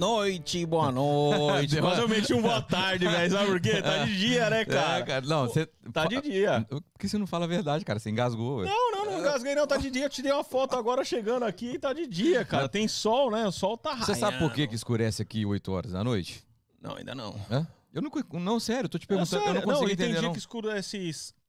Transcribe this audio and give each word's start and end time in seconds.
Noite, 0.00 0.64
boa 0.64 0.90
noite. 0.92 1.78
Mas 1.80 1.98
eu 1.98 2.08
meti 2.08 2.32
um 2.32 2.40
boa 2.40 2.62
tarde, 2.62 3.06
velho. 3.06 3.30
Sabe 3.32 3.46
por 3.50 3.60
quê? 3.60 3.82
Tá 3.82 4.04
de 4.06 4.16
dia, 4.16 4.48
né, 4.48 4.64
cara? 4.64 4.98
É, 4.98 5.02
cara. 5.02 5.26
Não, 5.26 5.46
você. 5.46 5.66
Tá 5.92 6.06
de 6.06 6.20
dia. 6.22 6.66
Por 6.68 6.82
que 6.98 7.06
você 7.06 7.18
não 7.18 7.26
fala 7.26 7.44
a 7.44 7.48
verdade, 7.48 7.84
cara? 7.84 7.98
Você 7.98 8.08
engasgou. 8.08 8.64
Não, 8.64 8.92
não, 8.92 9.04
não 9.04 9.18
engasguei 9.20 9.54
não. 9.54 9.66
Tá 9.66 9.76
de 9.76 9.90
dia. 9.90 10.04
Eu 10.06 10.10
te 10.10 10.22
dei 10.22 10.32
uma 10.32 10.42
foto 10.42 10.74
agora 10.74 11.04
chegando 11.04 11.44
aqui. 11.44 11.78
Tá 11.78 11.92
de 11.92 12.06
dia, 12.06 12.44
cara. 12.46 12.66
Tem 12.68 12.88
sol, 12.88 13.30
né? 13.30 13.46
O 13.46 13.52
sol 13.52 13.76
tá 13.76 13.90
raiando. 13.90 14.06
Você 14.06 14.14
sabe 14.14 14.38
por 14.38 14.50
que, 14.52 14.66
que 14.66 14.74
escurece 14.74 15.20
aqui 15.20 15.44
8 15.44 15.70
horas 15.70 15.92
da 15.92 16.02
noite? 16.02 16.42
Não, 16.80 16.96
ainda 16.96 17.14
não. 17.14 17.36
Hã? 17.50 17.66
Eu 17.92 18.00
não. 18.00 18.10
Não, 18.40 18.58
sério, 18.58 18.88
tô 18.88 18.98
te 18.98 19.04
É 19.04 19.06
perguntando. 19.06 19.36
eu 19.42 19.46
sério. 19.46 19.60
não 19.60 19.68
consigo 19.74 19.90
e 19.90 19.96
tem 19.96 20.06
entender, 20.06 20.18
dia 20.20 20.28
não. 20.28 20.32
que 20.32 20.38
escurece 20.38 20.96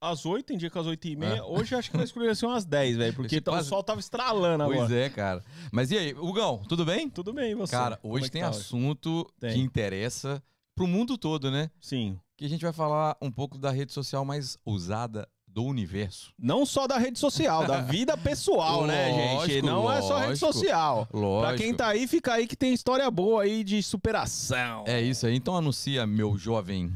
às 0.01 0.25
8, 0.25 0.47
tem 0.47 0.57
dia 0.57 0.69
que 0.69 0.77
às 0.79 0.87
8 0.87 1.07
e 1.07 1.15
meia. 1.15 1.35
É. 1.37 1.43
Hoje 1.43 1.75
acho 1.75 1.91
que 1.91 1.95
vai 1.95 2.05
escurecer 2.05 2.49
umas 2.49 2.65
10, 2.65 2.97
velho. 2.97 3.13
Porque 3.13 3.39
tá- 3.39 3.51
o 3.51 3.53
quase- 3.55 3.69
sol 3.69 3.83
tava 3.83 3.99
estralando 3.99 4.65
Pois 4.65 4.79
agora. 4.79 4.95
é, 4.99 5.09
cara. 5.09 5.43
Mas 5.71 5.91
e 5.91 5.97
aí, 5.97 6.13
Hugão, 6.13 6.63
tudo 6.67 6.83
bem? 6.83 7.07
Tudo 7.09 7.31
bem, 7.31 7.51
e 7.51 7.55
você? 7.55 7.71
Cara, 7.71 7.99
hoje 8.01 8.25
é 8.25 8.29
tem 8.29 8.41
tá 8.41 8.49
assunto 8.49 9.31
Tem. 9.39 9.53
que 9.53 9.59
interessa 9.59 10.41
pro 10.75 10.87
mundo 10.87 11.17
todo, 11.17 11.51
né? 11.51 11.69
Sim. 11.79 12.19
Que 12.35 12.45
a 12.45 12.49
gente 12.49 12.63
vai 12.63 12.73
falar 12.73 13.15
um 13.21 13.31
pouco 13.31 13.57
da 13.59 13.69
rede 13.69 13.93
social 13.93 14.25
mais 14.25 14.57
usada 14.65 15.27
do 15.47 15.63
universo. 15.65 16.33
Não 16.39 16.65
só 16.65 16.87
da 16.87 16.97
rede 16.97 17.19
social, 17.19 17.67
da 17.67 17.81
vida 17.81 18.17
pessoal, 18.17 18.87
né, 18.87 19.11
gente? 19.13 19.35
Lógico, 19.35 19.67
Não 19.67 19.91
é 19.91 20.01
só 20.01 20.15
rede 20.15 20.27
lógico. 20.29 20.53
social. 20.53 21.07
Lógico. 21.13 21.47
Pra 21.47 21.57
quem 21.57 21.73
tá 21.75 21.87
aí, 21.89 22.07
fica 22.07 22.33
aí 22.33 22.47
que 22.47 22.55
tem 22.55 22.73
história 22.73 23.11
boa 23.11 23.43
aí 23.43 23.61
de 23.63 23.83
superação. 23.83 24.85
É 24.87 25.01
isso 25.01 25.27
aí. 25.27 25.35
Então 25.35 25.55
anuncia, 25.55 26.07
meu 26.07 26.37
jovem. 26.37 26.91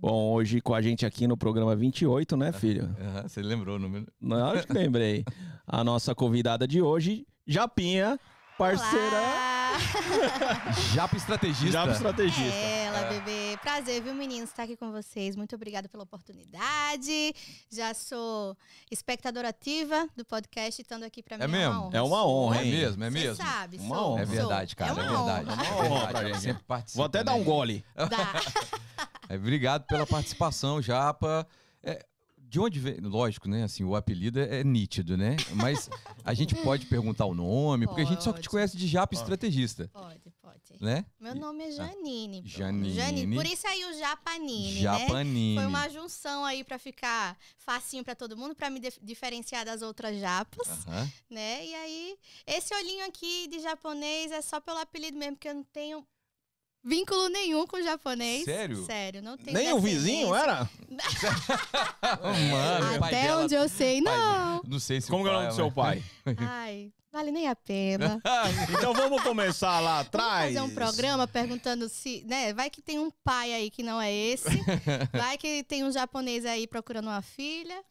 Bom, 0.00 0.32
hoje 0.32 0.60
com 0.60 0.74
a 0.74 0.80
gente 0.80 1.04
aqui 1.04 1.26
no 1.26 1.36
programa 1.36 1.74
28, 1.74 2.36
né, 2.36 2.52
filho? 2.52 2.88
Você 3.26 3.42
lembrou 3.42 3.76
o 3.76 3.78
número? 3.80 4.06
Na 4.20 4.48
hora 4.48 4.62
que 4.64 4.72
lembrei. 4.72 5.24
A 5.66 5.82
nossa 5.82 6.14
convidada 6.14 6.66
de 6.66 6.80
hoje, 6.80 7.26
Japinha, 7.46 8.18
parceira. 8.58 9.22
Japa 10.92 11.16
estrategista. 11.16 11.70
Japa 11.72 11.92
estrategista. 11.92 12.42
É 12.54 12.84
ela, 12.86 13.02
bebê. 13.08 13.56
Prazer, 13.62 14.02
viu, 14.02 14.12
meninos, 14.14 14.50
estar 14.50 14.64
aqui 14.64 14.76
com 14.76 14.90
vocês. 14.90 15.36
Muito 15.36 15.54
obrigada 15.54 15.88
pela 15.88 16.02
oportunidade. 16.02 17.34
Já 17.70 17.94
sou 17.94 18.56
espectadora 18.90 19.48
ativa 19.50 20.08
do 20.16 20.24
podcast, 20.24 20.82
estando 20.82 21.04
aqui 21.04 21.22
pra 21.22 21.38
mim. 21.38 21.44
É 21.44 21.46
mesmo? 21.46 21.90
É 21.92 22.02
uma 22.02 22.26
honra, 22.26 22.60
É 22.60 22.64
mesmo, 22.64 23.04
é 23.04 23.10
Cê 23.10 23.18
mesmo. 23.18 23.36
sabe, 23.36 23.76
Uma 23.78 23.96
sou, 23.96 24.12
honra. 24.12 24.22
É 24.22 24.24
verdade, 24.26 24.76
cara. 24.76 24.90
É, 24.90 24.92
É 24.92 25.08
uma 25.10 25.24
verdade. 25.24 25.50
honra. 25.50 25.64
É 25.64 25.70
uma 25.70 25.84
honra 25.84 25.96
É 26.04 26.06
pra 26.08 26.20
verdade, 26.20 26.34
gente. 26.34 26.42
Sempre 26.42 26.62
participa, 26.64 26.96
Vou 26.96 27.06
até 27.06 27.22
dar 27.24 27.34
um 27.34 27.38
né? 27.38 27.44
gole. 27.44 27.84
Dá. 27.94 28.08
É, 29.30 29.36
obrigado 29.36 29.84
pela 29.84 30.06
participação, 30.06 30.80
Japa. 30.80 31.46
De 32.48 32.58
onde 32.58 32.80
vem? 32.80 32.96
Lógico, 33.00 33.48
né? 33.48 33.62
Assim, 33.64 33.84
o 33.84 33.94
apelido 33.94 34.40
é, 34.40 34.60
é 34.60 34.64
nítido, 34.64 35.16
né? 35.18 35.36
Mas 35.54 35.90
a 36.24 36.32
gente 36.32 36.54
pode 36.64 36.86
perguntar 36.86 37.26
o 37.26 37.34
nome, 37.34 37.86
porque 37.86 38.00
a 38.00 38.04
gente 38.06 38.24
só 38.24 38.32
te 38.32 38.36
Pode. 38.36 38.48
conhece 38.48 38.76
de 38.76 38.86
Japa 38.88 39.14
estrategista, 39.14 39.88
Pode, 39.92 40.32
pode. 40.40 40.82
né? 40.82 41.04
Meu 41.20 41.34
nome 41.34 41.64
é 41.64 41.70
Janine. 41.72 42.42
pô. 42.42 42.48
Janine. 42.48 43.36
Por 43.36 43.44
isso 43.44 43.66
aí 43.66 43.84
o 43.84 43.98
Japanine, 43.98 44.74
né? 44.76 44.80
Japanine. 44.80 45.56
Foi 45.56 45.66
uma 45.66 45.88
junção 45.90 46.44
aí 46.44 46.64
pra 46.64 46.78
ficar 46.78 47.36
facinho 47.58 48.02
pra 48.02 48.14
todo 48.14 48.36
mundo, 48.36 48.54
pra 48.54 48.70
me 48.70 48.80
dif- 48.80 48.98
diferenciar 49.02 49.66
das 49.66 49.82
outras 49.82 50.18
japas, 50.18 50.66
Aham. 50.88 51.12
né? 51.28 51.66
E 51.66 51.74
aí, 51.74 52.16
esse 52.46 52.74
olhinho 52.74 53.04
aqui 53.06 53.46
de 53.48 53.60
japonês 53.60 54.32
é 54.32 54.40
só 54.40 54.58
pelo 54.58 54.78
apelido 54.78 55.18
mesmo, 55.18 55.36
porque 55.36 55.48
eu 55.48 55.54
não 55.54 55.64
tenho 55.64 56.02
vínculo 56.88 57.28
nenhum 57.28 57.66
com 57.66 57.80
japonês. 57.82 58.44
Sério? 58.44 58.84
Sério, 58.84 59.22
não 59.22 59.36
tenho 59.36 59.56
Nem 59.56 59.72
o 59.72 59.78
vizinho. 59.80 60.28
Mano, 60.30 60.34
era? 60.42 60.68
o 62.96 62.98
pai 63.00 63.08
Até 63.10 63.22
dela- 63.22 63.42
onde 63.44 63.54
eu 63.54 63.68
sei, 63.68 64.02
pai- 64.02 64.16
não. 64.16 64.62
Não 64.66 64.80
sei 64.80 65.00
se 65.00 65.08
Como 65.10 65.22
que 65.24 65.28
é 65.30 65.32
o 65.32 65.34
nome 65.36 65.48
do 65.48 65.54
seu 65.54 65.70
pai? 65.70 66.02
Ai, 66.38 66.92
vale 67.12 67.30
nem 67.30 67.48
a 67.48 67.54
pena. 67.56 68.20
Então 68.78 68.92
vamos 68.94 69.22
começar 69.22 69.80
lá 69.80 70.00
atrás. 70.00 70.54
Vamos 70.54 70.54
fazer 70.54 70.72
um 70.72 70.74
programa 70.74 71.26
perguntando 71.26 71.88
se, 71.88 72.24
né, 72.26 72.52
vai 72.52 72.70
que 72.70 72.80
tem 72.82 72.98
um 72.98 73.10
pai 73.24 73.52
aí 73.52 73.70
que 73.70 73.82
não 73.82 74.00
é 74.00 74.12
esse, 74.12 74.48
vai 75.12 75.36
que 75.38 75.62
tem 75.64 75.84
um 75.84 75.90
japonês 75.92 76.44
aí 76.44 76.66
procurando 76.66 77.06
uma 77.06 77.22
filha. 77.22 77.82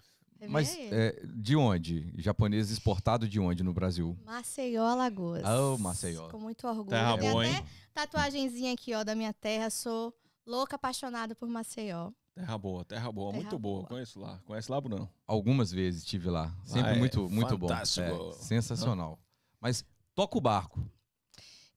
Mas 0.49 0.77
é, 0.77 1.19
de 1.25 1.55
onde? 1.55 2.13
Japonês 2.15 2.69
exportado 2.69 3.27
de 3.27 3.39
onde 3.39 3.63
no 3.63 3.73
Brasil? 3.73 4.15
Maceió, 4.23 4.85
Alagoas. 4.85 5.41
Oh, 5.43 5.79
Maceió. 5.79 6.27
Com 6.29 6.37
muito 6.37 6.67
orgulho. 6.67 6.89
Terra 6.89 7.17
Tem 7.17 7.31
boa, 7.31 7.43
até 7.43 7.55
hein? 7.57 7.65
Tatuagenzinha 7.97 8.73
aqui, 8.73 8.93
ó, 8.93 9.03
da 9.03 9.15
minha 9.15 9.33
terra. 9.33 9.69
Sou 9.69 10.13
louca, 10.45 10.75
apaixonada 10.75 11.33
por 11.33 11.47
Maceió. 11.49 12.11
Terra 12.35 12.55
boa, 12.57 12.85
terra 12.85 13.11
boa, 13.11 13.31
Terra 13.31 13.41
muito 13.41 13.57
boa. 13.59 13.77
boa. 13.79 13.87
Conheço 13.89 14.19
lá. 14.19 14.39
Conhece 14.45 14.71
lá, 14.71 14.79
Bruno? 14.79 15.09
Algumas 15.25 15.71
vezes 15.71 16.03
estive 16.03 16.29
lá. 16.29 16.55
Sempre 16.63 16.91
Ah, 16.91 16.93
é 16.95 16.99
muito, 16.99 17.27
muito 17.29 17.57
bom. 17.57 17.67
fantástico. 17.67 18.07
É, 18.07 18.33
sensacional. 18.33 19.19
Mas 19.59 19.83
toca 20.13 20.37
o 20.37 20.41
barco. 20.41 20.87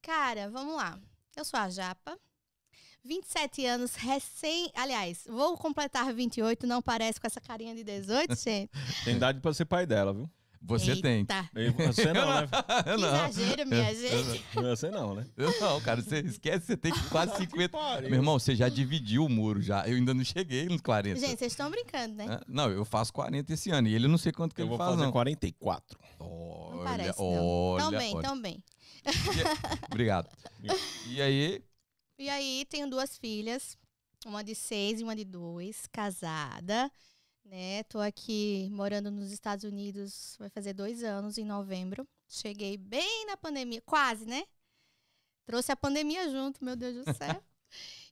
Cara, 0.02 0.50
vamos 0.50 0.76
lá. 0.76 1.00
Eu 1.34 1.44
sou 1.46 1.58
a 1.58 1.70
Japa. 1.70 2.18
27 3.02 3.64
anos, 3.64 3.94
recém. 3.94 4.70
Aliás, 4.74 5.24
vou 5.26 5.56
completar 5.56 6.12
28, 6.12 6.66
não 6.66 6.82
parece 6.82 7.18
com 7.18 7.26
essa 7.26 7.40
carinha 7.40 7.74
de 7.74 7.82
18, 7.82 8.34
gente. 8.36 8.70
Tem 9.04 9.16
idade 9.16 9.40
pra 9.40 9.54
ser 9.54 9.64
pai 9.64 9.86
dela, 9.86 10.12
viu? 10.12 10.30
Você 10.62 10.94
tem. 11.00 11.20
Eita, 11.20 11.48
E 11.56 11.70
Você 11.86 12.12
não, 12.12 12.26
né? 12.42 12.48
Eu 12.86 12.94
Que 12.96 13.00
não. 13.00 13.26
exagero, 13.28 13.66
minha 13.68 13.94
gente. 13.94 14.44
Você 14.54 14.90
não, 14.90 15.14
né? 15.14 15.26
Eu 15.36 15.58
não, 15.60 15.80
cara. 15.80 16.02
Você 16.02 16.18
esquece, 16.20 16.66
você 16.66 16.76
tem 16.76 16.92
quase 17.08 17.34
50. 17.38 17.68
pariu. 17.70 18.10
Meu 18.10 18.18
irmão, 18.18 18.38
você 18.38 18.54
já 18.54 18.68
dividiu 18.68 19.24
o 19.24 19.28
muro 19.28 19.62
já. 19.62 19.88
Eu 19.88 19.96
ainda 19.96 20.12
não 20.12 20.22
cheguei 20.22 20.66
nos 20.66 20.82
40. 20.82 21.18
Gente, 21.18 21.38
vocês 21.38 21.52
estão 21.52 21.70
brincando, 21.70 22.14
né? 22.14 22.26
Ah, 22.28 22.44
Não, 22.46 22.70
eu 22.70 22.84
faço 22.84 23.10
40 23.12 23.52
esse 23.54 23.70
ano. 23.70 23.88
E 23.88 23.94
ele 23.94 24.06
não 24.06 24.18
sei 24.18 24.32
quanto 24.32 24.54
que 24.54 24.60
Eu 24.60 24.64
ele 24.66 24.68
vou 24.70 24.78
faz, 24.78 24.90
fazer 24.90 25.04
não. 25.04 25.12
44. 25.12 25.98
Olha, 26.18 26.76
Não 26.76 26.84
parece, 26.84 27.18
não. 27.18 27.26
olha, 27.26 27.82
tão 27.82 27.90
bem, 27.90 28.14
olha. 28.14 28.22
tão 28.28 28.42
bem. 28.42 28.64
Obrigado. 29.90 30.28
E 31.08 31.22
aí, 31.22 31.62
E 32.18 32.28
aí, 32.28 32.66
tenho 32.68 32.88
duas 32.88 33.16
filhas, 33.16 33.78
uma 34.26 34.44
de 34.44 34.54
seis 34.54 35.00
e 35.00 35.02
uma 35.02 35.16
de 35.16 35.24
dois, 35.24 35.86
casada, 35.90 36.90
né? 37.44 37.82
Tô 37.84 37.98
aqui 37.98 38.68
morando 38.72 39.10
nos 39.10 39.30
Estados 39.32 39.64
Unidos, 39.64 40.36
vai 40.38 40.48
fazer 40.50 40.72
dois 40.72 41.02
anos 41.02 41.38
em 41.38 41.44
novembro. 41.44 42.06
Cheguei 42.28 42.76
bem 42.76 43.26
na 43.26 43.36
pandemia, 43.36 43.80
quase, 43.82 44.24
né? 44.26 44.44
Trouxe 45.44 45.72
a 45.72 45.76
pandemia 45.76 46.30
junto, 46.30 46.64
meu 46.64 46.76
Deus 46.76 47.04
do 47.04 47.04
céu. 47.14 47.42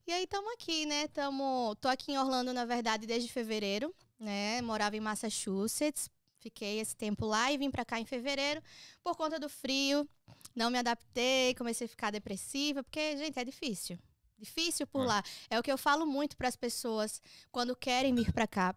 e 0.07 0.13
aí, 0.13 0.25
estamos 0.25 0.53
aqui, 0.55 0.87
né? 0.87 1.07
Tamo, 1.09 1.77
tô 1.81 1.89
aqui 1.89 2.13
em 2.13 2.19
Orlando, 2.19 2.53
na 2.53 2.65
verdade, 2.65 3.07
desde 3.07 3.31
fevereiro, 3.31 3.95
né? 4.19 4.61
Morava 4.63 4.97
em 4.97 5.01
Massachusetts, 5.01 6.11
fiquei 6.41 6.81
esse 6.81 6.97
tempo 6.97 7.25
lá 7.27 7.53
e 7.53 7.59
vim 7.59 7.71
pra 7.71 7.85
cá 7.85 8.01
em 8.01 8.05
fevereiro 8.05 8.61
por 9.05 9.17
conta 9.17 9.39
do 9.39 9.49
frio. 9.49 10.09
Não 10.55 10.71
me 10.71 10.79
adaptei, 10.79 11.55
comecei 11.55 11.85
a 11.87 11.89
ficar 11.89 12.11
depressiva, 12.11 12.83
porque, 12.83 13.17
gente, 13.17 13.39
é 13.39 13.45
difícil. 13.45 13.97
Difícil 14.37 14.87
por 14.87 15.03
É. 15.03 15.07
lá. 15.07 15.23
É 15.51 15.59
o 15.59 15.63
que 15.63 15.71
eu 15.71 15.79
falo 15.79 16.05
muito 16.07 16.37
para 16.37 16.49
as 16.49 16.57
pessoas 16.57 17.21
quando 17.53 17.77
querem 17.77 18.15
vir 18.15 18.33
para 18.33 18.47
cá. 18.47 18.75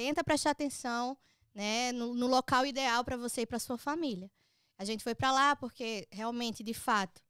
Tenta 0.00 0.24
prestar 0.24 0.52
atenção, 0.52 1.14
né, 1.54 1.92
no, 1.92 2.14
no 2.14 2.26
local 2.26 2.64
ideal 2.64 3.04
para 3.04 3.18
você 3.18 3.42
e 3.42 3.46
para 3.46 3.58
sua 3.58 3.76
família. 3.76 4.30
A 4.78 4.84
gente 4.86 5.04
foi 5.04 5.14
para 5.14 5.30
lá 5.30 5.54
porque 5.54 6.08
realmente, 6.10 6.62
de 6.62 6.72
fato, 6.72 7.22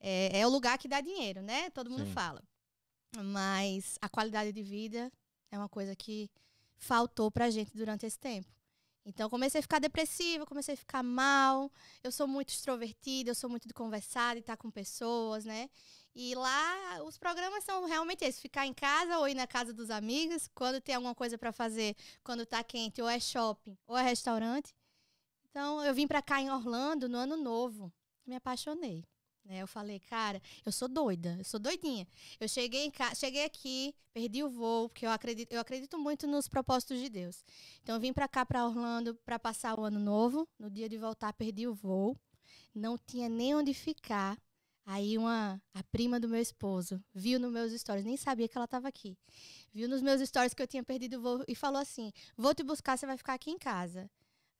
é, 0.00 0.40
é 0.40 0.46
o 0.46 0.48
lugar 0.48 0.78
que 0.78 0.88
dá 0.88 1.02
dinheiro, 1.02 1.42
né? 1.42 1.68
Todo 1.68 1.90
mundo 1.90 2.06
Sim. 2.06 2.12
fala. 2.12 2.42
Mas 3.22 3.98
a 4.00 4.08
qualidade 4.08 4.50
de 4.50 4.62
vida 4.62 5.12
é 5.50 5.58
uma 5.58 5.68
coisa 5.68 5.94
que 5.94 6.30
faltou 6.78 7.30
pra 7.30 7.50
gente 7.50 7.76
durante 7.76 8.06
esse 8.06 8.18
tempo. 8.18 8.48
Então, 9.04 9.28
comecei 9.28 9.58
a 9.58 9.62
ficar 9.62 9.78
depressiva, 9.78 10.46
comecei 10.46 10.72
a 10.72 10.78
ficar 10.78 11.02
mal. 11.02 11.70
Eu 12.02 12.10
sou 12.10 12.26
muito 12.26 12.48
extrovertida, 12.48 13.32
eu 13.32 13.34
sou 13.34 13.50
muito 13.50 13.68
de 13.68 13.74
conversar, 13.74 14.36
de 14.36 14.40
estar 14.40 14.56
com 14.56 14.70
pessoas, 14.70 15.44
né? 15.44 15.68
E 16.18 16.34
lá, 16.34 17.02
os 17.04 17.18
programas 17.18 17.62
são 17.62 17.84
realmente 17.84 18.24
esses: 18.24 18.40
ficar 18.40 18.66
em 18.66 18.72
casa 18.72 19.18
ou 19.18 19.28
ir 19.28 19.34
na 19.34 19.46
casa 19.46 19.74
dos 19.74 19.90
amigos, 19.90 20.48
quando 20.54 20.80
tem 20.80 20.94
alguma 20.94 21.14
coisa 21.14 21.36
para 21.36 21.52
fazer, 21.52 21.94
quando 22.24 22.46
tá 22.46 22.64
quente, 22.64 23.02
ou 23.02 23.08
é 23.08 23.20
shopping, 23.20 23.76
ou 23.86 23.98
é 23.98 24.02
restaurante. 24.02 24.74
Então, 25.50 25.84
eu 25.84 25.94
vim 25.94 26.06
pra 26.06 26.22
cá 26.22 26.40
em 26.40 26.50
Orlando 26.50 27.06
no 27.06 27.18
ano 27.18 27.36
novo. 27.36 27.92
Me 28.26 28.34
apaixonei. 28.34 29.04
Né? 29.44 29.60
Eu 29.60 29.66
falei, 29.66 30.00
cara, 30.00 30.40
eu 30.64 30.72
sou 30.72 30.88
doida, 30.88 31.36
eu 31.38 31.44
sou 31.44 31.60
doidinha. 31.60 32.08
Eu 32.40 32.48
cheguei, 32.48 32.86
em 32.86 32.90
ca... 32.90 33.14
cheguei 33.14 33.44
aqui, 33.44 33.94
perdi 34.14 34.42
o 34.42 34.48
voo, 34.48 34.88
porque 34.88 35.04
eu 35.04 35.10
acredito, 35.10 35.52
eu 35.52 35.60
acredito 35.60 35.98
muito 35.98 36.26
nos 36.26 36.48
propósitos 36.48 36.98
de 36.98 37.10
Deus. 37.10 37.44
Então, 37.82 37.94
eu 37.94 38.00
vim 38.00 38.14
pra 38.14 38.26
cá, 38.26 38.44
pra 38.46 38.66
Orlando, 38.66 39.14
pra 39.16 39.38
passar 39.38 39.78
o 39.78 39.84
ano 39.84 40.00
novo. 40.00 40.48
No 40.58 40.70
dia 40.70 40.88
de 40.88 40.96
voltar, 40.96 41.32
perdi 41.34 41.68
o 41.68 41.74
voo. 41.74 42.18
Não 42.74 42.96
tinha 42.96 43.28
nem 43.28 43.54
onde 43.54 43.74
ficar. 43.74 44.38
Aí 44.86 45.18
uma 45.18 45.60
a 45.74 45.82
prima 45.84 46.20
do 46.20 46.28
meu 46.28 46.40
esposo 46.40 47.02
viu 47.12 47.40
nos 47.40 47.50
meus 47.52 47.72
stories, 47.72 48.04
nem 48.04 48.16
sabia 48.16 48.48
que 48.48 48.56
ela 48.56 48.66
estava 48.66 48.86
aqui. 48.88 49.18
Viu 49.74 49.88
nos 49.88 50.00
meus 50.00 50.20
stories 50.22 50.54
que 50.54 50.62
eu 50.62 50.66
tinha 50.66 50.84
perdido 50.84 51.18
o 51.18 51.20
voo 51.22 51.44
e 51.48 51.54
falou 51.56 51.80
assim: 51.80 52.12
"Vou 52.36 52.54
te 52.54 52.62
buscar, 52.62 52.96
você 52.96 53.04
vai 53.06 53.16
ficar 53.16 53.34
aqui 53.34 53.50
em 53.50 53.58
casa". 53.58 54.08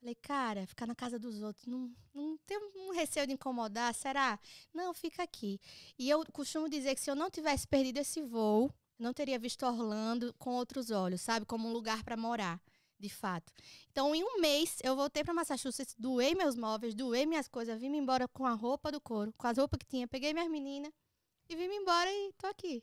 Falei: 0.00 0.16
"Cara, 0.16 0.66
ficar 0.66 0.86
na 0.86 0.94
casa 0.96 1.18
dos 1.18 1.40
outros 1.42 1.66
não 1.66 1.92
não 2.14 2.36
tem 2.46 2.58
um 2.76 2.92
receio 2.92 3.26
de 3.26 3.34
incomodar, 3.34 3.94
será? 3.94 4.38
Não, 4.74 4.92
fica 4.92 5.22
aqui". 5.22 5.60
E 5.98 6.10
eu 6.10 6.24
costumo 6.32 6.68
dizer 6.68 6.94
que 6.96 7.00
se 7.00 7.10
eu 7.10 7.14
não 7.16 7.30
tivesse 7.30 7.66
perdido 7.68 7.98
esse 7.98 8.20
voo, 8.22 8.70
não 8.98 9.12
teria 9.14 9.38
visto 9.38 9.64
Orlando 9.64 10.34
com 10.38 10.50
outros 10.54 10.90
olhos, 10.90 11.20
sabe, 11.20 11.46
como 11.46 11.68
um 11.68 11.72
lugar 11.72 12.02
para 12.04 12.16
morar. 12.16 12.60
De 12.98 13.08
fato. 13.08 13.52
Então, 13.90 14.14
em 14.14 14.22
um 14.22 14.40
mês, 14.40 14.78
eu 14.82 14.96
voltei 14.96 15.22
para 15.22 15.34
Massachusetts, 15.34 15.94
doei 15.98 16.34
meus 16.34 16.56
móveis, 16.56 16.94
doei 16.94 17.26
minhas 17.26 17.48
coisas, 17.48 17.80
vim 17.80 17.94
embora 17.96 18.26
com 18.28 18.46
a 18.46 18.52
roupa 18.52 18.90
do 18.90 19.00
couro, 19.00 19.32
com 19.36 19.46
as 19.46 19.58
roupas 19.58 19.78
que 19.78 19.86
tinha, 19.86 20.08
peguei 20.08 20.32
minhas 20.32 20.50
meninas 20.50 20.92
e 21.48 21.56
vim 21.56 21.64
embora 21.64 22.10
e 22.10 22.32
tô 22.38 22.46
aqui. 22.46 22.82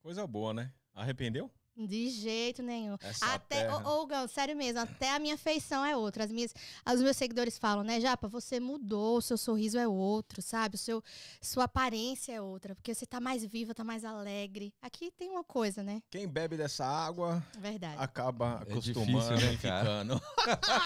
Coisa 0.00 0.26
boa, 0.26 0.52
né? 0.52 0.72
Arrependeu? 0.94 1.50
De 1.74 2.10
jeito 2.10 2.62
nenhum. 2.62 2.96
Essa 3.00 3.34
até, 3.34 3.62
terra. 3.62 3.88
ô, 3.88 4.02
ô, 4.02 4.06
Gão, 4.06 4.28
sério 4.28 4.54
mesmo, 4.54 4.80
até 4.80 5.14
a 5.14 5.18
minha 5.18 5.38
feição 5.38 5.82
é 5.84 5.96
outra. 5.96 6.24
As 6.24 6.30
minhas, 6.30 6.54
os 6.86 7.00
meus 7.00 7.16
seguidores 7.16 7.56
falam, 7.58 7.82
né, 7.82 7.98
Japa, 7.98 8.28
você 8.28 8.60
mudou, 8.60 9.16
o 9.16 9.22
seu 9.22 9.38
sorriso 9.38 9.78
é 9.78 9.88
outro, 9.88 10.42
sabe? 10.42 10.74
O 10.74 10.78
seu, 10.78 11.02
sua 11.40 11.64
aparência 11.64 12.32
é 12.32 12.42
outra, 12.42 12.74
porque 12.74 12.94
você 12.94 13.06
tá 13.06 13.20
mais 13.20 13.42
viva, 13.44 13.74
tá 13.74 13.82
mais 13.82 14.04
alegre. 14.04 14.74
Aqui 14.82 15.10
tem 15.12 15.30
uma 15.30 15.42
coisa, 15.42 15.82
né? 15.82 16.02
Quem 16.10 16.28
bebe 16.28 16.58
dessa 16.58 16.84
água 16.84 17.42
Verdade. 17.58 17.96
acaba 17.98 18.62
É 18.66 18.72
acostumando 18.72 19.34
difícil, 19.34 19.50
né, 19.52 19.56
cara? 19.62 19.84
ficando. 20.02 20.22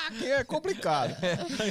Aqui 0.07 0.27
é 0.33 0.45
complicado. 0.45 1.17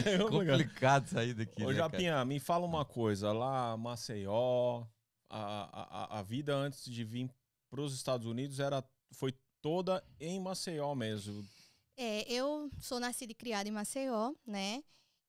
É 0.06 0.18
complicado. 0.18 0.30
Complicado 0.30 1.08
sair 1.08 1.34
daqui, 1.34 1.64
Ô, 1.64 1.68
né, 1.72 1.78
cara? 1.78 1.90
Japinha, 1.90 2.26
me 2.26 2.40
fala 2.40 2.66
uma 2.66 2.84
coisa. 2.84 3.32
Lá, 3.32 3.78
Maceió, 3.78 4.84
a, 5.30 5.40
a, 5.40 6.04
a- 6.18 6.20
a 6.20 6.22
vida 6.22 6.54
antes 6.54 6.84
de 6.84 7.04
vir 7.04 7.30
para 7.70 7.82
os 7.82 7.94
Estados 7.96 8.28
Unidos 8.28 8.60
era, 8.60 8.84
foi 9.16 9.34
toda 9.62 10.04
em 10.20 10.40
Maceió 10.40 10.94
mesmo. 10.94 11.44
É, 11.98 12.30
eu 12.32 12.70
sou 12.80 13.00
nascida 13.00 13.32
e 13.32 13.36
criada 13.36 13.68
em 13.70 13.72
Maceió, 13.72 14.34
né? 14.46 14.84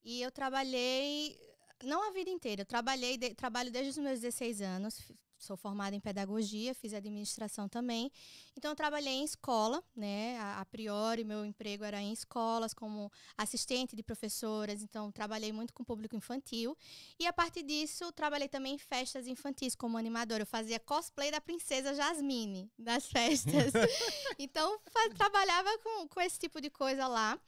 E 0.04 0.20
eu 0.20 0.30
trabalhei, 0.30 1.38
não 1.82 2.08
a 2.08 2.12
vida 2.12 2.28
inteira, 2.30 2.62
eu 2.62 2.66
trabalhei, 2.66 3.16
de- 3.16 3.34
trabalho 3.34 3.70
desde 3.70 3.90
os 3.90 3.98
meus 3.98 4.20
16 4.20 4.60
anos, 4.60 5.00
sou 5.38 5.56
formada 5.56 5.94
em 5.94 6.00
pedagogia, 6.00 6.74
fiz 6.74 6.94
administração 6.94 7.68
também. 7.68 8.10
Então, 8.56 8.70
eu 8.70 8.76
trabalhei 8.76 9.12
em 9.12 9.24
escola, 9.24 9.82
né? 9.94 10.38
A, 10.38 10.60
a 10.60 10.64
priori, 10.64 11.24
meu 11.24 11.44
emprego 11.44 11.84
era 11.84 12.00
em 12.00 12.12
escolas, 12.12 12.72
como 12.72 13.10
assistente 13.36 13.94
de 13.94 14.02
professoras, 14.02 14.82
então, 14.82 15.12
trabalhei 15.12 15.52
muito 15.52 15.72
com 15.72 15.82
o 15.82 15.86
público 15.86 16.16
infantil. 16.16 16.76
E 17.18 17.26
a 17.26 17.32
partir 17.32 17.62
disso, 17.62 18.10
trabalhei 18.12 18.48
também 18.48 18.74
em 18.74 18.78
festas 18.78 19.26
infantis 19.26 19.74
como 19.74 19.98
animadora. 19.98 20.42
Eu 20.42 20.46
fazia 20.46 20.80
cosplay 20.80 21.30
da 21.30 21.40
princesa 21.40 21.94
Jasmine 21.94 22.70
das 22.78 23.06
festas. 23.06 23.72
então, 24.38 24.80
trabalhava 25.16 25.78
com, 25.78 26.08
com 26.08 26.20
esse 26.20 26.38
tipo 26.38 26.60
de 26.60 26.70
coisa 26.70 27.06
lá. 27.06 27.38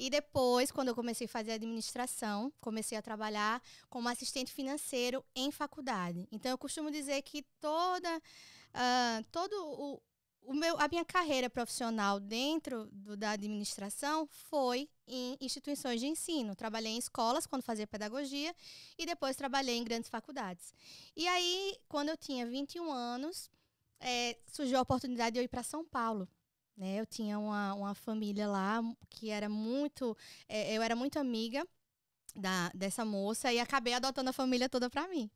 E 0.00 0.08
depois, 0.08 0.70
quando 0.70 0.88
eu 0.88 0.94
comecei 0.94 1.26
a 1.26 1.28
fazer 1.28 1.52
administração, 1.52 2.50
comecei 2.60 2.96
a 2.96 3.02
trabalhar 3.02 3.62
como 3.90 4.08
assistente 4.08 4.50
financeiro 4.52 5.22
em 5.36 5.50
faculdade. 5.50 6.26
Então, 6.32 6.50
eu 6.50 6.56
costumo 6.58 6.90
dizer 6.90 7.20
que 7.22 7.42
toda, 7.60 8.22
ah, 8.72 9.22
todo 9.30 9.52
o, 9.54 10.00
o 10.42 10.54
meu, 10.54 10.74
a 10.80 10.88
minha 10.88 11.04
carreira 11.04 11.50
profissional 11.50 12.18
dentro 12.18 12.86
do- 12.90 13.14
da 13.16 13.32
administração 13.32 14.26
foi 14.26 14.88
em 15.06 15.36
instituições 15.38 16.00
de 16.00 16.06
ensino. 16.06 16.54
Trabalhei 16.56 16.92
em 16.92 16.98
escolas 16.98 17.46
quando 17.46 17.62
fazia 17.62 17.86
pedagogia 17.86 18.54
e 18.98 19.04
depois 19.04 19.36
trabalhei 19.36 19.76
em 19.76 19.84
grandes 19.84 20.08
faculdades. 20.08 20.72
E 21.14 21.28
aí, 21.28 21.76
quando 21.88 22.08
eu 22.08 22.16
tinha 22.16 22.46
21 22.46 22.90
anos, 22.90 23.50
eh, 24.00 24.38
surgiu 24.46 24.78
a 24.78 24.82
oportunidade 24.82 25.34
de 25.34 25.40
eu 25.40 25.44
ir 25.44 25.48
para 25.48 25.62
São 25.62 25.84
Paulo. 25.84 26.26
Né? 26.80 26.98
Eu 26.98 27.04
tinha 27.04 27.38
uma, 27.38 27.74
uma 27.74 27.94
família 27.94 28.48
lá 28.48 28.82
que 29.10 29.28
era 29.28 29.50
muito. 29.50 30.16
eh, 30.48 30.74
eu 30.74 30.80
era 30.82 30.96
muito 30.96 31.18
amiga 31.18 31.62
da, 32.34 32.70
dessa 32.74 33.04
moça 33.04 33.52
e 33.52 33.60
acabei 33.60 33.92
adotando 33.92 34.30
a 34.30 34.32
família 34.32 34.66
toda 34.66 34.88
para 34.88 35.06
mim. 35.06 35.30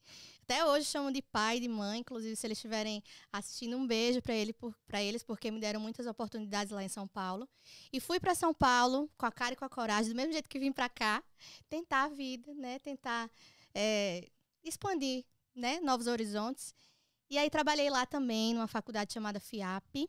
Até 0.44 0.64
hoje 0.64 0.86
chamo 0.86 1.12
de 1.12 1.20
pai, 1.20 1.60
de 1.60 1.68
mãe, 1.68 2.00
inclusive 2.00 2.34
se 2.34 2.46
eles 2.46 2.56
estiverem 2.56 3.02
assistindo, 3.30 3.76
um 3.76 3.86
beijo 3.86 4.22
para 4.22 4.34
ele, 4.34 4.54
para 4.86 5.02
eles, 5.02 5.22
porque 5.22 5.50
me 5.50 5.60
deram 5.60 5.80
muitas 5.80 6.06
oportunidades 6.06 6.72
lá 6.72 6.82
em 6.82 6.88
São 6.88 7.06
Paulo. 7.06 7.46
E 7.92 8.00
fui 8.00 8.18
para 8.18 8.34
São 8.34 8.54
Paulo 8.54 9.10
com 9.18 9.26
a 9.26 9.32
cara 9.32 9.52
e 9.52 9.56
com 9.56 9.66
a 9.66 9.68
coragem, 9.68 10.12
do 10.12 10.16
mesmo 10.16 10.32
jeito 10.32 10.48
que 10.48 10.58
vim 10.58 10.72
para 10.72 10.88
cá, 10.88 11.22
tentar 11.68 12.04
a 12.04 12.08
vida, 12.08 12.54
né? 12.54 12.78
Tentar 12.78 13.30
eh, 13.74 14.30
expandir, 14.62 15.26
né? 15.54 15.78
Novos 15.80 16.06
horizontes. 16.06 16.74
E 17.28 17.36
aí 17.36 17.50
trabalhei 17.50 17.90
lá 17.90 18.06
também 18.06 18.54
numa 18.54 18.66
faculdade 18.66 19.12
chamada 19.12 19.38
FIAP, 19.40 20.08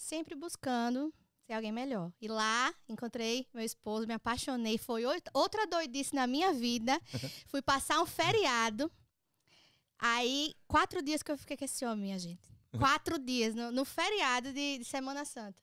sempre 0.00 0.34
buscando 0.34 1.12
ser 1.46 1.52
alguém 1.52 1.70
melhor. 1.70 2.10
E 2.20 2.26
lá 2.26 2.74
encontrei 2.88 3.46
meu 3.52 3.62
esposo, 3.62 4.06
me 4.06 4.14
apaixonei, 4.14 4.78
foi 4.78 5.04
outra 5.34 5.66
doidice 5.66 6.14
na 6.14 6.26
minha 6.26 6.52
vida. 6.52 6.98
Fui 7.46 7.60
passar 7.60 8.00
um 8.00 8.06
feriado. 8.06 8.90
Aí, 9.98 10.54
quatro 10.66 11.02
dias 11.02 11.22
que 11.22 11.30
eu 11.30 11.36
fiquei 11.36 11.56
com 11.56 11.64
esse 11.64 11.84
homem, 11.84 12.04
minha 12.06 12.18
gente. 12.18 12.50
Quatro 12.78 13.18
dias, 13.18 13.54
no, 13.54 13.70
no 13.70 13.84
feriado 13.84 14.52
de, 14.52 14.78
de 14.78 14.84
Semana 14.84 15.24
Santa. 15.24 15.60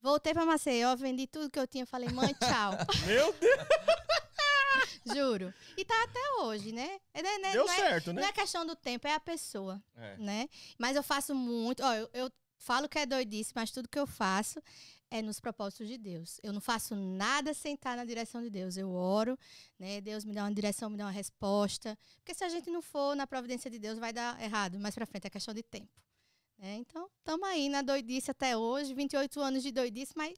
Voltei 0.00 0.32
pra 0.32 0.46
Maceió, 0.46 0.94
vendi 0.94 1.26
tudo 1.26 1.50
que 1.50 1.58
eu 1.58 1.66
tinha, 1.66 1.84
falei, 1.84 2.08
mãe, 2.10 2.32
tchau. 2.34 2.72
Meu 3.06 3.32
Deus, 3.32 3.66
Juro. 5.16 5.52
E 5.76 5.84
tá 5.84 5.94
até 6.04 6.20
hoje, 6.42 6.70
né? 6.70 7.00
É, 7.12 7.22
né, 7.22 7.38
né, 7.38 7.52
deu 7.52 7.64
não, 7.64 7.72
é, 7.72 7.76
certo, 7.76 8.12
não 8.12 8.22
né? 8.22 8.28
é 8.28 8.32
questão 8.32 8.64
do 8.64 8.76
tempo, 8.76 9.08
é 9.08 9.14
a 9.14 9.20
pessoa. 9.20 9.82
É. 9.96 10.16
né? 10.18 10.48
Mas 10.78 10.94
eu 10.94 11.02
faço 11.02 11.34
muito. 11.34 11.82
Ó, 11.82 11.92
eu, 11.94 12.10
eu 12.12 12.30
falo 12.66 12.88
que 12.88 12.98
é 12.98 13.06
doidice, 13.06 13.52
mas 13.54 13.70
tudo 13.70 13.88
que 13.88 13.98
eu 13.98 14.06
faço 14.06 14.60
é 15.08 15.22
nos 15.22 15.38
propósitos 15.38 15.86
de 15.86 15.96
Deus. 15.96 16.40
Eu 16.42 16.52
não 16.52 16.60
faço 16.60 16.96
nada 16.96 17.54
sem 17.54 17.74
estar 17.74 17.96
na 17.96 18.04
direção 18.04 18.42
de 18.42 18.50
Deus. 18.50 18.76
Eu 18.76 18.90
oro, 18.92 19.38
né? 19.78 20.00
Deus 20.00 20.24
me 20.24 20.32
dá 20.34 20.42
uma 20.42 20.52
direção, 20.52 20.90
me 20.90 20.96
dá 20.96 21.04
uma 21.04 21.12
resposta. 21.12 21.96
Porque 22.16 22.34
se 22.34 22.42
a 22.44 22.48
gente 22.48 22.68
não 22.68 22.82
for 22.82 23.14
na 23.14 23.24
providência 23.26 23.70
de 23.70 23.78
Deus, 23.78 23.98
vai 24.00 24.12
dar 24.12 24.40
errado. 24.42 24.80
Mais 24.80 24.94
pra 24.96 25.06
frente 25.06 25.26
é 25.26 25.30
questão 25.30 25.54
de 25.54 25.62
tempo. 25.62 25.92
né? 26.58 26.74
Então, 26.78 27.08
estamos 27.18 27.46
aí 27.48 27.68
na 27.68 27.82
doidice 27.82 28.32
até 28.32 28.56
hoje, 28.56 28.92
28 28.94 29.40
anos 29.40 29.62
de 29.62 29.70
doidice, 29.70 30.12
mas 30.16 30.34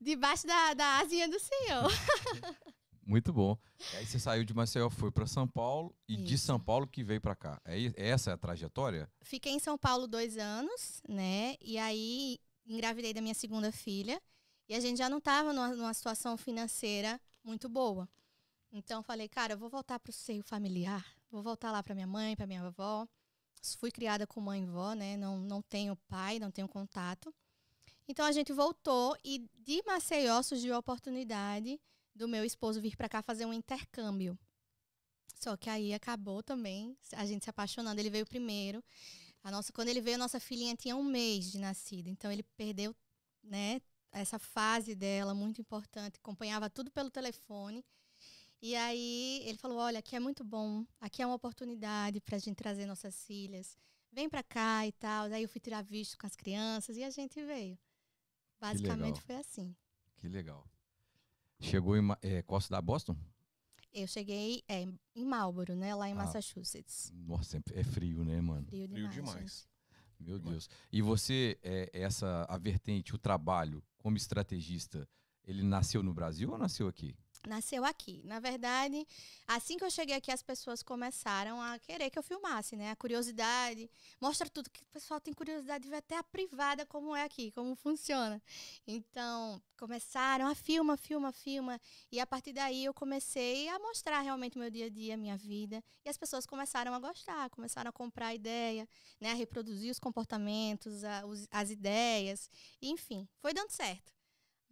debaixo 0.00 0.46
da, 0.46 0.74
da 0.74 0.98
asinha 0.98 1.28
do 1.28 1.40
Senhor. 1.40 1.90
Muito 3.06 3.32
bom. 3.32 3.56
E 3.92 3.96
aí 3.96 4.06
você 4.06 4.18
saiu 4.18 4.44
de 4.44 4.54
Maceió, 4.54 4.88
foi 4.88 5.10
para 5.10 5.26
São 5.26 5.46
Paulo 5.46 5.94
e 6.08 6.16
de 6.16 6.34
Isso. 6.34 6.46
São 6.46 6.58
Paulo 6.58 6.86
que 6.86 7.04
veio 7.04 7.20
para 7.20 7.36
cá. 7.36 7.60
É, 7.64 7.78
i- 7.78 7.92
essa 7.96 8.30
é 8.30 8.34
a 8.34 8.38
trajetória? 8.38 9.10
Fiquei 9.22 9.52
em 9.52 9.58
São 9.58 9.76
Paulo 9.76 10.06
dois 10.06 10.38
anos, 10.38 11.02
né? 11.08 11.56
E 11.60 11.76
aí 11.78 12.38
engravidei 12.66 13.12
da 13.12 13.20
minha 13.20 13.34
segunda 13.34 13.70
filha. 13.70 14.20
E 14.68 14.74
a 14.74 14.80
gente 14.80 14.96
já 14.96 15.10
não 15.10 15.18
estava 15.18 15.52
numa, 15.52 15.68
numa 15.74 15.92
situação 15.92 16.36
financeira 16.38 17.20
muito 17.42 17.68
boa. 17.68 18.08
Então 18.72 19.02
falei, 19.02 19.28
cara, 19.28 19.52
eu 19.52 19.58
vou 19.58 19.68
voltar 19.68 19.98
para 20.00 20.10
o 20.10 20.12
seio 20.12 20.42
familiar. 20.42 21.04
Vou 21.30 21.42
voltar 21.42 21.70
lá 21.70 21.82
para 21.82 21.94
minha 21.94 22.06
mãe, 22.06 22.34
para 22.34 22.46
minha 22.46 22.62
avó. 22.62 23.06
Fui 23.78 23.90
criada 23.90 24.26
com 24.26 24.40
mãe 24.40 24.62
e 24.62 24.66
vó, 24.66 24.94
né? 24.94 25.16
Não, 25.18 25.38
não 25.38 25.60
tenho 25.62 25.94
pai, 26.08 26.38
não 26.38 26.50
tenho 26.50 26.66
contato. 26.68 27.34
Então 28.08 28.24
a 28.24 28.32
gente 28.32 28.52
voltou 28.52 29.16
e 29.24 29.46
de 29.58 29.82
Maceió 29.86 30.42
surgiu 30.42 30.74
a 30.74 30.78
oportunidade 30.78 31.78
do 32.14 32.28
meu 32.28 32.44
esposo 32.44 32.80
vir 32.80 32.96
para 32.96 33.08
cá 33.08 33.22
fazer 33.22 33.44
um 33.44 33.52
intercâmbio. 33.52 34.38
Só 35.34 35.56
que 35.56 35.68
aí 35.68 35.92
acabou 35.92 36.42
também 36.42 36.96
a 37.12 37.26
gente 37.26 37.44
se 37.44 37.50
apaixonando. 37.50 38.00
Ele 38.00 38.10
veio 38.10 38.26
primeiro. 38.26 38.82
A 39.42 39.50
nossa, 39.50 39.72
quando 39.72 39.88
ele 39.88 40.00
veio, 40.00 40.14
a 40.14 40.18
nossa 40.18 40.40
filhinha 40.40 40.74
tinha 40.74 40.96
um 40.96 41.04
mês 41.04 41.50
de 41.50 41.58
nascida. 41.58 42.08
Então 42.08 42.32
ele 42.32 42.42
perdeu, 42.56 42.94
né, 43.42 43.80
essa 44.10 44.38
fase 44.38 44.94
dela 44.94 45.34
muito 45.34 45.60
importante. 45.60 46.16
Acompanhava 46.16 46.70
tudo 46.70 46.90
pelo 46.90 47.10
telefone. 47.10 47.84
E 48.62 48.74
aí 48.74 49.42
ele 49.44 49.58
falou: 49.58 49.78
"Olha, 49.78 49.98
aqui 49.98 50.16
é 50.16 50.20
muito 50.20 50.42
bom. 50.42 50.86
Aqui 51.00 51.20
é 51.20 51.26
uma 51.26 51.34
oportunidade 51.34 52.20
para 52.20 52.36
a 52.36 52.38
gente 52.38 52.56
trazer 52.56 52.86
nossas 52.86 53.24
filhas. 53.26 53.76
Vem 54.10 54.28
para 54.28 54.42
cá 54.42 54.86
e 54.86 54.92
tal". 54.92 55.26
Aí 55.26 55.42
eu 55.42 55.48
fui 55.48 55.60
tirar 55.60 55.82
visto 55.82 56.16
com 56.16 56.26
as 56.26 56.36
crianças 56.36 56.96
e 56.96 57.02
a 57.02 57.10
gente 57.10 57.44
veio. 57.44 57.78
Basicamente 58.58 59.20
foi 59.20 59.36
assim. 59.36 59.76
Que 60.16 60.28
legal. 60.28 60.66
Chegou 61.64 61.96
em 61.96 62.02
é, 62.22 62.42
Costa 62.42 62.74
da 62.74 62.80
Boston? 62.80 63.16
Eu 63.92 64.06
cheguei 64.06 64.62
é, 64.68 64.86
em 65.14 65.24
Marlboro, 65.24 65.74
né, 65.74 65.94
lá 65.94 66.08
em 66.08 66.12
Ah. 66.12 66.16
Massachusetts. 66.16 67.12
Nossa, 67.14 67.62
é 67.72 67.84
frio, 67.84 68.24
né, 68.24 68.40
mano? 68.40 68.66
Frio 68.66 68.88
Frio 68.88 69.08
demais. 69.08 69.14
demais. 69.14 69.40
gente. 69.40 69.74
Meu 70.20 70.38
Deus. 70.38 70.68
E 70.92 71.00
você, 71.02 71.58
é, 71.62 71.90
essa 71.92 72.44
a 72.48 72.56
vertente, 72.58 73.14
o 73.14 73.18
trabalho 73.18 73.82
como 73.98 74.16
estrategista, 74.16 75.08
ele 75.44 75.62
nasceu 75.62 76.02
no 76.02 76.12
Brasil 76.14 76.50
ou 76.50 76.58
nasceu 76.58 76.88
aqui? 76.88 77.16
Nasceu 77.46 77.84
aqui. 77.84 78.20
Na 78.24 78.40
verdade, 78.40 79.06
assim 79.46 79.76
que 79.76 79.84
eu 79.84 79.90
cheguei 79.90 80.16
aqui, 80.16 80.30
as 80.32 80.42
pessoas 80.42 80.82
começaram 80.82 81.60
a 81.60 81.78
querer 81.78 82.10
que 82.10 82.18
eu 82.18 82.22
filmasse, 82.22 82.76
né? 82.76 82.90
A 82.90 82.96
curiosidade. 82.96 83.90
Mostra 84.20 84.48
tudo 84.48 84.70
que 84.70 84.82
o 84.82 84.86
pessoal 84.86 85.20
tem 85.20 85.34
curiosidade 85.34 85.84
de 85.84 85.90
ver 85.90 85.96
até 85.96 86.16
a 86.16 86.22
privada 86.22 86.86
como 86.86 87.14
é 87.14 87.22
aqui, 87.24 87.50
como 87.52 87.74
funciona. 87.76 88.42
Então, 88.86 89.62
começaram 89.76 90.46
a 90.46 90.54
filma, 90.54 90.96
filma, 90.96 91.32
filma. 91.32 91.80
E 92.10 92.18
a 92.20 92.26
partir 92.26 92.52
daí 92.52 92.84
eu 92.84 92.94
comecei 92.94 93.68
a 93.68 93.78
mostrar 93.78 94.20
realmente 94.20 94.58
meu 94.58 94.70
dia 94.70 94.86
a 94.86 94.88
dia, 94.88 95.16
minha 95.16 95.36
vida. 95.36 95.82
E 96.04 96.08
as 96.08 96.16
pessoas 96.16 96.46
começaram 96.46 96.94
a 96.94 96.98
gostar, 96.98 97.50
começaram 97.50 97.88
a 97.90 97.92
comprar 97.92 98.28
a 98.28 98.34
ideia, 98.34 98.88
né? 99.20 99.32
A 99.32 99.34
reproduzir 99.34 99.90
os 99.90 99.98
comportamentos, 99.98 101.04
a- 101.04 101.26
os- 101.26 101.46
as 101.50 101.70
ideias. 101.70 102.48
Enfim, 102.80 103.28
foi 103.38 103.52
dando 103.52 103.70
certo. 103.70 104.13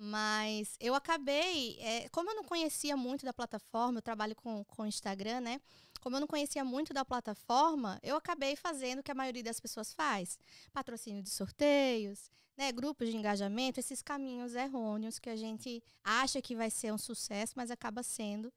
Mas 0.05 0.77
eu 0.81 0.97
acabei, 0.97 1.79
é, 1.79 2.09
como 2.09 2.29
eu 2.29 2.35
não 2.35 2.43
conhecia 2.43 2.97
muito 2.97 3.25
da 3.25 3.33
plataforma, 3.33 3.99
eu 3.99 4.03
trabalho 4.03 4.35
com, 4.35 4.65
com 4.65 4.85
Instagram, 4.85 5.41
né? 5.41 5.61
Como 6.01 6.17
eu 6.17 6.21
não 6.21 6.27
conhecia 6.27 6.65
muito 6.65 6.93
da 6.93 7.05
plataforma, 7.05 8.01
eu 8.03 8.17
acabei 8.17 8.57
fazendo 8.57 8.99
o 8.99 9.03
que 9.05 9.13
a 9.13 9.15
maioria 9.15 9.45
das 9.45 9.61
pessoas 9.61 9.93
faz: 9.93 10.37
patrocínio 10.73 11.23
de 11.23 11.31
sorteios, 11.31 12.33
né, 12.57 12.73
grupos 12.73 13.11
de 13.11 13.17
engajamento, 13.17 13.79
esses 13.79 14.03
caminhos 14.03 14.57
errôneos 14.57 15.21
que 15.21 15.31
a 15.31 15.37
gente 15.37 15.81
acha 16.03 16.43
que 16.43 16.57
vai 16.57 16.69
ser 16.69 16.93
um 16.93 16.99
sucesso, 16.99 17.53
mas 17.55 17.71
acaba 17.71 18.03
sendo, 18.03 18.53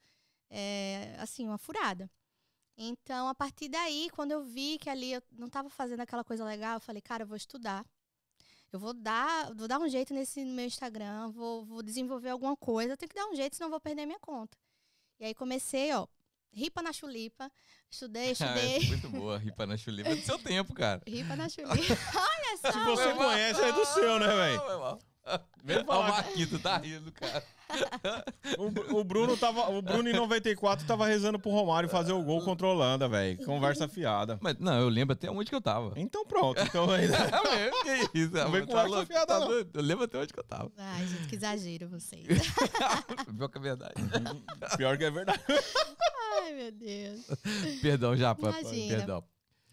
é, 0.49 1.15
assim, 1.19 1.45
uma 1.45 1.59
furada. 1.59 2.09
Então, 2.75 3.27
a 3.27 3.35
partir 3.35 3.69
daí, 3.69 4.09
quando 4.09 4.31
eu 4.31 4.43
vi 4.43 4.79
que 4.79 4.89
ali 4.89 5.13
eu 5.13 5.21
não 5.31 5.45
estava 5.45 5.69
fazendo 5.69 5.99
aquela 5.99 6.23
coisa 6.23 6.43
legal, 6.43 6.77
eu 6.77 6.81
falei, 6.81 7.03
cara, 7.03 7.21
eu 7.21 7.27
vou 7.27 7.37
estudar. 7.37 7.85
Eu 8.75 8.79
vou 8.79 8.93
dar, 8.93 9.53
vou 9.53 9.69
dar 9.69 9.79
um 9.79 9.87
jeito 9.87 10.13
nesse 10.13 10.43
no 10.43 10.53
meu 10.53 10.65
Instagram, 10.65 11.31
vou, 11.31 11.63
vou 11.63 11.81
desenvolver 11.81 12.27
alguma 12.27 12.57
coisa, 12.57 12.91
eu 12.91 12.97
tenho 12.97 13.09
que 13.09 13.15
dar 13.15 13.25
um 13.27 13.33
jeito, 13.33 13.55
senão 13.55 13.67
eu 13.67 13.71
vou 13.71 13.79
perder 13.79 14.05
minha 14.05 14.19
conta. 14.19 14.57
E 15.17 15.23
aí 15.23 15.33
comecei, 15.33 15.93
ó, 15.93 16.05
ripa 16.51 16.81
na 16.81 16.91
chulipa, 16.91 17.49
estudei, 17.89 18.31
estudei. 18.35 18.83
É, 18.83 18.87
muito 18.87 19.09
boa, 19.09 19.37
ripa 19.37 19.65
na 19.65 19.77
chulipa 19.77 20.09
é 20.09 20.15
do 20.15 20.25
seu 20.25 20.37
tempo, 20.37 20.73
cara. 20.73 21.01
ripa 21.07 21.37
na 21.37 21.47
chulipa. 21.47 21.71
Olha 22.19 22.57
só. 22.57 22.71
Se 22.73 22.79
você 22.79 23.13
conhece, 23.13 23.61
é 23.61 23.71
do 23.71 23.85
seu, 23.85 24.19
né, 24.19 24.27
velho? 24.27 24.99
Vem 25.63 25.77
Olha 25.77 25.83
o 25.83 25.87
falar. 25.87 26.07
Marquito, 26.09 26.59
tá 26.59 26.77
rindo, 26.77 27.13
cara. 27.13 27.47
O, 28.57 28.99
o 28.99 29.03
Bruno 29.03 29.35
tava, 29.35 29.69
o 29.71 29.81
Bruno 29.81 30.07
em 30.09 30.13
94 30.13 30.85
tava 30.85 31.07
rezando 31.07 31.39
pro 31.39 31.49
Romário 31.51 31.89
fazer 31.89 32.13
o 32.13 32.21
gol 32.23 32.41
contra 32.43 32.67
a 32.67 32.69
Holanda, 32.69 33.07
velho. 33.07 33.43
Conversa 33.45 33.87
fiada. 33.87 34.37
Mas, 34.41 34.57
não, 34.59 34.79
eu 34.79 34.89
lembro 34.89 35.13
até 35.13 35.29
onde 35.29 35.49
que 35.49 35.55
eu 35.55 35.61
tava. 35.61 35.93
Então 35.99 36.25
pronto, 36.25 36.61
então 36.61 36.89
ainda. 36.91 37.15
É 37.55 37.71
mesmo, 37.71 38.09
que 38.09 38.19
isso? 38.19 38.31
Não 38.33 38.51
vem 38.51 38.65
Tá 38.65 38.71
com 38.71 38.79
essa 38.79 38.87
louco, 38.87 39.05
fiada, 39.05 39.25
tá 39.25 39.39
não. 39.39 39.47
doido? 39.47 39.71
Eu 39.73 39.81
lembro 39.83 40.03
até 40.05 40.17
onde 40.17 40.33
que 40.33 40.39
eu 40.39 40.43
tava. 40.43 40.71
Ai, 40.77 41.07
gente, 41.07 41.27
que 41.27 41.35
exagero 41.35 41.87
vocês. 41.89 42.25
Pior 43.37 43.47
que 43.49 43.57
é 43.57 43.61
verdade. 43.61 43.93
Pior 44.77 44.97
que 44.97 45.03
é 45.03 45.11
verdade. 45.11 45.41
Ai, 46.41 46.53
meu 46.53 46.71
Deus. 46.71 47.25
Perdão, 47.81 48.15
Japa. 48.15 48.49
Imagina. 48.49 48.97
Perdão. 48.97 49.23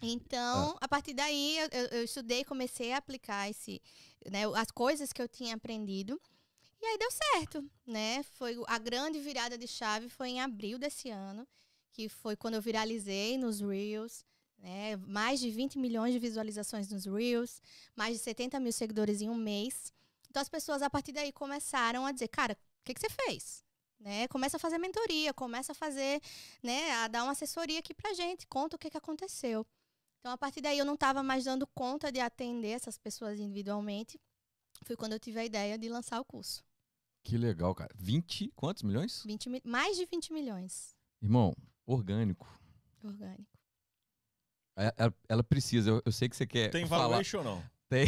Então, 0.01 0.77
a 0.81 0.87
partir 0.87 1.13
daí, 1.13 1.57
eu, 1.59 1.67
eu, 1.71 1.85
eu 1.99 2.03
estudei 2.03 2.41
e 2.41 2.45
comecei 2.45 2.91
a 2.93 2.97
aplicar 2.97 3.49
esse, 3.49 3.81
né, 4.29 4.41
as 4.55 4.69
coisas 4.69 5.13
que 5.13 5.21
eu 5.21 5.27
tinha 5.27 5.55
aprendido. 5.55 6.19
E 6.83 6.85
aí 6.85 6.97
deu 6.97 7.09
certo, 7.09 7.71
né? 7.85 8.23
Foi 8.23 8.61
a 8.67 8.77
grande 8.77 9.17
virada 9.17 9.57
de 9.57 9.65
chave 9.65 10.09
foi 10.09 10.31
em 10.31 10.41
abril 10.41 10.77
desse 10.77 11.09
ano, 11.09 11.47
que 11.93 12.09
foi 12.09 12.35
quando 12.35 12.55
eu 12.55 12.61
viralizei 12.61 13.37
nos 13.37 13.61
Reels, 13.61 14.25
né? 14.57 14.97
Mais 14.97 15.39
de 15.39 15.49
20 15.49 15.79
milhões 15.79 16.11
de 16.11 16.19
visualizações 16.19 16.89
nos 16.89 17.05
Reels, 17.05 17.61
mais 17.95 18.17
de 18.17 18.19
70 18.21 18.59
mil 18.59 18.73
seguidores 18.73 19.21
em 19.21 19.29
um 19.29 19.35
mês. 19.35 19.93
Então 20.29 20.41
as 20.41 20.49
pessoas 20.49 20.81
a 20.81 20.89
partir 20.89 21.13
daí 21.13 21.31
começaram 21.31 22.05
a 22.05 22.11
dizer, 22.11 22.27
cara, 22.27 22.51
o 22.51 22.83
que, 22.83 22.93
que 22.93 22.99
você 22.99 23.09
fez? 23.09 23.63
Né? 23.97 24.27
Começa 24.27 24.57
a 24.57 24.59
fazer 24.59 24.77
mentoria, 24.77 25.33
começa 25.33 25.71
a 25.71 25.75
fazer, 25.75 26.21
né, 26.61 26.91
a 26.95 27.07
dar 27.07 27.23
uma 27.23 27.31
assessoria 27.31 27.79
aqui 27.79 27.93
pra 27.93 28.13
gente, 28.13 28.45
conta 28.47 28.75
o 28.75 28.79
que, 28.79 28.89
que 28.89 28.97
aconteceu. 28.97 29.65
Então, 30.19 30.33
a 30.33 30.37
partir 30.37 30.59
daí, 30.59 30.77
eu 30.77 30.85
não 30.85 30.95
estava 30.95 31.23
mais 31.23 31.45
dando 31.45 31.65
conta 31.67 32.11
de 32.11 32.19
atender 32.19 32.71
essas 32.71 32.97
pessoas 32.97 33.39
individualmente. 33.39 34.19
Foi 34.83 34.97
quando 34.97 35.13
eu 35.13 35.19
tive 35.19 35.39
a 35.39 35.45
ideia 35.45 35.77
de 35.77 35.87
lançar 35.87 36.19
o 36.19 36.25
curso. 36.25 36.61
Que 37.23 37.37
legal, 37.37 37.73
cara. 37.73 37.89
20, 37.95 38.51
quantos 38.55 38.83
milhões? 38.83 39.23
20 39.25 39.49
mi- 39.49 39.61
mais 39.63 39.95
de 39.97 40.05
20 40.05 40.33
milhões 40.33 40.95
Irmão, 41.21 41.55
orgânico. 41.85 42.47
orgânico. 43.03 43.47
É- 44.77 44.93
Ela, 44.97 45.13
ela 45.29 45.43
precisa, 45.43 45.89
eu, 45.89 46.01
eu 46.05 46.11
sei 46.11 46.27
que 46.27 46.35
você 46.35 46.45
quer 46.45 46.69
Tem 46.69 46.85
falar. 46.85 47.07
valuation 47.07 47.37
ou 47.39 47.43
não? 47.43 47.63
Tem. 47.89 48.07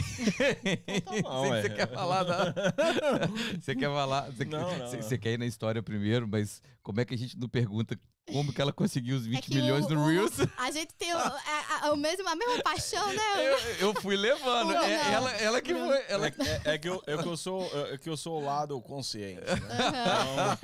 Então 0.87 1.21
tá 1.21 1.21
bom, 1.29 1.41
sei 1.43 1.49
que 1.49 1.51
ué. 1.51 1.61
você 1.61 1.69
quer 1.75 1.93
falar 1.93 2.23
da... 2.23 2.53
Você 3.61 3.75
quer 3.75 3.87
falar... 3.89 4.31
Você, 4.31 4.45
Não, 4.45 4.49
quer, 4.69 4.79
não, 4.79 4.87
você, 4.89 4.95
não. 4.97 5.03
você 5.03 5.17
quer 5.17 5.33
ir 5.33 5.37
na 5.37 5.45
história 5.45 5.81
primeiro, 5.83 6.27
mas 6.27 6.61
como 6.81 6.99
é 6.99 7.05
que 7.05 7.13
a 7.13 7.17
gente 7.17 7.37
não 7.37 7.47
pergunta 7.47 7.97
como 8.31 8.51
que 8.51 8.59
ela 8.61 8.73
conseguiu 8.73 9.15
os 9.17 9.25
20 9.25 9.51
É 9.51 9.55
milhões 9.55 9.85
o- 9.85 9.89
no 9.89 10.01
o- 10.03 10.07
Reels? 10.07 10.31
A 10.57 10.71
gente 10.71 10.93
tem 10.95 11.13
o, 11.13 11.17
a, 11.17 11.39
a- 11.87 11.93
o 11.93 11.95
mesmo, 11.97 12.27
a 12.27 12.35
mesma 12.35 12.61
paixão, 12.63 13.07
né? 13.13 13.21
Eu, 13.79 13.87
eu 13.89 14.01
fui 14.01 14.15
levando. 14.15 14.69
Não, 14.73 14.83
É- 14.83 15.03
não. 15.03 15.11
ela, 15.13 15.31
ela 15.33 15.61
que 15.61 15.73
Não. 15.73 15.87
foi. 15.87 16.03
Ela... 16.07 16.27
É, 16.27 16.31
é- 16.31 16.73
é 16.73 16.77
que 16.77 16.89
eu, 16.89 17.03
é 17.05 17.17
que 17.17 17.27
eu 17.27 17.37
sou, 17.37 17.63
é 17.93 17.97
que 17.97 18.09
eu 18.09 18.17
sou 18.17 18.41
o 18.41 18.43
lado 18.45 18.81
consciente. 18.81 19.41
Né? 19.41 19.51
Aham. 19.79 20.57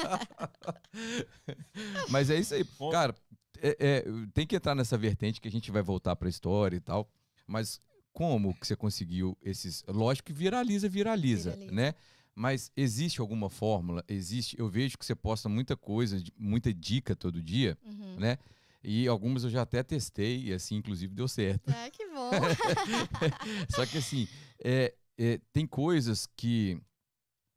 Então, 0.94 2.06
Mas 2.10 2.30
é 2.30 2.38
isso 2.39 2.53
aí. 2.53 2.65
Cara, 2.91 3.15
é- 3.62 3.77
é, 3.80 4.03
tem 4.34 4.46
que 4.46 4.56
entrar 4.56 4.75
nessa 4.75 4.98
vertente 4.98 5.39
que 5.39 5.48
a 5.48 5.51
gente 5.51 5.72
vai 5.72 5.82
voltar 5.82 6.15
pra 6.15 6.30
história 6.30 6.75
e 6.77 6.82
tal. 6.82 7.10
Mas 7.48 7.80
como 8.13 8.53
que 8.60 8.68
você 8.68 8.75
conseguiu 8.75 9.38
esses. 9.41 9.84
Lógico 9.88 10.27
que 10.27 10.34
viraliza, 10.34 10.89
viraliza, 10.89 11.51
Viraliza. 11.51 11.72
né? 11.72 11.94
Mas 12.33 12.71
existe 12.75 13.19
alguma 13.19 13.50
fórmula? 13.50 14.03
Existe. 14.07 14.57
Eu 14.57 14.69
vejo 14.69 14.97
que 14.97 15.05
você 15.05 15.13
posta 15.15 15.50
muita 15.50 15.75
coisa, 15.75 16.21
muita 16.38 16.73
dica 16.73 17.15
todo 17.15 17.41
dia, 17.43 17.77
Uhum. 17.83 18.19
né? 18.19 18.38
E 18.83 19.07
algumas 19.07 19.43
eu 19.43 19.50
já 19.50 19.61
até 19.61 19.83
testei, 19.83 20.45
e 20.45 20.53
assim, 20.53 20.75
inclusive, 20.77 21.13
deu 21.13 21.27
certo. 21.27 21.69
Ah, 21.69 21.89
que 21.91 22.07
bom. 22.07 22.31
Só 23.69 23.85
que 23.85 23.97
assim, 24.00 24.27
é, 24.63 24.93
é, 25.17 25.39
tem 25.53 25.67
coisas 25.67 26.25
que. 26.35 26.81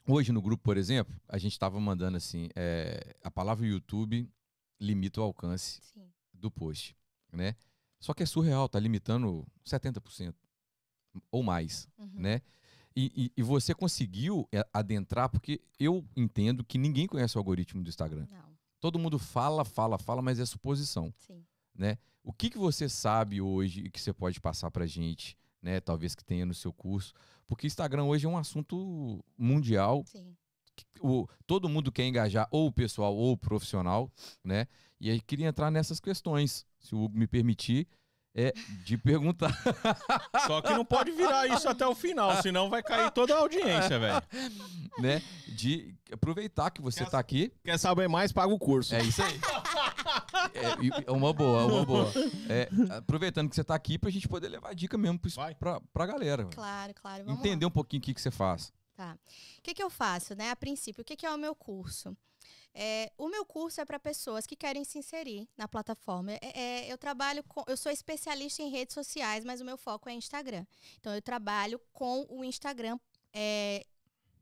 Hoje 0.06 0.32
no 0.32 0.42
grupo, 0.42 0.62
por 0.62 0.76
exemplo, 0.76 1.14
a 1.26 1.38
gente 1.38 1.52
estava 1.52 1.80
mandando 1.80 2.16
assim: 2.18 2.48
é, 2.54 3.16
a 3.22 3.30
palavra 3.30 3.66
YouTube 3.66 4.28
limita 4.78 5.20
o 5.20 5.24
alcance 5.24 5.80
Sim. 5.94 6.06
do 6.32 6.50
post, 6.50 6.94
né? 7.32 7.56
Só 8.00 8.12
que 8.12 8.22
é 8.22 8.26
surreal, 8.26 8.68
tá 8.68 8.78
limitando 8.78 9.46
70% 9.64 10.34
ou 11.30 11.42
mais, 11.42 11.88
Uhum. 11.96 12.10
né? 12.16 12.42
E, 12.96 13.12
e- 13.26 13.32
e 13.38 13.42
você 13.42 13.74
conseguiu 13.74 14.48
é, 14.52 14.64
adentrar, 14.72 15.28
porque 15.28 15.60
eu 15.80 16.04
entendo 16.16 16.62
que 16.64 16.78
ninguém 16.78 17.06
conhece 17.06 17.36
o 17.36 17.40
algoritmo 17.40 17.82
do 17.82 17.88
Instagram. 17.88 18.26
Não, 18.30 18.54
Todo 18.80 18.98
mundo 18.98 19.18
fala, 19.18 19.64
fala, 19.64 19.98
fala, 19.98 20.20
mas 20.22 20.38
é 20.38 20.44
suposição 20.46 21.12
sim. 21.18 21.42
né? 21.74 21.98
O 22.22 22.32
que, 22.32 22.48
que 22.50 22.58
você 22.58 22.88
sabe 22.88 23.40
hoje 23.40 23.80
e 23.80 23.90
que 23.90 24.00
você 24.00 24.12
pode 24.12 24.40
passar 24.40 24.70
pra 24.70 24.86
gente, 24.86 25.36
né? 25.60 25.80
Talvez 25.80 26.14
que 26.14 26.24
tenha 26.24 26.46
no 26.46 26.54
seu 26.54 26.72
curso. 26.72 27.12
Porque 27.46 27.66
Instagram 27.66 28.04
hoje 28.04 28.26
é 28.26 28.28
um 28.28 28.36
assunto 28.38 29.22
mundial. 29.36 30.04
Sim. 30.06 30.34
O, 31.00 31.26
todo 31.46 31.68
mundo 31.68 31.92
quer 31.92 32.06
engajar 32.06 32.48
ou 32.50 32.66
o 32.68 32.72
pessoal 32.72 33.14
ou 33.14 33.32
o 33.32 33.36
profissional, 33.38 34.10
né? 34.42 34.66
E 35.00 35.10
aí 35.10 35.20
queria 35.20 35.48
entrar 35.48 35.70
nessas 35.70 36.00
questões, 36.00 36.66
se 36.80 36.94
o 36.94 37.02
Hugo 37.04 37.16
me 37.18 37.26
permitir, 37.26 37.86
é 38.34 38.52
de 38.84 38.98
perguntar. 38.98 39.50
só 40.46 40.60
que 40.60 40.70
não 40.70 40.84
pode 40.84 41.12
virar 41.12 41.46
isso 41.46 41.68
até 41.68 41.86
o 41.86 41.94
final, 41.94 42.42
senão 42.42 42.68
vai 42.68 42.82
cair 42.82 43.10
toda 43.10 43.34
a 43.34 43.38
audiência, 43.38 43.98
velho. 43.98 44.22
né? 44.98 45.22
De 45.48 45.94
aproveitar 46.12 46.70
que 46.70 46.82
você 46.82 47.04
Quer- 47.04 47.10
tá 47.10 47.18
aqui. 47.18 47.52
Quer 47.64 47.78
saber 47.78 48.08
mais? 48.08 48.32
Paga 48.32 48.52
o 48.52 48.58
curso. 48.58 48.94
É 48.94 49.02
isso 49.02 49.22
aí. 49.22 49.38
É, 50.52 51.06
é 51.06 51.10
uma 51.10 51.32
boa, 51.32 51.62
é 51.62 51.64
uma 51.64 51.84
boa. 51.84 52.12
É, 52.48 52.68
aproveitando 52.98 53.48
que 53.48 53.56
você 53.56 53.64
tá 53.64 53.74
aqui 53.74 53.98
pra 53.98 54.10
gente 54.10 54.28
poder 54.28 54.48
levar 54.48 54.74
dica 54.74 54.96
mesmo 54.98 55.18
Vai. 55.34 55.54
pra, 55.54 55.80
pra 55.92 56.06
galera. 56.06 56.44
Claro, 56.46 56.94
claro. 56.94 57.24
Vamos 57.24 57.40
lá. 57.40 57.46
Entender 57.46 57.64
um 57.64 57.70
pouquinho 57.70 58.00
o 58.00 58.04
que, 58.04 58.14
que 58.14 58.20
você 58.20 58.30
faz. 58.30 58.72
Tá. 58.94 59.16
O 59.58 59.62
que, 59.62 59.74
que 59.74 59.82
eu 59.82 59.88
faço, 59.90 60.34
né? 60.34 60.50
A 60.50 60.56
princípio, 60.56 61.02
o 61.02 61.04
que, 61.04 61.16
que 61.16 61.26
é 61.26 61.30
o 61.32 61.38
meu 61.38 61.54
curso? 61.54 62.16
É, 62.74 63.12
o 63.16 63.28
meu 63.28 63.44
curso 63.44 63.80
é 63.80 63.84
para 63.84 64.00
pessoas 64.00 64.46
que 64.46 64.56
querem 64.56 64.82
se 64.82 64.98
inserir 64.98 65.48
na 65.56 65.68
plataforma. 65.68 66.32
É- 66.32 66.40
é, 66.42 66.92
eu 66.92 66.98
trabalho 66.98 67.44
com, 67.44 67.62
eu 67.68 67.76
sou 67.76 67.92
especialista 67.92 68.62
em 68.62 68.68
redes 68.68 68.94
sociais, 68.94 69.44
mas 69.44 69.60
o 69.60 69.64
meu 69.64 69.76
foco 69.76 70.08
é 70.08 70.12
Instagram. 70.12 70.66
Então 70.98 71.14
eu 71.14 71.22
trabalho 71.22 71.80
com 71.92 72.26
o 72.28 72.42
Instagram 72.42 72.98
é, 73.32 73.86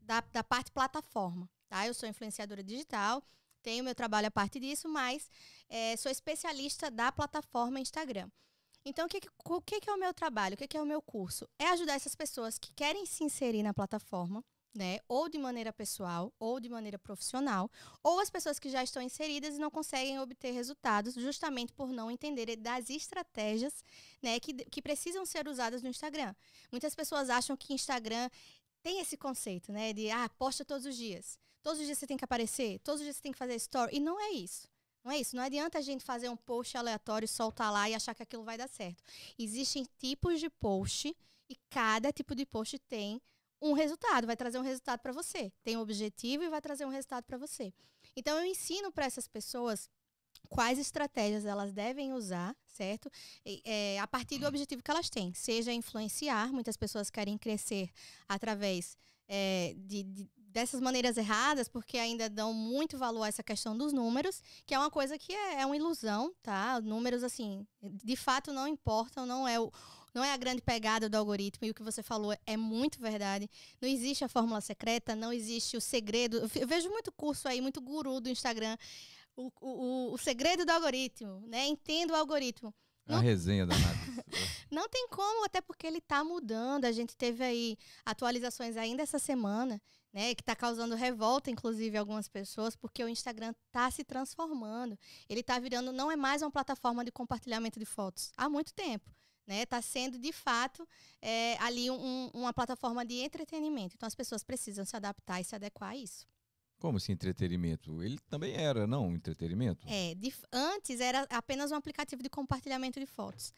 da, 0.00 0.20
da 0.32 0.42
parte 0.42 0.72
plataforma, 0.72 1.48
tá? 1.68 1.86
Eu 1.86 1.92
sou 1.92 2.08
influenciadora 2.08 2.64
digital, 2.64 3.22
tenho 3.62 3.84
meu 3.84 3.94
trabalho 3.94 4.28
a 4.28 4.30
parte 4.30 4.58
disso, 4.58 4.88
mas 4.88 5.30
é, 5.68 5.96
sou 5.96 6.10
especialista 6.10 6.90
da 6.90 7.12
plataforma 7.12 7.80
Instagram. 7.80 8.30
Então, 8.84 9.06
o 9.06 9.08
que, 9.08 9.20
o 9.44 9.60
que, 9.60 9.88
é 9.88 9.92
o 9.92 9.98
meu 9.98 10.12
trabalho? 10.12 10.54
O 10.54 10.56
que 10.56 10.76
é 10.76 10.82
o 10.82 10.86
meu 10.86 11.00
curso? 11.00 11.48
É 11.58 11.68
ajudar 11.68 11.94
essas 11.94 12.16
pessoas 12.16 12.58
que 12.58 12.72
querem 12.72 13.06
se 13.06 13.22
inserir 13.22 13.62
na 13.62 13.72
plataforma, 13.72 14.44
né? 14.74 14.98
Ou 15.08 15.28
de 15.28 15.38
maneira 15.38 15.72
pessoal, 15.72 16.32
ou 16.38 16.58
de 16.58 16.68
maneira 16.68 16.98
profissional, 16.98 17.70
ou 18.02 18.20
as 18.20 18.30
pessoas 18.30 18.58
que 18.58 18.70
já 18.70 18.82
estão 18.82 19.02
inseridas 19.02 19.56
e 19.56 19.58
não 19.58 19.70
conseguem 19.70 20.18
obter 20.18 20.52
resultados 20.52 21.14
justamente 21.14 21.72
por 21.72 21.88
não 21.88 22.10
entenderem 22.10 22.58
das 22.58 22.90
estratégias, 22.90 23.84
né? 24.22 24.40
Que, 24.40 24.52
que 24.52 24.82
precisam 24.82 25.26
ser 25.26 25.46
usadas 25.46 25.82
no 25.82 25.88
Instagram. 25.88 26.34
Muitas 26.70 26.94
pessoas 26.94 27.28
acham 27.28 27.56
que 27.56 27.74
Instagram 27.74 28.30
tem 28.82 29.00
esse 29.00 29.16
conceito, 29.16 29.72
né? 29.72 29.92
De, 29.92 30.10
ah, 30.10 30.28
posta 30.38 30.64
todos 30.64 30.86
os 30.86 30.96
dias. 30.96 31.38
Todos 31.62 31.80
os 31.80 31.86
dias 31.86 31.98
você 31.98 32.06
tem 32.06 32.16
que 32.16 32.24
aparecer, 32.24 32.80
todos 32.80 33.00
os 33.00 33.04
dias 33.04 33.16
você 33.16 33.22
tem 33.22 33.32
que 33.32 33.38
fazer 33.38 33.54
story. 33.56 33.96
E 33.96 34.00
não 34.00 34.20
é 34.20 34.30
isso. 34.30 34.68
Não 35.04 35.12
é 35.12 35.18
isso. 35.18 35.36
Não 35.36 35.42
adianta 35.42 35.78
a 35.78 35.82
gente 35.82 36.04
fazer 36.04 36.28
um 36.28 36.36
post 36.36 36.76
aleatório, 36.76 37.26
soltar 37.28 37.72
lá 37.72 37.88
e 37.88 37.94
achar 37.94 38.14
que 38.14 38.22
aquilo 38.22 38.44
vai 38.44 38.56
dar 38.56 38.68
certo. 38.68 39.02
Existem 39.38 39.86
tipos 39.98 40.40
de 40.40 40.48
post 40.48 41.14
e 41.48 41.56
cada 41.70 42.12
tipo 42.12 42.34
de 42.34 42.46
post 42.46 42.78
tem 42.78 43.20
um 43.62 43.72
resultado, 43.72 44.26
vai 44.26 44.36
trazer 44.36 44.58
um 44.58 44.62
resultado 44.62 45.00
para 45.00 45.12
você. 45.12 45.52
Tem 45.62 45.76
um 45.76 45.80
objetivo 45.80 46.42
e 46.42 46.48
vai 46.48 46.60
trazer 46.60 46.84
um 46.84 46.90
resultado 46.90 47.24
para 47.24 47.38
você. 47.38 47.72
Então 48.16 48.36
eu 48.38 48.44
ensino 48.44 48.90
para 48.92 49.06
essas 49.06 49.28
pessoas 49.28 49.88
quais 50.48 50.78
estratégias 50.78 51.44
elas 51.46 51.72
devem 51.72 52.12
usar, 52.12 52.54
certo? 52.66 53.10
É, 53.64 53.98
a 54.00 54.06
partir 54.06 54.38
do 54.38 54.46
objetivo 54.46 54.82
que 54.82 54.90
elas 54.90 55.08
têm, 55.08 55.32
seja 55.32 55.72
influenciar. 55.72 56.52
Muitas 56.52 56.76
pessoas 56.76 57.08
querem 57.08 57.38
crescer 57.38 57.90
através 58.28 58.96
é, 59.28 59.74
de, 59.78 60.02
de- 60.02 60.30
dessas 60.36 60.80
maneiras 60.80 61.16
erradas, 61.16 61.68
porque 61.68 61.96
ainda 61.96 62.28
dão 62.28 62.52
muito 62.52 62.98
valor 62.98 63.22
a 63.22 63.28
essa 63.28 63.42
questão 63.42 63.76
dos 63.76 63.92
números, 63.92 64.42
que 64.66 64.74
é 64.74 64.78
uma 64.78 64.90
coisa 64.90 65.16
que 65.18 65.32
é, 65.32 65.60
é 65.60 65.66
uma 65.66 65.76
ilusão, 65.76 66.34
tá? 66.42 66.80
Números, 66.80 67.22
assim, 67.22 67.66
de 67.80 68.16
fato 68.16 68.52
não 68.52 68.66
importam, 68.68 69.24
não 69.24 69.46
é 69.48 69.58
o. 69.58 69.70
Não 70.14 70.22
é 70.22 70.32
a 70.32 70.36
grande 70.36 70.60
pegada 70.60 71.08
do 71.08 71.16
algoritmo, 71.16 71.66
e 71.66 71.70
o 71.70 71.74
que 71.74 71.82
você 71.82 72.02
falou 72.02 72.36
é 72.46 72.56
muito 72.56 73.00
verdade. 73.00 73.48
Não 73.80 73.88
existe 73.88 74.24
a 74.24 74.28
fórmula 74.28 74.60
secreta, 74.60 75.16
não 75.16 75.32
existe 75.32 75.76
o 75.76 75.80
segredo. 75.80 76.38
Eu 76.54 76.66
vejo 76.66 76.90
muito 76.90 77.10
curso 77.12 77.48
aí, 77.48 77.60
muito 77.60 77.80
guru 77.80 78.20
do 78.20 78.28
Instagram. 78.28 78.76
O, 79.34 79.50
o, 79.60 80.12
o 80.12 80.18
segredo 80.18 80.64
do 80.66 80.70
algoritmo, 80.70 81.40
né? 81.46 81.66
Entenda 81.66 82.12
o 82.12 82.16
algoritmo. 82.16 82.74
Não, 83.06 83.16
a 83.16 83.20
resenha 83.20 83.66
danada. 83.66 83.96
não 84.70 84.88
tem 84.88 85.08
como, 85.08 85.44
até 85.44 85.60
porque 85.60 85.86
ele 85.86 85.98
está 85.98 86.22
mudando. 86.22 86.84
A 86.84 86.92
gente 86.92 87.16
teve 87.16 87.42
aí 87.42 87.78
atualizações 88.04 88.76
ainda 88.76 89.02
essa 89.02 89.18
semana 89.18 89.80
né, 90.12 90.34
que 90.34 90.42
está 90.42 90.54
causando 90.54 90.94
revolta, 90.94 91.50
inclusive, 91.50 91.96
algumas 91.96 92.28
pessoas, 92.28 92.76
porque 92.76 93.02
o 93.02 93.08
Instagram 93.08 93.54
está 93.66 93.90
se 93.90 94.04
transformando. 94.04 94.98
Ele 95.28 95.40
está 95.40 95.58
virando, 95.58 95.90
não 95.90 96.10
é 96.10 96.16
mais 96.16 96.42
uma 96.42 96.50
plataforma 96.50 97.04
de 97.04 97.10
compartilhamento 97.10 97.78
de 97.78 97.86
fotos 97.86 98.30
há 98.36 98.48
muito 98.48 98.74
tempo. 98.74 99.10
Está 99.42 99.52
né? 99.52 99.66
Tá 99.66 99.82
sendo, 99.82 100.18
de 100.18 100.32
fato, 100.32 100.88
é, 101.20 101.56
ali 101.58 101.90
um, 101.90 102.30
uma 102.32 102.52
plataforma 102.52 103.04
de 103.04 103.14
entretenimento. 103.14 103.94
Então, 103.96 104.06
as 104.06 104.14
pessoas 104.14 104.42
precisam 104.42 104.84
se 104.84 104.96
adaptar 104.96 105.40
e 105.40 105.44
se 105.44 105.54
adequar 105.54 105.90
a 105.90 105.96
isso. 105.96 106.26
Como 106.78 106.98
assim, 106.98 107.12
entretenimento? 107.12 108.02
Ele 108.02 108.18
também 108.28 108.54
era, 108.54 108.86
não, 108.86 109.14
entretenimento? 109.14 109.86
É, 109.88 110.14
de, 110.16 110.34
antes 110.52 111.00
era 111.00 111.26
apenas 111.30 111.70
um 111.70 111.76
aplicativo 111.76 112.22
de 112.22 112.28
compartilhamento 112.28 112.98
de 112.98 113.06
fotos. 113.06 113.52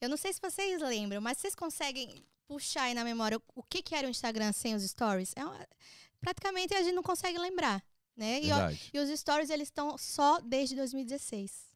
Eu 0.00 0.08
não 0.08 0.16
sei 0.16 0.32
se 0.32 0.40
vocês 0.40 0.80
lembram, 0.80 1.20
mas 1.20 1.38
vocês 1.38 1.56
conseguem 1.56 2.24
puxar 2.46 2.84
aí 2.84 2.94
na 2.94 3.04
memória 3.04 3.40
o 3.54 3.62
que, 3.62 3.82
que 3.82 3.94
era 3.94 4.06
o 4.06 4.10
Instagram 4.10 4.52
sem 4.52 4.74
os 4.74 4.82
stories? 4.84 5.32
É 5.34 5.44
uma, 5.44 5.68
praticamente 6.20 6.74
a 6.74 6.82
gente 6.82 6.94
não 6.94 7.02
consegue 7.02 7.38
lembrar. 7.38 7.84
Né? 8.16 8.42
E, 8.42 8.52
ó, 8.52 8.70
e, 8.92 8.98
os 8.98 9.08
stories 9.20 9.50
eles 9.50 9.68
estão 9.68 9.96
só 9.96 10.40
desde 10.40 10.74
2016. 10.74 11.67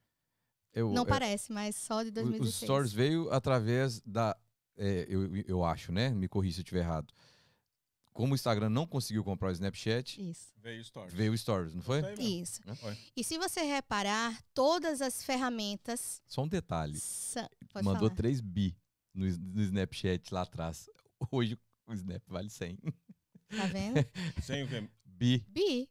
Eu, 0.74 0.92
não 0.92 1.02
é, 1.02 1.06
parece, 1.06 1.52
mas 1.52 1.76
só 1.76 2.02
de 2.02 2.10
2016. 2.10 2.54
Os 2.54 2.66
stories 2.66 2.92
veio 2.92 3.30
através 3.30 4.00
da. 4.00 4.36
É, 4.76 5.06
eu, 5.08 5.36
eu 5.46 5.64
acho, 5.64 5.92
né? 5.92 6.10
Me 6.10 6.28
corri 6.28 6.52
se 6.52 6.60
eu 6.60 6.62
estiver 6.62 6.80
errado. 6.80 7.12
Como 8.12 8.32
o 8.32 8.34
Instagram 8.34 8.68
não 8.68 8.86
conseguiu 8.86 9.24
comprar 9.24 9.48
o 9.48 9.52
Snapchat, 9.52 10.20
Isso. 10.20 10.52
veio 10.58 10.84
Stories. 10.84 11.14
Veio 11.14 11.36
Stories, 11.38 11.74
não 11.74 11.82
foi? 11.82 12.02
Isso. 12.18 12.60
É? 12.66 12.96
E 13.16 13.24
se 13.24 13.38
você 13.38 13.62
reparar, 13.62 14.38
todas 14.52 15.00
as 15.00 15.22
ferramentas. 15.22 16.20
Só 16.26 16.42
um 16.42 16.48
detalhe. 16.48 16.98
Mandou 17.76 18.08
falar. 18.08 18.14
3 18.14 18.40
bi 18.42 18.76
no, 19.14 19.24
no 19.26 19.62
Snapchat 19.62 20.32
lá 20.32 20.42
atrás. 20.42 20.88
Hoje 21.30 21.58
o 21.86 21.94
Snap 21.94 22.22
vale 22.28 22.50
100. 22.50 22.78
Tá 23.56 23.66
vendo? 23.66 24.06
Sem 24.42 24.64
o 24.64 24.68
quê? 24.68 24.88
Bi. 25.04 25.44
Bi. 25.48 25.88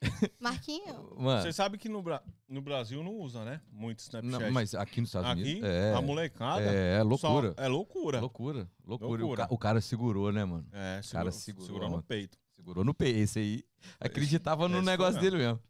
Marquinho. 0.40 1.14
Mano. 1.18 1.42
Você 1.42 1.52
sabe 1.52 1.76
que 1.76 1.88
no, 1.88 2.02
Bra 2.02 2.22
no 2.48 2.62
Brasil 2.62 3.02
não 3.02 3.16
usa, 3.16 3.44
né? 3.44 3.60
Muito 3.70 4.00
Snapchat. 4.00 4.42
Não, 4.42 4.50
mas 4.50 4.74
aqui 4.74 5.00
nos 5.00 5.10
Estados 5.10 5.30
aqui, 5.30 5.42
Unidos. 5.42 5.68
É, 5.68 5.94
a 5.94 6.00
molecada. 6.00 6.62
É, 6.62 6.98
é 6.98 7.02
loucura. 7.02 7.54
Só, 7.54 7.62
é 7.62 7.68
loucura. 7.68 8.20
Loucura. 8.20 8.70
Loucura. 8.84 9.22
loucura. 9.22 9.44
O, 9.44 9.48
ca 9.48 9.54
o, 9.54 9.58
cara 9.58 9.80
segurou, 9.80 10.32
né, 10.32 10.44
mano? 10.44 10.66
É, 10.72 11.00
segurou, 11.02 11.08
o 11.08 11.12
cara 11.12 11.32
segurou, 11.32 11.66
segurou 11.66 11.90
no 11.90 12.02
peito. 12.02 12.38
Segurou 12.50 12.84
no 12.84 12.94
peito. 12.94 13.18
Esse 13.18 13.38
aí 13.38 13.64
acreditava 13.98 14.68
no 14.68 14.80
negócio 14.80 15.20
dele 15.20 15.36
mesmo. 15.36 15.60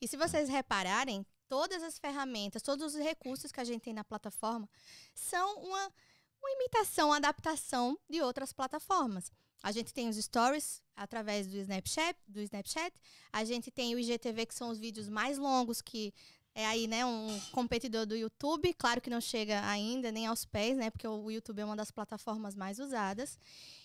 E 0.00 0.08
se 0.08 0.16
vocês 0.16 0.48
repararem, 0.48 1.24
todas 1.48 1.82
as 1.82 1.98
ferramentas, 1.98 2.62
todos 2.62 2.94
os 2.94 3.00
recursos 3.00 3.52
que 3.52 3.60
a 3.60 3.64
gente 3.64 3.82
tem 3.82 3.92
na 3.92 4.04
plataforma 4.04 4.68
são 5.14 5.58
uma, 5.62 5.92
uma 6.40 6.50
imitação, 6.52 7.08
uma 7.08 7.16
adaptação 7.16 7.98
de 8.08 8.20
outras 8.20 8.52
plataformas. 8.52 9.30
A 9.62 9.72
gente 9.72 9.92
tem 9.92 10.08
os 10.08 10.16
stories 10.16 10.82
através 10.94 11.46
do 11.46 11.56
Snapchat, 11.56 12.18
do 12.26 12.40
Snapchat. 12.40 12.92
A 13.32 13.44
gente 13.44 13.70
tem 13.70 13.94
o 13.94 13.98
IGTV, 13.98 14.46
que 14.46 14.54
são 14.54 14.70
os 14.70 14.78
vídeos 14.78 15.08
mais 15.08 15.38
longos, 15.38 15.82
que 15.82 16.14
é 16.54 16.64
aí, 16.66 16.86
né, 16.86 17.04
um 17.04 17.40
competidor 17.52 18.06
do 18.06 18.16
YouTube. 18.16 18.72
Claro 18.74 19.00
que 19.00 19.10
não 19.10 19.20
chega 19.20 19.66
ainda 19.68 20.10
nem 20.10 20.26
aos 20.26 20.44
pés, 20.44 20.76
né, 20.76 20.90
porque 20.90 21.06
o 21.06 21.30
YouTube 21.30 21.60
é 21.60 21.64
uma 21.64 21.76
das 21.76 21.90
plataformas 21.90 22.54
mais 22.54 22.78
usadas. 22.78 23.38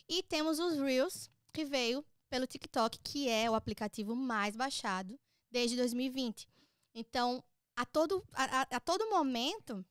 E 0.08 0.24
temos 0.24 0.60
os 0.60 0.80
Reels, 0.80 1.30
que 1.52 1.66
veio 1.66 2.06
pelo 2.30 2.48
TikTok, 2.48 2.98
que 3.04 3.28
é 3.28 3.50
o 3.50 3.56
aplicativo 3.56 4.16
mais 4.16 4.56
baixado 4.56 5.20
desde 5.52 5.76
2020. 5.76 6.48
Então, 6.96 7.44
a 7.76 7.86
todo, 7.86 8.26
a, 8.34 8.62
a 8.62 8.80
todo 8.80 9.10
momento, 9.10 9.86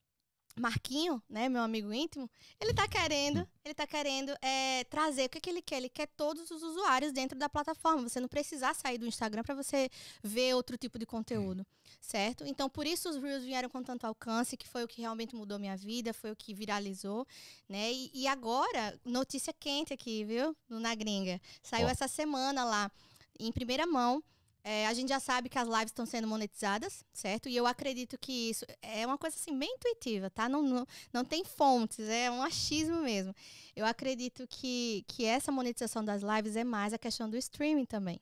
Marquinho, 0.59 1.23
né, 1.29 1.49
meu 1.49 1.63
amigo 1.63 1.93
íntimo, 1.93 2.29
ele 2.61 2.75
tá 2.75 2.87
querendo, 2.89 3.47
ele 3.65 3.75
tá 3.75 3.87
querendo 3.87 4.35
é, 4.43 4.85
trazer 4.85 5.27
o 5.27 5.29
que, 5.29 5.41
que 5.41 5.51
ele 5.51 5.63
quer. 5.63 5.77
Ele 5.77 5.89
quer 5.89 6.07
todos 6.09 6.51
os 6.51 6.63
usuários 6.63 7.13
dentro 7.13 7.39
da 7.39 7.49
plataforma. 7.49 8.09
Você 8.09 8.21
não 8.21 8.29
precisar 8.29 8.75
sair 8.75 8.99
do 8.99 9.07
Instagram 9.07 9.43
para 9.43 9.55
você 9.55 9.89
ver 10.23 10.55
outro 10.55 10.77
tipo 10.77 10.99
de 10.99 11.07
conteúdo, 11.07 11.67
certo? 12.01 12.45
Então, 12.45 12.69
por 12.69 12.87
isso 12.87 13.09
os 13.09 13.17
Reels 13.17 13.45
vieram 13.45 13.69
com 13.69 13.83
tanto 13.83 14.07
alcance, 14.07 14.57
que 14.57 14.69
foi 14.69 14.85
o 14.85 14.89
que 14.89 15.01
realmente 15.01 15.35
mudou 15.35 15.59
minha 15.59 15.77
vida, 15.77 16.13
foi 16.13 16.31
o 16.31 16.37
que 16.37 16.53
viralizou, 16.53 17.27
né? 17.69 17.93
E, 17.93 18.11
e 18.13 18.27
agora, 18.27 18.99
notícia 19.05 19.53
quente 19.53 19.93
aqui, 19.93 20.25
viu? 20.25 20.57
Na 20.69 20.95
gringa. 20.95 21.41
Saiu 21.63 21.87
oh. 21.87 21.91
essa 21.91 22.09
semana 22.09 22.65
lá, 22.65 22.91
em 23.39 23.53
primeira 23.53 23.87
mão, 23.87 24.23
é, 24.63 24.87
a 24.87 24.93
gente 24.95 25.09
já 25.09 25.19
sabe 25.19 25.49
que 25.49 25.59
as 25.59 25.67
lives 25.67 25.87
estão 25.87 26.05
sendo 26.05 26.29
monetizadas, 26.29 27.05
certo? 27.13 27.49
E 27.49 27.57
eu 27.57 27.67
acredito 27.67 28.19
que 28.19 28.51
isso 28.51 28.65
é 28.83 29.07
uma 29.07 29.17
coisa 29.17 29.37
assim 29.37 29.59
bem 29.59 29.75
intuitiva, 29.75 30.29
tá? 30.29 30.49
Não, 30.49 30.63
não, 30.63 30.87
não 31.13 31.25
tem 31.25 31.45
fontes, 31.45 32.07
é 32.09 32.31
um 32.31 32.43
achismo 32.43 33.01
mesmo. 33.03 33.35
Eu 33.75 33.87
acredito 33.87 34.47
que, 34.47 35.05
que 35.09 35.25
essa 35.25 35.51
monetização 35.51 36.05
das 36.05 36.23
lives 36.23 36.57
é 36.57 36.65
mais 36.65 36.93
a 36.93 36.99
questão 36.99 37.29
do 37.29 37.37
streaming 37.37 37.87
também. 37.87 38.21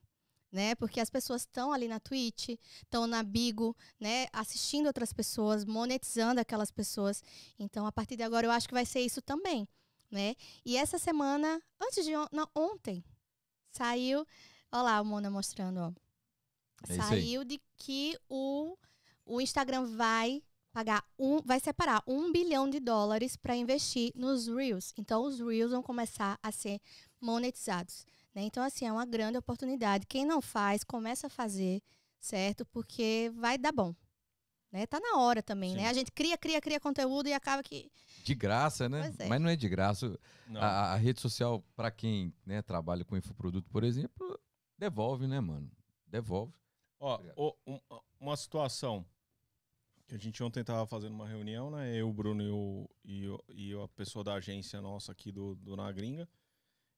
Né? 0.51 0.75
Porque 0.77 0.99
as 0.99 1.11
pessoas 1.11 1.43
estão 1.43 1.73
ali 1.73 1.89
na 1.89 2.01
Twitch, 2.01 2.57
estão 2.83 3.07
na 3.07 3.23
Bigo, 3.23 3.77
né? 4.01 4.29
Assistindo 4.33 4.87
outras 4.87 5.13
pessoas, 5.13 5.63
monetizando 5.63 6.41
aquelas 6.41 6.71
pessoas. 6.71 7.23
Então, 7.59 7.87
a 7.87 7.93
partir 7.93 8.17
de 8.17 8.23
agora, 8.23 8.47
eu 8.47 8.51
acho 8.51 8.67
que 8.67 8.73
vai 8.73 8.87
ser 8.87 9.01
isso 9.01 9.21
também, 9.21 9.69
né? 10.11 10.35
E 10.65 10.79
essa 10.79 10.99
semana, 10.99 11.61
antes 11.79 12.03
de 12.03 12.17
on 12.17 12.27
não, 12.33 12.49
ontem, 12.55 13.05
saiu, 13.71 14.27
olha 14.73 14.83
lá 14.83 15.01
o 15.03 15.05
Mona 15.05 15.29
mostrando, 15.29 15.81
ó 15.81 16.08
é 16.89 16.95
Saiu 16.97 17.45
de 17.45 17.61
que 17.77 18.19
o, 18.29 18.77
o 19.25 19.41
Instagram 19.41 19.87
vai 19.97 20.43
pagar 20.73 21.05
um, 21.19 21.41
vai 21.43 21.59
separar 21.59 22.03
um 22.07 22.31
bilhão 22.31 22.69
de 22.69 22.79
dólares 22.79 23.37
para 23.37 23.57
investir 23.57 24.13
nos 24.15 24.47
Reels. 24.47 24.93
Então, 24.97 25.25
os 25.25 25.41
Reels 25.41 25.73
vão 25.73 25.83
começar 25.83 26.39
a 26.43 26.53
ser 26.53 26.81
monetizados. 27.21 28.07
Né? 28.35 28.43
Então, 28.43 28.63
assim, 28.63 28.87
é 28.87 28.93
uma 28.93 29.05
grande 29.05 29.39
oportunidade. 29.39 30.07
Quem 30.07 30.25
não 30.25 30.41
faz, 30.41 30.85
começa 30.85 31.27
a 31.27 31.31
fazer, 31.31 31.83
certo? 32.21 32.65
Porque 32.67 33.33
vai 33.35 33.59
dar 33.59 33.73
bom. 33.73 33.95
Né? 34.71 34.87
Tá 34.87 35.01
na 35.01 35.19
hora 35.19 35.43
também, 35.43 35.73
né? 35.73 35.79
Sim. 35.79 35.85
né? 35.85 35.91
A 35.91 35.93
gente 35.95 36.13
cria, 36.13 36.37
cria, 36.37 36.61
cria 36.61 36.79
conteúdo 36.79 37.29
e 37.29 37.33
acaba 37.33 37.63
que. 37.63 37.91
De 38.23 38.35
graça, 38.35 38.89
né? 38.89 39.13
É. 39.19 39.27
Mas 39.27 39.41
não 39.41 39.49
é 39.49 39.57
de 39.57 39.69
graça. 39.69 40.19
A, 40.55 40.93
a, 40.93 40.97
rede 40.97 41.21
social, 41.21 41.65
para 41.75 41.91
quem 41.91 42.33
né, 42.45 42.63
trabalha 42.63 43.05
com 43.05 43.17
infoproduto, 43.17 43.69
por 43.71 43.83
exemplo, 43.83 44.39
devolve, 44.79 45.27
né, 45.27 45.41
mano? 45.41 45.71
Devolve. 46.07 46.53
Ó, 47.01 47.21
o, 47.37 47.55
um, 47.67 47.81
uma 48.21 48.37
situação 48.37 49.05
que 50.07 50.15
a 50.15 50.19
gente 50.19 50.43
ontem 50.43 50.65
tava 50.65 50.87
fazendo 50.87 51.13
uma 51.13 51.29
reunião, 51.29 51.71
né? 51.71 51.95
Eu, 51.95 52.09
o 52.09 52.13
Bruno 52.13 52.43
e, 52.43 52.51
o, 52.51 52.91
e, 53.05 53.29
o, 53.29 53.45
e 53.51 53.75
a 53.75 53.89
pessoa 53.89 54.25
da 54.25 54.35
agência 54.35 54.81
nossa 54.81 55.13
aqui 55.13 55.31
do, 55.31 55.55
do 55.57 55.77
Na 55.77 55.93
Gringa. 55.93 56.29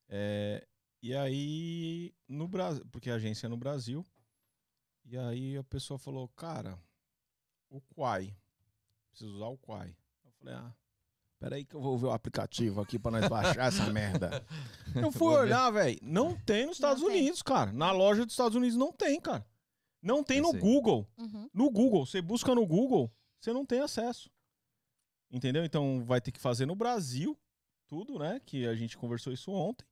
É, 0.09 0.67
e 1.03 1.15
aí, 1.15 2.15
no 2.29 2.47
Brasil, 2.47 2.87
porque 2.93 3.11
a 3.11 3.15
agência 3.15 3.47
é 3.47 3.49
no 3.49 3.57
Brasil, 3.57 4.07
e 5.05 5.19
aí 5.19 5.57
a 5.57 5.65
pessoa 5.65 5.99
falou, 5.99 6.29
cara, 6.29 6.79
o 7.69 7.81
Quai, 7.81 8.35
preciso 9.11 9.35
usar 9.35 9.47
o 9.47 9.59
Quai. 9.59 9.97
Eu 10.25 10.31
falei, 10.33 10.55
ah, 10.55 10.73
peraí 11.39 11.65
que 11.65 11.75
eu 11.75 11.81
vou 11.81 11.99
ver 11.99 12.07
o 12.07 12.13
aplicativo 12.13 12.81
aqui 12.81 12.99
pra 12.99 13.11
nós 13.11 13.29
baixar 13.29 13.69
essa 13.69 13.87
merda. 13.93 14.47
Eu 14.95 15.11
fui 15.11 15.35
olhar, 15.35 15.71
velho, 15.73 15.99
não 16.01 16.37
tem 16.37 16.67
nos 16.67 16.77
Estados 16.77 17.03
não 17.03 17.09
Unidos, 17.09 17.43
tem. 17.43 17.55
cara. 17.55 17.73
Na 17.73 17.91
loja 17.91 18.25
dos 18.25 18.35
Estados 18.35 18.55
Unidos 18.57 18.77
não 18.77 18.93
tem, 18.93 19.21
cara. 19.21 19.45
Não 20.03 20.25
tem 20.25 20.41
no 20.41 20.53
Google. 20.53 21.07
Uhum. 21.19 21.49
No 21.53 21.71
Google, 21.71 22.07
você 22.07 22.23
busca 22.23 22.55
no 22.55 22.67
Google, 22.67 23.13
você 23.41 23.53
não 23.53 23.67
tem 23.67 23.81
acesso. 23.81 24.31
Entendeu? 25.31 25.65
Então 25.65 26.05
vai 26.05 26.21
ter 26.21 26.33
que 26.33 26.41
fazer 26.41 26.67
no 26.67 26.75
Brasil 26.75 27.39
tudo, 27.87 28.19
né? 28.19 28.41
Que 28.45 28.67
a 28.67 28.75
gente 28.75 28.97
conversou 28.97 29.33
isso 29.33 29.51
ontem. 29.53 29.87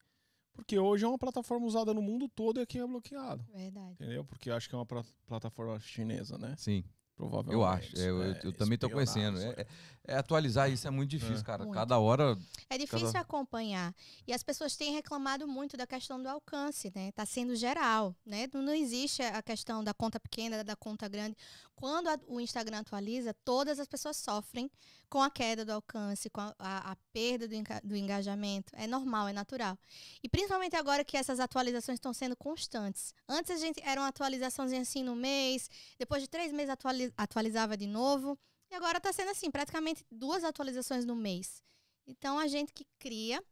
Porque 0.52 0.76
hoje 0.78 1.04
é 1.04 1.08
uma 1.08 1.18
plataforma 1.18 1.66
usada 1.66 1.94
no 1.94 2.02
mundo 2.02 2.28
todo 2.28 2.58
e 2.58 2.62
aqui 2.62 2.78
é 2.78 2.86
bloqueado. 2.86 3.44
Verdade. 3.52 3.92
Entendeu? 3.92 4.24
Porque 4.24 4.50
acho 4.50 4.68
que 4.68 4.74
é 4.74 4.78
uma 4.78 4.86
plataforma 5.26 5.78
chinesa, 5.78 6.36
né? 6.36 6.54
Sim. 6.56 6.84
Provavelmente. 7.18 7.52
Eu 7.54 7.64
acho. 7.64 7.96
É, 7.98 8.09
eu, 8.09 8.22
É, 8.22 8.40
eu 8.44 8.52
também 8.52 8.74
espionagem, 8.76 8.90
conhecendo. 8.92 9.40
É, 9.40 9.46
aí. 9.48 9.54
é- 9.59 9.66
é 10.11 10.16
atualizar 10.16 10.70
isso 10.70 10.87
é 10.88 10.90
muito 10.90 11.11
difícil, 11.11 11.40
É. 11.40 11.42
cara. 11.42 11.64
Muito. 11.64 11.74
Cada 11.74 11.98
hora. 11.98 12.38
É 12.70 12.78
difícil 12.78 13.09
Cada- 13.09 13.20
acompanhar. 13.20 13.94
E 14.26 14.33
as 14.33 14.42
pessoas 14.42 14.74
têm 14.74 14.94
reclamado 14.94 15.46
muito 15.46 15.76
da 15.76 15.87
questão 15.87 16.22
do 16.22 16.28
alcance, 16.28 16.90
né? 16.94 17.12
Tá 17.12 17.26
sendo 17.26 17.54
geral, 17.57 18.14
né? 18.24 18.48
Não, 18.54 18.62
não 18.62 18.72
existe 18.72 19.20
a 19.22 19.42
questão 19.42 19.85
da 19.85 19.92
conta 19.92 20.18
pequena, 20.18 20.64
da 20.64 20.74
conta 20.76 21.07
grande. 21.09 21.37
Quando 21.74 22.09
a- 22.09 22.18
o 22.26 22.40
Instagram 22.40 22.78
atualiza, 22.78 23.35
todas 23.44 23.78
as 23.78 23.87
pessoas 23.87 24.16
sofrem 24.16 24.70
com 25.11 25.22
a 25.22 25.31
queda 25.31 25.64
do 25.64 25.72
alcance, 25.72 26.28
com 26.31 26.40
a, 26.40 26.54
a- 26.59 26.92
a 26.92 26.96
perda 27.12 27.46
do, 27.46 27.54
enca- 27.54 27.81
do 27.85 27.94
engajamento. 27.96 28.72
É 28.76 28.87
normal, 28.87 29.28
é 29.28 29.33
natural. 29.33 29.76
E 30.22 30.28
principalmente 30.28 30.74
agora 30.74 31.04
que 31.04 31.16
essas 31.16 31.38
atualizações 31.38 31.96
estão 31.96 32.12
sendo 32.14 32.35
constantes. 32.37 33.14
Antes 33.28 33.50
a 33.50 33.57
gente 33.57 33.81
era 33.85 34.00
uma 34.00 34.09
atualizaçãozinha 34.09 34.81
assim 34.83 35.02
no 35.02 35.14
mês, 35.14 35.68
depois 35.98 36.22
de 36.22 36.28
três 36.28 36.50
meses 36.52 36.70
atuali- 36.70 37.07
atualizava 37.16 37.76
de 37.76 37.86
novo. 37.86 38.38
E 38.70 38.74
agora 38.74 38.98
está 38.98 39.12
sendo 39.12 39.30
assim, 39.30 39.50
praticamente 39.50 40.04
duas 40.10 40.44
atualizações 40.44 41.04
no 41.04 41.16
mês. 41.16 41.62
Então 42.06 42.38
a 42.38 42.46
gente 42.46 42.72
que 42.72 42.84
cria 42.98 43.42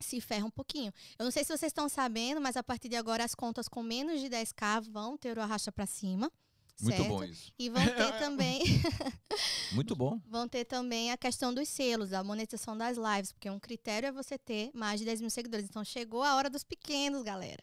se 0.00 0.20
ferra 0.20 0.44
um 0.46 0.50
pouquinho. 0.50 0.92
Eu 1.18 1.24
não 1.24 1.30
sei 1.30 1.44
se 1.44 1.48
vocês 1.56 1.70
estão 1.70 1.88
sabendo, 1.88 2.40
mas 2.40 2.56
a 2.56 2.62
partir 2.62 2.88
de 2.88 2.96
agora 2.96 3.24
as 3.24 3.34
contas 3.34 3.68
com 3.68 3.82
menos 3.82 4.20
de 4.20 4.28
10k 4.28 4.82
vão 4.90 5.16
ter 5.16 5.38
o 5.38 5.40
arrasta 5.42 5.70
para 5.70 5.86
cima. 5.86 6.30
Muito 6.80 6.96
certo? 6.96 7.08
bom 7.08 7.22
isso. 7.24 7.52
E 7.58 7.70
vão 7.70 7.84
ter 7.86 8.12
também 8.18 8.62
Muito 9.72 9.94
bom. 9.94 10.20
vão 10.26 10.48
ter 10.48 10.64
também 10.64 11.12
a 11.12 11.16
questão 11.16 11.54
dos 11.54 11.68
selos, 11.68 12.12
a 12.12 12.24
monetização 12.24 12.76
das 12.76 12.96
lives, 12.96 13.32
porque 13.32 13.48
um 13.48 13.60
critério 13.60 14.08
é 14.08 14.12
você 14.12 14.36
ter 14.38 14.70
mais 14.74 14.98
de 14.98 15.06
10 15.06 15.20
mil 15.20 15.30
seguidores. 15.30 15.66
Então 15.66 15.84
chegou 15.84 16.22
a 16.22 16.34
hora 16.36 16.50
dos 16.50 16.64
pequenos, 16.64 17.22
galera. 17.22 17.62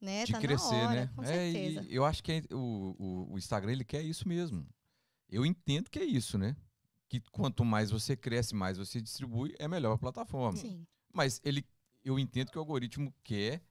Né? 0.00 0.24
De 0.24 0.32
tá 0.32 0.40
crescer, 0.40 0.70
na 0.82 0.88
hora, 0.88 1.00
né? 1.00 1.10
Com 1.14 1.22
É, 1.22 1.26
certeza. 1.26 1.86
e 1.88 1.94
eu 1.94 2.04
acho 2.04 2.22
que 2.22 2.32
é- 2.32 2.54
o, 2.54 2.96
o, 2.98 3.32
o 3.34 3.38
Instagram 3.38 3.72
ele 3.72 3.84
quer 3.84 4.02
isso 4.02 4.26
mesmo. 4.28 4.66
Eu 5.30 5.46
entendo 5.46 5.88
que 5.90 5.98
é 5.98 6.04
isso, 6.04 6.36
né? 6.36 6.56
Que 7.08 7.20
quanto 7.32 7.64
mais 7.64 7.90
você 7.90 8.16
cresce, 8.16 8.54
mais 8.54 8.78
você 8.78 9.00
distribui, 9.00 9.54
é 9.58 9.66
melhor 9.68 9.92
a 9.94 9.98
plataforma. 9.98 10.56
Sim. 10.58 10.86
Mas 11.12 11.40
ele, 11.44 11.64
eu 12.04 12.18
entendo 12.18 12.50
que 12.50 12.58
o 12.58 12.60
algoritmo 12.60 13.14
quer 13.22 13.62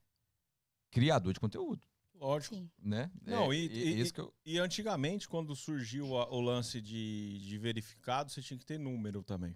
criador 0.91 1.33
de 1.33 1.39
conteúdo, 1.39 1.85
Lógico. 2.15 2.55
Sim. 2.55 2.69
né? 2.77 3.09
Não, 3.21 3.51
é, 3.53 3.55
e- 3.55 3.67
e- 3.67 3.99
esse 4.01 4.11
que 4.13 4.19
eu- 4.19 4.33
E 4.45 4.57
antigamente, 4.57 5.27
quando 5.29 5.55
surgiu 5.55 6.17
a- 6.17 6.29
o 6.29 6.41
lance 6.41 6.81
de, 6.81 7.39
de 7.39 7.57
verificado, 7.57 8.29
você 8.31 8.41
tinha 8.41 8.57
que 8.57 8.65
ter 8.65 8.77
número 8.77 9.23
também. 9.23 9.55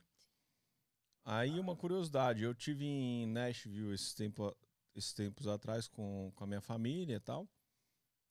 Aí 1.26 1.60
uma 1.60 1.76
curiosidade, 1.76 2.44
eu 2.44 2.54
tive 2.54 2.86
em 2.86 3.26
Nashville 3.28 3.94
esses, 3.94 4.14
tempo, 4.14 4.56
esses 4.96 5.14
tempos 5.14 5.48
atrás 5.48 5.88
com, 5.88 6.32
com 6.36 6.44
a 6.44 6.48
minha 6.48 6.62
família 6.62 7.16
e 7.16 7.20
tal. 7.20 7.50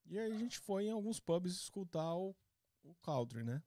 E 0.07 0.19
aí 0.19 0.33
a 0.33 0.39
gente 0.39 0.59
foi 0.59 0.87
em 0.87 0.91
alguns 0.91 1.19
pubs 1.21 1.53
escutar 1.55 2.15
o, 2.15 2.35
o 2.83 2.95
country, 2.97 3.45
né? 3.45 3.63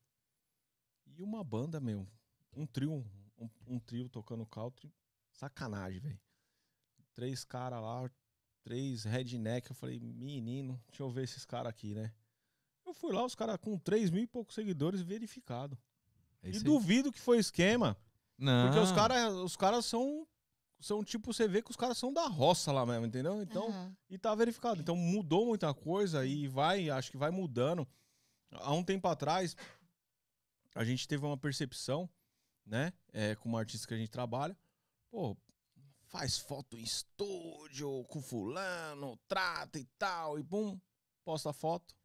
E 1.05 1.21
uma 1.21 1.43
banda, 1.43 1.79
meu, 1.79 2.07
um 2.55 2.65
trio, 2.65 2.91
um, 3.37 3.49
um 3.67 3.79
trio 3.79 4.09
tocando 4.09 4.45
country, 4.45 4.91
sacanagem, 5.31 5.99
velho. 5.99 6.19
Três 7.13 7.43
caras 7.43 7.81
lá, 7.81 8.09
três 8.63 9.03
redneck, 9.03 9.69
eu 9.69 9.75
falei, 9.75 9.99
menino, 9.99 10.81
deixa 10.87 11.03
eu 11.03 11.09
ver 11.09 11.23
esses 11.23 11.45
caras 11.45 11.69
aqui, 11.69 11.93
né? 11.93 12.13
Eu 12.85 12.93
fui 12.93 13.11
lá, 13.11 13.25
os 13.25 13.33
caras 13.33 13.57
com 13.57 13.77
3 13.77 14.11
mil 14.11 14.23
e 14.23 14.27
poucos 14.27 14.53
seguidores 14.53 15.01
verificado. 15.01 15.77
é 16.43 16.49
E 16.49 16.59
duvido 16.59 17.11
que 17.11 17.19
foi 17.19 17.39
esquema. 17.39 17.97
Não. 18.37 18.67
Porque 18.67 18.79
os 18.79 18.91
caras 18.91 19.33
os 19.33 19.55
cara 19.55 19.81
são. 19.81 20.27
São 20.77 21.03
tipo, 21.03 21.33
você 21.33 21.47
vê 21.47 21.63
que 21.63 21.71
os 21.71 21.77
caras 21.77 21.97
são 21.97 22.13
da 22.13 22.27
roça 22.27 22.71
lá 22.71 22.85
mesmo, 22.85 23.05
entendeu? 23.05 23.41
Então, 23.41 23.69
Aham. 23.69 23.95
e 24.09 24.17
tá 24.17 24.35
verificado. 24.35 24.81
Então 24.81 24.95
mudou 24.95 25.45
muita 25.45 25.73
coisa 25.73 26.25
e 26.25 26.47
vai, 26.47 26.89
acho 26.89 27.09
que 27.09 27.17
vai 27.17 27.31
mudando. 27.31 27.87
Há 28.51 28.73
um 28.73 28.83
tempo 28.83 29.07
atrás, 29.07 29.55
a 30.73 30.83
gente 30.83 31.07
teve 31.07 31.25
uma 31.25 31.37
percepção, 31.37 32.09
né? 32.65 32.93
É, 33.13 33.35
como 33.35 33.57
artista 33.57 33.87
que 33.87 33.93
a 33.93 33.97
gente 33.97 34.11
trabalha. 34.11 34.57
Pô, 35.09 35.37
faz 36.07 36.37
foto 36.37 36.77
em 36.77 36.83
estúdio 36.83 38.03
com 38.05 38.21
fulano, 38.21 39.17
trata 39.27 39.79
e 39.79 39.85
tal, 39.97 40.39
e 40.39 40.43
pum, 40.43 40.79
posta 41.23 41.49
a 41.49 41.53
foto. 41.53 41.95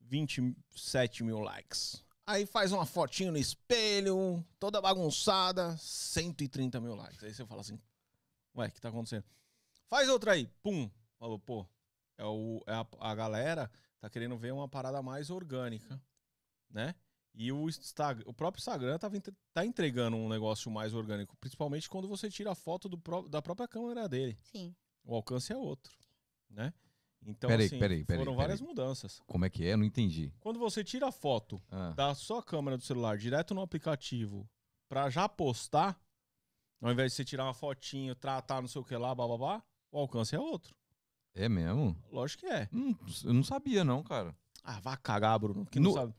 27 0.00 1.22
mil 1.22 1.38
likes. 1.40 2.04
Aí 2.26 2.46
faz 2.46 2.72
uma 2.72 2.86
fotinho 2.86 3.32
no 3.32 3.38
espelho, 3.38 4.44
toda 4.58 4.80
bagunçada, 4.80 5.76
130 5.76 6.80
mil 6.80 6.94
likes. 6.94 7.22
Aí 7.22 7.34
você 7.34 7.44
fala 7.44 7.60
assim, 7.60 7.80
ué, 8.56 8.68
o 8.68 8.70
que 8.72 8.80
tá 8.80 8.88
acontecendo? 8.88 9.24
Faz 9.86 10.08
outra 10.08 10.32
aí, 10.32 10.46
pum. 10.62 10.88
Falou, 11.18 11.38
pô, 11.38 11.66
é, 12.16 12.24
o, 12.24 12.62
é 12.66 12.74
a, 12.74 12.86
a 13.00 13.14
galera 13.14 13.70
tá 14.00 14.08
querendo 14.10 14.36
ver 14.36 14.52
uma 14.52 14.68
parada 14.68 15.02
mais 15.02 15.30
orgânica, 15.30 16.00
né? 16.70 16.94
E 17.32 17.52
o, 17.52 17.68
Instagram, 17.68 18.24
o 18.26 18.32
próprio 18.34 18.60
Instagram 18.60 18.98
tava, 18.98 19.16
tá 19.52 19.64
entregando 19.64 20.16
um 20.16 20.28
negócio 20.28 20.68
mais 20.70 20.92
orgânico, 20.94 21.36
principalmente 21.36 21.88
quando 21.88 22.08
você 22.08 22.28
tira 22.28 22.50
a 22.50 22.54
foto 22.56 22.88
do 22.88 22.96
da 23.28 23.40
própria 23.40 23.68
câmera 23.68 24.08
dele. 24.08 24.36
Sim. 24.42 24.74
O 25.04 25.14
alcance 25.14 25.52
é 25.52 25.56
outro, 25.56 25.96
né? 26.48 26.72
Então, 27.22 27.48
Peraí, 27.48 27.66
assim, 27.66 27.78
peraí, 27.78 28.04
peraí, 28.04 28.18
foram 28.24 28.32
peraí. 28.32 28.46
várias 28.48 28.60
mudanças. 28.62 29.20
Como 29.26 29.44
é 29.44 29.50
que 29.50 29.64
é? 29.64 29.74
Eu 29.74 29.76
não 29.76 29.84
entendi. 29.84 30.32
Quando 30.40 30.58
você 30.58 30.82
tira 30.82 31.08
a 31.08 31.12
foto 31.12 31.62
Ah, 31.70 31.92
da 31.92 32.14
sua 32.14 32.42
câmera 32.42 32.78
do 32.78 32.82
celular 32.82 33.18
direto 33.18 33.54
no 33.54 33.60
aplicativo 33.60 34.48
pra 34.88 35.10
já 35.10 35.28
postar, 35.28 36.00
ao 36.80 36.90
invés 36.90 37.12
de 37.12 37.16
você 37.16 37.24
tirar 37.24 37.44
uma 37.44 37.52
fotinho, 37.54 38.14
tratar 38.14 38.62
não 38.62 38.68
sei 38.68 38.80
o 38.80 38.84
que 38.84 38.96
lá, 38.96 39.14
bababá, 39.14 39.62
o 39.92 39.98
alcance 39.98 40.34
é 40.34 40.40
outro. 40.40 40.74
É 41.34 41.48
mesmo? 41.48 41.96
Lógico 42.10 42.44
que 42.44 42.50
é. 42.50 42.68
Hum, 42.72 42.94
eu 43.24 43.32
não 43.32 43.42
sabia, 43.42 43.84
não, 43.84 44.02
cara. 44.02 44.34
Ah, 44.62 44.80
vá 44.80 44.96
cagar, 44.96 45.38
Bruno. 45.38 45.66
Que 45.66 45.78
No- 45.80 45.90
não 45.90 45.94
sabe. 45.94 46.14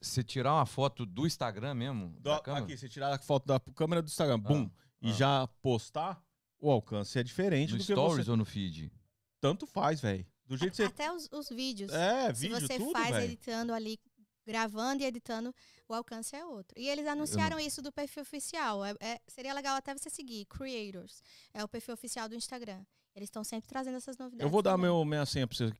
Você 0.00 0.22
tirar 0.22 0.54
uma 0.54 0.66
foto 0.66 1.04
do 1.04 1.26
Instagram 1.26 1.74
mesmo? 1.74 2.16
Do- 2.20 2.30
aqui, 2.32 2.76
você 2.76 2.88
tirar 2.88 3.12
a 3.14 3.18
foto 3.18 3.46
da 3.46 3.58
câmera 3.58 4.00
do 4.00 4.06
Instagram, 4.06 4.38
bum, 4.38 4.70
e 5.02 5.10
ah. 5.10 5.12
já 5.12 5.46
postar, 5.60 6.22
o 6.60 6.70
alcance 6.70 7.18
é 7.18 7.22
diferente 7.22 7.72
No 7.72 7.78
do 7.78 7.84
que 7.84 7.92
Stories 7.92 8.26
você... 8.26 8.30
ou 8.30 8.36
no 8.36 8.44
feed? 8.44 8.92
Tanto 9.40 9.66
faz, 9.66 10.00
velho. 10.00 10.24
Do 10.46 10.56
jeito 10.56 10.70
que 10.70 10.76
você... 10.76 10.84
Até 10.84 11.12
os, 11.12 11.28
os 11.32 11.48
vídeos. 11.48 11.92
É, 11.92 12.32
Se 12.32 12.48
vídeo, 12.48 12.60
você 12.60 12.78
tudo, 12.78 12.92
faz 12.92 13.10
velho. 13.10 13.24
editando 13.24 13.72
ali, 13.74 13.98
gravando 14.46 15.02
e 15.02 15.06
editando, 15.06 15.54
o 15.88 15.94
alcance 15.94 16.34
é 16.34 16.44
outro. 16.44 16.78
E 16.80 16.88
eles 16.88 17.06
anunciaram 17.06 17.58
isso 17.58 17.82
do 17.82 17.92
perfil 17.92 18.22
oficial. 18.22 18.84
É- 18.84 18.94
é- 19.00 19.20
seria 19.28 19.52
legal 19.52 19.76
até 19.76 19.92
você 19.96 20.08
seguir, 20.08 20.46
Creators. 20.46 21.22
É 21.52 21.62
o 21.62 21.68
perfil 21.68 21.94
oficial 21.94 22.28
do 22.28 22.34
Instagram. 22.34 22.84
Eles 23.18 23.26
estão 23.26 23.42
sempre 23.42 23.68
trazendo 23.68 23.96
essas 23.96 24.16
novidades. 24.16 24.44
Eu 24.44 24.48
vou 24.48 24.62
dar 24.62 24.72
também. 24.72 24.86
meu, 24.86 25.04
minha 25.04 25.26
senha 25.26 25.46
pra 25.46 25.56
você 25.56 25.72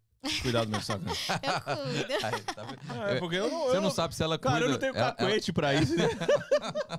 cuidar 0.42 0.64
do 0.64 0.70
meu 0.70 0.80
Instagram. 0.80 1.12
Eu 1.42 1.76
cuido. 1.76 2.26
Aí, 2.26 2.42
tá 2.42 2.62
vendo? 2.64 3.02
É, 3.04 3.18
porque 3.20 3.36
eu 3.36 3.48
não... 3.48 3.64
Você 3.66 3.76
eu 3.76 3.80
não 3.80 3.90
sabe 3.90 4.16
se 4.16 4.22
ela 4.24 4.36
cuida. 4.36 4.50
Cara, 4.52 4.64
eu 4.64 4.70
não 4.70 4.78
tenho 4.78 4.96
ela- 4.96 5.12
cacuete 5.12 5.52
pra 5.52 5.74
isso, 5.74 5.94
né? 5.96 6.08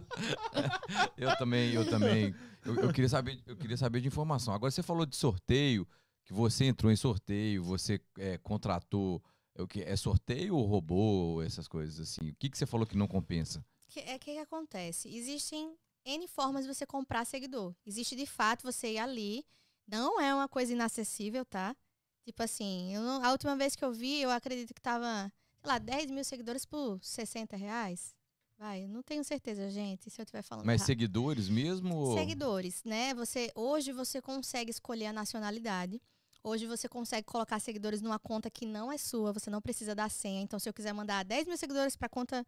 Eu 1.17 1.35
também, 1.37 1.73
eu 1.73 1.89
também. 1.89 2.33
Eu, 2.65 2.75
eu 2.75 2.93
queria 2.93 3.09
saber, 3.09 3.41
eu 3.45 3.55
queria 3.57 3.77
saber 3.77 4.01
de 4.01 4.07
informação. 4.07 4.53
Agora 4.53 4.71
você 4.71 4.81
falou 4.81 5.05
de 5.05 5.15
sorteio, 5.15 5.87
que 6.25 6.33
você 6.33 6.65
entrou 6.65 6.91
em 6.91 6.95
sorteio, 6.95 7.63
você 7.63 7.99
é, 8.17 8.37
contratou. 8.37 9.21
É, 9.55 9.61
o 9.61 9.67
que 9.67 9.81
é 9.81 9.95
sorteio 9.95 10.55
ou 10.55 10.65
robô, 10.65 11.41
essas 11.41 11.67
coisas 11.67 11.99
assim? 11.99 12.29
O 12.29 12.35
que, 12.35 12.49
que 12.49 12.57
você 12.57 12.65
falou 12.65 12.87
que 12.87 12.97
não 12.97 13.07
compensa? 13.07 13.63
que 13.89 13.99
é 13.99 14.17
que, 14.17 14.33
que 14.33 14.39
acontece? 14.39 15.13
Existem 15.13 15.75
N 16.05 16.27
formas 16.27 16.65
de 16.65 16.73
você 16.73 16.85
comprar 16.85 17.25
seguidor. 17.25 17.73
Existe 17.85 18.15
de 18.15 18.25
fato 18.25 18.63
você 18.63 18.93
ir 18.93 18.99
ali. 18.99 19.45
Não 19.89 20.19
é 20.21 20.33
uma 20.33 20.47
coisa 20.47 20.71
inacessível, 20.71 21.43
tá? 21.45 21.75
Tipo 22.23 22.43
assim, 22.43 22.95
não- 22.97 23.23
a 23.23 23.31
última 23.31 23.55
vez 23.55 23.75
que 23.75 23.83
eu 23.83 23.91
vi, 23.91 24.21
eu 24.21 24.29
acredito 24.29 24.73
que 24.73 24.81
tava, 24.81 25.31
sei 25.57 25.67
lá, 25.67 25.79
10 25.79 26.11
mil 26.11 26.23
seguidores 26.23 26.65
por 26.65 26.99
60 27.03 27.57
reais. 27.57 28.13
Vai, 28.57 28.87
não 28.87 29.01
tenho 29.01 29.23
certeza, 29.23 29.69
gente, 29.69 30.09
se 30.09 30.19
eu 30.19 30.23
estiver 30.23 30.41
falando 30.43 30.65
Mas 30.65 30.81
errado. 30.81 30.87
seguidores 30.87 31.47
mesmo? 31.49 32.13
Seguidores, 32.13 32.83
né? 32.83 33.13
Você 33.13 33.51
hoje 33.55 33.91
você 33.93 34.21
consegue 34.21 34.69
escolher 34.69 35.07
a 35.07 35.13
nacionalidade. 35.13 36.01
Hoje 36.43 36.67
você 36.67 36.87
consegue 36.87 37.25
colocar 37.25 37.59
seguidores 37.59 38.01
numa 38.01 38.19
conta 38.19 38.49
que 38.49 38.65
não 38.65 38.91
é 38.91 38.97
sua, 38.97 39.31
você 39.33 39.49
não 39.49 39.61
precisa 39.61 39.95
dar 39.95 40.09
senha. 40.11 40.41
Então, 40.41 40.59
se 40.59 40.67
eu 40.69 40.73
quiser 40.73 40.93
mandar 40.93 41.23
10 41.23 41.47
mil 41.47 41.57
seguidores 41.57 41.95
para 41.95 42.07
conta 42.09 42.45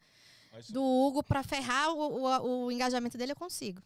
do 0.70 0.84
Hugo 0.84 1.24
para 1.24 1.44
ferrar 1.44 1.92
o, 1.92 2.20
o, 2.22 2.66
o 2.66 2.72
engajamento 2.72 3.18
dele, 3.18 3.32
eu 3.32 3.36
consigo. 3.36 3.82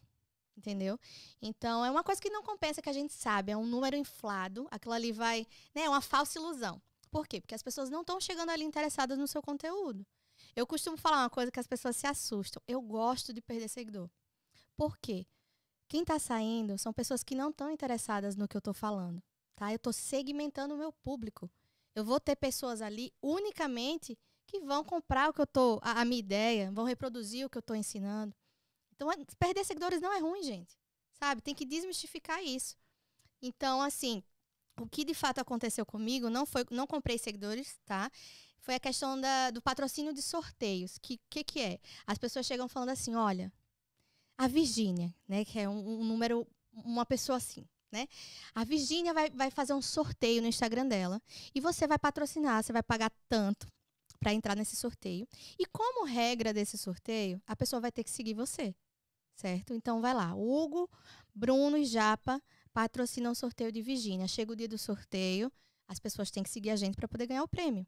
Entendeu? 0.56 0.98
Então, 1.42 1.84
é 1.84 1.90
uma 1.90 2.02
coisa 2.02 2.20
que 2.20 2.30
não 2.30 2.42
compensa, 2.42 2.80
que 2.80 2.88
a 2.88 2.92
gente 2.92 3.12
sabe. 3.12 3.52
É 3.52 3.56
um 3.56 3.66
número 3.66 3.96
inflado. 3.96 4.66
Aquilo 4.70 4.94
ali 4.94 5.12
vai. 5.12 5.46
Né, 5.74 5.82
é 5.82 5.88
uma 5.88 6.00
falsa 6.00 6.38
ilusão. 6.38 6.80
Por 7.10 7.26
quê? 7.26 7.40
Porque 7.40 7.54
as 7.54 7.62
pessoas 7.62 7.90
não 7.90 8.00
estão 8.00 8.20
chegando 8.20 8.50
ali 8.50 8.64
interessadas 8.64 9.18
no 9.18 9.28
seu 9.28 9.42
conteúdo. 9.42 10.06
Eu 10.54 10.66
costumo 10.66 10.96
falar 10.96 11.22
uma 11.22 11.30
coisa 11.30 11.50
que 11.50 11.60
as 11.60 11.66
pessoas 11.66 11.96
se 11.96 12.06
assustam. 12.06 12.62
Eu 12.66 12.80
gosto 12.80 13.32
de 13.32 13.40
perder 13.40 13.68
seguidor. 13.68 14.08
Por 14.76 14.96
quê? 14.98 15.26
Quem 15.88 16.00
está 16.00 16.18
saindo 16.18 16.76
são 16.78 16.92
pessoas 16.92 17.22
que 17.22 17.34
não 17.34 17.50
estão 17.50 17.70
interessadas 17.70 18.36
no 18.36 18.48
que 18.48 18.56
eu 18.56 18.60
estou 18.60 18.74
falando. 18.74 19.22
Tá? 19.54 19.72
Eu 19.72 19.76
estou 19.76 19.92
segmentando 19.92 20.74
o 20.74 20.78
meu 20.78 20.92
público. 20.92 21.50
Eu 21.94 22.04
vou 22.04 22.20
ter 22.20 22.36
pessoas 22.36 22.82
ali 22.82 23.12
unicamente 23.22 24.18
que 24.46 24.60
vão 24.60 24.84
comprar 24.84 25.30
o 25.30 25.32
que 25.32 25.40
eu 25.40 25.46
tô, 25.46 25.80
a, 25.82 26.02
a 26.02 26.04
minha 26.04 26.20
ideia, 26.20 26.70
vão 26.70 26.84
reproduzir 26.84 27.46
o 27.46 27.50
que 27.50 27.58
eu 27.58 27.60
estou 27.60 27.74
ensinando. 27.74 28.34
Então, 28.96 29.08
perder 29.38 29.64
seguidores 29.64 30.00
não 30.00 30.12
é 30.12 30.18
ruim, 30.18 30.42
gente. 30.42 30.76
Sabe? 31.12 31.40
Tem 31.40 31.54
que 31.54 31.64
desmistificar 31.64 32.42
isso. 32.42 32.76
Então, 33.40 33.80
assim, 33.80 34.22
o 34.80 34.88
que 34.88 35.04
de 35.04 35.14
fato 35.14 35.38
aconteceu 35.38 35.86
comigo 35.86 36.28
não 36.28 36.44
foi, 36.44 36.64
não 36.70 36.86
comprei 36.86 37.18
seguidores, 37.18 37.78
tá? 37.86 38.10
foi 38.66 38.74
a 38.74 38.80
questão 38.80 39.18
da, 39.20 39.52
do 39.52 39.62
patrocínio 39.62 40.12
de 40.12 40.20
sorteios. 40.20 40.96
O 40.96 41.00
que, 41.00 41.20
que, 41.30 41.44
que 41.44 41.60
é? 41.60 41.78
As 42.04 42.18
pessoas 42.18 42.44
chegam 42.44 42.68
falando 42.68 42.88
assim: 42.88 43.14
olha, 43.14 43.52
a 44.36 44.48
Virgínia, 44.48 45.14
né, 45.28 45.44
que 45.44 45.60
é 45.60 45.68
um, 45.68 46.00
um 46.00 46.04
número, 46.04 46.44
uma 46.72 47.06
pessoa 47.06 47.38
assim. 47.38 47.64
Né? 47.92 48.08
A 48.52 48.64
Virgínia 48.64 49.14
vai, 49.14 49.30
vai 49.30 49.52
fazer 49.52 49.72
um 49.72 49.80
sorteio 49.80 50.42
no 50.42 50.48
Instagram 50.48 50.88
dela 50.88 51.22
e 51.54 51.60
você 51.60 51.86
vai 51.86 51.96
patrocinar, 51.96 52.62
você 52.62 52.72
vai 52.72 52.82
pagar 52.82 53.12
tanto 53.28 53.68
para 54.18 54.34
entrar 54.34 54.56
nesse 54.56 54.74
sorteio. 54.74 55.28
E 55.56 55.64
como 55.66 56.04
regra 56.04 56.52
desse 56.52 56.76
sorteio, 56.76 57.40
a 57.46 57.54
pessoa 57.54 57.80
vai 57.80 57.92
ter 57.92 58.02
que 58.02 58.10
seguir 58.10 58.34
você, 58.34 58.74
certo? 59.36 59.74
Então 59.74 60.00
vai 60.00 60.14
lá, 60.14 60.34
Hugo, 60.34 60.90
Bruno 61.34 61.76
e 61.76 61.84
Japa 61.84 62.42
patrocinam 62.72 63.32
o 63.32 63.34
sorteio 63.34 63.70
de 63.70 63.80
Virgínia. 63.80 64.26
Chega 64.26 64.52
o 64.52 64.56
dia 64.56 64.68
do 64.68 64.78
sorteio, 64.78 65.52
as 65.86 65.98
pessoas 65.98 66.30
têm 66.30 66.42
que 66.42 66.50
seguir 66.50 66.70
a 66.70 66.76
gente 66.76 66.96
para 66.96 67.06
poder 67.06 67.26
ganhar 67.26 67.42
o 67.42 67.48
prêmio. 67.48 67.86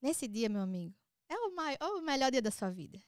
Nesse 0.00 0.28
dia, 0.28 0.48
meu 0.48 0.62
amigo, 0.62 0.94
é 1.28 1.36
o, 1.36 1.54
maior, 1.54 1.78
o 1.98 2.02
melhor 2.02 2.30
dia 2.30 2.42
da 2.42 2.50
sua 2.50 2.70
vida. 2.70 3.02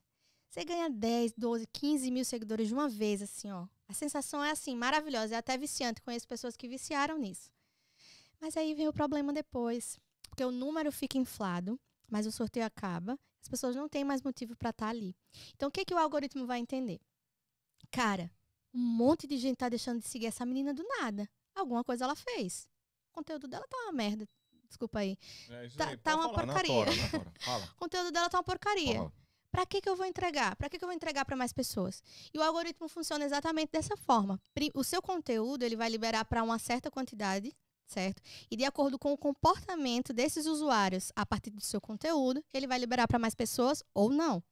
Você 0.50 0.64
ganha 0.64 0.90
10, 0.90 1.32
12, 1.36 1.66
15 1.72 2.10
mil 2.10 2.24
seguidores 2.24 2.68
de 2.68 2.74
uma 2.74 2.86
vez, 2.86 3.22
assim, 3.22 3.50
ó. 3.50 3.66
A 3.88 3.94
sensação 3.94 4.44
é 4.44 4.50
assim, 4.50 4.76
maravilhosa. 4.76 5.34
É 5.34 5.38
até 5.38 5.56
viciante. 5.56 6.02
Conheço 6.02 6.28
pessoas 6.28 6.54
que 6.56 6.68
viciaram 6.68 7.16
nisso. 7.16 7.50
Mas 8.38 8.54
aí 8.56 8.74
vem 8.74 8.86
o 8.86 8.92
problema 8.92 9.32
depois. 9.32 9.98
Porque 10.28 10.44
o 10.44 10.50
número 10.50 10.92
fica 10.92 11.16
inflado, 11.16 11.80
mas 12.06 12.26
o 12.26 12.32
sorteio 12.32 12.66
acaba. 12.66 13.18
As 13.40 13.48
pessoas 13.48 13.74
não 13.74 13.88
têm 13.88 14.04
mais 14.04 14.20
motivo 14.20 14.54
para 14.54 14.70
estar 14.70 14.86
tá 14.86 14.90
ali. 14.90 15.16
Então, 15.54 15.70
o 15.70 15.72
que, 15.72 15.86
que 15.86 15.94
o 15.94 15.98
algoritmo 15.98 16.46
vai 16.46 16.58
entender? 16.58 17.00
Cara, 17.92 18.30
um 18.74 18.80
monte 18.80 19.26
de 19.26 19.36
gente 19.36 19.56
tá 19.58 19.68
deixando 19.68 20.00
de 20.00 20.08
seguir 20.08 20.26
essa 20.26 20.44
menina 20.46 20.72
do 20.74 20.82
nada. 20.82 21.28
Alguma 21.54 21.84
coisa 21.84 22.04
ela 22.04 22.16
fez. 22.16 22.66
O 23.10 23.14
conteúdo 23.14 23.46
dela 23.46 23.66
tá 23.68 23.76
uma 23.84 23.92
merda. 23.92 24.26
Desculpa 24.66 25.00
aí. 25.00 25.18
É 25.50 25.68
Tá- 25.68 25.88
aí, 25.88 25.96
tá 25.98 26.14
uma 26.16 26.24
falar, 26.30 26.46
na 26.46 26.52
porcaria. 26.54 26.74
tora, 26.74 26.96
na 26.96 27.08
tora. 27.10 27.32
Fala. 27.40 27.64
O 27.76 27.76
conteúdo 27.76 28.10
dela 28.10 28.30
tá 28.30 28.38
uma 28.38 28.42
porcaria. 28.44 28.94
Fala. 28.96 29.12
Pra 29.50 29.66
que, 29.66 29.82
que 29.82 29.88
eu 29.88 29.94
vou 29.94 30.06
entregar? 30.06 30.56
Pra 30.56 30.70
que, 30.70 30.78
que 30.78 30.84
eu 30.84 30.88
vou 30.88 30.96
entregar 30.96 31.26
para 31.26 31.36
mais 31.36 31.52
pessoas? 31.52 32.02
E 32.32 32.38
o 32.38 32.42
algoritmo 32.42 32.88
funciona 32.88 33.22
exatamente 33.22 33.70
dessa 33.70 33.94
forma. 33.98 34.40
O 34.74 34.82
seu 34.82 35.02
conteúdo 35.02 35.62
ele 35.62 35.76
vai 35.76 35.90
liberar 35.90 36.24
para 36.24 36.42
uma 36.42 36.58
certa 36.58 36.90
quantidade, 36.90 37.54
certo? 37.86 38.22
E 38.50 38.56
de 38.56 38.64
acordo 38.64 38.98
com 38.98 39.12
o 39.12 39.18
comportamento 39.18 40.14
desses 40.14 40.46
usuários 40.46 41.12
a 41.14 41.26
partir 41.26 41.50
do 41.50 41.60
seu 41.60 41.82
conteúdo, 41.82 42.42
ele 42.50 42.66
vai 42.66 42.78
liberar 42.78 43.06
para 43.06 43.18
mais 43.18 43.34
pessoas 43.34 43.84
ou 43.92 44.10
não. 44.10 44.42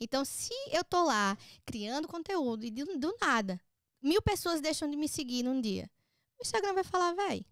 Então, 0.00 0.24
se 0.24 0.54
eu 0.70 0.84
tô 0.84 1.04
lá 1.04 1.36
criando 1.64 2.08
conteúdo 2.08 2.64
e 2.64 2.70
do, 2.70 2.98
do 2.98 3.16
nada 3.20 3.60
mil 4.04 4.20
pessoas 4.20 4.60
deixam 4.60 4.88
de 4.88 4.96
me 4.96 5.08
seguir 5.08 5.42
num 5.42 5.60
dia, 5.60 5.90
o 6.38 6.42
Instagram 6.42 6.74
vai 6.74 6.84
falar, 6.84 7.14
véi, 7.14 7.46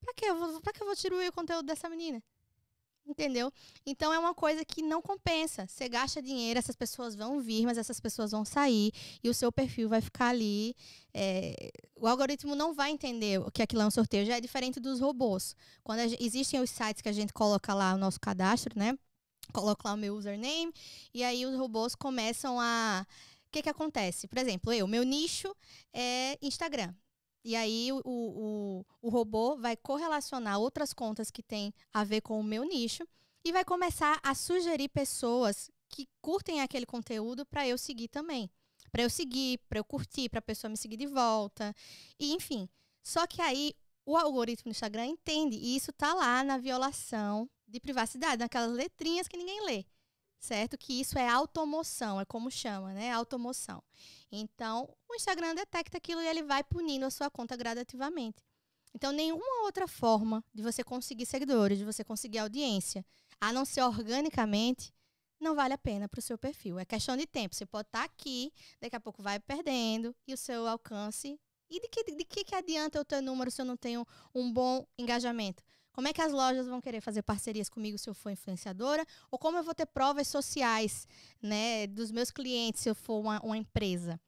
pra 0.00 0.12
que 0.14 0.24
eu 0.24 0.36
vou, 0.36 0.60
pra 0.60 0.72
que 0.72 0.82
eu 0.82 0.86
vou 0.86 0.96
tirar 0.96 1.16
o 1.16 1.32
conteúdo 1.32 1.66
dessa 1.66 1.88
menina? 1.88 2.22
Entendeu? 3.06 3.52
Então 3.86 4.12
é 4.12 4.18
uma 4.18 4.34
coisa 4.34 4.64
que 4.64 4.82
não 4.82 5.00
compensa. 5.00 5.64
Você 5.68 5.88
gasta 5.88 6.20
dinheiro, 6.20 6.58
essas 6.58 6.74
pessoas 6.74 7.14
vão 7.14 7.40
vir, 7.40 7.64
mas 7.64 7.78
essas 7.78 8.00
pessoas 8.00 8.32
vão 8.32 8.44
sair 8.44 8.90
e 9.22 9.28
o 9.28 9.34
seu 9.34 9.52
perfil 9.52 9.88
vai 9.88 10.00
ficar 10.00 10.30
ali. 10.30 10.74
é, 11.14 11.70
O 11.94 12.08
algoritmo 12.08 12.56
não 12.56 12.74
vai 12.74 12.90
entender 12.90 13.38
o 13.40 13.48
que 13.48 13.62
aquilo 13.62 13.82
é 13.82 13.86
um 13.86 13.92
sorteio. 13.92 14.26
Já 14.26 14.36
é 14.38 14.40
diferente 14.40 14.80
dos 14.80 14.98
robôs. 14.98 15.54
Quando 15.84 16.00
existem 16.18 16.60
os 16.60 16.68
sites 16.68 17.00
que 17.00 17.08
a 17.08 17.12
gente 17.12 17.32
coloca 17.32 17.72
lá 17.72 17.94
o 17.94 17.98
nosso 17.98 18.18
cadastro, 18.18 18.76
né? 18.76 18.98
Coloco 19.52 19.86
lá 19.86 19.94
o 19.94 19.96
meu 19.96 20.14
username 20.14 20.72
e 21.12 21.22
aí 21.24 21.46
os 21.46 21.56
robôs 21.56 21.94
começam 21.94 22.60
a. 22.60 23.06
O 23.46 23.50
que, 23.50 23.62
que 23.62 23.70
acontece? 23.70 24.26
Por 24.26 24.38
exemplo, 24.38 24.72
eu, 24.72 24.86
meu 24.86 25.02
nicho 25.02 25.54
é 25.92 26.36
Instagram. 26.42 26.94
E 27.44 27.54
aí 27.54 27.92
o, 27.92 28.02
o, 28.04 28.86
o, 29.00 29.08
robô 29.08 29.56
vai 29.56 29.76
correlacionar 29.76 30.58
outras 30.58 30.92
contas 30.92 31.30
que 31.30 31.44
têm 31.44 31.72
a 31.94 32.02
ver 32.02 32.20
com 32.20 32.40
o 32.40 32.42
meu 32.42 32.64
nicho 32.64 33.06
e 33.44 33.52
vai 33.52 33.64
começar 33.64 34.18
a 34.20 34.34
sugerir 34.34 34.88
pessoas 34.88 35.70
que 35.88 36.08
curtem 36.20 36.60
aquele 36.60 36.84
conteúdo 36.84 37.46
para 37.46 37.66
eu 37.66 37.78
seguir 37.78 38.08
também. 38.08 38.50
Para 38.90 39.04
eu 39.04 39.08
seguir, 39.08 39.60
para 39.68 39.78
eu 39.78 39.84
curtir, 39.84 40.28
para 40.28 40.40
a 40.40 40.42
pessoa 40.42 40.68
me 40.68 40.76
seguir 40.76 40.96
de 40.96 41.06
volta. 41.06 41.72
E 42.18 42.32
enfim. 42.32 42.68
Só 43.04 43.28
que 43.28 43.40
aí 43.40 43.74
o 44.04 44.16
algoritmo 44.16 44.70
do 44.70 44.74
Instagram 44.74 45.06
entende 45.06 45.56
e 45.56 45.76
isso 45.76 45.92
tá 45.92 46.14
lá 46.14 46.42
na 46.42 46.58
violação 46.58 47.48
de 47.66 47.80
privacidade, 47.80 48.40
naquelas 48.40 48.72
letrinhas 48.72 49.28
que 49.28 49.36
ninguém 49.36 49.64
lê. 49.64 49.84
Certo? 50.38 50.76
Que 50.76 51.00
isso 51.00 51.18
é 51.18 51.28
automoção, 51.28 52.20
é 52.20 52.24
como 52.24 52.50
chama, 52.50 52.92
né? 52.92 53.10
Automoção. 53.10 53.82
Então, 54.30 54.88
o 55.08 55.14
Instagram 55.14 55.54
detecta 55.54 55.96
aquilo 55.96 56.20
e 56.20 56.26
ele 56.26 56.42
vai 56.42 56.62
punindo 56.62 57.06
a 57.06 57.10
sua 57.10 57.30
conta 57.30 57.56
gradativamente. 57.56 58.44
Então, 58.94 59.12
nenhuma 59.12 59.64
outra 59.64 59.88
forma 59.88 60.44
de 60.54 60.62
você 60.62 60.84
conseguir 60.84 61.26
seguidores, 61.26 61.78
de 61.78 61.84
você 61.84 62.04
conseguir 62.04 62.38
audiência, 62.38 63.04
a 63.40 63.52
não 63.52 63.64
ser 63.64 63.82
organicamente, 63.82 64.92
não 65.40 65.54
vale 65.54 65.74
a 65.74 65.78
pena 65.78 66.08
para 66.08 66.18
o 66.18 66.22
seu 66.22 66.38
perfil. 66.38 66.78
É 66.78 66.84
questão 66.84 67.16
de 67.16 67.26
tempo. 67.26 67.54
Você 67.54 67.66
pode 67.66 67.88
estar 67.88 68.04
aqui, 68.04 68.52
daqui 68.80 68.96
a 68.96 69.00
pouco 69.00 69.22
vai 69.22 69.38
perdendo 69.38 70.14
e 70.26 70.32
o 70.32 70.36
seu 70.36 70.66
alcance. 70.66 71.38
E 71.68 71.80
de 71.80 71.88
que, 71.88 72.04
de 72.04 72.24
que, 72.24 72.44
que 72.44 72.54
adianta 72.54 72.98
eu 72.98 73.04
ter 73.04 73.20
número 73.20 73.50
se 73.50 73.60
eu 73.60 73.66
não 73.66 73.76
tenho 73.76 74.06
um 74.34 74.52
bom 74.52 74.86
engajamento? 74.96 75.62
Como 75.96 76.06
é 76.08 76.12
que 76.12 76.20
as 76.20 76.30
lojas 76.30 76.66
vão 76.68 76.78
querer 76.78 77.00
fazer 77.00 77.22
parcerias 77.22 77.70
comigo 77.70 77.96
se 77.96 78.08
eu 78.10 78.12
for 78.14 78.28
influenciadora? 78.30 79.02
Ou 79.30 79.38
como 79.38 79.56
eu 79.56 79.64
vou 79.64 79.74
ter 79.74 79.86
provas 79.86 80.28
sociais 80.28 81.08
né, 81.42 81.86
dos 81.86 82.10
meus 82.10 82.30
clientes 82.30 82.82
se 82.82 82.90
eu 82.90 82.94
for 82.94 83.18
uma, 83.18 83.40
uma 83.40 83.56
empresa? 83.56 84.20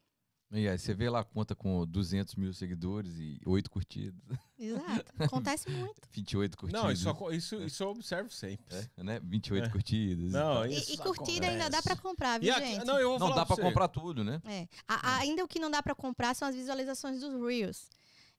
E 0.50 0.66
aí, 0.66 0.78
você 0.78 0.94
vê 0.94 1.10
lá 1.10 1.20
a 1.20 1.24
conta 1.24 1.54
com 1.54 1.86
200 1.86 2.34
mil 2.36 2.54
seguidores 2.54 3.18
e 3.18 3.38
8 3.44 3.70
curtidas. 3.70 4.18
Exato. 4.58 5.12
Acontece 5.18 5.68
muito. 5.70 6.00
28 6.10 6.56
curtidas. 6.56 6.82
Não, 6.82 6.90
isso, 6.90 7.32
isso, 7.32 7.62
isso 7.62 7.82
eu 7.82 7.88
observo 7.90 8.30
sempre. 8.30 8.64
É, 8.96 9.02
né? 9.04 9.20
28 9.22 9.66
É. 9.66 9.70
curtidas. 9.70 10.24
e 10.30 10.32
Não. 10.32 10.64
E, 10.64 10.72
isso 10.74 10.94
e 10.94 10.96
curtida 10.96 11.48
ainda 11.48 11.68
dá 11.68 11.76
acontece. 11.80 11.82
para 11.82 11.96
comprar, 11.96 12.36
E 12.42 12.46
viu, 12.46 12.54
aqui- 12.54 12.64
gente? 12.66 12.86
não, 12.86 12.98
eu 12.98 13.10
vou 13.10 13.18
Não 13.18 13.28
falar 13.28 13.40
dá 13.42 13.46
pra 13.46 13.56
você. 13.56 13.62
comprar 13.62 13.88
tudo, 13.88 14.24
né? 14.24 14.40
É. 14.46 14.66
A- 14.88 15.16
a- 15.16 15.16
ainda 15.18 15.44
o 15.44 15.48
que 15.48 15.58
não 15.60 15.70
dá 15.70 15.82
para 15.82 15.94
comprar 15.94 16.34
são 16.34 16.48
as 16.48 16.54
visualizações 16.54 17.20
dos 17.20 17.34
Reels. 17.46 17.90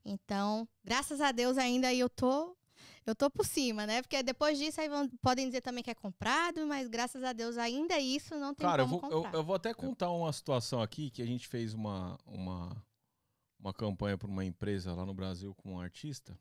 Então, 0.04 0.68
graças 0.84 1.20
a 1.20 1.30
Deus 1.30 1.56
ainda 1.58 1.86
aí 1.86 2.00
eu 2.00 2.08
tô 2.08 2.56
eu 3.10 3.14
tô 3.14 3.30
por 3.30 3.44
cima, 3.44 3.86
né? 3.86 4.02
Porque 4.02 4.22
depois 4.22 4.58
disso 4.58 4.80
aí 4.80 4.88
vão- 4.88 5.08
podem 5.20 5.46
dizer 5.46 5.60
também 5.60 5.82
que 5.84 5.90
é 5.90 5.94
comprado, 5.94 6.66
mas 6.66 6.88
graças 6.88 7.22
a 7.22 7.32
Deus 7.32 7.56
ainda 7.58 7.98
isso 7.98 8.34
não 8.36 8.54
tem 8.54 8.66
Cara, 8.66 8.82
eu 8.82 8.88
como 8.88 9.00
vou, 9.00 9.24
eu, 9.26 9.32
eu 9.32 9.44
vou 9.44 9.54
até 9.54 9.72
contar 9.74 10.10
uma 10.10 10.32
situação 10.32 10.80
aqui 10.80 11.10
que 11.10 11.20
a 11.22 11.26
gente 11.26 11.46
fez 11.48 11.74
uma, 11.74 12.18
uma, 12.26 12.84
uma 13.58 13.72
campanha 13.74 14.16
para 14.16 14.28
uma 14.28 14.44
empresa 14.44 14.94
lá 14.94 15.04
no 15.04 15.12
Brasil 15.14 15.54
com 15.54 15.74
um 15.74 15.80
artista. 15.80 16.38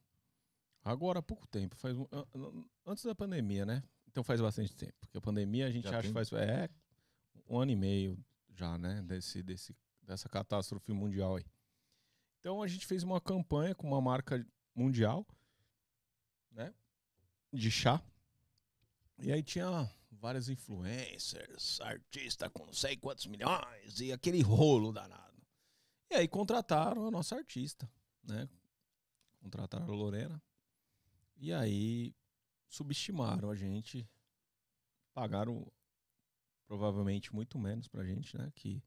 Agora 0.84 1.20
há 1.20 1.24
pouco 1.24 1.46
tempo, 1.48 1.76
faz 1.76 1.98
um- 1.98 2.08
an- 2.12 2.26
an- 2.34 2.66
antes 2.86 3.04
da 3.04 3.14
pandemia, 3.14 3.66
né? 3.66 3.84
Então 4.08 4.24
faz 4.24 4.40
bastante 4.42 4.76
tempo. 4.76 4.94
Porque 5.02 5.18
a 5.18 5.22
pandemia 5.22 5.68
a 5.68 5.72
gente 5.72 5.84
Já 5.84 5.92
acha 5.92 6.02
tem? 6.04 6.10
que 6.10 6.14
faz 6.14 6.32
é 6.34 6.70
um 7.48 7.60
ano 7.60 7.72
e 7.72 7.76
meio 7.76 8.18
já, 8.52 8.78
né? 8.78 9.02
Desse, 9.04 9.44
desse, 9.44 9.76
dessa 10.02 10.28
catástrofe 10.30 10.92
mundial 10.94 11.36
aí. 11.36 11.46
Então 12.40 12.62
a 12.64 12.68
gente 12.68 12.86
fez 12.86 13.04
uma 13.04 13.20
campanha 13.20 13.76
com 13.76 13.86
uma 13.88 14.00
marca 14.02 14.46
mundial? 14.74 15.28
De 17.52 17.72
chá. 17.72 18.02
E 19.18 19.32
aí 19.32 19.44
tinha 19.44 19.90
vários 20.12 20.50
influencers, 20.50 21.80
artista 21.82 22.50
com 22.50 22.66
não 22.66 22.74
sei 22.74 22.96
quantos 22.96 23.26
milhões 23.26 24.00
e 24.00 24.12
aquele 24.12 24.42
rolo 24.42 24.92
danado. 24.92 25.42
E 26.12 26.16
aí 26.16 26.28
contrataram 26.28 27.08
a 27.08 27.12
nossa 27.12 27.36
artista, 27.36 27.90
né? 28.24 28.50
Contrataram 29.40 29.86
a 29.86 29.96
Lorena. 29.96 30.42
E 31.38 31.54
aí 31.54 32.16
subestimaram 32.68 33.50
a 33.50 33.56
gente, 33.56 34.08
pagaram 35.14 35.66
provavelmente 36.68 37.34
muito 37.34 37.58
menos 37.58 37.88
pra 37.88 38.04
gente, 38.04 38.38
né? 38.38 38.52
Que 38.56 38.84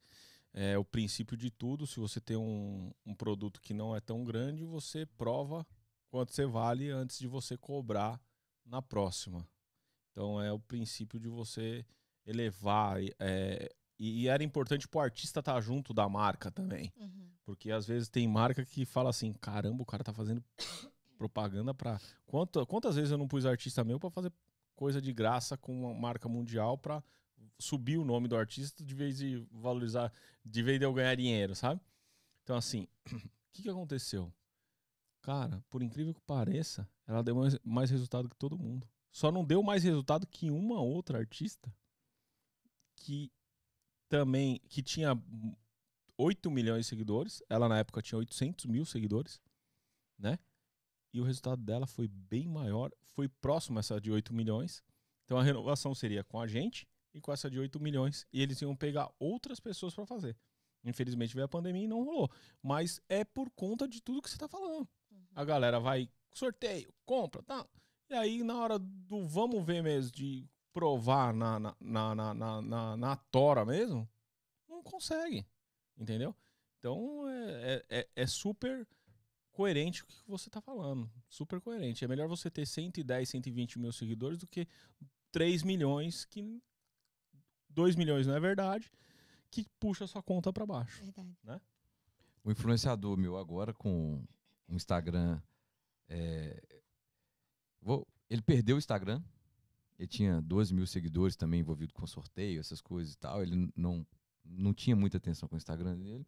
é 0.53 0.77
o 0.77 0.85
princípio 0.85 1.37
de 1.37 1.51
tudo. 1.51 1.87
Se 1.87 1.99
você 1.99 2.21
tem 2.21 2.37
um, 2.37 2.93
um 3.05 3.15
produto 3.15 3.61
que 3.61 3.73
não 3.73 3.97
é 3.97 4.01
tão 4.01 4.25
grande, 4.25 4.65
você 4.65 5.07
prova 5.07 5.67
quanto 6.09 6.33
você 6.33 6.47
vale 6.47 6.91
antes 6.91 7.19
de 7.19 7.27
você 7.27 7.57
cobrar 7.57 8.21
na 8.65 8.83
próxima. 8.83 9.47
Então 10.11 10.41
é 10.41 10.53
o 10.53 10.59
princípio 10.59 11.19
de 11.19 11.29
você 11.29 11.85
elevar. 12.27 13.03
e, 13.03 13.15
é, 13.19 13.75
e, 13.99 14.23
e 14.23 14.29
era 14.29 14.43
importante 14.43 14.89
pro 14.89 15.01
artista 15.01 15.41
estar 15.41 15.61
junto 15.61 15.95
da 15.95 16.09
marca 16.09 16.51
também. 16.51 16.93
Uhum. 16.97 17.31
Porque 17.45 17.71
às 17.71 17.87
vezes 17.87 18.09
tem 18.09 18.27
marca 18.29 18.65
que 18.65 18.85
fala 18.85 19.11
assim: 19.11 19.33
caramba, 19.33 19.83
o 19.83 19.87
cara 19.87 20.05
tá 20.05 20.13
fazendo 20.13 20.43
propaganda 21.17 21.73
pra. 21.73 22.01
Quanta, 22.27 22.65
quantas 22.67 22.97
vezes 22.97 23.11
eu 23.11 23.19
não 23.19 23.29
pus 23.29 23.47
artista 23.47 23.85
meu 23.85 23.99
pra 23.99 24.11
fazer 24.11 24.33
coisa 24.75 25.01
de 25.01 25.13
graça 25.13 25.57
com 25.57 25.85
uma 25.85 25.95
marca 25.95 26.29
mundial 26.29 26.77
pra 26.77 27.03
subir 27.59 27.97
o 27.97 28.05
nome 28.05 28.27
do 28.27 28.37
artista 28.37 28.83
de 28.83 28.95
vez 28.95 29.19
de 29.19 29.47
valorizar, 29.51 30.13
de 30.45 30.63
vez 30.63 30.79
de 30.79 30.85
eu 30.85 30.93
ganhar 30.93 31.15
dinheiro, 31.15 31.55
sabe? 31.55 31.81
Então, 32.43 32.57
assim, 32.57 32.89
o 33.13 33.21
que, 33.53 33.63
que 33.63 33.71
aconteceu? 33.71 34.33
Cara, 35.23 35.65
por 35.71 35.83
incrível 35.83 36.13
que 36.13 36.21
pareça, 36.21 36.89
ela 37.07 37.23
deu 37.23 37.37
mais, 37.37 37.59
mais 37.65 37.91
resultado 37.91 38.29
que 38.29 38.37
todo 38.37 38.59
mundo. 38.59 38.87
Só 39.11 39.31
não 39.31 39.45
deu 39.45 39.63
mais 39.63 39.85
resultado 39.85 40.27
que 40.27 40.51
uma 40.51 40.81
outra 40.81 41.19
artista 41.19 41.73
que 42.97 43.31
também 44.09 44.61
que 44.69 44.83
tinha 44.83 45.13
8 46.19 46.51
milhões 46.51 46.85
de 46.85 46.91
seguidores. 46.91 47.43
Ela 47.49 47.69
na 47.69 47.79
época 47.79 48.03
tinha 48.03 48.19
800 48.19 48.67
mil 48.67 48.85
seguidores, 48.85 49.41
né? 50.19 50.39
E 51.13 51.21
o 51.21 51.25
resultado 51.25 51.63
dela 51.63 51.87
foi 51.87 52.09
bem 52.09 52.49
maior, 52.49 52.91
foi 53.11 53.29
próximo 53.29 53.79
essa 53.79 54.01
de 54.01 54.11
8 54.11 54.33
milhões, 54.33 54.83
Então 55.25 55.39
a 55.39 55.43
renovação 55.43 55.95
seria 55.95 56.25
com 56.25 56.41
a 56.41 56.47
gente 56.47 56.87
e 57.15 57.21
com 57.21 57.33
essa 57.33 57.51
de 57.51 57.59
8 57.59 57.79
milhões. 57.81 58.27
E 58.33 58.43
eles 58.43 58.61
iam 58.61 58.75
pegar 58.75 59.11
outras 59.19 59.61
pessoas 59.61 59.95
para 59.95 60.07
fazer. 60.07 60.37
Infelizmente 60.85 61.35
veio 61.35 61.45
a 61.45 61.49
pandemia 61.49 61.85
e 61.85 61.89
não 61.89 62.03
rolou. 62.03 62.31
Mas 62.63 63.01
é 63.09 63.25
por 63.25 63.51
conta 63.51 63.87
de 63.87 64.03
tudo 64.03 64.21
que 64.21 64.29
você 64.29 64.37
tá 64.37 64.49
falando. 64.49 64.89
A 65.35 65.45
galera 65.45 65.81
vai, 65.81 66.09
sorteio, 66.33 66.93
compra, 67.05 67.43
tá? 67.43 67.67
E 68.11 68.15
aí, 68.15 68.43
na 68.43 68.59
hora 68.59 68.79
do 68.79 69.27
vamos 69.27 69.65
ver 69.65 69.83
mesmo, 69.83 70.13
de 70.13 70.47
provar 70.73 71.33
na, 71.33 71.59
na, 71.59 71.77
na, 71.81 72.15
na, 72.15 72.35
na, 72.35 72.63
na, 72.63 72.97
na 72.97 73.17
tora 73.17 73.65
mesmo, 73.65 74.09
não 74.69 74.83
consegue. 74.83 75.47
Entendeu? 75.97 76.35
Então 76.79 77.29
é, 77.29 77.85
é, 77.89 77.99
é- 78.01 78.09
é 78.17 78.27
super 78.27 78.87
coerente 79.53 80.03
o 80.03 80.07
que 80.07 80.15
você 80.27 80.51
tá 80.51 80.61
falando. 80.61 81.11
Super 81.29 81.61
coerente. 81.61 82.05
É 82.05 82.09
melhor 82.09 82.27
você 82.29 82.51
ter 82.51 82.67
110, 82.67 83.29
120 83.29 83.79
mil 83.79 83.93
seguidores 83.93 84.39
do 84.39 84.47
que 84.47 84.67
3 85.31 85.63
milhões, 85.63 86.25
que 86.25 86.61
2 87.69 87.95
milhões 87.97 88.27
não 88.27 88.35
é 88.35 88.41
verdade, 88.41 88.91
que 89.51 89.67
puxa 89.79 90.05
a 90.05 90.09
sua 90.09 90.23
conta 90.23 90.53
para 90.53 90.67
baixo. 90.67 91.05
Verdade. 91.05 91.63
O 92.43 92.51
influenciador 92.51 93.17
meu 93.17 93.37
agora 93.37 93.73
com 93.73 94.25
um 94.73 94.77
Instagram. 94.77 95.41
é, 96.09 96.63
vou- 97.81 98.07
ele 98.29 98.43
perdeu 98.43 98.77
o 98.77 98.79
Instagram. 98.79 99.23
Ele 99.99 100.09
tinha 100.09 100.41
12 100.43 100.75
mil 100.75 100.87
seguidores 100.87 101.37
também 101.37 101.61
envolvido 101.61 101.93
com 101.95 102.07
sorteio, 102.07 102.61
essas 102.61 102.81
coisas 102.81 103.15
e 103.15 103.19
tal. 103.19 103.43
Ele 103.43 103.71
não, 103.77 104.07
não 104.45 104.75
tinha 104.75 104.97
muita 104.97 105.17
atenção 105.19 105.49
com 105.49 105.55
o 105.55 105.59
Instagram 105.59 105.97
dele. 105.99 106.27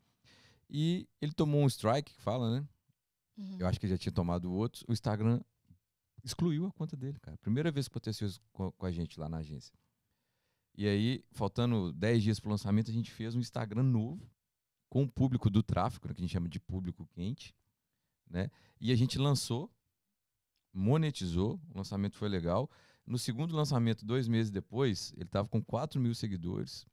E 0.70 1.09
ele 1.20 1.33
tomou 1.33 1.62
um 1.62 1.66
strike, 1.66 2.14
que 2.14 2.20
fala, 2.22 2.61
né? 2.61 2.68
Uhum. 3.37 3.57
Eu 3.59 3.66
acho 3.66 3.78
que 3.80 3.87
ele 3.87 3.92
já 3.94 3.98
tinha 3.98 4.12
tomado 4.12 4.52
outros. 4.52 4.85
O 4.88 4.92
Instagram 4.92 5.40
excluiu 6.22 6.66
a 6.66 6.72
conta 6.72 6.96
dele, 6.96 7.18
cara. 7.20 7.37
Primeira 7.38 7.70
vez 7.70 7.88
que 7.88 7.92
aconteceu 7.92 8.26
isso 8.28 8.40
com, 8.52 8.70
com 8.72 8.87
a 8.87 8.90
gente 8.92 9.18
lá 9.18 9.28
na 9.28 9.38
agência. 9.38 9.74
E 10.76 10.87
aí, 10.87 11.24
faltando 11.33 11.92
10 11.92 12.22
dias 12.22 12.40
pro 12.40 12.50
lançamento, 12.50 12.90
a 12.90 12.94
gente 12.94 13.11
fez 13.11 13.35
um 13.35 13.40
Instagram 13.40 13.83
novo 13.83 14.28
com 14.88 15.02
o 15.02 15.11
público 15.11 15.50
do 15.50 15.62
tráfego, 15.62 16.09
né, 16.09 16.14
que 16.14 16.20
a 16.20 16.24
gente 16.24 16.33
chama 16.33 16.48
de 16.48 16.61
público 16.61 17.07
quente, 17.07 17.54
né? 18.35 18.51
E 18.81 18.90
a 18.90 18.97
gente 18.97 19.16
lançou, 19.16 19.70
monetizou, 20.73 21.61
o 21.73 21.79
lançamento 21.79 22.16
foi 22.16 22.29
legal. 22.29 22.68
No 23.07 23.16
segundo 23.16 23.55
lançamento, 23.55 24.05
dois 24.05 24.27
meses 24.27 24.51
depois, 24.51 25.12
ele 25.12 25.27
estava 25.27 25.49
com 25.49 25.62
4 25.62 26.01
mil 26.01 26.14
seguidores 26.14 26.85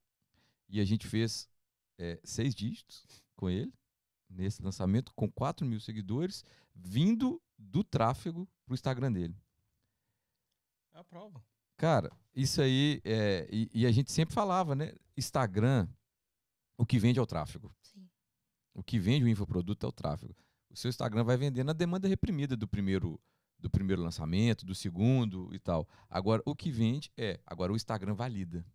e 0.70 0.80
a 0.80 0.86
gente 0.86 1.08
fez 1.08 1.50
eh, 1.98 2.20
seis 2.24 2.54
dígitos 2.54 3.24
com 3.36 3.50
ele 3.50 3.74
nesse 4.30 4.62
lançamento 4.62 5.12
com 5.16 5.30
4 5.30 5.66
mil 5.66 5.80
seguidores 5.80 6.44
vindo 6.76 7.42
do 7.58 7.84
tráfego 7.84 8.48
pro 8.64 8.76
Instagram 8.76 9.12
dele. 9.12 9.36
É 10.94 11.00
a 11.00 11.04
prova. 11.04 11.44
Cara, 11.76 12.12
isso 12.36 12.62
aí, 12.62 13.02
é, 13.04 13.50
e, 13.52 13.68
e 13.74 13.86
a 13.88 13.92
gente 13.92 14.12
sempre 14.12 14.36
falava, 14.36 14.76
né? 14.76 14.94
Instagram, 15.18 15.88
o 16.78 16.86
que 16.86 17.00
vende 17.00 17.18
é 17.18 17.22
o 17.22 17.26
tráfego. 17.26 17.76
Sim. 17.82 18.08
O 18.76 18.84
que 18.84 19.00
vende 19.00 19.26
o 19.26 19.28
infoproduto 19.28 19.88
é 19.88 19.90
o 19.90 19.92
tráfego. 19.92 20.36
O 20.72 20.76
seu 20.78 20.90
Instagram 20.90 21.24
vai 21.24 21.38
vender 21.38 21.64
na 21.64 21.74
demanda 21.74 22.08
reprimida 22.08 22.56
do 22.56 22.68
primeiro, 22.68 23.20
do 23.60 23.70
primeiro 23.70 24.02
lançamento, 24.02 24.66
do 24.66 24.74
segundo 24.74 25.54
e 25.54 25.60
tal. 25.60 25.88
Agora, 26.10 26.42
o 26.46 26.56
que 26.56 26.72
vende 26.72 27.12
é, 27.18 27.40
agora 27.46 27.74
o 27.74 27.76
Instagram 27.76 28.14
valida. 28.14 28.66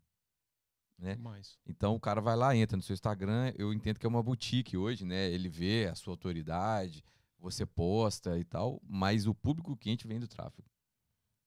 Né? 0.99 1.17
Mais. 1.17 1.59
Então 1.67 1.95
o 1.95 2.01
cara 2.01 2.21
vai 2.21 2.37
lá, 2.37 2.57
entra 2.57 2.77
no 2.77 2.83
seu 2.83 2.95
Instagram, 2.95 3.53
eu 3.57 3.73
entendo 3.73 3.99
que 3.99 4.07
é 4.07 4.09
uma 4.09 4.23
boutique 4.23 4.77
hoje, 4.77 5.05
né? 5.05 5.31
Ele 5.31 5.49
vê 5.49 5.89
a 5.91 5.95
sua 5.95 6.13
autoridade, 6.13 7.05
você 7.39 7.67
posta 7.67 8.39
e 8.39 8.45
tal, 8.45 8.81
mas 8.83 9.27
o 9.27 9.35
público 9.35 9.77
quente 9.77 10.07
vem 10.07 10.19
do 10.19 10.29
tráfego. 10.29 10.69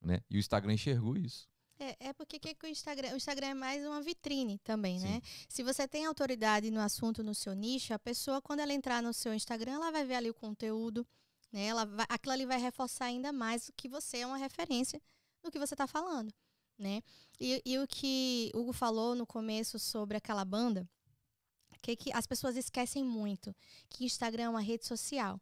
Né? 0.01 0.21
E 0.29 0.37
o 0.37 0.39
Instagram 0.39 0.73
enxergou 0.73 1.17
isso. 1.17 1.47
É, 1.79 2.09
é 2.09 2.13
porque 2.13 2.37
que 2.37 2.53
que 2.53 2.65
o 2.65 2.69
Instagram, 2.69 3.13
o 3.13 3.15
Instagram 3.15 3.47
é 3.47 3.53
mais 3.53 3.85
uma 3.85 4.01
vitrine 4.01 4.59
também, 4.59 4.99
Sim. 4.99 5.05
né? 5.05 5.21
Se 5.47 5.63
você 5.63 5.87
tem 5.87 6.05
autoridade 6.05 6.69
no 6.69 6.81
assunto, 6.81 7.23
no 7.23 7.33
seu 7.33 7.53
nicho, 7.53 7.93
a 7.93 7.99
pessoa, 7.99 8.41
quando 8.41 8.59
ela 8.59 8.73
entrar 8.73 9.01
no 9.01 9.13
seu 9.13 9.33
Instagram, 9.33 9.73
ela 9.75 9.89
vai 9.89 10.05
ver 10.05 10.15
ali 10.15 10.29
o 10.29 10.33
conteúdo, 10.33 11.07
né? 11.51 11.67
Ela 11.67 11.85
vai, 11.85 12.05
aquilo 12.09 12.33
ali 12.33 12.45
vai 12.45 12.59
reforçar 12.59 13.05
ainda 13.05 13.31
mais 13.31 13.71
que 13.77 13.87
você 13.87 14.17
é 14.17 14.27
uma 14.27 14.37
referência 14.37 15.01
do 15.41 15.49
que 15.49 15.57
você 15.57 15.73
está 15.73 15.87
falando, 15.87 16.33
né? 16.77 17.01
E, 17.39 17.61
e 17.65 17.79
o 17.79 17.87
que 17.87 18.51
Hugo 18.53 18.73
falou 18.73 19.15
no 19.15 19.25
começo 19.25 19.79
sobre 19.79 20.17
aquela 20.17 20.43
banda, 20.43 20.85
que, 21.81 21.95
que 21.95 22.11
as 22.11 22.27
pessoas 22.27 22.57
esquecem 22.57 23.05
muito 23.05 23.55
que 23.87 24.03
Instagram 24.03 24.43
é 24.43 24.49
uma 24.49 24.59
rede 24.59 24.85
social. 24.85 25.39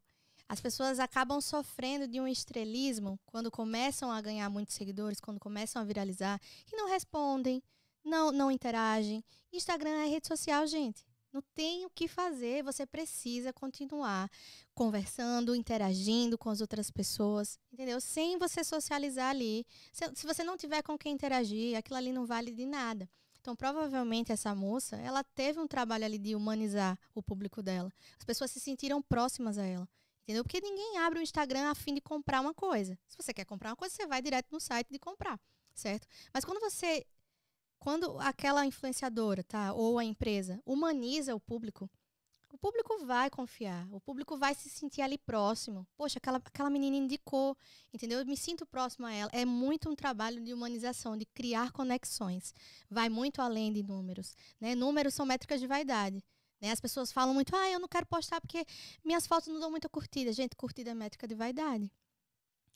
As 0.50 0.62
pessoas 0.62 1.00
acabam 1.00 1.42
sofrendo 1.42 2.08
de 2.08 2.22
um 2.22 2.28
estrelismo 2.28 3.20
quando 3.26 3.52
começam 3.52 4.12
a 4.12 4.22
ganhar 4.22 4.50
muitos 4.50 4.76
seguidores, 4.76 5.20
quando 5.20 5.40
começam 5.40 5.82
a 5.82 5.86
viralizar, 5.86 6.40
que 6.66 6.76
não 6.76 6.88
respondem, 6.88 7.62
não, 8.04 8.32
não 8.32 8.50
interagem. 8.50 9.24
Instagram 9.52 9.90
é 9.90 10.08
rede 10.08 10.28
social, 10.28 10.66
gente. 10.66 11.06
Não 11.34 11.42
tem 11.54 11.86
o 11.86 11.90
que 11.90 12.08
fazer, 12.08 12.64
você 12.64 12.86
precisa 12.86 13.52
continuar 13.52 14.32
conversando, 14.74 15.54
interagindo 15.54 16.38
com 16.38 16.50
as 16.50 16.62
outras 16.62 16.90
pessoas, 16.90 17.60
entendeu? 17.72 18.00
Sem 18.00 18.38
você 18.38 18.64
socializar 18.64 19.30
ali. 19.30 19.66
Se, 19.92 20.10
se 20.16 20.26
você 20.26 20.44
não 20.44 20.56
tiver 20.56 20.82
com 20.82 20.98
quem 20.98 21.14
interagir, 21.14 21.78
aquilo 21.78 21.98
ali 21.98 22.14
não 22.14 22.26
vale 22.26 22.52
de 22.52 22.66
nada. 22.66 23.10
Então, 23.42 23.56
provavelmente 23.56 24.32
essa 24.32 24.56
moça, 24.56 24.96
ela 24.98 25.24
teve 25.24 25.60
um 25.60 25.68
trabalho 25.68 26.06
ali 26.06 26.18
de 26.18 26.36
humanizar 26.36 26.98
o 27.14 27.22
público 27.22 27.62
dela. 27.62 27.92
As 28.18 28.26
pessoas 28.26 28.52
se 28.52 28.60
sentiram 28.60 29.02
próximas 29.02 29.58
a 29.58 29.66
ela. 29.66 29.88
Entendeu? 30.28 30.44
Porque 30.44 30.60
ninguém 30.60 30.98
abre 30.98 31.20
o 31.20 31.22
Instagram 31.22 31.70
a 31.70 31.74
fim 31.74 31.94
de 31.94 32.02
comprar 32.02 32.42
uma 32.42 32.54
coisa. 32.54 33.00
Se 33.08 33.16
você 33.16 33.34
quer 33.34 33.46
comprar 33.46 33.70
uma 33.70 33.78
coisa, 33.78 33.96
você 33.96 34.06
vai 34.06 34.22
direto 34.22 34.52
no 34.52 34.60
site 34.60 34.90
de 34.92 35.00
comprar, 35.00 35.40
certo? 35.74 36.06
Mas 36.34 36.44
quando 36.44 36.60
você 36.60 37.08
quando 37.80 38.20
aquela 38.20 38.66
influenciadora, 38.66 39.42
tá, 39.42 39.72
ou 39.72 39.98
a 39.98 40.04
empresa 40.04 40.62
humaniza 40.66 41.34
o 41.34 41.40
público, 41.40 41.90
o 42.52 42.58
público 42.58 43.06
vai 43.06 43.30
confiar, 43.30 43.88
o 43.92 44.02
público 44.02 44.38
vai 44.38 44.56
se 44.56 44.70
sentir 44.70 45.02
ali 45.02 45.18
próximo. 45.18 45.86
Poxa, 45.96 46.18
aquela, 46.18 46.38
aquela 46.38 46.70
menina 46.70 46.98
indicou, 46.98 47.56
entendeu? 47.94 48.20
Eu 48.20 48.26
me 48.26 48.36
sinto 48.36 48.66
próximo 48.66 49.06
a 49.06 49.14
ela. 49.14 49.30
É 49.34 49.46
muito 49.46 49.90
um 49.90 49.96
trabalho 49.96 50.42
de 50.42 50.54
humanização, 50.54 51.16
de 51.16 51.26
criar 51.26 51.72
conexões. 51.72 52.54
Vai 52.90 53.10
muito 53.10 53.42
além 53.42 53.72
de 53.72 53.84
números, 53.84 54.36
né? 54.60 54.76
Números 54.76 55.14
são 55.14 55.26
métricas 55.26 55.60
de 55.60 55.68
vaidade. 55.68 56.24
Né? 56.60 56.72
As 56.72 56.80
pessoas 56.80 57.12
falam 57.12 57.34
muito, 57.34 57.56
ah, 57.56 57.70
eu 57.70 57.80
não 57.80 57.88
quero 57.88 58.06
postar 58.06 58.42
porque 58.42 58.66
minhas 59.04 59.28
fotos 59.28 59.48
não 59.48 59.60
dão 59.60 59.72
muita 59.72 59.90
curtida. 59.90 60.32
Gente, 60.34 60.56
curtida 60.56 60.92
é 60.92 60.94
métrica 60.94 61.28
de 61.28 61.36
vaidade. 61.36 61.92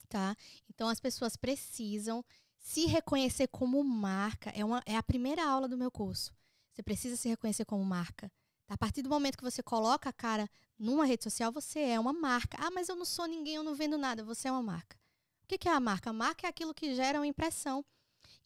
Tá? 0.08 0.36
Então 0.70 0.88
as 0.88 1.00
pessoas 1.00 1.36
precisam 1.36 2.24
se 2.58 2.86
reconhecer 2.86 3.48
como 3.48 3.84
marca. 3.84 4.52
É, 4.52 4.64
uma, 4.64 4.82
é 4.86 4.96
a 4.96 5.04
primeira 5.04 5.46
aula 5.46 5.68
do 5.68 5.78
meu 5.78 5.92
curso. 5.92 6.34
Você 6.72 6.84
precisa 6.84 7.16
se 7.16 7.28
reconhecer 7.28 7.66
como 7.66 7.84
marca. 7.84 8.32
A 8.68 8.78
partir 8.78 9.02
do 9.02 9.10
momento 9.10 9.38
que 9.38 9.44
você 9.44 9.62
coloca 9.62 10.10
a 10.10 10.14
cara 10.14 10.50
numa 10.80 11.06
rede 11.06 11.24
social, 11.24 11.52
você 11.52 11.80
é 11.80 12.00
uma 12.00 12.14
marca. 12.14 12.58
Ah, 12.60 12.72
mas 12.72 12.88
eu 12.88 12.96
não 12.96 13.04
sou 13.04 13.26
ninguém, 13.26 13.56
eu 13.56 13.64
não 13.64 13.76
vendo 13.76 13.98
nada. 13.98 14.24
Você 14.24 14.48
é 14.48 14.52
uma 14.52 14.64
marca. 14.64 14.98
O 15.44 15.48
que 15.48 15.68
é 15.68 15.72
a 15.72 15.80
marca? 15.80 16.10
A 16.10 16.14
marca 16.14 16.48
é 16.48 16.50
aquilo 16.50 16.74
que 16.74 16.96
gera 16.96 17.20
uma 17.20 17.28
impressão. 17.28 17.84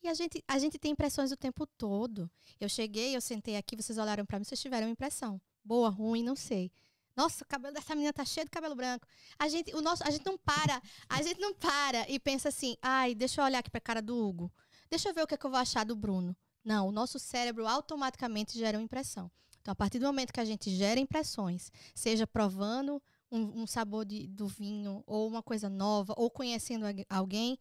E 0.05 0.07
a 0.07 0.13
gente, 0.13 0.43
a 0.47 0.59
gente 0.59 0.77
tem 0.77 0.91
impressões 0.91 1.31
o 1.31 1.35
tempo 1.35 1.65
todo. 1.65 2.29
Eu 2.59 2.69
cheguei, 2.69 3.15
eu 3.15 3.21
sentei 3.21 3.57
aqui, 3.57 3.75
vocês 3.75 3.97
olharam 3.97 4.23
para 4.23 4.37
mim, 4.37 4.45
vocês 4.45 4.61
tiveram 4.61 4.85
uma 4.85 4.91
impressão. 4.91 5.41
Boa, 5.63 5.89
ruim, 5.89 6.21
não 6.21 6.35
sei. 6.35 6.71
Nossa, 7.15 7.43
o 7.43 7.47
cabelo 7.47 7.73
dessa 7.73 7.95
menina 7.95 8.13
tá 8.13 8.23
cheio 8.23 8.45
de 8.45 8.51
cabelo 8.51 8.75
branco. 8.75 9.07
A 9.39 9.47
gente, 9.47 9.75
o 9.75 9.81
nosso, 9.81 10.03
a 10.03 10.11
gente 10.11 10.23
não 10.23 10.37
para, 10.37 10.79
a 11.09 11.23
gente 11.23 11.39
não 11.39 11.55
para 11.55 12.07
e 12.07 12.19
pensa 12.19 12.49
assim, 12.49 12.77
ai, 12.83 13.15
deixa 13.15 13.41
eu 13.41 13.45
olhar 13.45 13.57
aqui 13.57 13.71
pra 13.71 13.81
cara 13.81 13.99
do 13.99 14.15
Hugo. 14.15 14.53
Deixa 14.91 15.09
eu 15.09 15.13
ver 15.15 15.23
o 15.23 15.27
que, 15.27 15.33
é 15.33 15.37
que 15.37 15.45
eu 15.47 15.49
vou 15.49 15.59
achar 15.59 15.83
do 15.83 15.95
Bruno. 15.95 16.37
Não, 16.63 16.87
o 16.87 16.91
nosso 16.91 17.17
cérebro 17.17 17.65
automaticamente 17.65 18.59
gera 18.59 18.77
uma 18.77 18.83
impressão. 18.83 19.31
Então, 19.59 19.71
a 19.71 19.75
partir 19.75 19.97
do 19.97 20.05
momento 20.05 20.31
que 20.31 20.39
a 20.39 20.45
gente 20.45 20.69
gera 20.69 20.99
impressões, 20.99 21.71
seja 21.95 22.27
provando 22.27 23.01
um, 23.31 23.63
um 23.63 23.65
sabor 23.65 24.05
de, 24.05 24.27
do 24.27 24.47
vinho, 24.47 25.03
ou 25.07 25.27
uma 25.27 25.41
coisa 25.41 25.67
nova, 25.67 26.13
ou 26.15 26.29
conhecendo 26.29 26.85
alguém, 27.09 27.57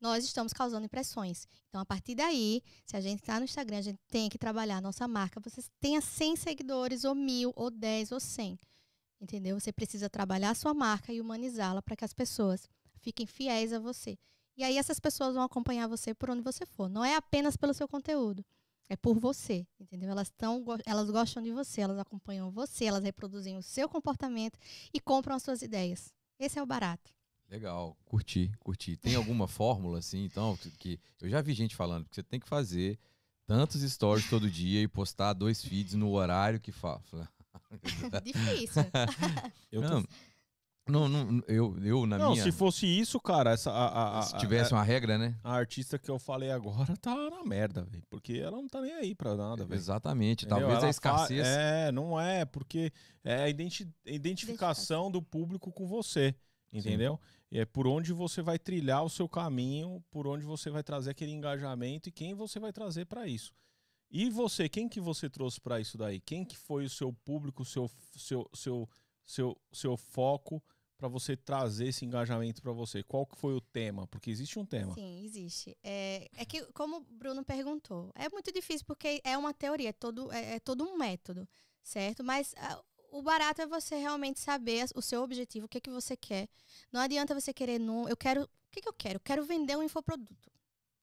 nós 0.00 0.24
estamos 0.24 0.52
causando 0.52 0.86
impressões. 0.86 1.46
Então, 1.68 1.80
a 1.80 1.86
partir 1.86 2.14
daí, 2.14 2.62
se 2.84 2.96
a 2.96 3.00
gente 3.00 3.20
está 3.20 3.38
no 3.38 3.44
Instagram, 3.44 3.78
a 3.78 3.82
gente 3.82 3.98
tem 4.08 4.28
que 4.28 4.38
trabalhar 4.38 4.76
a 4.76 4.80
nossa 4.80 5.06
marca. 5.08 5.40
Você 5.40 5.62
tenha 5.80 6.00
100 6.00 6.36
seguidores, 6.36 7.04
ou 7.04 7.14
mil, 7.14 7.52
ou 7.56 7.70
10, 7.70 8.12
ou 8.12 8.20
100. 8.20 8.58
Entendeu? 9.20 9.58
Você 9.58 9.72
precisa 9.72 10.10
trabalhar 10.10 10.50
a 10.50 10.54
sua 10.54 10.74
marca 10.74 11.12
e 11.12 11.20
humanizá-la 11.20 11.80
para 11.80 11.96
que 11.96 12.04
as 12.04 12.12
pessoas 12.12 12.68
fiquem 13.00 13.26
fiéis 13.26 13.72
a 13.72 13.78
você. 13.78 14.18
E 14.56 14.64
aí 14.64 14.78
essas 14.78 14.98
pessoas 14.98 15.34
vão 15.34 15.42
acompanhar 15.42 15.86
você 15.86 16.14
por 16.14 16.30
onde 16.30 16.42
você 16.42 16.64
for. 16.66 16.88
Não 16.88 17.04
é 17.04 17.14
apenas 17.14 17.56
pelo 17.56 17.74
seu 17.74 17.88
conteúdo. 17.88 18.44
É 18.88 18.96
por 18.96 19.18
você, 19.18 19.66
entendeu? 19.80 20.10
Elas, 20.10 20.30
tão, 20.30 20.64
elas 20.84 21.10
gostam 21.10 21.42
de 21.42 21.50
você, 21.50 21.80
elas 21.80 21.98
acompanham 21.98 22.50
você, 22.52 22.84
elas 22.84 23.02
reproduzem 23.02 23.56
o 23.56 23.62
seu 23.62 23.88
comportamento 23.88 24.58
e 24.94 25.00
compram 25.00 25.34
as 25.34 25.42
suas 25.42 25.60
ideias. 25.60 26.14
Esse 26.38 26.58
é 26.58 26.62
o 26.62 26.66
barato. 26.66 27.15
Legal, 27.48 27.96
curti, 28.04 28.50
curti. 28.58 28.96
Tem 28.96 29.14
alguma 29.14 29.46
fórmula 29.46 29.98
assim, 29.98 30.24
então, 30.24 30.56
que- 30.56 30.70
que 30.72 31.00
eu 31.20 31.28
já 31.30 31.40
vi 31.40 31.54
gente 31.54 31.76
falando 31.76 32.08
que 32.08 32.14
você 32.16 32.22
tem 32.22 32.40
que 32.40 32.48
fazer 32.48 32.98
tantos 33.46 33.82
stories 33.82 34.28
todo 34.28 34.50
dia 34.50 34.82
e 34.82 34.88
postar 34.88 35.32
dois 35.32 35.64
feeds 35.64 35.94
no 35.94 36.10
horário 36.10 36.58
que 36.60 36.72
fala. 36.72 37.00
Difícil. 38.24 38.82
Eu, 39.70 39.80
Não, 39.80 40.02
tô, 40.02 40.08
Não, 40.88 41.08
não, 41.08 41.42
eu, 41.48 41.76
eu 41.84 42.06
na 42.06 42.16
não, 42.16 42.30
minha. 42.32 42.42
se 42.44 42.52
fosse 42.52 42.86
isso, 42.86 43.18
cara, 43.20 43.50
essa, 43.50 43.70
a, 43.72 43.86
a- 43.88 44.18
a- 44.20 44.22
se 44.22 44.36
tivesse 44.38 44.72
uma 44.72 44.82
regra, 44.84 45.18
né? 45.18 45.34
a, 45.42 45.52
a 45.52 45.56
artista 45.56 45.98
que 45.98 46.08
eu 46.10 46.16
falei 46.18 46.50
agora 46.50 46.96
tá 46.96 47.14
na 47.30 47.42
merda, 47.44 47.82
velho. 47.84 48.04
Porque 48.08 48.34
ela 48.34 48.56
não 48.56 48.68
tá 48.68 48.80
nem 48.80 48.92
aí 48.94 49.12
pra 49.14 49.34
nada, 49.36 49.64
velho. 49.64 49.76
Exatamente. 49.78 50.44
Entendeu? 50.44 50.60
Talvez 50.68 50.78
a 50.78 50.82
Ela 50.82 50.90
escassez. 50.90 51.40
fa- 51.46 51.52
É, 51.60 51.92
não 51.92 52.20
é, 52.20 52.44
porque 52.44 52.92
é 53.24 53.42
a 53.42 53.48
identi- 53.48 53.88
identificação 54.04 55.10
do 55.10 55.20
público 55.20 55.72
com 55.72 55.86
você, 55.88 56.34
entendeu? 56.72 57.18
E 57.20 57.35
é 57.52 57.64
por 57.64 57.86
onde 57.86 58.12
você 58.12 58.42
vai 58.42 58.58
trilhar 58.58 59.04
o 59.04 59.10
seu 59.10 59.28
caminho, 59.28 60.04
por 60.10 60.26
onde 60.26 60.44
você 60.44 60.70
vai 60.70 60.82
trazer 60.82 61.10
aquele 61.10 61.32
engajamento 61.32 62.08
e 62.08 62.12
quem 62.12 62.34
você 62.34 62.58
vai 62.58 62.72
trazer 62.72 63.06
pra 63.06 63.26
isso. 63.26 63.52
E 64.10 64.30
você, 64.30 64.68
quem 64.68 64.88
que 64.88 65.00
você 65.00 65.28
trouxe 65.28 65.60
pra 65.60 65.80
isso 65.80 65.98
daí? 65.98 66.20
Quem 66.20 66.44
que 66.44 66.56
foi 66.56 66.84
o 66.84 66.90
seu 66.90 67.12
público, 67.12 67.64
seu 67.64 67.90
seu 68.16 68.48
seu 68.54 68.88
seu, 69.24 69.56
seu 69.72 69.96
foco 69.96 70.62
pra 70.96 71.08
você 71.08 71.36
trazer 71.36 71.88
esse 71.88 72.04
engajamento 72.04 72.62
pra 72.62 72.72
você? 72.72 73.02
Qual 73.02 73.26
que 73.26 73.36
foi 73.36 73.54
o 73.54 73.60
tema? 73.60 74.06
Porque 74.06 74.30
existe 74.30 74.58
um 74.58 74.64
tema. 74.64 74.94
Sim, 74.94 75.24
existe. 75.24 75.76
É, 75.82 76.28
é 76.36 76.44
que, 76.44 76.64
como 76.72 76.98
o 76.98 77.00
Bruno 77.00 77.44
perguntou, 77.44 78.12
é 78.14 78.28
muito 78.28 78.52
difícil 78.52 78.86
porque 78.86 79.20
é 79.24 79.36
uma 79.36 79.52
teoria, 79.52 79.90
é 79.90 79.92
todo, 79.92 80.32
é, 80.32 80.54
é 80.54 80.60
todo 80.60 80.84
um 80.84 80.96
método, 80.96 81.46
certo? 81.82 82.22
Mas 82.22 82.54
ah, 82.56 82.82
o 83.10 83.22
barato 83.22 83.62
é 83.62 83.66
você 83.66 83.96
realmente 83.96 84.40
saber 84.40 84.86
o 84.94 85.02
seu 85.02 85.22
objetivo, 85.22 85.66
o 85.66 85.68
que, 85.68 85.80
que 85.80 85.90
você 85.90 86.16
quer. 86.16 86.48
Não 86.92 87.00
adianta 87.00 87.34
você 87.34 87.52
querer, 87.52 87.78
não, 87.78 88.08
eu 88.08 88.16
quero, 88.16 88.42
o 88.42 88.48
que, 88.70 88.80
que 88.80 88.88
eu 88.88 88.92
quero? 88.92 89.16
Eu 89.16 89.20
quero 89.20 89.44
vender 89.44 89.76
um 89.76 89.82
infoproduto. 89.82 90.50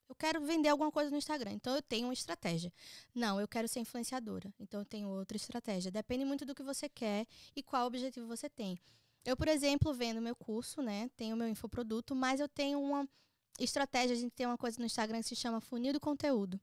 Eu 0.07 0.15
quero 0.15 0.41
vender 0.45 0.69
alguma 0.69 0.91
coisa 0.91 1.09
no 1.09 1.17
Instagram, 1.17 1.53
então 1.53 1.75
eu 1.75 1.81
tenho 1.81 2.07
uma 2.07 2.13
estratégia. 2.13 2.71
Não, 3.15 3.41
eu 3.41 3.47
quero 3.47 3.67
ser 3.67 3.79
influenciadora, 3.79 4.53
então 4.59 4.81
eu 4.81 4.85
tenho 4.85 5.09
outra 5.09 5.35
estratégia. 5.35 5.91
Depende 5.91 6.23
muito 6.23 6.45
do 6.45 6.53
que 6.53 6.61
você 6.61 6.87
quer 6.87 7.25
e 7.55 7.63
qual 7.63 7.87
objetivo 7.87 8.27
você 8.27 8.49
tem. 8.49 8.77
Eu, 9.25 9.35
por 9.37 9.47
exemplo, 9.47 9.93
vendo 9.93 10.21
meu 10.21 10.35
curso, 10.35 10.81
né? 10.81 11.09
Tenho 11.15 11.35
meu 11.35 11.47
infoproduto, 11.47 12.13
mas 12.13 12.39
eu 12.39 12.47
tenho 12.47 12.79
uma 12.79 13.07
estratégia. 13.59 14.15
A 14.15 14.19
gente 14.19 14.33
tem 14.33 14.45
uma 14.45 14.57
coisa 14.57 14.77
no 14.79 14.85
Instagram 14.85 15.21
que 15.21 15.29
se 15.29 15.35
chama 15.35 15.61
funil 15.61 15.93
do 15.93 15.99
conteúdo. 15.99 16.59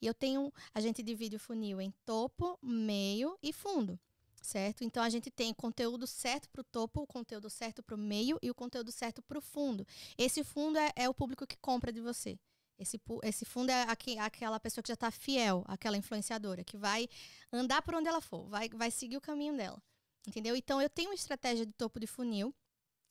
E 0.00 0.06
eu 0.06 0.14
tenho, 0.14 0.52
a 0.72 0.80
gente 0.80 1.02
divide 1.02 1.36
o 1.36 1.40
funil 1.40 1.80
em 1.80 1.92
topo, 2.04 2.58
meio 2.62 3.38
e 3.42 3.52
fundo, 3.52 3.98
certo? 4.42 4.84
Então 4.84 5.02
a 5.02 5.08
gente 5.08 5.30
tem 5.30 5.52
conteúdo 5.52 6.06
certo 6.06 6.48
para 6.50 6.60
o 6.60 6.64
topo, 6.64 7.02
o 7.02 7.06
conteúdo 7.06 7.48
certo 7.50 7.82
para 7.82 7.94
o 7.94 7.98
meio 7.98 8.38
e 8.42 8.50
o 8.50 8.54
conteúdo 8.54 8.92
certo 8.92 9.22
para 9.22 9.38
o 9.38 9.40
fundo. 9.40 9.86
Esse 10.16 10.42
fundo 10.44 10.78
é, 10.78 10.92
é 10.96 11.08
o 11.08 11.14
público 11.14 11.46
que 11.46 11.56
compra 11.56 11.92
de 11.92 12.00
você. 12.00 12.38
Esse, 12.78 13.00
esse 13.24 13.44
fundo 13.44 13.70
é 13.70 13.82
aque- 13.82 14.18
aquela 14.18 14.60
pessoa 14.60 14.82
que 14.82 14.88
já 14.88 14.94
está 14.94 15.10
fiel, 15.10 15.64
aquela 15.66 15.96
influenciadora, 15.96 16.62
que 16.62 16.76
vai 16.76 17.08
andar 17.52 17.82
por 17.82 17.94
onde 17.94 18.08
ela 18.08 18.20
for, 18.20 18.46
vai, 18.48 18.68
vai 18.68 18.90
seguir 18.90 19.16
o 19.16 19.20
caminho 19.20 19.56
dela. 19.56 19.82
Entendeu? 20.26 20.54
Então 20.54 20.80
eu 20.80 20.88
tenho 20.88 21.10
uma 21.10 21.14
estratégia 21.14 21.66
de 21.66 21.72
topo 21.72 21.98
de 21.98 22.06
funil, 22.06 22.54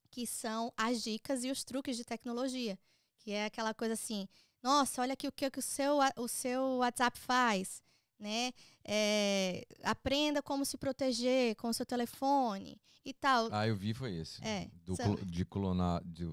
que 0.09 0.25
são 0.25 0.71
as 0.77 1.03
dicas 1.03 1.43
e 1.43 1.51
os 1.51 1.63
truques 1.63 1.97
de 1.97 2.05
tecnologia. 2.05 2.79
Que 3.19 3.31
é 3.31 3.45
aquela 3.45 3.73
coisa 3.73 3.93
assim, 3.93 4.27
nossa, 4.63 5.01
olha 5.01 5.13
aqui 5.13 5.27
o 5.27 5.31
que, 5.31 5.45
o, 5.45 5.61
seu, 5.61 5.97
o 6.15 6.27
seu 6.27 6.61
WhatsApp 6.77 7.19
faz. 7.19 7.81
Né? 8.19 8.51
É, 8.83 9.65
aprenda 9.83 10.41
como 10.41 10.65
se 10.65 10.77
proteger 10.77 11.55
com 11.55 11.69
o 11.69 11.73
seu 11.73 11.85
telefone 11.85 12.81
e 13.05 13.13
tal. 13.13 13.47
Ah, 13.51 13.67
eu 13.67 13.75
vi, 13.75 13.93
foi 13.93 14.15
esse. 14.15 14.43
É, 14.43 14.69
Do 14.83 14.95
de 15.25 15.45
clonar. 15.45 16.03
De, 16.03 16.25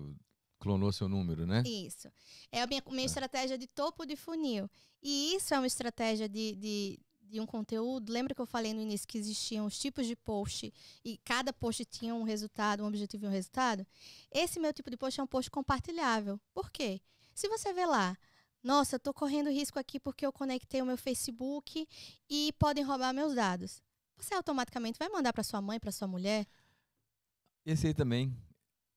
clonou 0.64 0.90
seu 0.90 1.08
número, 1.08 1.46
né? 1.46 1.62
Isso. 1.66 2.08
É 2.50 2.62
a 2.62 2.66
minha, 2.66 2.82
minha 2.90 3.04
estratégia 3.04 3.58
de 3.58 3.66
topo 3.66 4.06
de 4.06 4.16
funil. 4.16 4.68
E 5.02 5.34
isso 5.34 5.52
é 5.52 5.58
uma 5.58 5.66
estratégia 5.66 6.26
de, 6.26 6.54
de, 6.54 6.98
de 7.20 7.38
um 7.38 7.44
conteúdo. 7.44 8.10
Lembra 8.10 8.34
que 8.34 8.40
eu 8.40 8.46
falei 8.46 8.72
no 8.72 8.80
início 8.80 9.06
que 9.06 9.18
existiam 9.18 9.66
os 9.66 9.78
tipos 9.78 10.06
de 10.06 10.16
post 10.16 10.72
e 11.04 11.18
cada 11.18 11.52
post 11.52 11.84
tinha 11.84 12.14
um 12.14 12.22
resultado, 12.22 12.82
um 12.82 12.86
objetivo 12.86 13.26
e 13.26 13.28
um 13.28 13.30
resultado? 13.30 13.86
Esse 14.32 14.58
meu 14.58 14.72
tipo 14.72 14.90
de 14.90 14.96
post 14.96 15.20
é 15.20 15.22
um 15.22 15.26
post 15.26 15.50
compartilhável. 15.50 16.40
Por 16.54 16.70
quê? 16.70 17.02
Se 17.34 17.46
você 17.46 17.74
vê 17.74 17.84
lá, 17.84 18.16
nossa, 18.64 18.96
eu 18.96 19.00
tô 19.00 19.12
correndo 19.12 19.50
risco 19.50 19.78
aqui 19.78 20.00
porque 20.00 20.24
eu 20.24 20.32
conectei 20.32 20.80
o 20.80 20.86
meu 20.86 20.96
Facebook 20.96 21.86
e 22.28 22.52
podem 22.58 22.82
roubar 22.82 23.12
meus 23.12 23.34
dados. 23.34 23.82
Você 24.16 24.34
automaticamente 24.34 24.98
vai 24.98 25.08
mandar 25.10 25.34
para 25.34 25.44
sua 25.44 25.60
mãe, 25.60 25.78
para 25.78 25.92
sua 25.92 26.08
mulher? 26.08 26.46
Esse 27.66 27.88
aí 27.88 27.94
também. 27.94 28.34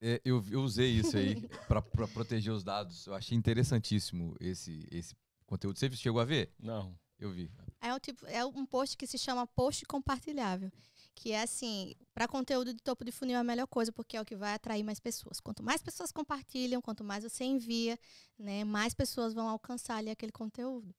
é, 0.01 0.21
eu, 0.23 0.43
eu 0.49 0.61
usei 0.61 0.91
isso 0.91 1.17
aí 1.17 1.35
pra 1.67 1.81
pra 1.81 2.07
proteger 2.07 2.53
os 2.53 2.63
dados. 2.63 3.05
Eu 3.07 3.13
achei 3.13 3.37
interessantíssimo 3.37 4.35
esse, 4.39 4.87
esse 4.89 5.13
conteúdo. 5.45 5.77
Você 5.77 5.91
chegou 5.91 6.21
a 6.21 6.25
ver? 6.25 6.53
Não. 6.57 6.97
Eu 7.19 7.31
vi. 7.31 7.51
É 7.81 7.93
um, 7.93 7.99
tipo, 7.99 8.25
é 8.27 8.45
um 8.45 8.65
post 8.65 8.95
que 8.95 9.07
se 9.07 9.17
chama 9.17 9.45
post 9.47 9.85
compartilhável. 9.85 10.71
Que 11.19 11.31
é 11.31 11.41
assim, 11.41 11.95
para 12.13 12.27
conteúdo 12.27 12.71
de 12.71 12.79
topo 12.79 13.03
de 13.03 13.11
funil 13.11 13.37
é 13.37 13.39
a 13.39 13.43
melhor 13.43 13.65
coisa, 13.65 13.91
porque 13.91 14.15
é 14.15 14.21
o 14.21 14.25
que 14.25 14.35
vai 14.35 14.53
atrair 14.53 14.83
mais 14.83 14.99
pessoas. 14.99 15.39
Quanto 15.39 15.63
mais 15.63 15.81
pessoas 15.81 16.11
compartilham, 16.11 16.79
quanto 16.79 17.03
mais 17.03 17.23
você 17.23 17.43
envia, 17.43 17.97
né, 18.37 18.63
mais 18.63 18.93
pessoas 18.93 19.33
vão 19.33 19.49
alcançar 19.49 19.95
ali 19.97 20.11
aquele 20.11 20.31
conteúdo. 20.31 20.93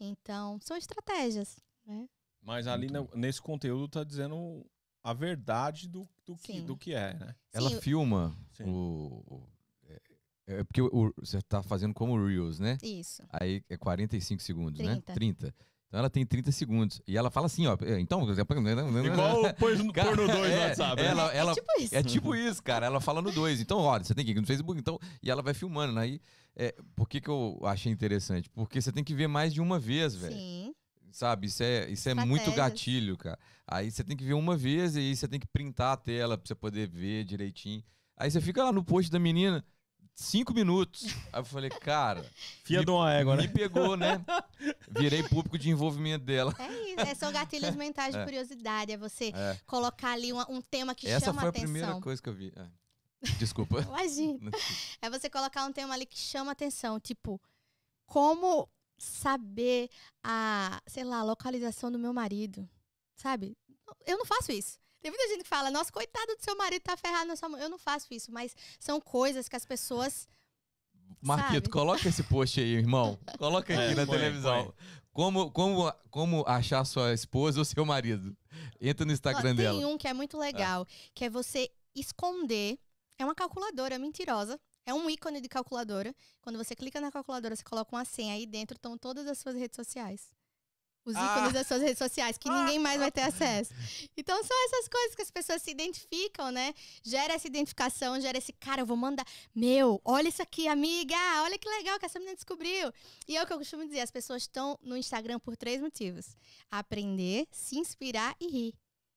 Então, 0.00 0.58
são 0.62 0.74
estratégias, 0.74 1.58
né? 1.84 2.08
Mas 2.40 2.66
ali 2.66 2.86
no- 2.86 3.10
nesse 3.14 3.42
conteúdo 3.42 3.88
tá 3.88 4.02
dizendo 4.02 4.64
a 5.04 5.12
verdade 5.12 5.86
do, 5.86 6.08
do, 6.24 6.34
que, 6.36 6.62
do 6.62 6.74
que 6.74 6.94
é, 6.94 7.12
né? 7.12 7.36
Ela 7.52 7.68
Sim, 7.68 7.80
filma 7.82 8.34
Sim. 8.52 8.64
o. 8.64 9.22
o- 9.26 9.48
é, 9.84 10.00
é 10.46 10.64
porque 10.64 10.80
o- 10.80 11.12
você 11.18 11.42
tá 11.42 11.62
fazendo 11.62 11.92
como 11.92 12.16
Reels, 12.26 12.58
né? 12.58 12.78
Isso. 12.82 13.22
Aí 13.28 13.62
é 13.68 13.76
45 13.76 14.42
segundos, 14.42 14.80
né? 14.80 15.02
30. 15.12 15.54
30. 15.88 15.90
Então 15.90 15.98
ela 16.00 16.10
tem 16.10 16.24
30 16.26 16.52
segundos. 16.52 17.00
E 17.06 17.16
ela 17.16 17.30
fala 17.30 17.46
assim, 17.46 17.66
ó. 17.66 17.76
é, 17.82 17.98
Então. 18.00 18.20
Igual 19.12 19.42
o 19.44 19.54
pôs 19.54 19.78
no, 19.82 19.92
Cara, 19.92 20.08
pôr 20.08 20.16
no 20.16 20.26
2 20.26 20.38
no 20.38 20.44
é, 20.46 20.58
WhatsApp. 20.68 21.02
né? 21.02 21.08
ela- 21.08 21.32
é, 21.32 21.36
ela- 21.38 21.52
é 21.52 21.54
tipo 21.54 21.80
isso. 21.80 21.94
É 21.96 22.02
tipo 22.02 22.34
isso, 22.34 22.62
cara. 22.62 22.86
Ela 22.86 23.00
fala 23.00 23.22
no 23.22 23.32
2. 23.32 23.60
Então, 23.60 23.78
olha, 23.78 24.04
você 24.04 24.14
tem 24.14 24.24
que 24.24 24.32
ir 24.32 24.40
no 24.40 24.46
Facebook. 24.46 24.78
Então, 24.78 24.98
e 25.22 25.30
ela 25.30 25.42
vai 25.42 25.54
filmando. 25.54 25.92
né? 25.94 26.02
Aí, 26.02 26.20
é, 26.56 26.74
por 26.94 27.08
que, 27.08 27.20
que 27.20 27.28
eu 27.28 27.58
achei 27.64 27.90
interessante? 27.92 28.48
Porque 28.50 28.80
você 28.80 28.92
tem 28.92 29.02
que 29.04 29.14
ver 29.14 29.28
mais 29.28 29.52
de 29.54 29.60
uma 29.60 29.78
vez, 29.78 30.14
velho. 30.14 30.34
Sim. 30.34 30.74
Sabe? 31.10 31.46
Isso 31.46 31.62
é, 31.62 31.88
isso 31.90 32.08
é 32.08 32.14
muito 32.14 32.52
gatilho, 32.52 33.16
cara. 33.16 33.38
Aí 33.66 33.90
você 33.90 34.04
tem 34.04 34.16
que 34.16 34.24
ver 34.24 34.34
uma 34.34 34.56
vez 34.56 34.94
e 34.94 34.98
aí 35.00 35.16
você 35.16 35.26
tem 35.26 35.40
que 35.40 35.46
printar 35.46 35.92
a 35.92 35.96
tela 35.96 36.36
pra 36.36 36.46
você 36.46 36.54
poder 36.54 36.86
ver 36.88 37.24
direitinho. 37.24 37.82
Aí 38.16 38.30
você 38.30 38.40
fica 38.40 38.62
lá 38.62 38.72
no 38.72 38.84
post 38.84 39.10
da 39.10 39.18
menina, 39.18 39.64
cinco 40.20 40.52
minutos. 40.52 41.04
Aí 41.32 41.40
eu 41.40 41.44
falei, 41.44 41.70
cara, 41.70 42.28
Fia 42.64 42.84
de 42.84 42.90
uma 42.90 43.12
égua, 43.12 43.36
me 43.36 43.42
né? 43.46 43.48
pegou, 43.48 43.96
né? 43.96 44.24
Virei 44.90 45.22
público 45.22 45.56
de 45.56 45.70
envolvimento 45.70 46.24
dela. 46.24 46.52
É 46.58 46.72
isso. 46.90 47.00
é, 47.00 47.14
são 47.14 47.30
gatilhos 47.32 47.74
mentais 47.76 48.12
de 48.14 48.20
É. 48.20 48.24
curiosidade. 48.24 48.92
É 48.92 48.96
você 48.96 49.32
É. 49.34 49.58
colocar 49.66 50.12
ali 50.12 50.32
uma- 50.32 50.50
um 50.50 50.60
tema 50.60 50.94
que 50.94 51.06
Essa 51.08 51.26
chama 51.26 51.40
foi 51.40 51.48
a 51.48 51.50
atenção. 51.50 51.72
primeira 51.72 52.00
coisa 52.00 52.20
que 52.20 52.28
eu 52.28 52.34
vi. 52.34 52.52
É. 52.56 52.66
Desculpa. 53.38 53.80
Imagina. 53.88 54.50
É 55.00 55.08
você 55.08 55.30
colocar 55.30 55.64
um 55.64 55.72
tema 55.72 55.94
ali 55.94 56.04
que 56.06 56.18
chama 56.18 56.50
atenção, 56.52 56.98
tipo, 56.98 57.40
como 58.06 58.68
saber 58.98 59.88
a, 60.24 60.80
sei 60.86 61.04
lá, 61.04 61.18
a 61.20 61.24
localização 61.24 61.90
do 61.92 61.98
meu 61.98 62.12
marido, 62.12 62.68
sabe? 63.14 63.56
Eu 64.06 64.18
não 64.18 64.26
faço 64.26 64.50
isso. 64.52 64.78
Tem 65.00 65.10
muita 65.10 65.28
gente 65.28 65.42
que 65.42 65.48
fala, 65.48 65.70
nossa, 65.70 65.92
coitado 65.92 66.34
do 66.36 66.42
seu 66.42 66.56
marido, 66.56 66.82
tá 66.82 66.96
ferrado 66.96 67.26
na 67.28 67.36
sua 67.36 67.48
mão. 67.48 67.60
Eu 67.60 67.68
não 67.68 67.78
faço 67.78 68.06
isso, 68.10 68.32
mas 68.32 68.54
são 68.80 69.00
coisas 69.00 69.48
que 69.48 69.56
as 69.56 69.64
pessoas. 69.64 70.28
Marquito, 71.20 71.52
Sabe? 71.66 71.70
coloca 71.70 72.08
esse 72.08 72.22
post 72.24 72.60
aí, 72.60 72.74
irmão. 72.74 73.18
Coloca 73.38 73.72
aqui 73.72 73.82
É, 73.92 73.94
na 73.94 74.06
põe, 74.06 74.18
televisão. 74.18 74.64
põe. 74.64 74.74
Como, 75.12 75.50
como, 75.50 75.92
como 76.10 76.44
achar 76.46 76.84
sua 76.84 77.12
esposa 77.12 77.58
ou 77.58 77.64
seu 77.64 77.84
marido? 77.84 78.36
Entra 78.80 79.04
no 79.04 79.12
Instagram 79.12 79.50
Ó, 79.50 79.54
dela. 79.54 79.78
Tem 79.78 79.86
um 79.86 79.98
que 79.98 80.06
é 80.06 80.12
muito 80.14 80.38
legal, 80.38 80.86
que 81.14 81.24
é 81.24 81.30
você 81.30 81.70
esconder. 81.94 82.78
É 83.18 83.24
uma 83.24 83.34
calculadora 83.34 83.98
mentirosa. 83.98 84.60
É 84.86 84.94
um 84.94 85.10
ícone 85.10 85.40
de 85.40 85.48
calculadora. 85.48 86.14
Quando 86.40 86.56
você 86.56 86.74
clica 86.76 87.00
na 87.00 87.10
calculadora, 87.10 87.56
você 87.56 87.64
coloca 87.64 87.94
uma 87.94 88.04
senha. 88.04 88.34
Aí 88.34 88.46
dentro 88.46 88.76
estão 88.76 88.96
todas 88.96 89.26
as 89.26 89.38
suas 89.38 89.56
redes 89.56 89.74
sociais. 89.76 90.28
Os 91.08 91.16
Ah! 91.16 91.36
ícones 91.36 91.52
das 91.54 91.66
suas 91.66 91.80
redes 91.80 91.98
sociais, 91.98 92.36
que 92.36 92.50
ninguém 92.50 92.78
mais 92.78 92.98
vai 93.00 93.10
ter 93.10 93.22
acesso. 93.22 93.72
Então 94.16 94.36
são 94.44 94.64
essas 94.66 94.88
coisas 94.88 95.14
que 95.14 95.22
as 95.22 95.30
pessoas 95.30 95.62
se 95.62 95.70
identificam, 95.70 96.50
né? 96.50 96.74
Gera 97.02 97.32
essa 97.34 97.46
identificação, 97.46 98.20
gera 98.20 98.36
esse 98.36 98.52
cara, 98.52 98.82
eu 98.82 98.86
vou 98.86 98.96
mandar. 98.96 99.24
Meu, 99.54 100.00
olha 100.04 100.28
isso 100.28 100.42
aqui, 100.42 100.68
amiga! 100.68 101.16
Olha 101.42 101.58
que 101.58 101.68
legal 101.68 101.98
que 101.98 102.04
essa 102.06 102.18
menina 102.18 102.34
descobriu. 102.36 102.92
E 103.26 103.36
é 103.36 103.42
o 103.42 103.46
que 103.46 103.52
eu 103.52 103.58
costumo 103.58 103.84
dizer: 103.86 104.00
as 104.00 104.10
pessoas 104.10 104.42
estão 104.42 104.78
no 104.82 104.96
Instagram 104.96 105.38
por 105.38 105.56
três 105.56 105.80
motivos: 105.80 106.36
aprender, 106.70 107.46
se 107.50 107.78
inspirar 107.78 108.36
e 108.38 108.46
rir. 108.48 108.74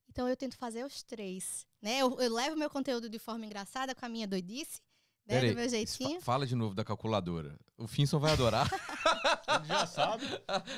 Então 0.09 0.27
eu 0.27 0.35
tento 0.37 0.57
fazer 0.57 0.85
os 0.85 1.03
três. 1.03 1.65
Né? 1.81 1.99
Eu, 1.99 2.19
eu 2.19 2.33
levo 2.33 2.55
meu 2.55 2.69
conteúdo 2.69 3.09
de 3.09 3.17
forma 3.17 3.45
engraçada 3.45 3.95
com 3.95 4.05
a 4.05 4.09
minha 4.09 4.27
doidice, 4.27 4.81
né? 5.27 5.35
Peraí, 5.35 5.49
do 5.51 5.55
meu 5.55 5.69
jeitinho. 5.69 6.21
Fala 6.21 6.45
de 6.45 6.55
novo 6.55 6.73
da 6.75 6.83
calculadora. 6.83 7.57
O 7.77 7.87
Finson 7.87 8.19
vai 8.19 8.31
adorar. 8.33 8.69
Ele 9.59 9.67
já 9.67 9.85
sabe. 9.87 10.25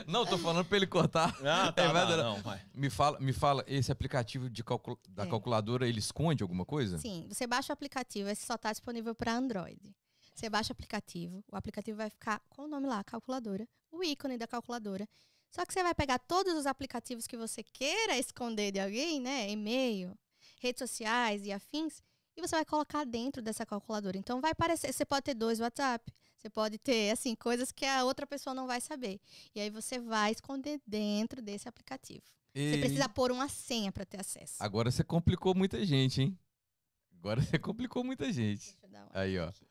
não, 0.08 0.26
tô 0.26 0.38
falando 0.38 0.66
pra 0.66 0.78
ele 0.78 0.88
cortar. 0.88 1.30
Ah, 1.46 1.72
tá, 1.72 1.84
É, 1.84 1.88
vai 1.92 2.06
tá, 2.08 2.16
dar- 2.16 2.24
não, 2.24 2.42
vai. 2.42 2.62
Me 2.74 2.90
fala, 2.90 3.20
me 3.20 3.34
fala, 3.34 3.64
esse 3.68 3.92
aplicativo 3.92 4.50
de 4.50 4.64
calcul- 4.64 5.00
da 5.10 5.24
É. 5.24 5.28
calculadora, 5.28 5.88
ele 5.88 6.00
esconde 6.00 6.42
alguma 6.44 6.66
coisa? 6.66 6.98
Sim, 6.98 7.26
você 7.30 7.46
baixa 7.48 7.72
o 7.72 7.76
aplicativo, 7.76 8.30
esse 8.30 8.46
só 8.46 8.56
está 8.56 8.72
disponível 8.72 9.14
para 9.16 9.34
Android. 9.34 9.80
Você 10.34 10.50
baixa 10.50 10.72
o 10.72 10.74
aplicativo, 10.74 11.44
o 11.52 11.56
aplicativo 11.56 11.98
vai 11.98 12.10
ficar 12.10 12.42
com 12.50 12.64
o 12.64 12.68
nome 12.68 12.88
lá, 12.88 13.04
calculadora, 13.04 13.68
o 13.92 14.04
ícone 14.04 14.38
da 14.38 14.48
calculadora. 14.48 15.08
Só 15.52 15.64
que 15.66 15.72
você 15.74 15.84
vai 15.84 15.94
pegar 15.94 16.18
todos 16.20 16.54
os 16.56 16.66
aplicativos 16.66 17.28
que 17.28 17.38
você 17.38 17.62
queira 17.62 18.18
esconder 18.18 18.72
de 18.72 18.80
alguém, 18.80 19.20
né? 19.22 19.50
E-mail, 19.52 20.18
redes 20.60 20.80
sociais 20.80 21.46
e 21.46 21.52
afins, 21.52 22.02
e 22.36 22.42
você 22.42 22.56
vai 22.56 22.66
colocar 22.66 23.04
dentro 23.06 23.42
dessa 23.42 23.66
calculadora. 23.66 24.18
Então 24.18 24.42
vai 24.42 24.54
parecer, 24.56 24.92
você 24.94 25.06
pode 25.06 25.24
ter 25.24 25.34
dois 25.34 25.60
WhatsApp, 25.60 26.12
você 26.38 26.50
pode 26.50 26.78
ter 26.78 27.12
assim 27.12 27.36
coisas 27.36 27.72
que 27.72 27.86
a 27.86 28.04
outra 28.04 28.26
pessoa 28.28 28.54
não 28.54 28.68
vai 28.68 28.82
saber. 28.82 29.20
E 29.56 29.60
aí 29.60 29.70
você 29.70 30.00
vai 30.00 30.32
esconder 30.32 30.82
dentro 30.86 31.42
desse 31.42 31.68
aplicativo. 31.70 32.24
Você 32.54 32.76
E- 32.76 32.80
precisa 32.80 33.10
pôr 33.10 33.32
uma 33.32 33.48
senha 33.50 33.92
para 33.92 34.06
ter 34.06 34.20
acesso. 34.20 34.56
Agora 34.60 34.92
você 34.92 35.04
complicou 35.04 35.56
muita 35.56 35.84
gente, 35.86 36.22
hein? 36.22 36.38
Agora 37.20 37.42
você 37.42 37.58
complicou 37.58 38.04
muita 38.04 38.32
gente. 38.32 38.78
Aí, 39.12 39.40
ó. 39.40 39.48
aqui. 39.48 39.66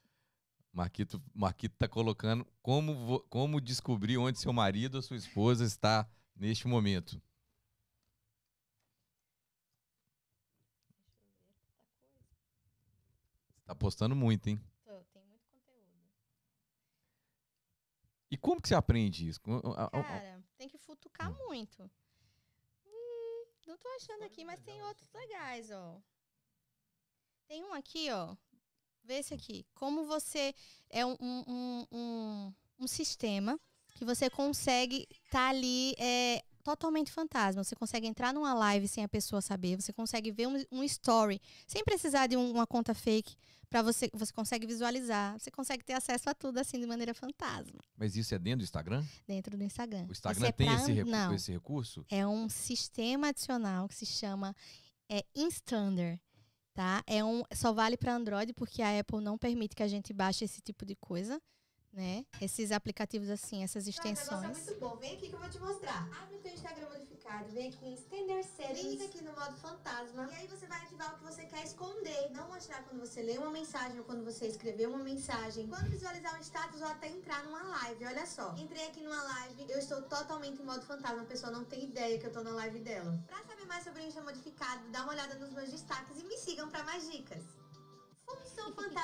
Marquito, 0.73 1.23
Marquito 1.35 1.75
tá 1.77 1.87
colocando 1.87 2.47
como, 2.63 3.21
como 3.29 3.61
descobrir 3.61 4.17
onde 4.17 4.39
seu 4.41 4.53
marido 4.55 4.95
ou 4.95 5.03
sua 5.03 5.19
esposa 5.19 5.65
está 5.65 6.09
neste 6.35 6.67
momento. 6.67 7.21
Tá 13.73 13.75
postando 13.75 14.15
muito, 14.15 14.49
hein? 14.49 14.61
Tô, 14.85 15.03
tem 15.13 15.25
muito 15.25 15.47
conteúdo. 15.49 15.89
E 18.31 18.37
como 18.37 18.61
que 18.61 18.69
você 18.69 18.75
aprende 18.75 19.29
isso? 19.29 19.41
Cara, 19.41 20.45
tem 20.59 20.69
que 20.69 20.79
futucar 20.79 21.31
Hum. 21.31 21.47
muito. 21.47 21.91
Hum, 22.87 23.47
não 23.67 23.79
tô 23.79 23.89
achando 23.97 24.25
aqui, 24.25 24.45
mas 24.45 24.61
tem 24.61 24.83
outros 24.83 25.11
legais, 25.13 25.71
ó. 25.71 26.01
Tem 27.49 27.65
um 27.65 27.73
aqui, 27.73 28.11
ó. 28.11 28.37
Vê 29.05 29.15
esse 29.15 29.35
aqui. 29.35 29.67
Como 29.75 30.05
você 30.05 30.55
é 30.89 31.05
um, 31.05 31.17
um, 31.21 31.45
um, 31.49 31.87
um, 31.93 32.55
um 32.81 32.87
sistema 32.87 33.59
que 33.95 34.05
você 34.05 34.31
consegue 34.31 35.07
estar 35.11 35.49
ali 35.49 35.95
é, 35.99 36.45
totalmente 36.63 37.11
fantasma. 37.13 37.63
Você 37.65 37.75
consegue 37.75 38.07
entrar 38.07 38.33
numa 38.33 38.55
live 38.55 38.87
sem 38.89 39.03
a 39.05 39.09
pessoa 39.09 39.41
saber. 39.43 39.77
Você 39.81 39.93
consegue 39.93 40.31
ver 40.31 40.47
um, 40.49 40.65
um 40.71 40.83
story 40.85 41.41
sem 41.67 41.85
precisar 41.85 42.27
de 42.27 42.37
um- 42.37 42.51
uma 42.51 42.67
conta 42.67 42.95
fake 42.95 43.35
para 43.69 43.83
você. 43.83 44.11
Você 44.15 44.33
consegue 44.33 44.67
visualizar. 44.67 45.39
Você 45.39 45.51
consegue 45.51 45.85
ter 45.85 45.95
acesso 45.95 46.29
a 46.31 46.35
tudo 46.35 46.59
assim 46.59 46.79
de 46.79 46.87
maneira 46.87 47.15
fantasma 47.15 47.81
Mas 47.97 48.17
isso 48.17 48.35
é 48.35 48.39
dentro 48.39 48.59
do 48.59 48.65
Instagram? 48.65 49.05
dentro 49.27 49.57
do 49.57 49.65
Instagram. 49.65 50.07
O 50.09 50.13
Instagram 50.13 50.47
é 50.49 50.53
tem 50.53 50.67
pra 50.67 50.77
esse, 50.77 50.93
recu- 50.93 51.11
Não, 51.11 51.35
esse 51.35 51.53
recurso? 51.53 52.07
é 52.11 52.27
um 52.27 52.49
sistema 52.49 53.29
adicional 53.29 53.89
que 53.89 53.95
se 53.95 54.07
chama 54.07 54.55
é, 55.11 55.25
Instander. 55.35 56.19
Tá? 56.75 57.03
É 57.07 57.23
um, 57.23 57.43
só 57.55 57.71
vale 57.71 57.99
para 57.99 58.15
Android 58.15 58.55
porque 58.55 58.81
a 58.81 58.99
Apple 58.99 59.21
não 59.21 59.37
permite 59.37 59.77
que 59.77 59.83
a 59.83 59.89
gente 59.89 60.11
baixe 60.15 60.45
esse 60.47 60.63
tipo 60.63 60.87
de 60.87 60.97
coisa. 60.97 61.39
Né? 61.93 62.25
Esses 62.41 62.73
aplicativos 62.73 63.29
assim, 63.29 63.63
essas 63.63 63.87
O 63.87 63.91
extensões. 63.91 64.41
negócio 64.41 64.63
é 64.63 64.65
muito 64.65 64.81
bom. 64.81 64.97
Vem 64.97 65.15
aqui 65.15 65.29
que 65.29 65.35
eu 65.35 65.39
vou 65.39 65.51
te 65.51 65.59
mostrar. 65.59 66.09
Abre 66.23 66.37
o 66.37 66.39
teu 66.39 66.55
Instagram 66.55 66.89
modificado, 66.89 67.53
vem 67.53 67.69
aqui 67.69 67.85
em 67.85 67.93
Extender 67.93 68.43
Settings. 68.45 68.81
Clica 68.81 69.05
aqui 69.05 69.23
no 69.23 69.33
modo 69.35 69.55
fantasma. 69.59 70.27
E 70.33 70.35
aí 70.37 70.47
você 70.47 70.67
vai 70.67 70.81
ativar 70.81 71.15
o 71.15 71.19
que 71.19 71.25
você 71.25 71.45
quer 71.45 71.63
esconder. 71.65 72.31
Não 72.31 72.49
mostrar 72.49 72.83
quando 72.85 73.01
você 73.01 73.23
lê 73.23 73.37
uma 73.37 73.51
mensagem 73.51 73.99
ou 73.99 74.05
quando 74.07 74.25
você 74.25 74.47
escreveu 74.47 74.89
uma 74.89 75.05
mensagem. 75.05 75.69
Quando 75.69 75.91
visualizar 75.91 76.35
um 76.39 76.41
status 76.43 76.81
ou 76.81 76.87
até 76.89 77.09
entrar 77.09 77.45
numa 77.45 77.63
live. 77.63 78.07
Olha 78.07 78.25
só. 78.25 78.55
Entrei 78.57 78.87
aqui 78.87 79.03
numa 79.03 79.23
live, 79.23 79.67
eu 79.69 79.79
estou 79.79 80.01
totalmente 80.01 80.63
em 80.63 80.65
modo 80.65 80.81
fantasma. 80.87 81.21
A 81.21 81.27
pessoa 81.27 81.53
não 81.53 81.63
tem 81.67 81.85
ideia 81.85 82.19
que 82.19 82.27
eu 82.27 82.33
tô 82.33 82.43
na 82.43 82.53
live 82.53 82.79
dela. 82.81 83.23
Pra 83.27 83.45
saber 83.45 83.67
mais 83.67 83.85
sobre 83.85 84.01
o 84.03 84.07
Insta 84.07 84.23
modificado, 84.23 84.89
dá 84.89 85.03
uma 85.03 85.13
olhada 85.13 85.35
nos 85.35 85.51
meus 85.53 85.71
destaques 85.71 86.19
e 86.19 86.25
me 86.25 86.39
sigam 86.39 86.71
pra 86.71 86.83
mais 86.85 87.11
dicas. 87.11 87.45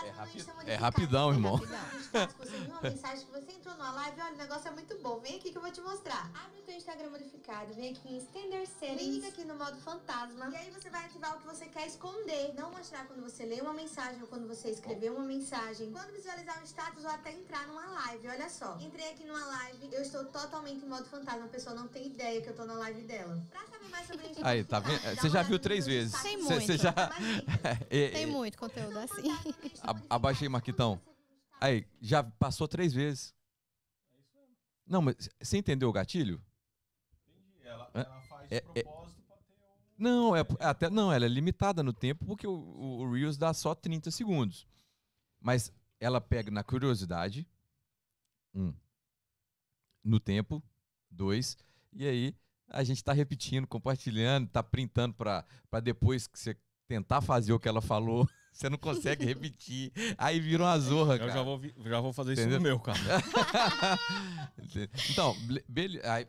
É 0.05 0.11
rapi- 0.11 0.39
Insta 0.39 0.53
é 0.67 0.75
rapidão, 0.75 1.31
irmão. 1.33 1.57
Rapidão. 1.57 2.29
Uma 2.69 2.81
mensagem 2.83 3.27
que 3.27 3.33
entrou 3.69 3.77
numa 3.77 3.91
live, 3.93 4.21
olha, 4.21 4.35
o 4.35 4.39
negócio 4.39 4.69
é 4.69 4.71
muito 4.71 4.97
bom. 4.99 5.19
Vem 5.21 5.37
aqui 5.37 5.51
que 5.51 5.59
eu 5.59 5.63
vou 5.63 5.71
te 5.71 5.81
mostrar. 5.81 6.31
Abre 6.35 6.61
o 6.61 6.63
teu 6.63 6.75
Instagram 6.75 7.11
modificado, 7.11 7.75
vem 7.75 7.93
aqui 7.93 8.09
em 8.09 8.17
Extender 8.17 8.67
Settings. 8.67 9.03
Clica 9.03 9.29
aqui 9.29 9.45
no 9.45 9.57
modo 9.57 9.77
fantasma. 9.79 10.49
E 10.51 10.57
aí 10.57 10.71
você 10.71 10.89
vai 10.89 11.05
ativar 11.05 11.37
o 11.37 11.41
que 11.41 11.47
você 11.47 11.67
quer 11.67 11.87
esconder. 11.87 12.55
Não 12.55 12.71
mostrar 12.71 13.07
quando 13.07 13.23
você 13.23 13.45
lê 13.45 13.61
uma 13.61 13.75
mensagem 13.75 14.21
ou 14.23 14.29
quando 14.29 14.49
você 14.49 14.71
escreveu 14.71 15.15
uma 15.15 15.25
mensagem. 15.25 15.93
Quando 15.93 16.13
visualizar 16.13 16.61
um 16.61 16.65
status 16.65 17.05
ou 17.05 17.11
até 17.11 17.33
entrar 17.33 17.67
numa 17.67 17.85
live. 17.85 18.29
Olha 18.29 18.49
só. 18.49 18.79
Entrei 18.81 19.11
aqui 19.11 19.25
numa 19.25 19.45
live, 19.45 19.89
eu 19.93 20.03
estou 20.03 20.25
totalmente 20.25 20.85
em 20.85 20.89
modo 20.89 21.05
fantasma. 21.05 21.45
A 21.45 21.49
pessoa 21.49 21.75
não 21.75 21.89
tem 21.89 22.07
ideia 22.07 22.41
que 22.41 22.49
eu 22.49 22.57
tô 22.57 22.65
na 22.65 22.75
live 22.75 23.03
dela. 23.03 23.43
Pra 23.51 23.67
saber 23.67 23.89
mais 23.89 24.07
sobre 24.07 24.27
isso, 24.29 24.41
Aí, 24.45 24.65
tá 24.65 24.81
vendo? 24.81 25.01
Você 25.17 25.29
já 25.29 25.43
viu 25.43 25.59
três 25.59 25.85
vezes. 25.85 26.21
Tem 26.23 26.37
muito. 26.39 26.77
já... 26.77 26.95
É, 27.91 28.09
Tem 28.09 28.23
é, 28.23 28.27
muito 28.27 28.57
conteúdo 28.57 28.99
assim. 28.99 29.31
A- 29.83 30.17
abaixei, 30.17 30.49
Marquitão. 30.49 31.01
Aí, 31.61 31.87
já 32.01 32.23
passou 32.23 32.69
três 32.69 32.93
vezes. 32.93 33.35
Não, 34.89 35.03
mas 35.03 35.29
você 35.41 35.59
entendeu 35.59 35.89
o 35.89 35.93
gatilho? 35.93 36.41
Entendi. 37.29 37.67
Ela, 37.69 37.91
É- 37.95 38.01
ela 38.01 38.21
faz 38.23 38.53
é- 38.53 38.61
de 38.61 38.83
propósito 38.83 39.23
pra 39.23 39.37
ter 39.37 39.55
um. 39.55 39.57
Não, 39.99 40.37
é 40.37 40.41
até 40.61 40.89
não, 40.89 41.13
ela 41.13 41.25
é 41.27 41.29
limitada 41.29 41.83
no 41.83 41.93
tempo 41.93 42.25
porque 42.25 42.47
o, 42.47 42.53
o, 42.53 43.13
Reels 43.13 43.37
dá 43.37 43.53
só 43.53 43.75
30 43.75 44.11
segundos. 44.11 44.67
Mas 45.41 45.73
ela 46.01 46.21
pega 46.21 46.51
na 46.51 46.65
curiosidade, 46.65 47.47
um, 48.55 48.73
no 50.03 50.19
tempo, 50.19 50.63
dois, 51.11 51.57
e 51.93 52.07
aí 52.07 52.35
a 52.69 52.83
gente 52.85 53.03
tá 53.03 53.13
repetindo, 53.13 53.67
compartilhando, 53.67 54.49
tá 54.49 54.63
printando 54.63 55.15
para 55.15 55.45
depois 55.83 56.27
que 56.27 56.39
você 56.39 56.57
tentar 56.87 57.21
fazer 57.21 57.53
o 57.53 57.61
que 57.61 57.69
ela 57.69 57.81
falou, 57.83 58.29
você 58.53 58.69
não 58.69 58.79
consegue 58.79 59.25
repetir. 59.25 59.93
Aí 60.17 60.41
vira 60.41 60.65
uma 60.65 60.79
zorra, 60.79 61.15
Eu 61.15 61.19
cara. 61.21 61.33
já 61.33 61.43
vou, 61.43 61.61
já 61.85 62.01
vou 62.01 62.13
fazer 62.13 62.33
Entendeu? 62.33 62.51
isso 62.51 62.59
no 62.59 62.63
meu, 62.65 62.81
cara. 62.81 62.99
então, 65.11 65.37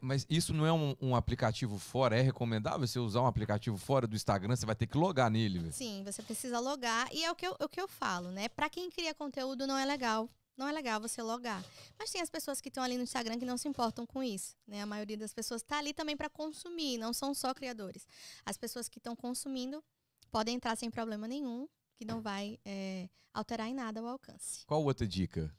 mas 0.02 0.26
isso 0.30 0.54
não 0.54 0.66
é 0.66 0.72
um, 0.72 0.96
um 1.02 1.16
aplicativo 1.16 1.78
fora? 1.78 2.18
É 2.18 2.22
recomendável 2.22 2.88
você 2.88 3.00
usar 3.00 3.22
um 3.22 3.28
aplicativo 3.28 3.78
fora 3.78 4.08
do 4.08 4.16
Instagram? 4.16 4.56
Você 4.56 4.66
vai 4.66 4.76
ter 4.76 4.88
que 4.88 4.98
logar 4.98 5.30
nele, 5.30 5.60
velho. 5.60 5.74
Sim, 5.74 6.04
você 6.04 6.22
precisa 6.22 6.60
logar. 6.60 7.08
E 7.12 7.24
é 7.24 7.32
o 7.32 7.36
que 7.36 7.48
eu, 7.48 7.56
o 7.60 7.70
que 7.70 7.82
eu 7.82 7.88
falo, 7.88 8.32
né? 8.32 8.50
Pra 8.50 8.70
quem 8.70 8.90
cria 8.90 9.14
conteúdo, 9.14 9.66
não 9.66 9.78
é 9.78 9.86
legal. 9.86 10.30
Não 10.58 10.68
é 10.68 10.72
legal 10.74 11.00
você 11.00 11.22
logar. 11.22 11.64
Mas 11.98 12.12
tem 12.12 12.22
as 12.22 12.30
pessoas 12.30 12.60
que 12.60 12.68
estão 12.68 12.84
ali 12.84 12.98
no 12.98 13.04
Instagram 13.04 13.40
que 13.40 13.46
não 13.46 13.58
se 13.58 13.68
importam 13.68 14.06
com 14.06 14.22
isso, 14.22 14.56
né? 14.68 14.82
A 14.82 14.86
maioria 14.86 15.18
das 15.18 15.34
pessoas 15.34 15.62
está 15.62 15.80
ali 15.80 15.94
também 15.94 16.18
para 16.18 16.30
consumir, 16.30 16.98
não 16.98 17.14
são 17.14 17.34
só 17.34 17.54
criadores. 17.54 18.06
As 18.46 18.58
pessoas 18.58 18.90
que 18.90 18.98
estão 18.98 19.16
consumindo 19.16 19.82
podem 20.30 20.56
entrar 20.56 20.76
sem 20.76 20.92
problema 20.92 21.30
nenhum, 21.30 21.66
que 22.00 22.06
não 22.06 22.22
vai 22.22 22.58
é, 22.64 23.10
alterar 23.34 23.68
em 23.68 23.74
nada 23.74 24.02
o 24.02 24.08
alcance. 24.08 24.66
Qual 24.66 24.82
outra 24.82 25.06
dica? 25.06 25.54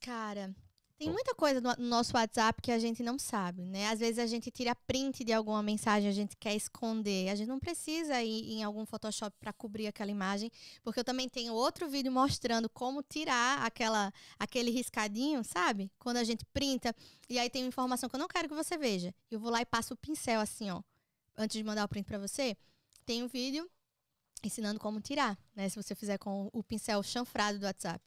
Cara, 0.00 0.52
tem 0.98 1.08
muita 1.08 1.36
coisa 1.36 1.60
no 1.60 1.72
no 1.78 1.88
nosso 1.88 2.16
WhatsApp 2.16 2.60
que 2.60 2.72
a 2.72 2.80
gente 2.80 3.00
não 3.00 3.16
sabe, 3.16 3.62
né? 3.64 3.88
Às 3.88 4.00
vezes 4.00 4.18
a 4.18 4.26
gente 4.26 4.50
tira 4.50 4.74
print 4.74 5.22
de 5.22 5.32
alguma 5.32 5.62
mensagem, 5.62 6.08
a 6.08 6.12
gente 6.12 6.36
quer 6.36 6.56
esconder. 6.56 7.28
A 7.28 7.36
gente 7.36 7.46
não 7.46 7.60
precisa 7.60 8.20
ir 8.20 8.52
em 8.54 8.64
algum 8.64 8.84
Photoshop 8.84 9.36
para 9.38 9.52
cobrir 9.52 9.86
aquela 9.86 10.10
imagem, 10.10 10.50
porque 10.82 10.98
eu 10.98 11.04
também 11.04 11.28
tenho 11.28 11.54
outro 11.54 11.88
vídeo 11.88 12.10
mostrando 12.10 12.68
como 12.68 13.00
tirar 13.00 13.64
aquela 13.64 14.12
aquele 14.36 14.72
riscadinho, 14.72 15.44
sabe? 15.44 15.92
Quando 15.96 16.16
a 16.16 16.24
gente 16.24 16.44
printa 16.46 16.92
e 17.28 17.38
aí 17.38 17.48
tem 17.48 17.62
uma 17.62 17.68
informação 17.68 18.08
que 18.08 18.16
eu 18.16 18.20
não 18.20 18.28
quero 18.28 18.48
que 18.48 18.54
você 18.54 18.76
veja. 18.76 19.14
Eu 19.30 19.38
vou 19.38 19.50
lá 19.50 19.60
e 19.60 19.64
passo 19.64 19.94
o 19.94 19.96
pincel 19.96 20.40
assim, 20.40 20.70
ó, 20.70 20.82
antes 21.36 21.56
de 21.56 21.62
mandar 21.62 21.84
o 21.84 21.88
print 21.88 22.04
para 22.04 22.18
você. 22.18 22.56
Tem 23.06 23.22
um 23.22 23.28
vídeo 23.28 23.70
ensinando 24.48 24.80
como 24.80 25.00
tirar, 25.00 25.38
né? 25.54 25.68
Se 25.68 25.76
você 25.76 25.94
fizer 25.94 26.18
com 26.18 26.50
o 26.52 26.62
pincel 26.62 27.02
chanfrado 27.02 27.58
do 27.58 27.66
WhatsApp. 27.66 28.00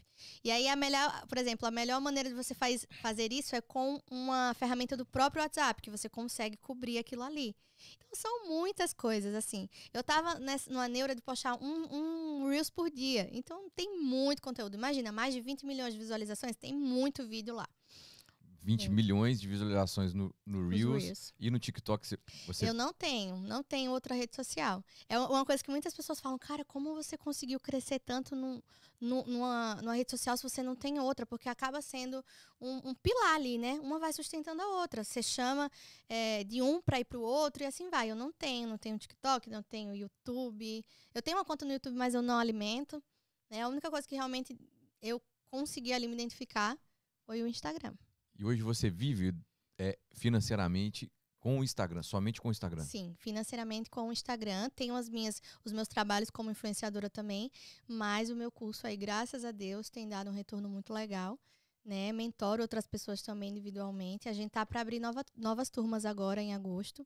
E 0.44 0.52
aí 0.52 0.68
a 0.68 0.76
melhor, 0.76 1.28
por 1.28 1.38
exemplo, 1.38 1.68
a 1.68 1.72
melhor 1.72 2.00
maneira 2.00 2.30
de 2.30 2.36
você 2.36 2.54
faz, 2.54 2.86
fazer 3.02 3.32
isso 3.34 3.56
é 3.56 3.62
com 3.62 4.00
uma 4.10 4.54
ferramenta 4.54 4.96
do 4.96 5.06
próprio 5.06 5.44
WhatsApp, 5.44 5.82
que 5.82 5.90
você 5.90 6.08
consegue 6.08 6.58
cobrir 6.58 6.98
aquilo 6.98 7.24
ali. 7.24 7.56
Então 7.98 8.10
são 8.14 8.48
muitas 8.48 8.94
coisas, 8.94 9.36
assim. 9.36 9.70
Eu 9.94 10.04
tava 10.04 10.40
nessa, 10.40 10.72
numa 10.72 10.88
neura 10.88 11.14
de 11.14 11.22
postar 11.22 11.58
um, 11.62 11.88
um 11.92 12.50
Reels 12.50 12.70
por 12.70 12.90
dia. 12.90 13.30
Então 13.32 13.70
tem 13.76 14.02
muito 14.02 14.42
conteúdo. 14.42 14.76
Imagina, 14.76 15.12
mais 15.12 15.34
de 15.34 15.42
20 15.42 15.66
milhões 15.66 15.94
de 15.94 16.00
visualizações, 16.00 16.56
tem 16.56 16.74
muito 16.74 17.28
vídeo 17.28 17.56
lá. 17.56 17.68
20 18.66 18.84
Sim. 18.86 18.90
milhões 18.90 19.40
de 19.40 19.48
visualizações 19.48 20.12
no, 20.12 20.34
no 20.44 20.68
Reels, 20.68 21.04
Reels. 21.04 21.34
e 21.40 21.52
no 21.52 21.60
TikTok 21.60 22.08
você, 22.48 22.68
Eu 22.68 22.74
não 22.74 22.92
tenho, 22.92 23.38
não 23.38 23.62
tenho 23.62 23.92
outra 23.92 24.16
rede 24.16 24.36
social. 24.36 24.84
É 25.08 25.20
uma- 25.20 25.46
coisa 25.46 25.64
que 25.64 25.70
muitas 25.70 25.94
pessoas 25.94 26.20
falam, 26.20 26.40
cara, 26.40 26.66
como 26.66 26.96
você 26.96 27.16
conseguiu 27.16 27.60
crescer 27.60 28.00
tanto 28.00 28.36
num- 28.36 28.60
numa, 29.00 29.76
numa 29.84 29.94
rede 29.96 30.10
social 30.10 30.36
se 30.36 30.42
você 30.42 30.64
não 30.64 30.76
tem 30.76 31.00
outra? 31.00 31.28
Porque 31.28 31.48
acaba 31.48 31.80
sendo 31.80 32.26
um, 32.60 32.90
um 32.90 32.96
pilar 32.96 33.36
ali, 33.36 33.60
né? 33.60 33.74
Uma 33.84 34.00
vai 34.00 34.12
sustentando 34.12 34.60
a 34.64 34.68
outra. 34.82 35.04
Você 35.04 35.22
chama 35.22 35.70
é, 36.10 36.44
de 36.44 36.60
um 36.64 36.82
para 36.82 37.00
ir 37.00 37.06
para 37.06 37.20
o 37.20 37.22
outro 37.22 37.62
e 37.62 37.68
assim 37.68 37.88
vai. 37.92 38.10
Eu 38.10 38.16
não 38.16 38.32
tenho, 38.32 38.68
não 38.68 38.80
tenho 38.80 38.98
TikTok, 38.98 39.48
não 39.48 39.62
tenho 39.62 39.94
YouTube. 39.96 40.84
Eu 41.14 41.22
tenho 41.22 41.38
uma 41.38 41.46
conta 41.46 41.66
no 41.66 41.72
YouTube, 41.74 41.96
mas 41.96 42.16
eu 42.16 42.24
não 42.24 42.40
alimento. 42.40 43.02
Né? 43.48 43.62
A 43.62 43.68
única 43.68 43.92
coisa 43.92 44.08
que 44.08 44.16
realmente 44.16 44.58
eu 45.04 45.22
consegui 45.52 45.94
ali 45.94 46.08
me 46.08 46.14
identificar 46.16 46.76
foi 47.28 47.44
o 47.44 47.48
Instagram. 47.48 47.94
E 48.38 48.44
hoje 48.46 48.62
você 48.62 48.90
vive 48.90 49.34
é, 49.78 49.98
financeiramente 50.14 51.12
com 51.40 51.60
o 51.60 51.64
Instagram, 51.64 52.02
somente 52.02 52.42
com 52.42 52.48
o 52.48 52.52
Instagram. 52.52 52.84
Sim, 52.84 53.14
financeiramente 53.20 53.90
com 53.90 54.10
o 54.10 54.12
Instagram. 54.12 54.70
Tenho 54.76 54.96
as 54.96 55.08
minhas, 55.08 55.42
os 55.64 55.72
meus 55.72 55.88
trabalhos 55.88 56.30
como 56.32 56.50
influenciadora 56.50 57.10
também, 57.10 57.52
mas 57.88 58.30
o 58.30 58.36
meu 58.36 58.52
curso 58.52 58.88
aí, 58.88 58.98
graças 58.98 59.46
a 59.46 59.52
Deus, 59.52 59.90
tem 59.90 60.08
dado 60.10 60.30
um 60.30 60.34
retorno 60.34 60.68
muito 60.68 60.92
legal. 60.92 61.40
Né? 61.86 62.12
Mentoro 62.12 62.64
outras 62.64 62.88
pessoas 62.88 63.22
também 63.22 63.52
individualmente. 63.52 64.28
A 64.28 64.34
gente 64.34 64.50
tá 64.50 64.66
para 64.66 64.82
abrir 64.82 65.00
nova- 65.00 65.24
novas 65.38 65.70
turmas 65.70 66.04
agora 66.04 66.42
em 66.42 66.52
agosto. 66.52 67.06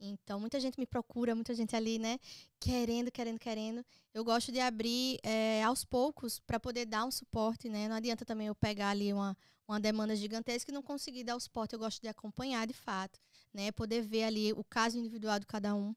Então, 0.00 0.40
muita 0.40 0.58
gente 0.58 0.78
me 0.80 0.86
procura, 0.86 1.34
muita 1.34 1.54
gente 1.54 1.76
ali, 1.76 1.98
né? 1.98 2.18
Querendo, 2.58 3.12
querendo, 3.12 3.38
querendo. 3.38 3.84
Eu 4.14 4.24
gosto 4.24 4.50
de 4.50 4.60
abrir 4.60 5.18
é, 5.22 5.62
aos 5.62 5.84
poucos 5.84 6.40
para 6.40 6.58
poder 6.58 6.86
dar 6.86 7.04
um 7.04 7.10
suporte, 7.10 7.68
né? 7.68 7.86
Não 7.86 7.96
adianta 7.96 8.24
também 8.24 8.46
eu 8.46 8.54
pegar 8.54 8.90
ali 8.90 9.12
uma, 9.12 9.36
uma 9.66 9.80
demanda 9.80 10.14
gigantesca 10.14 10.70
e 10.70 10.74
não 10.74 10.82
conseguir 10.82 11.24
dar 11.24 11.36
o 11.36 11.40
suporte. 11.40 11.74
Eu 11.74 11.78
gosto 11.78 12.00
de 12.00 12.08
acompanhar 12.08 12.66
de 12.66 12.74
fato, 12.74 13.18
né? 13.52 13.72
Poder 13.72 14.02
ver 14.02 14.24
ali 14.24 14.52
o 14.52 14.64
caso 14.64 14.98
individual 14.98 15.38
de 15.38 15.46
cada 15.46 15.74
um. 15.74 15.94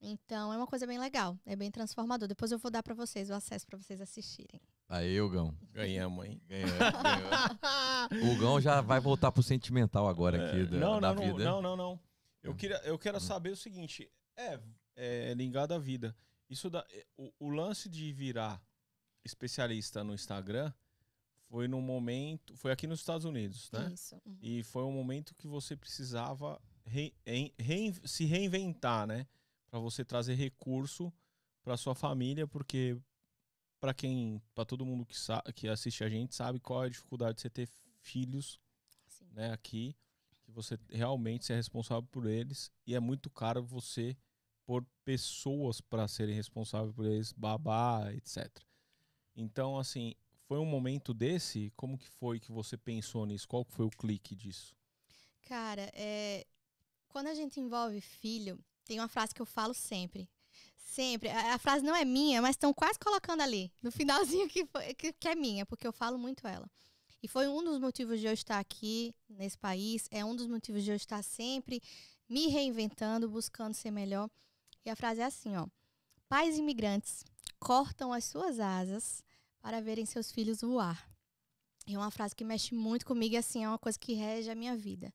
Então, 0.00 0.52
é 0.52 0.56
uma 0.56 0.66
coisa 0.66 0.86
bem 0.86 0.98
legal, 0.98 1.36
é 1.44 1.56
bem 1.56 1.70
transformador. 1.70 2.28
Depois 2.28 2.52
eu 2.52 2.58
vou 2.58 2.70
dar 2.70 2.82
para 2.82 2.94
vocês 2.94 3.30
o 3.30 3.34
acesso 3.34 3.66
para 3.66 3.76
vocês 3.76 4.00
assistirem. 4.00 4.60
Aí, 4.88 5.20
Hugão. 5.20 5.52
Ganhamos, 5.72 6.24
hein? 6.24 6.40
Ganhou. 6.46 6.68
O 8.32 8.38
Gão 8.38 8.60
já 8.60 8.80
vai 8.80 9.00
voltar 9.00 9.32
pro 9.32 9.42
sentimental 9.42 10.08
agora 10.08 10.46
aqui 10.46 10.64
da, 10.66 10.78
não, 10.78 11.00
da 11.00 11.14
não, 11.14 11.22
vida. 11.22 11.44
não, 11.44 11.60
não, 11.60 11.76
não. 11.76 12.00
Eu, 12.42 12.54
queria, 12.54 12.76
eu 12.84 12.98
quero 12.98 13.20
saber 13.20 13.50
o 13.50 13.56
seguinte: 13.56 14.10
é, 14.36 14.60
é 14.96 15.34
ligado 15.34 15.72
à 15.72 15.78
vida. 15.78 16.16
Isso 16.48 16.70
da, 16.70 16.86
o, 17.16 17.32
o 17.40 17.50
lance 17.50 17.88
de 17.88 18.12
virar 18.12 18.62
especialista 19.24 20.02
no 20.02 20.14
Instagram 20.14 20.72
foi 21.48 21.66
no 21.68 21.80
momento. 21.80 22.56
Foi 22.56 22.70
aqui 22.72 22.86
nos 22.86 23.00
Estados 23.00 23.24
Unidos, 23.24 23.70
né? 23.72 23.90
Isso. 23.92 24.14
uhum. 24.26 24.38
E 24.40 24.62
foi 24.62 24.82
um 24.84 24.92
momento 24.92 25.34
que 25.34 25.46
você 25.46 25.76
precisava 25.76 26.60
re- 26.84 27.14
se 28.04 28.24
reinventar, 28.24 29.06
né? 29.06 29.26
Para 29.70 29.78
você 29.80 30.04
trazer 30.04 30.34
recurso 30.34 31.12
para 31.62 31.76
sua 31.76 31.94
família, 31.94 32.46
porque 32.46 32.96
para 33.80 33.94
quem, 33.94 34.40
para 34.54 34.64
todo 34.64 34.84
mundo 34.84 35.04
que, 35.06 35.16
sa- 35.18 35.42
que 35.54 35.68
assiste 35.68 36.02
a 36.02 36.08
gente 36.08 36.34
sabe 36.34 36.58
qual 36.58 36.84
é 36.84 36.86
a 36.86 36.90
dificuldade 36.90 37.36
de 37.36 37.42
você 37.42 37.50
ter 37.50 37.68
filhos, 38.00 38.58
Sim. 39.06 39.26
né? 39.32 39.52
Aqui 39.52 39.94
que 40.42 40.50
você 40.50 40.78
realmente 40.90 41.44
se 41.44 41.52
é 41.52 41.56
responsável 41.56 42.08
por 42.10 42.26
eles 42.26 42.72
e 42.86 42.94
é 42.94 43.00
muito 43.00 43.28
caro 43.28 43.62
você 43.62 44.16
pôr 44.64 44.84
pessoas 45.04 45.80
para 45.80 46.08
serem 46.08 46.34
responsáveis 46.34 46.94
por 46.94 47.04
eles, 47.06 47.32
babá, 47.32 48.12
etc. 48.14 48.50
Então, 49.36 49.78
assim, 49.78 50.14
foi 50.48 50.58
um 50.58 50.64
momento 50.64 51.12
desse? 51.12 51.70
Como 51.76 51.98
que 51.98 52.08
foi 52.08 52.40
que 52.40 52.50
você 52.50 52.74
pensou 52.74 53.26
nisso? 53.26 53.46
Qual 53.46 53.62
foi 53.64 53.84
o 53.84 53.90
clique 53.90 54.34
disso? 54.34 54.74
Cara, 55.42 55.90
é, 55.92 56.46
quando 57.06 57.26
a 57.26 57.34
gente 57.34 57.60
envolve 57.60 58.00
filho, 58.00 58.58
tem 58.86 58.98
uma 58.98 59.08
frase 59.08 59.34
que 59.34 59.42
eu 59.42 59.46
falo 59.46 59.74
sempre. 59.74 60.26
Sempre. 60.74 61.28
A, 61.28 61.54
a 61.54 61.58
frase 61.58 61.84
não 61.84 61.94
é 61.94 62.02
minha, 62.02 62.40
mas 62.40 62.52
estão 62.52 62.72
quase 62.72 62.98
colocando 62.98 63.42
ali, 63.42 63.70
no 63.82 63.92
finalzinho 63.92 64.48
que, 64.48 64.64
foi- 64.64 64.94
que, 64.94 65.12
que 65.12 65.28
é 65.28 65.34
minha, 65.34 65.66
porque 65.66 65.86
eu 65.86 65.92
falo 65.92 66.18
muito 66.18 66.46
ela. 66.48 66.68
E 67.22 67.28
foi 67.28 67.46
um 67.46 67.62
dos 67.62 67.78
motivos 67.78 68.18
de 68.18 68.26
eu 68.26 68.32
estar 68.32 68.58
aqui 68.58 69.14
nesse 69.28 69.58
país, 69.58 70.08
é 70.10 70.24
um 70.24 70.34
dos 70.34 70.46
motivos 70.46 70.82
de 70.82 70.90
eu 70.90 70.96
estar 70.96 71.22
sempre 71.22 71.82
me 72.26 72.46
reinventando, 72.46 73.28
buscando 73.28 73.74
ser 73.74 73.90
melhor. 73.90 74.30
E 74.82 74.88
a 74.88 74.96
frase 74.96 75.20
é 75.20 75.24
assim, 75.24 75.54
ó. 75.56 75.66
Pais 76.26 76.56
imigrantes 76.56 77.22
cortam 77.58 78.12
as 78.14 78.24
suas 78.24 78.58
asas 78.60 79.22
para 79.60 79.80
verem 79.80 80.06
seus 80.06 80.30
filhos 80.30 80.60
voar. 80.60 81.08
É 81.86 81.96
uma 81.96 82.10
frase 82.10 82.36
que 82.36 82.44
mexe 82.44 82.74
muito 82.74 83.06
comigo 83.06 83.34
e 83.34 83.38
assim, 83.38 83.64
é 83.64 83.68
uma 83.68 83.78
coisa 83.78 83.98
que 83.98 84.12
rege 84.12 84.50
a 84.50 84.54
minha 84.54 84.76
vida, 84.76 85.12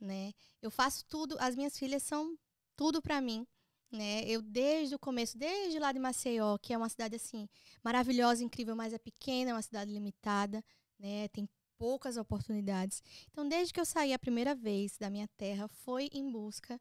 né? 0.00 0.32
Eu 0.60 0.70
faço 0.70 1.04
tudo, 1.06 1.36
as 1.40 1.56
minhas 1.56 1.76
filhas 1.76 2.02
são 2.02 2.38
tudo 2.76 3.02
para 3.02 3.20
mim, 3.20 3.46
né? 3.90 4.22
Eu 4.24 4.40
desde 4.40 4.94
o 4.94 4.98
começo, 4.98 5.36
desde 5.36 5.78
lá 5.78 5.90
de 5.92 5.98
Maceió, 5.98 6.56
que 6.58 6.72
é 6.72 6.78
uma 6.78 6.88
cidade 6.88 7.16
assim 7.16 7.48
maravilhosa, 7.82 8.44
incrível, 8.44 8.76
mas 8.76 8.92
é 8.92 8.98
pequena, 8.98 9.50
é 9.50 9.54
uma 9.54 9.62
cidade 9.62 9.92
limitada, 9.92 10.64
né? 10.98 11.26
Tem 11.28 11.48
poucas 11.76 12.16
oportunidades. 12.16 13.02
Então, 13.32 13.48
desde 13.48 13.74
que 13.74 13.80
eu 13.80 13.84
saí 13.84 14.12
a 14.12 14.18
primeira 14.18 14.54
vez 14.54 14.96
da 14.98 15.10
minha 15.10 15.26
terra, 15.36 15.66
foi 15.66 16.08
em 16.12 16.30
busca 16.30 16.80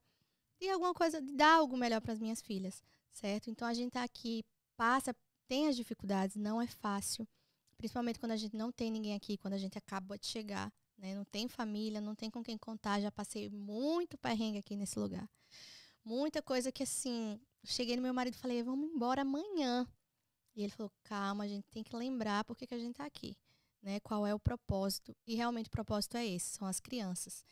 de 0.59 0.69
alguma 0.69 0.93
coisa, 0.93 1.19
de 1.19 1.33
dar 1.33 1.55
algo 1.55 1.75
melhor 1.75 1.99
para 1.99 2.13
as 2.13 2.19
minhas 2.19 2.39
filhas, 2.39 2.83
certo? 3.11 3.49
Então, 3.49 3.67
a 3.67 3.73
gente 3.73 3.93
tá 3.93 4.03
aqui, 4.03 4.43
passa, 4.77 5.15
tem 5.51 5.67
as 5.67 5.75
dificuldades, 5.75 6.37
não 6.37 6.61
é 6.61 6.67
fácil, 6.67 7.27
principalmente 7.77 8.17
quando 8.17 8.31
a 8.31 8.37
gente 8.37 8.55
não 8.55 8.71
tem 8.71 8.89
ninguém 8.89 9.15
aqui, 9.15 9.35
quando 9.35 9.53
a 9.53 9.57
gente 9.57 9.77
acaba 9.77 10.17
de 10.17 10.25
chegar, 10.25 10.71
né? 10.97 11.13
Não 11.13 11.25
tem 11.25 11.49
família, 11.49 11.99
não 11.99 12.15
tem 12.15 12.29
com 12.29 12.41
quem 12.41 12.57
contar, 12.57 13.01
já 13.01 13.11
passei 13.11 13.49
muito 13.49 14.17
perrengue 14.17 14.59
aqui 14.59 14.77
nesse 14.77 14.97
lugar. 14.97 15.29
Muita 16.05 16.41
coisa 16.41 16.71
que 16.71 16.83
assim, 16.83 17.37
cheguei 17.65 17.97
no 17.97 18.01
meu 18.01 18.13
marido 18.13 18.35
e 18.35 18.37
falei, 18.37 18.63
vamos 18.63 18.89
embora 18.89 19.23
amanhã. 19.23 19.85
E 20.55 20.63
ele 20.63 20.71
falou, 20.71 20.89
calma, 21.03 21.43
a 21.43 21.47
gente 21.49 21.67
tem 21.69 21.83
que 21.83 21.93
lembrar 21.97 22.45
por 22.45 22.55
que, 22.55 22.65
que 22.65 22.73
a 22.73 22.79
gente 22.79 22.95
tá 22.95 23.03
aqui, 23.03 23.35
né? 23.81 23.99
Qual 23.99 24.25
é 24.25 24.33
o 24.33 24.39
propósito? 24.39 25.13
E 25.27 25.35
realmente 25.35 25.67
o 25.67 25.71
propósito 25.71 26.15
é 26.15 26.25
esse, 26.25 26.55
são 26.55 26.65
as 26.65 26.79
crianças. 26.79 27.43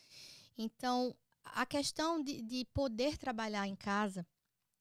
Então, 0.57 1.13
a 1.43 1.65
questão 1.65 2.23
de, 2.23 2.41
de 2.43 2.63
poder 2.73 3.17
trabalhar 3.17 3.67
em 3.67 3.75
casa, 3.75 4.25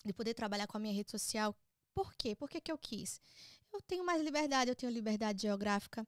de 0.04 0.12
poder 0.12 0.34
trabalhar 0.34 0.68
com 0.68 0.76
a 0.76 0.80
minha 0.80 0.94
rede 0.94 1.10
social, 1.10 1.52
por 1.95 2.14
quê? 2.14 2.34
Por 2.34 2.49
que, 2.49 2.61
que 2.61 2.72
eu 2.72 2.78
quis? 2.78 3.20
Eu 3.72 3.80
tenho 3.82 4.05
mais 4.05 4.22
liberdade, 4.22 4.70
eu 4.70 4.76
tenho 4.76 4.93
liberdade 4.93 5.43
geográfica, 5.43 6.07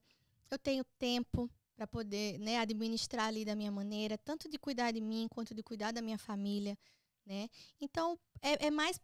eu 0.49 0.57
tenho 0.57 0.83
tempo 0.97 1.49
para 1.75 1.87
poder 1.87 2.37
né, 2.39 2.59
administrar 2.59 3.27
ali 3.27 3.43
da 3.45 3.55
minha 3.55 3.71
maneira, 3.71 4.17
tanto 4.17 4.49
de 4.49 4.57
cuidar 4.57 4.91
de 4.91 5.01
mim 5.01 5.27
quanto 5.29 5.53
de 5.53 5.63
cuidar 5.63 5.91
da 5.91 6.01
minha 6.01 6.17
família, 6.17 6.77
né? 7.25 7.49
Então, 7.79 8.19
é, 8.41 8.67
é 8.67 8.71
mais 8.71 8.99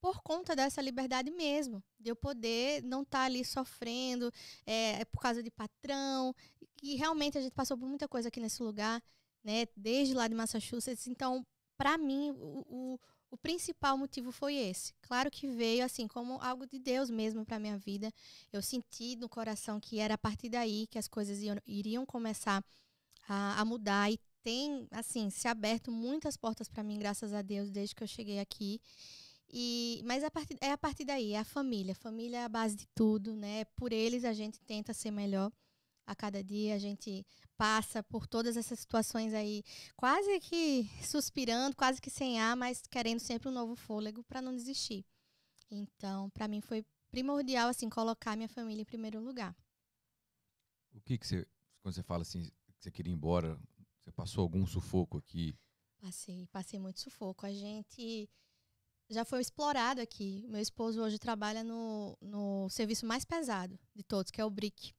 por 0.00 0.20
conta 0.22 0.54
dessa 0.54 0.82
liberdade 0.82 1.30
mesmo, 1.30 1.82
de 1.98 2.10
eu 2.10 2.16
poder 2.16 2.82
não 2.82 3.02
estar 3.02 3.22
ali 3.22 3.42
sofrendo 3.44 4.30
é, 4.66 5.00
é 5.00 5.04
por 5.06 5.18
causa 5.18 5.42
de 5.42 5.50
patrão, 5.50 6.34
e 6.82 6.96
realmente 6.96 7.38
a 7.38 7.40
gente 7.40 7.54
passou 7.54 7.78
por 7.78 7.88
muita 7.88 8.06
coisa 8.06 8.28
aqui 8.28 8.38
nesse 8.38 8.62
lugar, 8.62 9.02
né? 9.42 9.66
Desde 9.74 10.12
lá 10.12 10.28
de 10.28 10.34
Massachusetts, 10.34 11.06
então, 11.06 11.44
para 11.76 11.96
mim, 11.96 12.30
o, 12.32 12.64
o, 12.68 13.00
o 13.34 13.36
principal 13.36 13.98
motivo 13.98 14.30
foi 14.30 14.54
esse. 14.54 14.94
Claro 15.02 15.28
que 15.28 15.48
veio 15.48 15.84
assim 15.84 16.06
como 16.06 16.40
algo 16.40 16.64
de 16.68 16.78
Deus 16.78 17.10
mesmo 17.10 17.44
para 17.44 17.58
minha 17.58 17.76
vida. 17.76 18.12
Eu 18.52 18.62
senti 18.62 19.16
no 19.16 19.28
coração 19.28 19.80
que 19.80 19.98
era 19.98 20.14
a 20.14 20.18
partir 20.18 20.48
daí 20.48 20.86
que 20.86 20.98
as 20.98 21.08
coisas 21.08 21.40
iam, 21.42 21.56
iriam 21.66 22.06
começar 22.06 22.64
a, 23.28 23.60
a 23.60 23.64
mudar 23.64 24.08
e 24.08 24.20
tem 24.44 24.86
assim 24.92 25.30
se 25.30 25.48
aberto 25.48 25.90
muitas 25.90 26.36
portas 26.36 26.68
para 26.68 26.84
mim, 26.84 26.96
graças 26.96 27.32
a 27.32 27.42
Deus, 27.42 27.72
desde 27.72 27.92
que 27.96 28.04
eu 28.04 28.06
cheguei 28.06 28.38
aqui. 28.38 28.80
E, 29.52 30.00
mas 30.04 30.22
a 30.22 30.30
partir, 30.30 30.56
é 30.60 30.70
a 30.70 30.78
partir 30.78 31.04
daí, 31.04 31.32
é 31.32 31.40
a 31.40 31.44
família. 31.44 31.92
Família 31.92 32.36
é 32.38 32.44
a 32.44 32.48
base 32.48 32.76
de 32.76 32.86
tudo, 32.94 33.34
né? 33.34 33.64
Por 33.76 33.92
eles 33.92 34.24
a 34.24 34.32
gente 34.32 34.60
tenta 34.60 34.94
ser 34.94 35.10
melhor 35.10 35.50
a 36.06 36.14
cada 36.14 36.40
dia, 36.40 36.76
a 36.76 36.78
gente 36.78 37.26
passa 37.56 38.02
por 38.02 38.26
todas 38.26 38.56
essas 38.56 38.80
situações 38.80 39.32
aí, 39.32 39.62
quase 39.96 40.40
que 40.40 40.88
suspirando, 41.02 41.76
quase 41.76 42.00
que 42.00 42.10
sem 42.10 42.40
ar, 42.40 42.56
mas 42.56 42.82
querendo 42.86 43.20
sempre 43.20 43.48
um 43.48 43.52
novo 43.52 43.74
fôlego 43.74 44.22
para 44.24 44.42
não 44.42 44.54
desistir. 44.54 45.04
Então, 45.70 46.30
para 46.30 46.48
mim 46.48 46.60
foi 46.60 46.84
primordial 47.10 47.68
assim 47.68 47.88
colocar 47.88 48.36
minha 48.36 48.48
família 48.48 48.82
em 48.82 48.86
primeiro 48.86 49.20
lugar. 49.20 49.56
O 50.92 51.00
que 51.00 51.18
que 51.18 51.26
você, 51.26 51.46
quando 51.80 51.94
você 51.94 52.02
fala 52.02 52.22
assim, 52.22 52.44
que 52.44 52.82
você 52.82 52.90
queria 52.90 53.12
ir 53.12 53.16
embora, 53.16 53.58
você 54.02 54.12
passou 54.12 54.42
algum 54.42 54.66
sufoco 54.66 55.18
aqui? 55.18 55.56
Passei, 56.00 56.46
passei 56.48 56.78
muito 56.78 57.00
sufoco. 57.00 57.46
A 57.46 57.52
gente 57.52 58.28
já 59.08 59.24
foi 59.24 59.40
explorado 59.40 60.00
aqui. 60.00 60.44
Meu 60.48 60.60
esposo 60.60 61.00
hoje 61.00 61.18
trabalha 61.18 61.64
no, 61.64 62.16
no 62.20 62.68
serviço 62.68 63.06
mais 63.06 63.24
pesado 63.24 63.78
de 63.94 64.02
todos, 64.02 64.30
que 64.30 64.40
é 64.40 64.44
o 64.44 64.50
BRIC. 64.50 64.94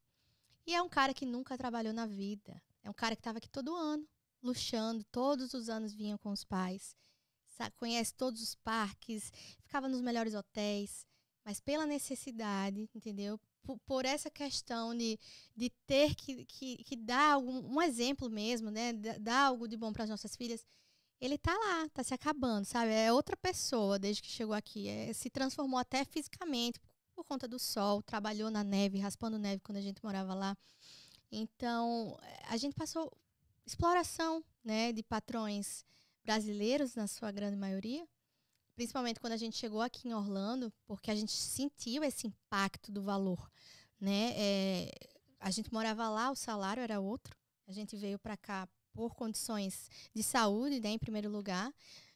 E 0.66 0.74
é 0.74 0.82
um 0.82 0.90
cara 0.90 1.14
que 1.14 1.26
nunca 1.26 1.58
trabalhou 1.58 1.94
na 1.94 2.06
vida. 2.06 2.62
É 2.84 2.90
um 2.90 2.94
cara 2.94 3.16
que 3.16 3.20
estava 3.20 3.38
aqui 3.38 3.50
todo 3.50 3.76
ano, 3.76 4.08
luxando. 4.42 5.04
Todos 5.06 5.54
os 5.54 5.70
anos 5.70 5.94
vinha 5.94 6.18
com 6.18 6.32
os 6.32 6.44
pais. 6.44 6.96
Conhece 7.78 8.14
todos 8.14 8.42
os 8.42 8.54
parques, 8.56 9.32
ficava 9.62 9.88
nos 9.88 10.02
melhores 10.02 10.34
hotéis. 10.34 11.06
Mas 11.44 11.60
pela 11.60 11.86
necessidade, 11.86 12.90
entendeu? 12.94 13.40
Por, 13.64 13.80
por 13.86 14.06
essa 14.06 14.30
questão 14.30 14.96
de, 14.96 15.18
de 15.56 15.70
ter 15.88 16.16
que, 16.16 16.44
que, 16.46 16.84
que 16.84 16.96
dar 16.96 17.34
algum, 17.34 17.76
um 17.76 17.82
exemplo 17.82 18.30
mesmo, 18.30 18.70
né? 18.70 18.94
Da- 18.94 19.18
Dar 19.20 19.40
algo 19.48 19.68
de 19.68 19.78
bom 19.78 19.94
para 19.94 20.04
as 20.04 20.10
nossas 20.10 20.36
filhas 20.36 20.66
ele 21.22 21.38
tá 21.38 21.54
lá, 21.58 21.90
tá 21.90 22.04
se 22.04 22.14
acabando, 22.14 22.66
sabe? 22.66 22.92
É 22.92 23.12
outra 23.12 23.38
pessoa 23.38 23.98
desde 23.98 24.22
que 24.22 24.30
chegou 24.30 24.54
aqui. 24.54 24.88
É, 24.88 25.14
se 25.14 25.30
transformou 25.30 25.80
até 25.80 26.04
fisicamente 26.06 26.80
por 27.16 27.24
conta 27.24 27.48
do 27.48 27.58
sol, 27.58 28.04
trabalhou 28.04 28.52
na 28.52 28.64
neve, 28.64 29.00
raspando 29.00 29.40
neve 29.40 29.62
quando 29.62 29.78
a 29.78 29.82
gente 29.82 30.04
morava 30.04 30.34
lá. 30.34 30.58
Então, 31.32 32.18
eh, 32.22 32.44
a 32.50 32.58
gente 32.58 32.76
passou 32.76 33.12
exploração, 33.66 34.44
né, 34.64 34.92
de 34.92 35.02
patrões 35.02 35.86
brasileiros 36.24 36.96
na 36.96 37.08
sua 37.08 37.32
grande 37.32 37.56
maioria, 37.56 38.08
principalmente 38.76 39.20
quando 39.20 39.34
a 39.34 39.38
gente 39.38 39.58
chegou 39.58 39.82
aqui 39.82 40.08
em 40.08 40.14
Orlando, 40.14 40.72
porque 40.86 41.10
a 41.10 41.16
gente 41.16 41.32
sentiu 41.32 42.04
esse 42.04 42.28
impacto 42.28 42.92
do 42.92 43.02
valor, 43.02 43.50
né? 44.00 44.34
É, 44.36 44.92
a 45.40 45.50
gente 45.52 45.72
morava 45.72 46.10
lá, 46.10 46.32
o 46.32 46.36
salário 46.36 46.82
era 46.82 47.00
outro. 47.00 47.36
A 47.68 47.72
gente 47.72 47.96
veio 47.96 48.20
para 48.20 48.36
cá 48.36 48.68
por 48.94 49.16
condições 49.16 49.90
de 50.14 50.24
saúde, 50.24 50.80
né, 50.80 50.90
em 50.90 51.00
primeiro 51.00 51.30
lugar, 51.30 51.74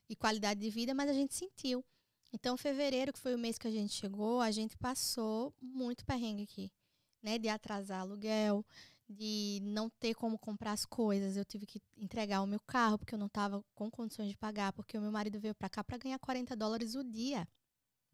e 0.07 0.15
qualidade 0.15 0.59
de 0.59 0.69
vida, 0.69 0.93
mas 0.93 1.09
a 1.09 1.13
gente 1.13 1.33
sentiu. 1.33 1.83
Então, 2.31 2.55
fevereiro, 2.55 3.11
que 3.11 3.19
foi 3.19 3.33
o 3.33 3.39
mês 3.39 3.57
que 3.57 3.67
a 3.67 3.71
gente 3.71 3.93
chegou, 3.93 4.39
a 4.39 4.51
gente 4.51 4.77
passou 4.77 5.53
muito 5.61 6.05
perrengue 6.05 6.43
aqui, 6.43 6.71
né, 7.21 7.37
de 7.37 7.49
atrasar 7.49 8.01
aluguel, 8.01 8.63
de 9.09 9.59
não 9.63 9.89
ter 9.89 10.13
como 10.13 10.37
comprar 10.37 10.73
as 10.73 10.85
coisas. 10.85 11.35
Eu 11.35 11.43
tive 11.43 11.65
que 11.65 11.81
entregar 11.97 12.41
o 12.41 12.47
meu 12.47 12.59
carro 12.59 12.99
porque 12.99 13.15
eu 13.15 13.19
não 13.19 13.25
estava 13.25 13.63
com 13.73 13.89
condições 13.89 14.29
de 14.29 14.37
pagar, 14.37 14.71
porque 14.73 14.97
o 14.97 15.01
meu 15.01 15.11
marido 15.11 15.39
veio 15.39 15.55
para 15.55 15.69
cá 15.69 15.83
para 15.83 15.97
ganhar 15.97 16.19
40 16.19 16.55
dólares 16.55 16.93
o 16.93 17.03
dia. 17.03 17.47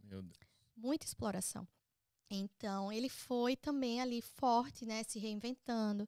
Meu 0.01 0.22
Deus. 0.22 0.39
Muita 0.76 1.05
exploração. 1.05 1.68
Então, 2.30 2.91
ele 2.91 3.09
foi 3.09 3.55
também 3.55 4.01
ali 4.01 4.22
forte, 4.22 4.86
né, 4.86 5.03
se 5.03 5.20
reinventando. 5.20 6.07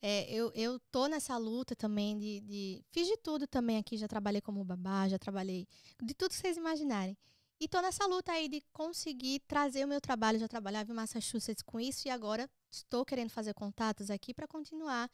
É, 0.00 0.32
eu, 0.32 0.50
eu 0.54 0.80
tô 0.90 1.06
nessa 1.06 1.36
luta 1.36 1.76
também 1.76 2.16
de, 2.18 2.40
de. 2.40 2.84
Fiz 2.90 3.06
de 3.06 3.18
tudo 3.18 3.46
também 3.46 3.76
aqui, 3.76 3.98
já 3.98 4.08
trabalhei 4.08 4.40
como 4.40 4.64
babá, 4.64 5.06
já 5.08 5.18
trabalhei 5.18 5.68
de 6.02 6.14
tudo 6.14 6.30
que 6.30 6.36
vocês 6.36 6.56
imaginarem. 6.56 7.16
E 7.60 7.68
tô 7.68 7.82
nessa 7.82 8.06
luta 8.06 8.32
aí 8.32 8.48
de 8.48 8.62
conseguir 8.72 9.40
trazer 9.40 9.84
o 9.84 9.88
meu 9.88 10.00
trabalho. 10.00 10.38
Já 10.38 10.48
trabalhava 10.48 10.90
em 10.90 10.94
Massachusetts 10.94 11.62
com 11.62 11.78
isso 11.78 12.08
e 12.08 12.10
agora 12.10 12.48
estou 12.70 13.04
querendo 13.04 13.28
fazer 13.28 13.52
contatos 13.52 14.10
aqui 14.10 14.32
para 14.32 14.48
continuar 14.48 15.10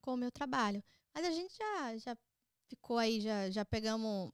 com 0.00 0.14
o 0.14 0.16
meu 0.16 0.30
trabalho. 0.30 0.82
Mas 1.12 1.26
a 1.26 1.32
gente 1.32 1.52
já, 1.56 1.96
já 1.96 2.16
ficou 2.68 2.98
aí, 2.98 3.20
já, 3.20 3.50
já 3.50 3.64
pegamos. 3.64 4.30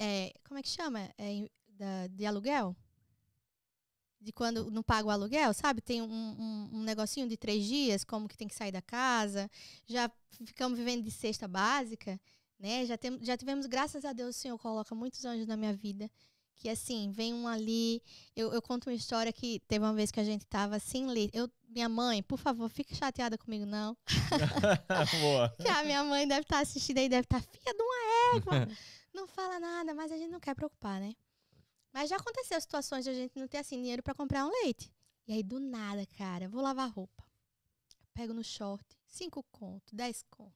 É, 0.00 0.34
como 0.48 0.58
é 0.58 0.62
que 0.62 0.68
chama? 0.68 1.08
É, 1.16 1.48
da, 1.68 2.08
de 2.08 2.26
aluguel? 2.26 2.76
de 4.20 4.32
quando 4.32 4.70
não 4.70 4.82
paga 4.82 5.06
o 5.06 5.10
aluguel, 5.10 5.52
sabe? 5.52 5.82
Tem 5.82 6.00
um, 6.00 6.06
um, 6.06 6.70
um, 6.78 6.82
negocinho 6.82 7.28
de 7.28 7.36
três 7.36 7.62
dias, 7.66 8.04
como 8.04 8.26
que 8.26 8.36
tem 8.38 8.48
que 8.48 8.54
sair 8.54 8.72
da 8.72 8.80
casa. 8.80 9.50
Já 9.86 10.10
ficamos 10.46 10.78
vivendo 10.78 11.02
de 11.04 11.10
cesta 11.10 11.46
básica, 11.46 12.18
né? 12.58 12.86
Já, 12.86 12.96
tem, 12.96 13.22
já 13.22 13.36
tivemos, 13.36 13.66
graças 13.66 14.02
a 14.02 14.14
Deus, 14.14 14.34
o 14.34 14.38
Senhor 14.38 14.58
coloca 14.58 14.94
muitos 14.94 15.26
anjos 15.26 15.46
na 15.46 15.58
minha 15.58 15.74
vida. 15.74 16.10
Que 16.56 16.68
assim, 16.68 17.10
vem 17.10 17.34
um 17.34 17.46
ali. 17.46 18.02
Eu, 18.34 18.52
eu 18.52 18.62
conto 18.62 18.88
uma 18.88 18.94
história 18.94 19.32
que 19.32 19.60
teve 19.68 19.84
uma 19.84 19.92
vez 19.92 20.10
que 20.10 20.20
a 20.20 20.24
gente 20.24 20.46
tava 20.46 20.78
sem 20.78 21.06
leite. 21.06 21.36
Eu, 21.36 21.50
minha 21.68 21.88
mãe, 21.88 22.22
por 22.22 22.38
favor, 22.38 22.68
fique 22.68 22.94
chateada 22.94 23.36
comigo, 23.36 23.66
não. 23.66 23.96
Boa. 25.20 25.54
que 25.60 25.68
a 25.68 25.84
minha 25.84 26.04
mãe 26.04 26.26
deve 26.26 26.42
estar 26.42 26.56
tá 26.56 26.62
assistindo 26.62 26.98
aí, 26.98 27.08
deve 27.08 27.24
estar, 27.24 27.40
tá, 27.40 27.48
filha 27.50 27.74
de 27.74 27.82
uma 27.82 28.36
égua. 28.36 28.76
não 29.12 29.26
fala 29.26 29.58
nada, 29.58 29.94
mas 29.94 30.10
a 30.10 30.16
gente 30.16 30.30
não 30.30 30.40
quer 30.40 30.54
preocupar, 30.54 31.00
né? 31.00 31.14
Mas 31.92 32.10
já 32.10 32.16
aconteceu 32.16 32.60
situações 32.60 33.04
de 33.04 33.10
a 33.10 33.14
gente 33.14 33.38
não 33.38 33.46
ter 33.46 33.58
assim 33.58 33.76
dinheiro 33.76 34.02
para 34.02 34.14
comprar 34.14 34.46
um 34.46 34.50
leite. 34.50 34.92
E 35.26 35.32
aí 35.32 35.42
do 35.42 35.60
nada, 35.60 36.04
cara, 36.18 36.48
vou 36.48 36.60
lavar 36.60 36.90
roupa. 36.90 37.24
Pego 38.12 38.32
no 38.32 38.44
short, 38.44 38.84
cinco 39.06 39.42
conto, 39.50 39.94
dez 39.94 40.24
conto. 40.30 40.54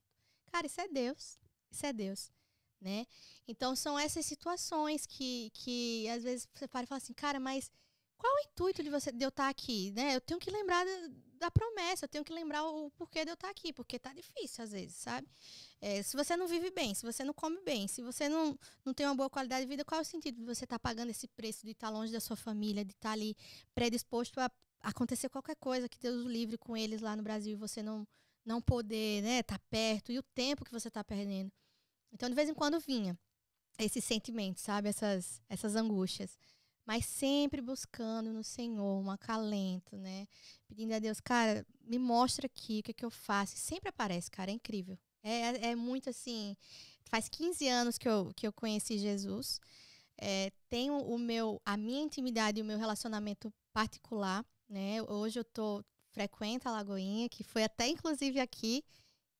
Cara, 0.52 0.66
isso 0.66 0.80
é 0.80 0.88
Deus. 0.88 1.38
Isso 1.70 1.86
é 1.86 1.92
Deus, 1.92 2.32
né? 2.80 3.06
Então 3.46 3.74
são 3.76 3.98
essas 3.98 4.26
situações 4.26 5.06
que 5.06 5.50
que 5.54 6.08
às 6.08 6.22
vezes 6.22 6.48
você 6.54 6.68
para 6.68 6.84
e 6.84 6.86
fala 6.86 6.98
assim, 6.98 7.12
cara, 7.12 7.40
mas 7.40 7.70
qual 8.18 8.34
o 8.34 8.40
intuito 8.40 8.82
de 8.82 8.90
você 8.90 9.12
de 9.12 9.24
eu 9.24 9.28
estar 9.28 9.48
aqui, 9.48 9.92
né? 9.92 10.16
Eu 10.16 10.20
tenho 10.20 10.40
que 10.40 10.50
lembrar 10.50 10.84
da, 10.84 11.08
da 11.38 11.50
promessa, 11.50 12.04
eu 12.04 12.08
tenho 12.08 12.24
que 12.24 12.32
lembrar 12.32 12.64
o 12.64 12.90
porquê 12.90 13.24
de 13.24 13.30
eu 13.30 13.34
estar 13.34 13.48
aqui, 13.48 13.72
porque 13.72 13.98
tá 13.98 14.12
difícil 14.12 14.64
às 14.64 14.72
vezes, 14.72 14.96
sabe? 14.96 15.28
É, 15.80 16.02
se 16.02 16.16
você 16.16 16.36
não 16.36 16.48
vive 16.48 16.70
bem, 16.70 16.94
se 16.94 17.06
você 17.06 17.24
não 17.24 17.32
come 17.32 17.60
bem, 17.62 17.86
se 17.86 18.02
você 18.02 18.28
não, 18.28 18.58
não 18.84 18.92
tem 18.92 19.06
uma 19.06 19.14
boa 19.14 19.30
qualidade 19.30 19.62
de 19.64 19.68
vida, 19.68 19.84
qual 19.84 20.00
é 20.00 20.02
o 20.02 20.04
sentido 20.04 20.36
de 20.40 20.44
você 20.44 20.64
estar 20.64 20.78
tá 20.78 20.80
pagando 20.80 21.10
esse 21.10 21.28
preço 21.28 21.64
de 21.64 21.72
estar 21.72 21.88
tá 21.88 21.92
longe 21.92 22.12
da 22.12 22.20
sua 22.20 22.36
família, 22.36 22.84
de 22.84 22.92
estar 22.92 23.10
tá 23.10 23.12
ali 23.12 23.36
predisposto 23.74 24.40
a 24.40 24.50
acontecer 24.82 25.28
qualquer 25.28 25.56
coisa 25.56 25.88
que 25.88 25.98
Deus 25.98 26.24
o 26.24 26.28
livre 26.28 26.58
com 26.58 26.76
eles 26.76 27.00
lá 27.00 27.14
no 27.16 27.22
Brasil 27.22 27.52
e 27.52 27.56
você 27.56 27.82
não 27.82 28.06
não 28.44 28.62
poder, 28.62 29.22
né, 29.22 29.40
estar 29.40 29.58
tá 29.58 29.64
perto 29.68 30.10
e 30.10 30.18
o 30.18 30.22
tempo 30.22 30.64
que 30.64 30.72
você 30.72 30.88
está 30.88 31.04
perdendo. 31.04 31.52
Então, 32.12 32.28
de 32.28 32.34
vez 32.34 32.48
em 32.48 32.54
quando 32.54 32.80
vinha 32.80 33.18
esses 33.78 34.04
sentimentos, 34.04 34.62
sabe, 34.62 34.88
essas 34.88 35.42
essas 35.48 35.76
angústias 35.76 36.38
mas 36.88 37.04
sempre 37.04 37.60
buscando 37.60 38.32
no 38.32 38.42
Senhor 38.42 38.98
um 38.98 39.10
acalento, 39.10 39.94
né? 39.98 40.26
Pedindo 40.66 40.94
a 40.94 40.98
Deus, 40.98 41.20
cara, 41.20 41.66
me 41.84 41.98
mostra 41.98 42.46
aqui 42.46 42.78
o 42.78 42.82
que, 42.82 42.92
é 42.92 42.94
que 42.94 43.04
eu 43.04 43.10
faço. 43.10 43.58
Sempre 43.58 43.90
aparece, 43.90 44.30
cara, 44.30 44.50
é 44.50 44.54
incrível. 44.54 44.98
É, 45.22 45.68
é 45.68 45.76
muito 45.76 46.08
assim. 46.08 46.56
Faz 47.10 47.28
15 47.28 47.68
anos 47.68 47.98
que 47.98 48.08
eu, 48.08 48.32
que 48.34 48.46
eu 48.46 48.52
conheci 48.54 48.96
Jesus. 48.96 49.60
É, 50.16 50.50
tenho 50.70 50.96
o 50.96 51.18
meu, 51.18 51.60
a 51.62 51.76
minha 51.76 52.02
intimidade 52.02 52.58
e 52.58 52.62
o 52.62 52.64
meu 52.64 52.78
relacionamento 52.78 53.52
particular, 53.70 54.42
né? 54.66 55.02
Hoje 55.02 55.40
eu 55.40 55.44
tô 55.44 55.84
frequento 56.12 56.70
a 56.70 56.72
Lagoinha, 56.72 57.28
que 57.28 57.44
foi 57.44 57.64
até 57.64 57.86
inclusive 57.86 58.40
aqui 58.40 58.82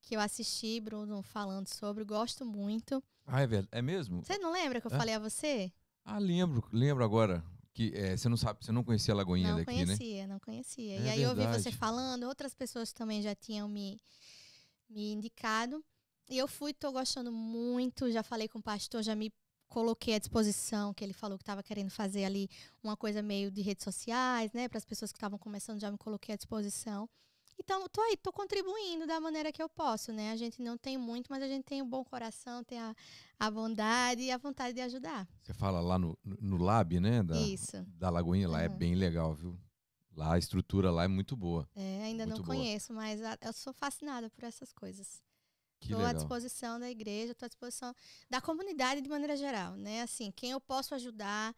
que 0.09 0.17
eu 0.17 0.21
assisti 0.21 0.81
Bruno 0.81 1.23
falando 1.23 1.69
sobre, 1.69 2.03
gosto 2.03 2.43
muito. 2.43 3.05
Ah, 3.27 3.43
é 3.43 3.47
verdade. 3.47 3.69
É 3.73 3.83
mesmo? 3.83 4.25
Você 4.25 4.39
não 4.39 4.51
lembra 4.51 4.81
que 4.81 4.87
eu 4.87 4.91
falei 4.91 5.15
a 5.15 5.19
você? 5.19 5.71
Ah, 6.03 6.19
lembro, 6.19 6.67
lembro 6.73 7.05
agora. 7.05 7.45
Que 7.75 7.93
é, 7.95 8.17
você 8.17 8.27
não 8.27 8.37
sabe, 8.39 8.65
você 8.65 8.73
não 8.73 8.83
conhecia 8.83 9.13
a 9.13 9.17
Lagoinha 9.19 9.51
não 9.51 9.59
daqui, 9.59 9.67
conhecia, 9.67 9.87
né? 9.87 9.93
Não 9.93 9.99
conhecia, 9.99 10.27
não 10.27 10.41
conhecia. 10.41 10.95
É 10.95 10.97
e 10.97 11.11
aí 11.11 11.19
verdade. 11.19 11.23
eu 11.23 11.47
ouvi 11.47 11.63
você 11.63 11.71
falando, 11.71 12.23
outras 12.25 12.55
pessoas 12.55 12.91
também 12.91 13.21
já 13.21 13.35
tinham 13.35 13.69
me, 13.69 14.01
me 14.89 15.13
indicado. 15.13 15.85
E 16.27 16.39
eu 16.39 16.49
fui, 16.49 16.73
tô 16.73 16.91
gostando 16.91 17.31
muito. 17.31 18.11
Já 18.11 18.23
falei 18.23 18.49
com 18.49 18.61
o 18.61 18.63
pastor, 18.63 19.03
já 19.03 19.15
me 19.15 19.31
coloquei 19.69 20.15
à 20.15 20.19
disposição, 20.19 20.95
que 20.95 21.05
ele 21.05 21.13
falou 21.13 21.37
que 21.37 21.43
estava 21.43 21.63
querendo 21.63 21.91
fazer 21.91 22.25
ali 22.25 22.49
uma 22.83 22.97
coisa 22.97 23.21
meio 23.21 23.51
de 23.51 23.61
redes 23.61 23.85
sociais, 23.85 24.55
né? 24.55 24.69
Para 24.69 24.79
as 24.79 24.87
pessoas 24.87 25.13
que 25.13 25.19
estavam 25.19 25.39
começando, 25.39 25.79
já 25.79 25.91
me 25.91 25.99
coloquei 25.99 26.33
à 26.33 26.37
disposição. 26.37 27.07
Então, 27.59 27.89
tô 27.89 28.01
aí, 28.01 28.17
tô 28.17 28.33
contribuindo 28.33 29.07
da 29.07 29.21
maneira 29.21 29.53
que 29.53 29.63
eu 29.63 29.69
posso, 29.69 30.13
né? 30.13 30.31
A 30.31 30.37
gente 30.37 30.63
não 30.63 30.79
tem 30.79 30.97
muito, 30.97 31.29
mas 31.29 31.43
a 31.43 31.49
gente 31.49 31.65
tem 31.65 31.83
um 31.83 31.89
bom 31.89 32.05
coração, 32.05 32.63
tem 32.63 32.79
a, 32.79 32.95
a 33.39 33.51
bondade 33.51 34.23
e 34.23 34.31
a 34.31 34.39
vontade 34.39 34.75
de 34.75 34.81
ajudar. 34.81 35.29
Você 35.43 35.53
fala 35.53 35.81
lá 35.81 35.99
no, 35.99 36.17
no 36.25 36.57
Lab, 36.57 36.99
né? 37.01 37.23
Da, 37.23 37.39
Isso. 37.41 37.85
Da 37.89 38.11
Lagoinha, 38.11 38.49
lá 38.49 38.59
uhum. 38.59 38.65
é 38.65 38.69
bem 38.69 38.95
legal, 38.95 39.35
viu? 39.35 39.59
Lá 40.15 40.35
a 40.35 40.39
estrutura 40.39 40.91
lá 40.91 41.05
é 41.05 41.09
muito 41.09 41.37
boa. 41.37 41.69
É, 41.75 42.05
ainda 42.05 42.27
muito 42.27 42.39
não 42.39 42.45
boa. 42.45 42.57
conheço, 42.57 42.93
mas 42.93 43.23
a, 43.23 43.37
eu 43.41 43.53
sou 43.53 43.73
fascinada 43.73 44.31
por 44.31 44.45
essas 44.45 44.73
coisas. 44.73 45.23
Estou 45.81 46.05
à 46.05 46.13
disposição 46.13 46.79
da 46.79 46.91
igreja, 46.91 47.33
estou 47.33 47.47
à 47.47 47.49
disposição 47.49 47.95
da 48.29 48.41
comunidade 48.41 49.01
de 49.01 49.09
maneira 49.09 49.37
geral, 49.37 49.77
né? 49.77 50.03
Assim, 50.03 50.33
quem 50.33 50.51
eu 50.51 50.61
posso 50.61 50.95
ajudar, 50.95 51.55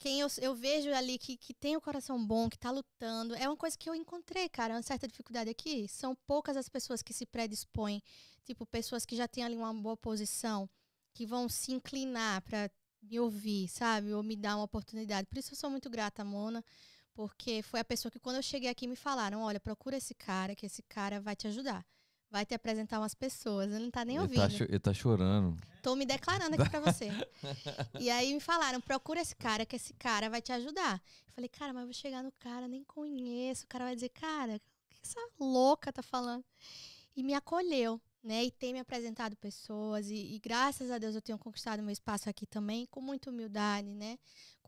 quem 0.00 0.20
eu, 0.20 0.28
eu 0.40 0.54
vejo 0.54 0.90
ali 0.94 1.18
que, 1.18 1.36
que 1.36 1.52
tem 1.52 1.76
o 1.76 1.80
coração 1.80 2.24
bom, 2.26 2.48
que 2.48 2.56
está 2.56 2.70
lutando, 2.70 3.34
é 3.34 3.46
uma 3.46 3.56
coisa 3.56 3.76
que 3.76 3.88
eu 3.88 3.94
encontrei, 3.94 4.48
cara, 4.48 4.74
uma 4.74 4.82
certa 4.82 5.06
dificuldade 5.06 5.50
aqui. 5.50 5.86
São 5.88 6.16
poucas 6.26 6.56
as 6.56 6.70
pessoas 6.70 7.02
que 7.02 7.12
se 7.12 7.26
predispõem, 7.26 8.02
tipo, 8.44 8.64
pessoas 8.66 9.04
que 9.04 9.14
já 9.14 9.28
têm 9.28 9.44
ali 9.44 9.56
uma 9.56 9.74
boa 9.74 9.98
posição, 9.98 10.68
que 11.12 11.26
vão 11.26 11.50
se 11.50 11.72
inclinar 11.72 12.40
para 12.42 12.70
me 13.02 13.20
ouvir, 13.20 13.68
sabe? 13.68 14.14
Ou 14.14 14.22
me 14.22 14.36
dar 14.36 14.56
uma 14.56 14.64
oportunidade. 14.64 15.26
Por 15.26 15.36
isso 15.38 15.52
eu 15.52 15.56
sou 15.56 15.68
muito 15.68 15.90
grata, 15.90 16.24
Mona, 16.24 16.64
porque 17.12 17.62
foi 17.62 17.80
a 17.80 17.84
pessoa 17.84 18.10
que 18.10 18.18
quando 18.18 18.36
eu 18.36 18.42
cheguei 18.42 18.70
aqui 18.70 18.86
me 18.86 18.96
falaram, 18.96 19.42
olha, 19.42 19.60
procura 19.60 19.98
esse 19.98 20.14
cara, 20.14 20.56
que 20.56 20.64
esse 20.64 20.82
cara 20.82 21.20
vai 21.20 21.36
te 21.36 21.46
ajudar 21.46 21.84
vai 22.30 22.46
te 22.46 22.54
apresentar 22.54 23.00
umas 23.00 23.14
pessoas. 23.14 23.70
Ele 23.72 23.84
não 23.84 23.90
tá 23.90 24.04
nem 24.04 24.16
ele 24.16 24.22
ouvindo. 24.22 24.58
Tá, 24.58 24.64
ele 24.64 24.78
tá 24.78 24.94
chorando. 24.94 25.58
Tô 25.82 25.96
me 25.96 26.06
declarando 26.06 26.54
aqui 26.54 26.70
pra 26.70 26.80
você. 26.80 27.08
e 27.98 28.10
aí 28.10 28.32
me 28.32 28.40
falaram, 28.40 28.80
procura 28.80 29.20
esse 29.20 29.34
cara, 29.34 29.66
que 29.66 29.76
esse 29.76 29.92
cara 29.94 30.30
vai 30.30 30.40
te 30.40 30.52
ajudar. 30.52 31.02
Eu 31.26 31.32
falei, 31.34 31.48
cara, 31.48 31.72
mas 31.72 31.82
eu 31.82 31.86
vou 31.86 31.94
chegar 31.94 32.22
no 32.22 32.32
cara, 32.32 32.68
nem 32.68 32.84
conheço. 32.84 33.64
O 33.64 33.68
cara 33.68 33.84
vai 33.84 33.94
dizer, 33.94 34.10
cara, 34.10 34.56
o 34.56 34.60
que 34.88 35.00
essa 35.02 35.20
louca 35.38 35.92
tá 35.92 36.02
falando? 36.02 36.44
E 37.16 37.22
me 37.22 37.34
acolheu, 37.34 38.00
né? 38.22 38.44
E 38.44 38.50
tem 38.50 38.72
me 38.72 38.78
apresentado 38.78 39.36
pessoas. 39.36 40.08
E, 40.08 40.34
e 40.34 40.38
graças 40.38 40.90
a 40.90 40.98
Deus 40.98 41.14
eu 41.14 41.22
tenho 41.22 41.38
conquistado 41.38 41.82
meu 41.82 41.92
espaço 41.92 42.28
aqui 42.30 42.46
também, 42.46 42.86
com 42.86 43.00
muita 43.00 43.30
humildade, 43.30 43.94
né? 43.94 44.18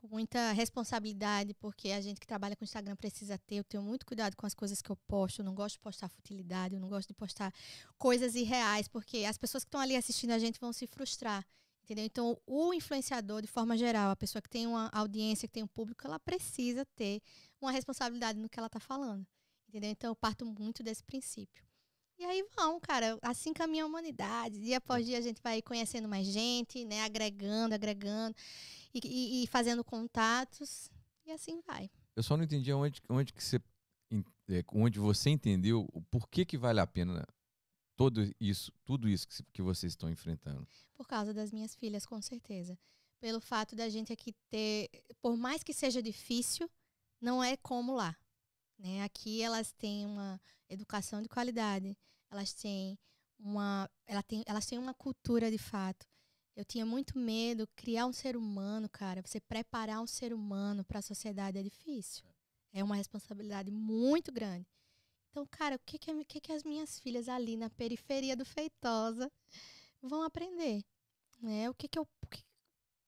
Com 0.02 0.08
muita 0.08 0.50
responsabilidade, 0.50 1.54
porque 1.54 1.90
a 1.90 2.00
gente 2.00 2.20
que 2.20 2.26
trabalha 2.26 2.56
com 2.56 2.64
Instagram 2.64 2.96
precisa 2.96 3.38
ter. 3.38 3.56
Eu 3.56 3.64
tenho 3.64 3.84
muito 3.84 4.04
cuidado 4.04 4.36
com 4.36 4.44
as 4.44 4.52
coisas 4.52 4.82
que 4.82 4.90
eu 4.90 4.96
posto. 5.06 5.40
Eu 5.40 5.44
não 5.44 5.54
gosto 5.54 5.74
de 5.74 5.78
postar 5.78 6.08
futilidade, 6.08 6.74
eu 6.74 6.80
não 6.80 6.88
gosto 6.88 7.08
de 7.08 7.14
postar 7.14 7.54
coisas 7.96 8.34
irreais, 8.34 8.88
porque 8.88 9.24
as 9.24 9.38
pessoas 9.38 9.62
que 9.62 9.68
estão 9.68 9.80
ali 9.80 9.94
assistindo 9.94 10.32
a 10.32 10.40
gente 10.40 10.58
vão 10.58 10.72
se 10.72 10.88
frustrar. 10.88 11.46
Entendeu? 11.84 12.04
Então, 12.04 12.36
o 12.46 12.74
influenciador, 12.74 13.42
de 13.42 13.48
forma 13.48 13.76
geral, 13.76 14.10
a 14.10 14.16
pessoa 14.16 14.42
que 14.42 14.48
tem 14.48 14.66
uma 14.66 14.88
audiência, 14.92 15.46
que 15.46 15.54
tem 15.54 15.62
um 15.62 15.68
público, 15.68 16.04
ela 16.04 16.18
precisa 16.18 16.84
ter 16.96 17.22
uma 17.60 17.70
responsabilidade 17.70 18.38
no 18.38 18.48
que 18.48 18.58
ela 18.58 18.66
está 18.66 18.80
falando. 18.80 19.24
Entendeu? 19.68 19.90
Então, 19.90 20.10
eu 20.10 20.16
parto 20.16 20.44
muito 20.44 20.82
desse 20.82 21.02
princípio. 21.04 21.64
E 22.18 22.24
aí 22.24 22.44
vão, 22.56 22.78
cara, 22.78 23.18
assim 23.22 23.52
caminha 23.52 23.84
a 23.84 23.86
humanidade. 23.86 24.58
Dia 24.60 24.78
após 24.78 25.04
dia 25.04 25.18
a 25.18 25.20
gente 25.20 25.40
vai 25.42 25.60
conhecendo 25.62 26.08
mais 26.08 26.26
gente, 26.26 26.84
né? 26.84 27.02
Agregando, 27.02 27.74
agregando 27.74 28.34
e, 28.94 29.00
e, 29.04 29.44
e 29.44 29.46
fazendo 29.46 29.84
contatos. 29.84 30.90
E 31.24 31.30
assim 31.30 31.60
vai. 31.60 31.90
Eu 32.16 32.22
só 32.22 32.36
não 32.36 32.44
entendi 32.44 32.72
onde, 32.72 33.00
onde 33.08 33.32
que 33.32 33.42
você 33.42 33.60
é, 34.48 34.64
onde 34.72 34.98
você 34.98 35.30
entendeu 35.30 35.88
o 35.92 36.02
porquê 36.02 36.44
que 36.44 36.58
vale 36.58 36.80
a 36.80 36.86
pena 36.86 37.26
todo 37.96 38.34
isso, 38.40 38.72
tudo 38.84 39.08
isso 39.08 39.26
que, 39.26 39.42
que 39.52 39.62
vocês 39.62 39.92
estão 39.92 40.10
enfrentando. 40.10 40.66
Por 40.94 41.06
causa 41.06 41.32
das 41.32 41.52
minhas 41.52 41.74
filhas, 41.74 42.04
com 42.04 42.20
certeza. 42.20 42.78
Pelo 43.20 43.40
fato 43.40 43.76
da 43.76 43.88
gente 43.88 44.12
aqui 44.12 44.34
ter, 44.50 44.90
por 45.20 45.36
mais 45.36 45.62
que 45.62 45.72
seja 45.72 46.02
difícil, 46.02 46.68
não 47.20 47.42
é 47.42 47.56
como 47.56 47.94
lá. 47.94 48.16
Né? 48.78 49.02
Aqui 49.02 49.40
elas 49.40 49.72
têm 49.72 50.04
uma 50.04 50.40
educação 50.68 51.22
de 51.22 51.28
qualidade, 51.28 51.96
elas 52.30 52.52
têm 52.52 52.98
uma, 53.38 53.88
ela 54.06 54.22
tem, 54.22 54.42
elas 54.46 54.66
têm 54.66 54.78
uma 54.78 54.94
cultura 54.94 55.50
de 55.50 55.58
fato. 55.58 56.06
Eu 56.54 56.64
tinha 56.64 56.84
muito 56.84 57.18
medo, 57.18 57.66
criar 57.74 58.06
um 58.06 58.12
ser 58.12 58.36
humano, 58.36 58.88
cara, 58.88 59.22
você 59.22 59.40
preparar 59.40 60.00
um 60.02 60.06
ser 60.06 60.32
humano 60.34 60.84
para 60.84 60.98
a 60.98 61.02
sociedade 61.02 61.58
é 61.58 61.62
difícil. 61.62 62.24
É 62.72 62.84
uma 62.84 62.96
responsabilidade 62.96 63.70
muito 63.70 64.30
grande. 64.30 64.66
Então, 65.30 65.46
cara, 65.46 65.76
o 65.76 65.80
que 65.80 65.98
que, 65.98 66.12
o 66.12 66.24
que 66.26 66.40
que 66.40 66.52
as 66.52 66.62
minhas 66.62 67.00
filhas 67.00 67.28
ali 67.28 67.56
na 67.56 67.70
periferia 67.70 68.36
do 68.36 68.44
Feitosa 68.44 69.30
vão 70.02 70.22
aprender? 70.22 70.84
Né? 71.40 71.70
O 71.70 71.74
que 71.74 71.88
que 71.88 71.98
eu. 71.98 72.06
que- 72.30 72.44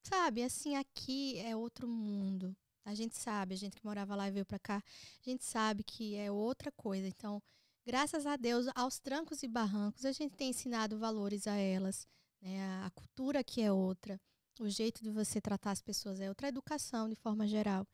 sabe, 0.03 0.43
assim, 0.43 0.75
aqui 0.75 1.39
é 1.39 1.55
outro 1.55 1.87
mundo. 1.87 2.55
A 2.85 2.95
gente 2.95 3.17
sabe, 3.17 3.55
a 3.55 3.57
gente 3.57 3.75
que 3.77 3.85
morava 3.85 4.15
lá 4.15 4.27
e 4.27 4.31
veio 4.31 4.45
pra 4.45 4.59
cá, 4.59 4.77
a 4.77 5.29
gente 5.29 5.43
sabe 5.45 5.83
que 5.83 6.15
é 6.15 6.31
outra 6.31 6.71
coisa. 6.71 7.07
Então, 7.07 7.41
graças 7.85 8.25
a 8.25 8.35
Deus, 8.37 8.67
aos 8.75 8.99
trancos 8.99 9.43
e 9.43 9.47
barrancos, 9.47 10.05
a 10.05 10.11
gente 10.11 10.35
tem 10.35 10.49
ensinado 10.51 10.97
valores 10.99 11.47
a 11.47 11.55
elas. 11.55 12.07
Né? 12.45 12.63
A, 12.83 12.91
cultura 12.91 13.39
aqui 13.39 13.61
é 13.61 13.71
outra. 13.71 14.21
O 14.59 14.69
jeito 14.69 15.01
de 15.01 15.09
você 15.09 15.41
tratar 15.41 15.71
as 15.71 15.81
pessoas 15.81 16.21
é 16.21 16.29
outra 16.29 16.47
a 16.47 16.49
educação 16.49 17.09
de 17.09 17.15
forma 17.15 17.47
geral. 17.47 17.87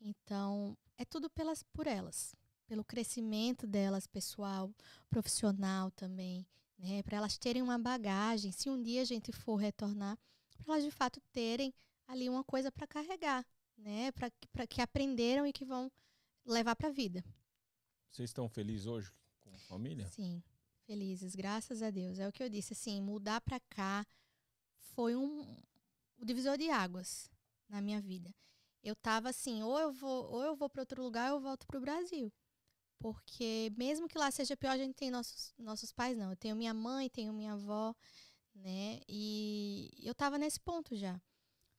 Então, 0.00 0.76
é 0.96 1.04
tudo 1.04 1.28
pelas, 1.28 1.62
por 1.62 1.86
elas, 1.86 2.34
pelo 2.66 2.82
crescimento 2.82 3.66
delas, 3.66 4.06
pessoal, 4.06 4.72
profissional 5.10 5.90
também, 5.90 6.46
né? 6.78 7.02
Para 7.02 7.18
elas 7.18 7.36
terem 7.36 7.62
uma 7.62 7.78
bagagem, 7.78 8.50
se 8.50 8.70
um 8.70 8.82
dia 8.82 9.02
a 9.02 9.04
gente 9.04 9.30
for 9.30 9.56
retornar, 9.56 10.18
para 10.56 10.74
elas 10.74 10.84
de 10.84 10.90
fato 10.90 11.20
terem 11.32 11.74
ali 12.06 12.28
uma 12.28 12.42
coisa 12.42 12.72
para 12.72 12.86
carregar, 12.86 13.44
né? 13.76 14.10
Para 14.12 14.66
que 14.66 14.80
aprenderam 14.80 15.46
e 15.46 15.52
que 15.52 15.64
vão 15.64 15.92
levar 16.46 16.74
para 16.74 16.88
a 16.88 16.92
vida. 16.92 17.22
Vocês 18.10 18.30
estão 18.30 18.48
felizes 18.48 18.86
hoje 18.86 19.12
com 19.40 19.54
a 19.54 19.58
família? 19.58 20.06
Sim, 20.06 20.42
felizes, 20.88 21.34
graças 21.34 21.82
a 21.82 21.90
Deus. 21.90 22.18
É 22.18 22.26
o 22.26 22.32
que 22.32 22.42
eu 22.42 22.48
disse, 22.48 22.72
assim, 22.72 23.02
mudar 23.02 23.42
para 23.42 23.60
cá 23.60 24.06
foi 24.94 25.14
um 25.14 25.44
o 26.16 26.24
divisor 26.24 26.56
de 26.56 26.70
águas 26.70 27.30
na 27.68 27.80
minha 27.80 28.00
vida. 28.00 28.34
Eu 28.82 28.96
tava 28.96 29.28
assim, 29.28 29.62
ou 29.62 29.78
eu 29.78 29.92
vou, 29.92 30.24
ou 30.32 30.42
eu 30.42 30.56
vou 30.56 30.68
para 30.70 30.82
outro 30.82 31.02
lugar, 31.02 31.30
ou 31.30 31.38
eu 31.38 31.42
volto 31.42 31.66
pro 31.66 31.80
Brasil. 31.80 32.32
Porque 32.98 33.70
mesmo 33.76 34.08
que 34.08 34.18
lá 34.18 34.30
seja 34.30 34.56
pior, 34.56 34.72
a 34.72 34.78
gente 34.78 34.94
tem 34.94 35.10
nossos 35.10 35.54
nossos 35.58 35.92
pais 35.92 36.16
não. 36.16 36.30
Eu 36.30 36.36
tenho 36.36 36.56
minha 36.56 36.74
mãe, 36.74 37.10
tenho 37.10 37.32
minha 37.32 37.52
avó, 37.52 37.94
né? 38.54 39.00
E 39.06 39.90
eu 40.02 40.14
tava 40.14 40.38
nesse 40.38 40.58
ponto 40.58 40.96
já. 40.96 41.20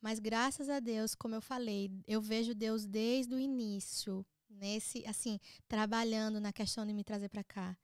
Mas 0.00 0.18
graças 0.18 0.68
a 0.70 0.78
Deus, 0.80 1.14
como 1.14 1.34
eu 1.34 1.42
falei, 1.42 1.90
eu 2.06 2.22
vejo 2.22 2.54
Deus 2.54 2.86
desde 2.86 3.34
o 3.34 3.40
início, 3.40 4.24
nesse 4.48 5.04
assim, 5.06 5.38
trabalhando 5.68 6.40
na 6.40 6.52
questão 6.52 6.86
de 6.86 6.92
me 6.94 7.04
trazer 7.04 7.28
para 7.28 7.44
cá. 7.44 7.76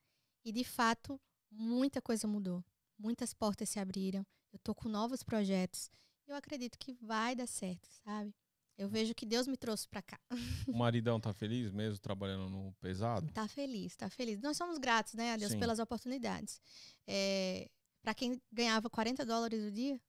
E 0.47 0.53
de 0.53 0.63
fato, 0.63 1.21
muita 1.51 2.01
coisa 2.01 2.29
mudou. 2.29 2.65
Muitas 2.97 3.35
portas 3.35 3.69
se 3.69 3.81
abriram. 3.81 4.25
Eu 4.53 4.61
tô 4.61 4.77
com 4.77 4.89
novos 4.89 5.25
projetos. 5.25 5.91
Eu 6.25 6.37
acredito 6.37 6.79
que 6.79 6.93
vai 6.93 7.35
dar 7.35 7.49
certo, 7.49 7.89
sabe? 8.05 8.33
Eu 8.79 8.89
vejo 8.89 9.13
que 9.13 9.27
Deus 9.27 9.49
me 9.49 9.57
trouxe 9.57 9.89
para 9.89 10.01
cá. 10.03 10.21
O 10.69 10.73
maridão 10.73 11.19
tá 11.19 11.33
feliz 11.33 11.73
mesmo 11.73 11.99
trabalhando 11.99 12.49
no 12.49 12.73
pesado? 12.75 13.29
Tá 13.33 13.49
feliz, 13.49 13.97
tá 13.97 14.09
feliz. 14.09 14.39
Nós 14.41 14.57
somos 14.57 14.79
gratos, 14.79 15.15
né, 15.15 15.33
a 15.33 15.37
Deus 15.37 15.51
Sim. 15.51 15.59
pelas 15.59 15.81
oportunidades. 15.81 16.61
É, 17.09 17.69
para 18.01 18.15
quem 18.15 18.41
ganhava 18.53 18.89
40 18.89 19.27
dólares 19.27 19.65
o 19.65 19.73
dia, 19.73 20.01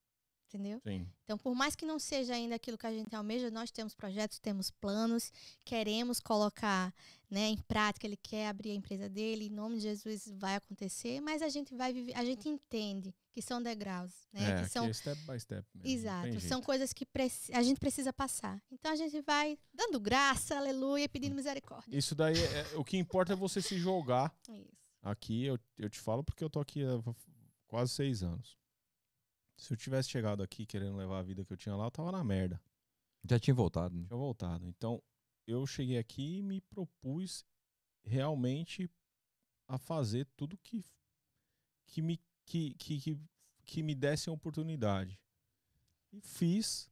entendeu? 0.48 0.80
Sim. 0.84 1.08
Então, 1.24 1.38
por 1.38 1.54
mais 1.54 1.76
que 1.76 1.86
não 1.86 2.00
seja 2.00 2.34
ainda 2.34 2.56
aquilo 2.56 2.78
que 2.78 2.88
a 2.88 2.92
gente 2.92 3.16
almeja, 3.16 3.52
nós 3.52 3.70
temos 3.70 3.94
projetos, 3.94 4.40
temos 4.40 4.72
planos, 4.72 5.32
queremos 5.64 6.20
colocar 6.20 6.94
né, 7.30 7.50
em 7.50 7.58
prática. 7.58 8.08
Ele 8.08 8.18
quer 8.18 8.48
abrir 8.48 8.72
a 8.72 8.76
empresa 8.76 9.10
dele, 9.10 9.48
em 9.48 9.50
nome 9.50 9.76
de 9.76 9.82
Jesus 9.82 10.32
vai 10.36 10.56
acontecer, 10.56 11.20
mas 11.22 11.42
a 11.42 11.50
gente 11.50 11.76
vai 11.76 11.94
viver, 11.94 12.14
a 12.16 12.24
gente 12.24 12.48
entende 12.48 13.14
que 13.32 13.42
são 13.42 13.62
degraus, 13.62 14.28
né? 14.34 14.52
é, 14.52 14.64
que 14.64 14.70
são 14.70 14.86
é 14.86 14.94
step 14.94 15.22
by 15.28 15.40
step 15.40 15.68
mesmo. 15.76 15.90
Exato, 15.90 16.42
são 16.42 16.62
coisas 16.62 16.94
que 16.94 17.06
a 17.54 17.62
gente 17.62 17.80
precisa 17.80 18.12
passar. 18.12 18.62
Então 18.72 18.92
a 18.92 18.96
gente 18.96 19.22
vai 19.22 19.58
dando 19.74 20.00
graça, 20.00 20.58
aleluia, 20.58 21.08
pedindo 21.10 21.36
misericórdia. 21.36 21.96
Isso 21.96 22.16
daí, 22.16 22.38
é, 22.38 22.74
é- 22.74 22.78
o 22.78 22.84
que 22.84 22.98
importa 22.98 23.34
é 23.34 23.36
você 23.36 23.62
se 23.62 23.78
jogar 23.78 24.36
Isso. 24.50 24.72
aqui. 25.04 25.44
Eu, 25.44 25.60
eu 25.78 25.90
te 25.90 26.00
falo 26.00 26.24
porque 26.24 26.44
eu 26.44 26.50
tô 26.50 26.60
aqui 26.60 26.84
há 26.84 27.00
quase 27.68 27.92
seis 27.94 28.24
anos. 28.24 28.58
Se 29.58 29.74
eu 29.74 29.78
tivesse 29.78 30.10
chegado 30.10 30.44
aqui 30.44 30.66
querendo 30.66 30.96
levar 30.96 31.20
a 31.20 31.24
vida 31.24 31.44
que 31.44 31.52
eu 31.52 31.58
tinha 31.58 31.76
lá, 31.76 31.86
eu 31.86 31.92
tava 31.92 32.12
na 32.12 32.24
merda. 32.24 32.62
Já 33.28 33.40
tinha 33.40 33.54
voltado, 33.54 33.96
né? 33.96 34.06
Tinha 34.06 34.18
voltado. 34.18 34.66
Então, 34.68 35.02
eu 35.48 35.66
cheguei 35.66 35.98
aqui 35.98 36.38
e 36.38 36.44
me 36.44 36.62
propus 36.62 37.44
realmente 38.04 38.90
a 39.68 39.78
fazer 39.78 40.26
tudo 40.38 40.58
que 40.58 40.84
que 41.88 42.02
me 42.02 42.20
que, 42.46 42.74
que, 42.76 43.00
que, 43.00 43.20
que 43.66 43.84
me 43.84 43.94
desse 43.96 44.30
a 44.30 44.34
oportunidade. 44.34 45.20
E 46.14 46.22
fiz 46.22 46.90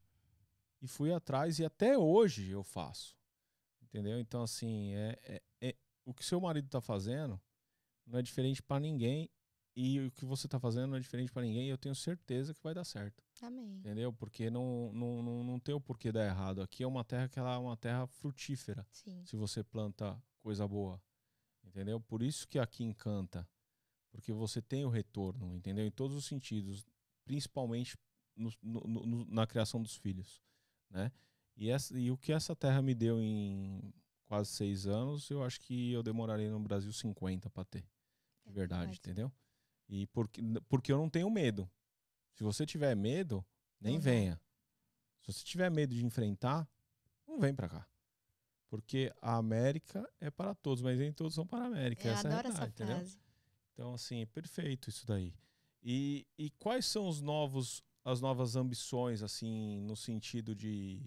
e 0.81 0.87
fui 0.87 1.13
atrás 1.13 1.59
e 1.59 1.65
até 1.65 1.97
hoje 1.97 2.49
eu 2.49 2.63
faço. 2.63 3.15
Entendeu? 3.81 4.19
Então 4.19 4.43
assim, 4.43 4.93
é, 4.93 5.19
é, 5.23 5.41
é- 5.69 5.75
o 6.03 6.13
que 6.13 6.25
seu 6.25 6.39
marido 6.41 6.67
tá 6.69 6.81
fazendo 6.81 7.39
não 8.05 8.19
é 8.19 8.21
diferente 8.21 8.61
para 8.61 8.79
ninguém 8.79 9.29
e 9.75 9.99
o 9.99 10.11
que 10.11 10.23
você 10.25 10.47
tá 10.47 10.59
fazendo 10.59 10.87
não 10.91 10.97
é 10.97 10.99
diferente 10.99 11.31
para 11.31 11.41
ninguém, 11.43 11.67
e 11.67 11.69
eu 11.69 11.77
tenho 11.77 11.93
certeza 11.95 12.53
que 12.53 12.63
vai 12.63 12.73
dar 12.73 12.83
certo. 12.85 13.23
Amém. 13.41 13.77
Entendeu? 13.79 14.13
Porque 14.13 14.49
não, 14.49 14.91
não, 14.93 15.21
não, 15.21 15.43
não 15.43 15.59
tem 15.59 15.75
o 15.75 15.81
porquê 15.81 16.11
dar 16.11 16.25
errado. 16.25 16.61
Aqui 16.61 16.83
é 16.83 16.87
uma 16.87 17.03
terra 17.03 17.27
que 17.27 17.37
ela 17.37 17.53
é 17.55 17.57
uma 17.57 17.75
terra 17.75 18.07
frutífera, 18.07 18.87
Sim. 18.91 19.23
se 19.25 19.35
você 19.35 19.63
planta 19.63 20.17
coisa 20.39 20.67
boa. 20.67 21.01
Entendeu? 21.63 21.99
Por 21.99 22.21
isso 22.23 22.47
que 22.47 22.57
aqui 22.59 22.83
encanta. 22.83 23.47
Porque 24.11 24.31
você 24.31 24.61
tem 24.61 24.85
o 24.85 24.89
retorno, 24.89 25.53
entendeu? 25.53 25.85
Em 25.85 25.91
todos 25.91 26.15
os 26.15 26.25
sentidos, 26.25 26.85
principalmente 27.25 27.97
no- 28.35 28.53
no- 28.61 29.05
no- 29.05 29.25
na 29.25 29.45
criação 29.45 29.81
dos 29.81 29.95
filhos, 29.95 30.41
né? 30.89 31.11
E, 31.57 31.69
essa, 31.69 31.97
e 31.99 32.09
o 32.11 32.17
que 32.17 32.31
essa 32.31 32.55
terra 32.55 32.81
me 32.81 32.93
deu 32.95 33.21
em 33.21 33.93
quase 34.25 34.51
seis 34.51 34.85
anos, 34.87 35.29
eu 35.29 35.43
acho 35.43 35.59
que 35.59 35.91
eu 35.91 36.01
demoraria 36.03 36.49
no 36.49 36.59
Brasil 36.59 36.93
50 36.93 37.49
para 37.49 37.65
ter. 37.65 37.85
É 38.45 38.49
De 38.49 38.53
verdade, 38.55 38.81
verdade. 38.91 38.99
entendeu? 38.99 39.31
E 39.87 40.07
porque, 40.07 40.41
porque 40.67 40.91
eu 40.91 40.97
não 40.97 41.09
tenho 41.09 41.29
medo. 41.29 41.69
Se 42.33 42.43
você 42.43 42.65
tiver 42.65 42.95
medo, 42.95 43.45
nem 43.79 43.99
venha. 43.99 44.41
Se 45.21 45.31
você 45.33 45.43
tiver 45.43 45.69
medo 45.71 45.93
de 45.93 46.03
enfrentar, 46.05 46.67
não 47.27 47.39
vem 47.39 47.53
pra 47.55 47.69
cá. 47.69 47.87
Porque 48.67 49.13
a 49.21 49.37
América 49.37 50.07
é 50.19 50.29
para 50.29 50.53
todos, 50.55 50.81
mas 50.81 50.99
nem 50.99 51.13
todos 51.13 51.33
são 51.35 51.45
para 51.45 51.63
a 51.63 51.67
América. 51.67 52.07
Eu 52.07 52.13
essa 52.13 52.27
é 52.27 52.31
a 52.31 52.39
adoro 52.39 52.47
essa 52.49 52.57
realidade, 52.59 52.73
entendeu? 52.83 52.97
frase. 52.97 53.19
Então, 53.73 53.93
assim, 53.93 54.21
é 54.21 54.25
perfeito 54.25 54.89
isso 54.89 55.05
daí. 55.05 55.33
E, 55.83 56.25
e 56.37 56.49
quais 56.51 56.85
são 56.85 57.07
os 57.07 57.21
novos, 57.21 57.83
as 58.03 58.19
novas 58.21 58.55
ambições, 58.55 59.21
assim, 59.21 59.79
no 59.81 59.95
sentido 59.95 60.55
de, 60.55 60.99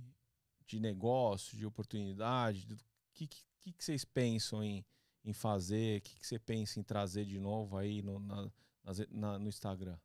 de 0.67 0.79
negócio, 0.79 1.57
de 1.57 1.67
oportunidade? 1.67 2.73
O 2.73 2.77
que, 3.13 3.27
que, 3.27 3.73
que 3.73 3.85
vocês 3.85 4.05
pensam 4.05 4.63
em, 4.63 4.85
em 5.25 5.33
fazer? 5.33 5.99
O 5.99 6.03
que, 6.03 6.19
que 6.21 6.27
você 6.27 6.39
pensa 6.39 6.79
em 6.79 6.83
trazer 6.83 7.25
de 7.27 7.39
novo 7.41 7.77
aí 7.77 8.03
no, 8.03 8.19
na- 8.21 8.51
nas 8.89 8.99
na- 9.11 9.39
no 9.39 9.49
Instagram? 9.49 9.97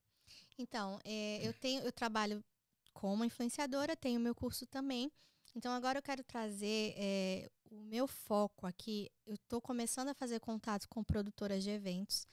Então, 0.57 0.99
é, 1.03 1.45
eu 1.47 1.53
tenho, 1.53 1.81
eu 1.83 1.91
trabalho 1.91 2.43
como 2.93 3.23
influenciadora, 3.25 3.95
tenho 3.95 4.19
meu 4.19 4.35
curso 4.35 4.65
também. 4.67 5.11
Então 5.55 5.71
agora 5.71 5.99
eu 5.99 6.03
quero 6.03 6.23
trazer 6.23 6.93
é, 6.97 7.49
o 7.69 7.81
meu 7.83 8.07
foco 8.07 8.65
aqui. 8.65 9.09
Eu 9.25 9.35
estou 9.35 9.61
começando 9.61 10.09
a 10.09 10.13
fazer 10.13 10.39
contatos 10.39 10.87
com 10.87 11.03
produtoras 11.03 11.63
de 11.63 11.69
eventos, 11.69 12.25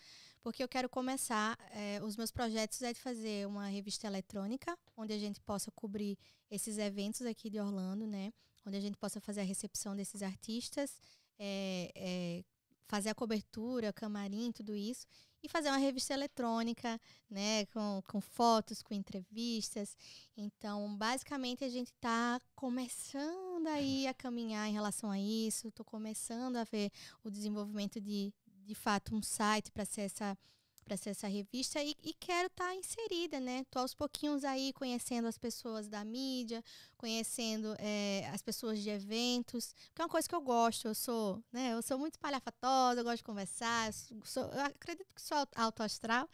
porque 0.43 0.63
eu 0.63 0.69
quero 0.69 0.89
começar. 0.89 1.57
é, 1.73 2.03
os 2.03 2.17
meus 2.17 2.31
projetos 2.31 2.81
é 2.83 2.93
de 2.93 3.01
fazer 3.01 3.47
uma 3.47 3.67
revista 3.69 4.07
eletrônica, 4.07 4.77
onde 4.97 5.13
a 5.13 5.19
gente 5.19 5.41
possa 5.41 5.71
cobrir 5.71 6.19
esses 6.51 6.79
eventos 6.79 7.23
aqui 7.23 7.51
de 7.51 7.61
Orlando, 7.61 8.07
né? 8.07 8.33
Onde 8.67 8.77
a 8.77 8.81
gente 8.81 8.97
possa 8.97 9.21
fazer 9.21 9.41
a 9.41 9.45
recepção 9.45 9.95
desses 9.97 10.23
artistas, 10.23 10.99
é, 11.39 11.91
é, 11.95 12.45
fazer 12.87 13.11
a 13.11 13.15
cobertura, 13.15 13.93
camarim, 13.93 14.51
tudo 14.53 14.75
isso, 14.75 15.07
e 15.43 15.49
fazer 15.49 15.69
uma 15.69 15.79
revista 15.79 16.15
eletrônica 16.15 17.01
né, 17.29 17.67
com, 17.67 18.03
com 18.07 18.21
fotos, 18.21 18.83
com 18.83 18.95
entrevistas. 18.95 19.97
Então, 20.37 20.97
basicamente, 20.97 21.65
a 21.65 21.69
gente 21.69 21.93
está 21.93 22.41
começando 22.55 23.67
aí 23.69 24.07
a 24.07 24.15
caminhar 24.15 24.69
em 24.69 24.73
relação 24.73 25.11
a 25.11 25.19
isso. 25.19 25.69
Estou 25.69 25.85
começando 25.85 26.57
a 26.57 26.65
ver 26.65 26.91
o 27.25 27.31
desenvolvimento 27.31 28.01
de, 28.01 28.33
de 28.65 28.75
fato, 28.75 29.15
um 29.15 29.23
site 29.23 29.71
para 29.73 29.85
ser 29.85 30.03
essa 30.03 30.37
para 30.85 30.97
ser 30.97 31.11
essa 31.11 31.29
revista 31.29 31.83
e, 31.83 31.95
e 32.03 32.13
quero 32.15 32.47
estar 32.49 32.75
inserida, 32.75 33.39
né? 33.41 33.65
Tô 33.71 33.79
aos 33.81 33.95
pouquinhos 33.95 34.45
aí 34.45 34.73
conhecendo 34.73 35.29
as 35.29 35.39
pessoas 35.39 35.89
da 35.89 36.05
mídia, 36.05 36.65
conhecendo 36.97 37.75
eh, 37.79 38.29
as 38.33 38.43
pessoas 38.43 38.81
de 38.81 38.91
eventos, 38.91 39.75
que 39.95 40.03
é 40.03 40.05
uma 40.05 40.11
coisa 40.11 40.29
que 40.29 40.35
eu 40.35 40.41
gosto. 40.41 40.89
Eu 40.89 40.95
sou, 40.95 41.43
né? 41.53 41.73
Eu 41.75 41.83
sou 41.83 41.99
muito 41.99 42.15
espalhafatosa, 42.15 43.01
eu 43.01 43.05
gosto 43.05 43.19
de 43.19 43.25
conversar, 43.25 43.89
eu 43.89 44.25
sou- 44.25 44.51
eu 44.53 44.61
acredito 44.63 45.15
que 45.15 45.23
sou 45.23 45.39
alto- 45.55 45.83
astral, 45.83 46.29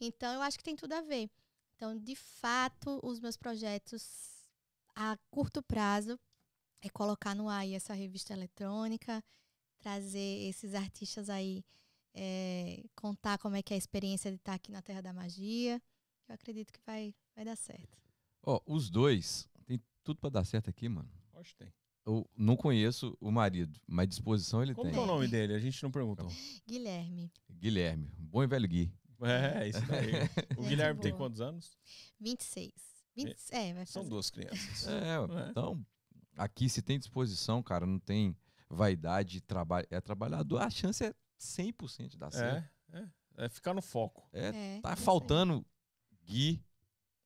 então 0.00 0.32
eu 0.34 0.42
acho 0.42 0.58
que 0.58 0.64
tem 0.64 0.76
tudo 0.76 0.92
a 0.94 1.00
ver. 1.02 1.30
Então, 1.76 1.96
de 1.98 2.14
fato, 2.14 3.00
os 3.02 3.20
meus 3.20 3.36
projetos 3.36 4.04
a 4.94 5.16
curto 5.30 5.62
prazo 5.62 6.18
é 6.82 6.88
colocar 6.90 7.34
no 7.34 7.48
ar 7.48 7.68
essa 7.68 7.94
revista 7.94 8.32
eletrônica, 8.32 9.22
trazer 9.80 10.48
esses 10.48 10.74
artistas 10.74 11.30
aí, 11.30 11.64
é, 12.14 12.82
contar 12.94 13.38
como 13.38 13.56
é 13.56 13.62
que 13.62 13.72
é 13.72 13.76
a 13.76 13.78
experiência 13.78 14.30
de 14.30 14.36
estar 14.36 14.54
aqui 14.54 14.70
na 14.70 14.82
Terra 14.82 15.00
da 15.00 15.12
Magia. 15.12 15.80
Eu 16.28 16.34
acredito 16.34 16.72
que 16.72 16.80
vai, 16.86 17.14
vai 17.34 17.44
dar 17.44 17.56
certo. 17.56 17.98
Ó, 18.42 18.60
os 18.66 18.88
dois, 18.90 19.48
tem 19.66 19.80
tudo 20.04 20.18
pra 20.20 20.30
dar 20.30 20.44
certo 20.44 20.70
aqui, 20.70 20.88
mano. 20.88 21.10
Acho 21.34 21.50
que 21.50 21.64
tem. 21.64 21.72
Eu 22.06 22.28
não 22.36 22.56
conheço 22.56 23.16
o 23.20 23.30
marido, 23.30 23.78
mas 23.86 24.08
disposição 24.08 24.62
ele 24.62 24.74
Como 24.74 24.84
tem. 24.86 24.94
que 24.94 24.98
é 24.98 25.02
o 25.02 25.06
nome 25.06 25.28
dele? 25.28 25.54
A 25.54 25.58
gente 25.58 25.82
não 25.82 25.90
perguntou. 25.90 26.28
Guilherme, 26.66 27.30
Guilherme, 27.50 28.10
bom 28.18 28.42
e 28.42 28.46
velho 28.46 28.66
Gui. 28.68 28.92
É, 29.22 29.68
isso 29.68 29.80
daí. 29.86 30.10
O 30.58 30.62
Gente 30.62 30.68
Guilherme 30.70 31.00
tem 31.00 31.10
boa. 31.12 31.24
quantos 31.28 31.40
anos? 31.42 31.76
26. 32.18 32.72
20, 33.14 33.36
é, 33.50 33.74
vai 33.74 33.84
São 33.86 34.02
fazer. 34.02 34.10
duas 34.10 34.30
crianças. 34.30 34.86
É, 34.88 34.92
É. 35.16 35.50
então, 35.50 35.84
aqui 36.36 36.68
se 36.70 36.80
tem 36.80 36.98
disposição, 36.98 37.62
cara, 37.62 37.84
não 37.84 37.98
tem 37.98 38.34
vaidade, 38.68 39.40
trabalho, 39.42 39.86
é 39.90 40.00
trabalhador, 40.00 40.62
a 40.62 40.70
chance 40.70 41.04
é 41.04 41.14
100% 41.40 42.08
de 42.08 42.18
dar 42.18 42.30
certo. 42.30 42.68
É, 42.92 42.98
é. 43.00 43.44
É 43.44 43.48
ficar 43.48 43.72
no 43.74 43.80
foco. 43.82 44.28
É, 44.32 44.48
É, 44.76 44.80
tá 44.82 44.94
faltando 44.96 45.64
Gui 46.24 46.62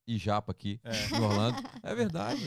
e 0.07 0.17
Japa 0.17 0.51
aqui 0.51 0.79
É. 0.83 0.91
em 1.17 1.21
Orlando. 1.21 1.57
É 1.83 1.93
verdade. 1.93 2.41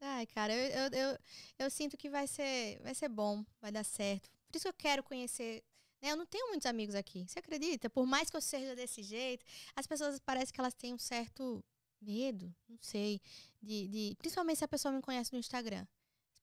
Ai, 0.00 0.26
cara, 0.26 0.52
eu, 0.52 0.68
eu, 0.90 0.90
eu, 1.12 1.18
eu 1.60 1.70
sinto 1.70 1.96
que 1.96 2.10
vai 2.10 2.26
ser, 2.26 2.80
vai 2.82 2.94
ser 2.94 3.08
bom, 3.08 3.44
vai 3.60 3.70
dar 3.70 3.84
certo. 3.84 4.28
Por 4.48 4.56
isso 4.56 4.64
que 4.64 4.68
eu 4.68 4.74
quero 4.74 5.02
conhecer. 5.02 5.62
né, 6.02 6.10
Eu 6.10 6.16
não 6.16 6.26
tenho 6.26 6.48
muitos 6.48 6.66
amigos 6.66 6.94
aqui. 6.94 7.24
Você 7.26 7.38
acredita? 7.38 7.88
Por 7.88 8.04
mais 8.04 8.28
que 8.28 8.36
eu 8.36 8.40
seja 8.40 8.74
desse 8.74 9.02
jeito, 9.02 9.44
as 9.76 9.86
pessoas 9.86 10.18
parece 10.18 10.52
que 10.52 10.60
elas 10.60 10.74
têm 10.74 10.92
um 10.92 10.98
certo 10.98 11.64
medo, 12.00 12.52
não 12.68 12.78
sei, 12.80 13.20
de, 13.62 13.86
de 13.86 14.16
principalmente 14.18 14.58
se 14.58 14.64
a 14.64 14.68
pessoa 14.68 14.90
me 14.92 15.00
conhece 15.00 15.32
no 15.32 15.38
Instagram. 15.38 15.86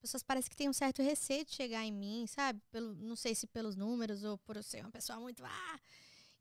As 0.00 0.08
pessoas 0.08 0.22
parecem 0.22 0.48
que 0.48 0.56
têm 0.56 0.66
um 0.66 0.72
certo 0.72 1.02
receio 1.02 1.44
de 1.44 1.52
chegar 1.52 1.84
em 1.84 1.92
mim, 1.92 2.26
sabe? 2.26 2.58
Pelo, 2.72 2.94
não 2.94 3.14
sei 3.14 3.34
se 3.34 3.46
pelos 3.46 3.76
números 3.76 4.24
ou 4.24 4.38
por 4.38 4.56
eu 4.56 4.62
ser 4.62 4.80
uma 4.80 4.90
pessoa 4.90 5.20
muito. 5.20 5.44
Ah! 5.44 5.78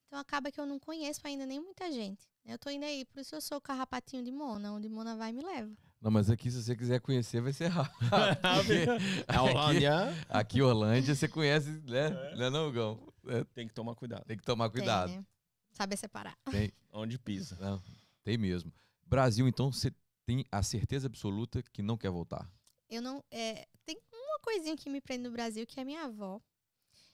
Então 0.08 0.18
acaba 0.18 0.50
que 0.50 0.60
eu 0.62 0.66
não 0.66 0.80
conheço 0.80 1.20
ainda 1.26 1.46
nem 1.46 1.60
muita 1.60 1.92
gente. 1.92 2.26
Eu 2.46 2.58
tô 2.58 2.70
indo 2.70 2.86
aí, 2.86 3.04
por 3.04 3.20
isso 3.20 3.36
eu 3.36 3.42
sou 3.42 3.58
o 3.58 3.62
carrapatinho 3.62 4.24
de 4.24 4.32
Mona. 4.32 4.72
Onde 4.72 4.88
Mona 4.88 5.18
vai, 5.18 5.34
me 5.34 5.42
leva. 5.42 5.70
Não, 6.02 6.10
mas 6.10 6.30
aqui, 6.30 6.50
se 6.50 6.64
você 6.64 6.74
quiser 6.74 7.02
conhecer, 7.02 7.42
vai 7.42 7.52
ser 7.52 7.68
rápido. 7.68 8.00
Porque 8.10 8.86
A 9.28 9.44
Orlândia 9.44 10.26
aqui, 10.30 10.62
Orlândia, 10.62 11.14
você 11.14 11.28
conhece, 11.28 11.70
né? 11.86 12.08
É. 12.08 12.36
Não 12.38 12.46
é 12.46 12.50
não, 12.50 12.72
Gão? 12.72 13.14
É, 13.28 13.44
tem 13.44 13.68
que 13.68 13.74
tomar 13.74 13.94
cuidado. 13.94 14.24
tem 14.24 14.38
que 14.38 14.44
tomar 14.46 14.70
cuidado. 14.70 15.10
Tem, 15.10 15.18
né? 15.18 15.26
Saber 15.74 15.98
separar. 15.98 16.38
Tem, 16.50 16.72
Onde 16.94 17.20
pisa. 17.20 17.58
não, 17.60 17.82
tem 18.24 18.38
mesmo. 18.38 18.72
Brasil, 19.06 19.50
então, 19.50 19.70
você 19.70 19.92
tem 20.26 20.46
a 20.50 20.64
certeza 20.64 21.08
absoluta 21.08 21.62
que 21.62 21.82
não 21.82 21.98
quer 21.98 22.10
voltar. 22.10 22.50
Eu 22.90 23.02
não. 23.02 23.24
é, 23.30 23.68
tem 23.86 24.00
uma 24.12 24.40
coisinha 24.40 24.76
que 24.76 24.90
me 24.90 25.00
prende 25.00 25.24
no 25.24 25.32
Brasil 25.32 25.66
que 25.68 25.80
é 25.80 25.84
minha 25.84 26.04
avó. 26.04 26.42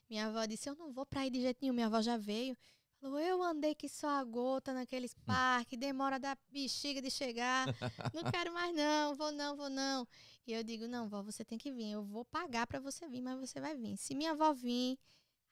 Minha 0.09 0.28
avó 0.28 0.45
disse: 0.45 0.69
Eu 0.69 0.76
não 0.76 0.91
vou 0.91 1.05
pra 1.05 1.26
ir 1.26 1.32
de 1.32 1.41
jeito 1.41 1.59
nenhum. 1.61 1.73
Minha 1.73 1.88
avó 1.88 2.01
já 2.01 2.17
veio. 2.17 2.57
Falou: 3.01 3.19
Eu 3.19 3.43
andei 3.43 3.76
que 3.76 3.89
só 3.89 4.07
a 4.07 4.23
gota 4.23 4.73
naqueles 4.73 5.13
parques, 5.26 5.78
demora 5.78 6.19
da 6.19 6.38
bexiga 6.49 7.01
de 7.01 7.11
chegar. 7.11 7.67
Não 8.13 8.23
quero 8.32 8.53
mais, 8.53 8.73
não. 8.73 9.15
Vou 9.15 9.32
não, 9.32 9.55
vou 9.55 9.69
não. 9.69 10.07
E 10.47 10.53
eu 10.53 10.63
digo: 10.63 10.88
Não, 10.88 11.09
vó, 11.09 11.21
você 11.21 11.43
tem 11.43 11.57
que 11.57 11.71
vir. 11.71 11.91
Eu 11.91 12.03
vou 12.03 12.23
pagar 12.26 12.67
pra 12.67 12.80
você 12.80 13.07
vir, 13.07 13.21
mas 13.21 13.39
você 13.39 13.59
vai 13.59 13.76
vir. 13.76 13.97
Se 13.97 14.15
minha 14.15 14.32
avó 14.32 14.53
vir, 14.53 14.97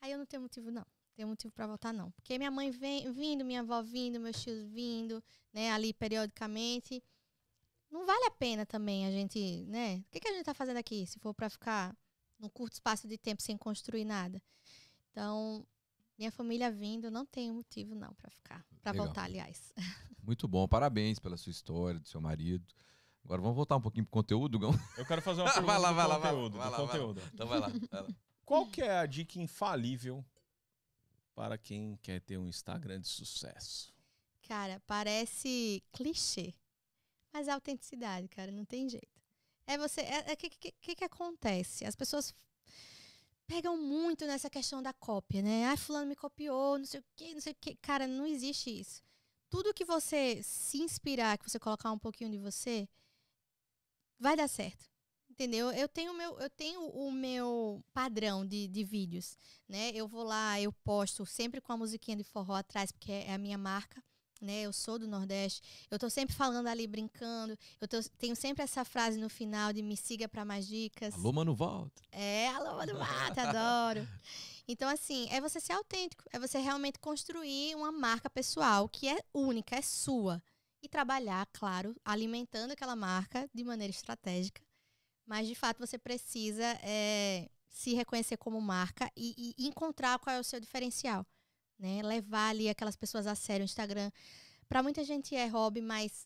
aí 0.02 0.12
eu 0.12 0.18
não 0.18 0.26
tenho 0.26 0.42
motivo, 0.42 0.72
não. 0.72 0.86
Tenho 1.16 1.28
motivo 1.28 1.54
pra 1.54 1.68
voltar, 1.68 1.94
não. 1.94 2.12
Porque 2.12 2.38
minha 2.38 2.50
mãe 2.50 2.72
vem 2.72 3.12
vindo, 3.12 3.46
minha 3.46 3.60
avó 3.60 3.84
vindo, 3.84 4.20
meus 4.20 4.42
tios 4.42 4.64
vindo, 4.64 5.24
né, 5.54 5.72
ali 5.72 5.94
periodicamente 5.94 7.04
não 7.94 8.08
vale 8.08 8.26
a 8.26 8.32
pena 8.32 8.66
também 8.66 9.06
a 9.06 9.12
gente, 9.12 9.64
né? 9.68 9.98
O 10.08 10.12
que, 10.12 10.20
que 10.20 10.28
a 10.28 10.34
gente 10.34 10.44
tá 10.44 10.54
fazendo 10.54 10.78
aqui 10.78 11.06
se 11.06 11.20
for 11.20 11.32
para 11.32 11.48
ficar 11.48 11.96
num 12.40 12.50
curto 12.50 12.74
espaço 12.74 13.08
de 13.08 13.20
tempo 13.20 13.40
sem 13.42 13.56
construir 13.56 14.04
nada? 14.04 14.42
Então, 15.12 15.64
minha 16.18 16.32
família 16.32 16.72
vindo, 16.72 17.12
não 17.12 17.24
tenho 17.24 17.54
motivo 17.54 17.94
não 17.94 18.12
para 18.16 18.32
ficar, 18.32 18.66
para 18.82 18.94
voltar, 18.94 19.26
aliás. 19.26 19.72
Muito 20.24 20.48
bom, 20.48 20.68
parabéns 20.68 21.20
pela 21.20 21.38
sua 21.38 21.52
história, 21.52 22.00
do 22.00 22.08
seu 22.08 22.20
marido. 22.20 22.66
Agora 23.24 23.40
vamos 23.42 23.56
voltar 23.56 23.78
um 23.78 23.82
pouquinho 23.82 24.06
pro 24.06 24.14
conteúdo, 24.14 24.58
Gão. 24.58 24.72
Eu 24.98 25.06
quero 25.06 25.22
fazer 25.22 25.42
uma 25.42 25.52
pergunta 25.54 25.72
Vai 25.72 25.80
lá, 25.80 25.92
vai 25.92 26.08
lá, 26.08 26.18
vai 26.18 26.32
lá, 26.32 26.38
conteúdo. 26.40 26.58
vai 26.58 26.66
do 26.66 26.72
lá, 26.72 26.78
vai 26.78 26.86
lá. 26.86 26.92
conteúdo. 26.92 27.22
Então 27.32 27.48
vai 27.48 27.60
lá. 27.60 27.68
vai 27.68 28.02
lá. 28.02 28.10
Qual 28.44 28.68
que 28.68 28.82
é 28.82 28.98
a 28.98 29.06
dica 29.06 29.40
infalível 29.40 30.26
para 31.36 31.60
quem 31.60 31.96
quer 32.02 32.20
ter 32.22 32.40
um 32.40 32.48
Instagram 32.48 33.00
de 33.00 33.08
sucesso? 33.08 33.94
Cara, 34.48 34.82
parece 34.88 35.82
clichê, 35.94 36.54
mas 37.34 37.48
é 37.48 37.52
autenticidade, 37.52 38.28
cara, 38.30 38.52
não 38.52 38.64
tem 38.64 38.88
jeito. 38.88 39.22
É 39.66 39.78
você, 39.78 40.02
é, 40.02 40.32
é 40.32 40.36
que, 40.36 40.50
que, 40.50 40.72
que 40.72 40.96
que 40.96 41.04
acontece? 41.04 41.86
As 41.86 41.96
pessoas 41.96 42.34
pegam 43.48 43.78
muito 43.78 44.26
nessa 44.26 44.50
questão 44.50 44.82
da 44.82 44.94
cópia, 44.94 45.42
né? 45.42 45.68
Ah, 45.68 45.78
fulano 45.78 46.08
me 46.08 46.16
copiou, 46.16 46.78
não 46.78 46.86
sei 46.86 47.00
o 47.00 47.06
quê, 47.16 47.34
não 47.34 47.42
sei 47.42 47.54
o 47.54 47.58
quê. 47.60 47.78
Cara, 47.82 48.08
não 48.08 48.26
existe 48.26 48.70
isso. 48.70 49.02
Tudo 49.50 49.74
que 49.74 49.86
você 49.86 50.42
se 50.44 50.82
inspirar, 50.82 51.38
que 51.38 51.50
você 51.50 51.60
colocar 51.60 51.92
um 51.92 52.00
pouquinho 52.00 52.30
de 52.32 52.38
você, 52.38 52.88
vai 54.20 54.36
dar 54.36 54.48
certo. 54.48 54.92
Entendeu? 55.30 55.72
Eu 55.72 55.90
tenho 55.90 56.12
o 56.12 56.16
meu, 56.16 56.40
eu 56.40 56.50
tenho 56.50 56.88
o 56.90 57.12
meu 57.12 57.84
padrão 57.92 58.46
de, 58.46 58.68
de 58.68 58.84
vídeos, 58.84 59.36
né? 59.68 59.92
Eu 59.94 60.08
vou 60.08 60.24
lá, 60.24 60.62
eu 60.62 60.72
posto 60.72 61.26
sempre 61.26 61.60
com 61.60 61.74
a 61.74 61.78
musiquinha 61.78 62.16
de 62.16 62.24
forró 62.24 62.54
atrás, 62.56 62.92
porque 62.92 63.12
é 63.12 63.34
a 63.34 63.38
minha 63.38 63.58
marca, 63.58 64.04
né? 64.44 64.62
Eu 64.64 64.74
sou 64.74 65.00
do 65.00 65.08
Nordeste. 65.08 65.62
Eu 65.90 65.98
tô 65.98 66.10
sempre 66.10 66.36
falando 66.36 66.68
ali, 66.68 66.86
brincando. 66.88 67.58
Eu 67.82 67.88
tô- 67.88 68.02
tenho 68.18 68.36
sempre 68.36 68.64
essa 68.64 68.84
frase 68.86 69.18
no 69.18 69.30
final 69.30 69.72
de 69.74 69.82
me 69.82 69.96
siga 69.98 70.28
para 70.28 70.44
mais 70.46 70.68
dicas. 70.68 71.14
Alô, 71.16 71.32
mano, 71.32 71.56
volta. 71.56 72.02
É, 72.12 72.50
alô, 72.50 72.76
mano, 72.78 73.00
mata, 73.00 73.42
adoro. 73.44 74.08
Então, 74.66 74.88
assim, 74.88 75.28
é 75.30 75.42
você 75.42 75.60
ser 75.60 75.74
autêntico. 75.74 76.24
É 76.32 76.40
você 76.40 76.58
realmente 76.58 76.98
construir 76.98 77.76
uma 77.76 77.92
marca 77.92 78.30
pessoal 78.30 78.88
que 78.88 79.10
é 79.10 79.20
única, 79.34 79.76
é 79.76 79.82
sua. 79.82 80.42
E 80.82 80.88
trabalhar, 80.88 81.46
claro, 81.52 81.94
alimentando 82.06 82.72
aquela 82.72 82.96
marca 82.96 83.50
de 83.54 83.62
maneira 83.64 83.92
estratégica. 83.92 84.62
Mas, 85.26 85.48
de 85.50 85.56
fato, 85.56 85.80
você 85.80 85.98
precisa 85.98 86.64
é, 86.82 87.50
se 87.68 87.94
reconhecer 87.94 88.38
como 88.38 88.62
marca 88.62 89.12
e, 89.18 89.54
e 89.58 89.68
encontrar 89.68 90.18
qual 90.20 90.34
é 90.36 90.40
o 90.40 90.44
seu 90.44 90.60
diferencial. 90.62 91.26
Né? 91.84 92.02
Levar 92.02 92.48
ali 92.48 92.70
aquelas 92.70 92.96
pessoas 92.96 93.28
a 93.28 93.36
sério. 93.36 93.66
O 93.66 93.66
Instagram, 93.66 94.10
para 94.70 94.82
muita 94.82 95.04
gente 95.04 95.36
é 95.36 95.46
hobby, 95.48 95.82
mas 95.82 96.26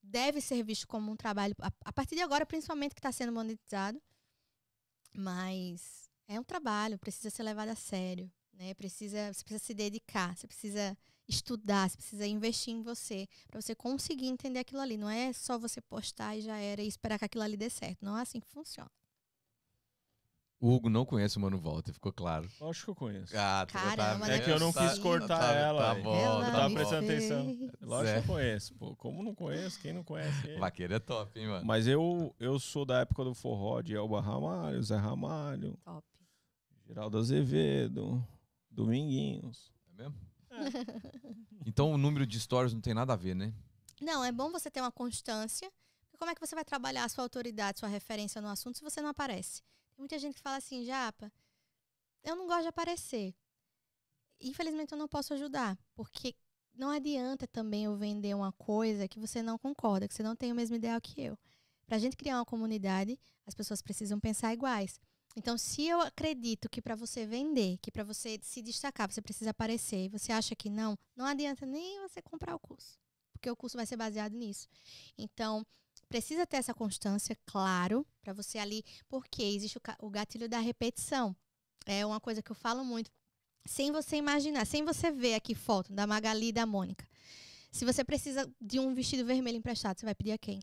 deve 0.00 0.40
ser 0.40 0.62
visto 0.62 0.86
como 0.86 1.10
um 1.10 1.16
trabalho. 1.16 1.56
A, 1.60 1.72
a 1.86 1.92
partir 1.92 2.14
de 2.14 2.22
agora, 2.22 2.46
principalmente 2.46 2.94
que 2.94 3.00
está 3.00 3.10
sendo 3.10 3.32
monetizado. 3.32 4.00
Mas 5.12 6.08
é 6.28 6.38
um 6.38 6.44
trabalho, 6.44 7.00
precisa 7.00 7.30
ser 7.30 7.42
levado 7.42 7.70
a 7.70 7.74
sério, 7.74 8.30
né? 8.52 8.74
Precisa, 8.74 9.32
você 9.34 9.42
precisa 9.42 9.64
se 9.64 9.74
dedicar, 9.74 10.36
você 10.36 10.46
precisa 10.46 10.96
estudar, 11.28 11.90
você 11.90 11.96
precisa 11.96 12.26
investir 12.26 12.72
em 12.72 12.80
você 12.80 13.28
para 13.48 13.60
você 13.60 13.74
conseguir 13.74 14.28
entender 14.28 14.60
aquilo 14.60 14.80
ali. 14.80 14.96
Não 14.96 15.10
é 15.10 15.32
só 15.32 15.58
você 15.58 15.80
postar 15.80 16.36
e 16.36 16.42
já 16.42 16.56
era 16.56 16.80
e 16.80 16.86
esperar 16.86 17.18
que 17.18 17.24
aquilo 17.24 17.42
ali 17.42 17.56
dê 17.56 17.68
certo. 17.68 18.04
Não 18.04 18.16
é 18.16 18.22
assim 18.22 18.38
que 18.38 18.46
funciona. 18.46 18.90
O 20.62 20.72
Hugo 20.72 20.88
não 20.88 21.04
conhece 21.04 21.36
o 21.38 21.40
Mano 21.40 21.58
Volta, 21.58 21.92
ficou 21.92 22.12
claro. 22.12 22.48
Acho 22.60 22.84
que 22.84 22.90
eu 22.90 22.94
conheço. 22.94 23.36
Ah, 23.36 23.66
tu 23.66 23.72
Caramba, 23.72 24.28
É 24.28 24.36
não 24.38 24.44
que 24.44 24.50
eu 24.52 24.60
não 24.60 24.72
quis 24.72 24.96
cortar 25.00 25.40
tá, 25.40 25.52
ela. 25.54 25.92
Tá 25.92 26.00
bom, 26.00 26.14
Ela 26.14 26.50
tá 26.52 26.68
bom. 26.68 26.74
prestando 26.76 27.04
atenção. 27.04 27.70
Lógico 27.80 28.12
que 28.12 28.18
eu 28.30 28.34
conheço. 28.34 28.74
Pô, 28.76 28.94
como 28.94 29.24
não 29.24 29.34
conheço? 29.34 29.80
Quem 29.80 29.92
não 29.92 30.04
conhece 30.04 30.46
ele? 30.46 30.60
Vaqueiro 30.60 30.94
é 30.94 31.00
top, 31.00 31.36
hein, 31.36 31.48
mano? 31.48 31.66
Mas 31.66 31.88
eu, 31.88 32.32
eu 32.38 32.60
sou 32.60 32.84
da 32.84 33.00
época 33.00 33.24
do 33.24 33.34
forró 33.34 33.80
de 33.80 33.96
Elba 33.96 34.20
Ramalho, 34.20 34.80
Zé 34.84 34.94
Ramalho, 34.94 35.76
Top. 35.84 36.06
Geraldo 36.86 37.18
Azevedo, 37.18 38.24
Dominguinhos. 38.70 39.72
É 39.88 40.02
mesmo? 40.02 40.14
Então 41.66 41.90
o 41.90 41.98
número 41.98 42.24
de 42.24 42.38
stories 42.38 42.72
não 42.72 42.80
tem 42.80 42.94
nada 42.94 43.14
a 43.14 43.16
ver, 43.16 43.34
né? 43.34 43.52
Não, 44.00 44.24
é 44.24 44.30
bom 44.30 44.50
você 44.52 44.70
ter 44.70 44.80
uma 44.80 44.92
constância. 44.92 45.68
Como 46.16 46.30
é 46.30 46.34
que 46.36 46.40
você 46.40 46.54
vai 46.54 46.64
trabalhar 46.64 47.02
a 47.04 47.08
sua 47.08 47.24
autoridade, 47.24 47.80
sua 47.80 47.88
referência 47.88 48.40
no 48.40 48.48
assunto 48.48 48.78
se 48.78 48.84
você 48.84 49.00
não 49.02 49.08
aparece? 49.08 49.60
Muita 50.02 50.18
gente 50.18 50.34
que 50.34 50.40
fala 50.40 50.56
assim, 50.56 50.84
Japa, 50.84 51.32
eu 52.24 52.34
não 52.34 52.48
gosto 52.48 52.62
de 52.62 52.68
aparecer. 52.68 53.32
Infelizmente 54.40 54.90
eu 54.90 54.98
não 54.98 55.06
posso 55.06 55.32
ajudar, 55.32 55.78
porque 55.94 56.34
não 56.74 56.90
adianta 56.90 57.46
também 57.46 57.84
eu 57.84 57.94
vender 57.96 58.34
uma 58.34 58.50
coisa 58.50 59.06
que 59.06 59.20
você 59.20 59.40
não 59.40 59.56
concorda, 59.56 60.08
que 60.08 60.14
você 60.14 60.24
não 60.24 60.34
tem 60.34 60.50
o 60.50 60.56
mesmo 60.56 60.74
ideal 60.74 61.00
que 61.00 61.22
eu. 61.22 61.38
Pra 61.86 62.00
gente 62.00 62.16
criar 62.16 62.38
uma 62.38 62.44
comunidade, 62.44 63.16
as 63.46 63.54
pessoas 63.54 63.80
precisam 63.80 64.18
pensar 64.18 64.52
iguais. 64.52 65.00
Então, 65.36 65.56
se 65.56 65.86
eu 65.86 66.00
acredito 66.00 66.68
que 66.68 66.82
para 66.82 66.96
você 66.96 67.24
vender, 67.24 67.78
que 67.80 67.92
para 67.92 68.02
você 68.02 68.40
se 68.42 68.60
destacar, 68.60 69.08
você 69.08 69.22
precisa 69.22 69.50
aparecer, 69.50 70.06
e 70.06 70.08
você 70.08 70.32
acha 70.32 70.56
que 70.56 70.68
não, 70.68 70.98
não 71.14 71.26
adianta 71.26 71.64
nem 71.64 72.00
você 72.00 72.20
comprar 72.20 72.56
o 72.56 72.58
curso 72.58 72.98
porque 73.42 73.50
o 73.50 73.56
curso 73.56 73.76
vai 73.76 73.84
ser 73.84 73.96
baseado 73.96 74.34
nisso. 74.34 74.68
Então, 75.18 75.66
precisa 76.12 76.46
ter 76.46 76.58
essa 76.58 76.74
constância, 76.74 77.34
claro, 77.46 78.06
para 78.20 78.34
você 78.34 78.58
ali, 78.58 78.84
porque 79.08 79.42
existe 79.42 79.78
o, 79.98 80.10
gatilho 80.10 80.46
da 80.46 80.58
repetição. 80.58 81.34
É 81.86 82.04
uma 82.04 82.20
coisa 82.20 82.42
que 82.42 82.52
eu 82.52 82.54
falo 82.54 82.84
muito. 82.84 83.10
Sem 83.64 83.90
você 83.90 84.16
imaginar, 84.16 84.66
sem 84.66 84.84
você 84.84 85.10
ver 85.10 85.34
aqui 85.34 85.54
foto 85.54 85.90
da 85.90 86.06
Magali 86.06 86.48
e 86.48 86.52
da 86.52 86.66
Mônica. 86.66 87.08
Se 87.70 87.86
você 87.86 88.04
precisa 88.04 88.46
de 88.60 88.78
um 88.78 88.92
vestido 88.92 89.24
vermelho 89.24 89.56
emprestado, 89.56 89.98
você 89.98 90.04
vai 90.04 90.14
pedir 90.14 90.32
a 90.32 90.38
quem? 90.38 90.60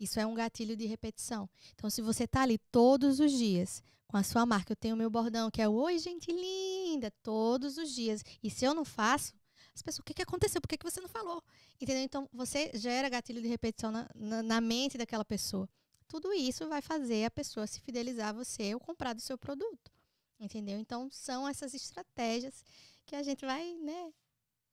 Isso 0.00 0.18
é 0.18 0.24
um 0.24 0.32
gatilho 0.32 0.74
de 0.74 0.86
repetição. 0.86 1.46
Então, 1.74 1.90
se 1.90 2.00
você 2.00 2.26
tá 2.26 2.40
ali 2.44 2.56
todos 2.72 3.20
os 3.20 3.30
dias 3.30 3.82
com 4.06 4.16
a 4.16 4.22
sua 4.22 4.46
marca, 4.46 4.72
eu 4.72 4.76
tenho 4.76 4.94
o 4.94 4.98
meu 4.98 5.10
bordão, 5.10 5.50
que 5.50 5.60
é 5.60 5.68
Oi, 5.68 5.98
gente 5.98 6.32
linda, 6.32 7.10
todos 7.22 7.76
os 7.76 7.94
dias. 7.94 8.24
E 8.42 8.48
se 8.48 8.64
eu 8.64 8.72
não 8.72 8.86
faço, 8.86 9.34
as 9.74 9.82
pessoas, 9.82 9.98
o 10.00 10.02
que, 10.04 10.14
que 10.14 10.22
aconteceu? 10.22 10.60
Por 10.60 10.68
que, 10.68 10.78
que 10.78 10.88
você 10.88 11.00
não 11.00 11.08
falou? 11.08 11.42
Entendeu? 11.80 12.02
Então, 12.02 12.28
você 12.32 12.70
gera 12.74 13.08
gatilho 13.08 13.42
de 13.42 13.48
repetição 13.48 13.90
na, 13.90 14.08
na, 14.14 14.42
na 14.42 14.60
mente 14.60 14.96
daquela 14.96 15.24
pessoa. 15.24 15.68
tudo 16.06 16.32
isso 16.32 16.68
vai 16.68 16.80
fazer 16.80 17.24
a 17.24 17.30
pessoa 17.30 17.66
se 17.66 17.80
fidelizar 17.80 18.28
a 18.28 18.32
você 18.32 18.72
ou 18.72 18.80
comprar 18.80 19.14
do 19.14 19.20
seu 19.20 19.36
produto. 19.36 19.90
Entendeu? 20.38 20.78
Então, 20.78 21.08
são 21.10 21.48
essas 21.48 21.74
estratégias 21.74 22.64
que 23.04 23.16
a 23.16 23.22
gente 23.22 23.44
vai, 23.44 23.74
né? 23.78 24.12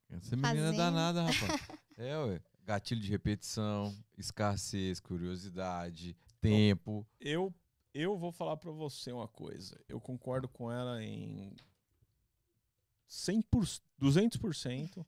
Essa 0.09 0.35
menina 0.35 0.49
é 0.49 0.63
Fazendo. 0.65 0.77
danada, 0.77 1.23
rapaz. 1.23 1.61
é, 1.97 2.17
ué. 2.17 2.41
Gatilho 2.63 3.01
de 3.01 3.09
repetição, 3.09 3.95
escassez, 4.17 4.99
curiosidade, 4.99 6.15
tempo. 6.39 7.07
Eu, 7.19 7.53
eu 7.93 8.17
vou 8.17 8.31
falar 8.31 8.55
pra 8.57 8.71
você 8.71 9.11
uma 9.11 9.27
coisa. 9.27 9.79
Eu 9.89 9.99
concordo 9.99 10.47
com 10.47 10.71
ela 10.71 11.03
em 11.03 11.55
100%, 13.11 13.81
200% 13.99 15.05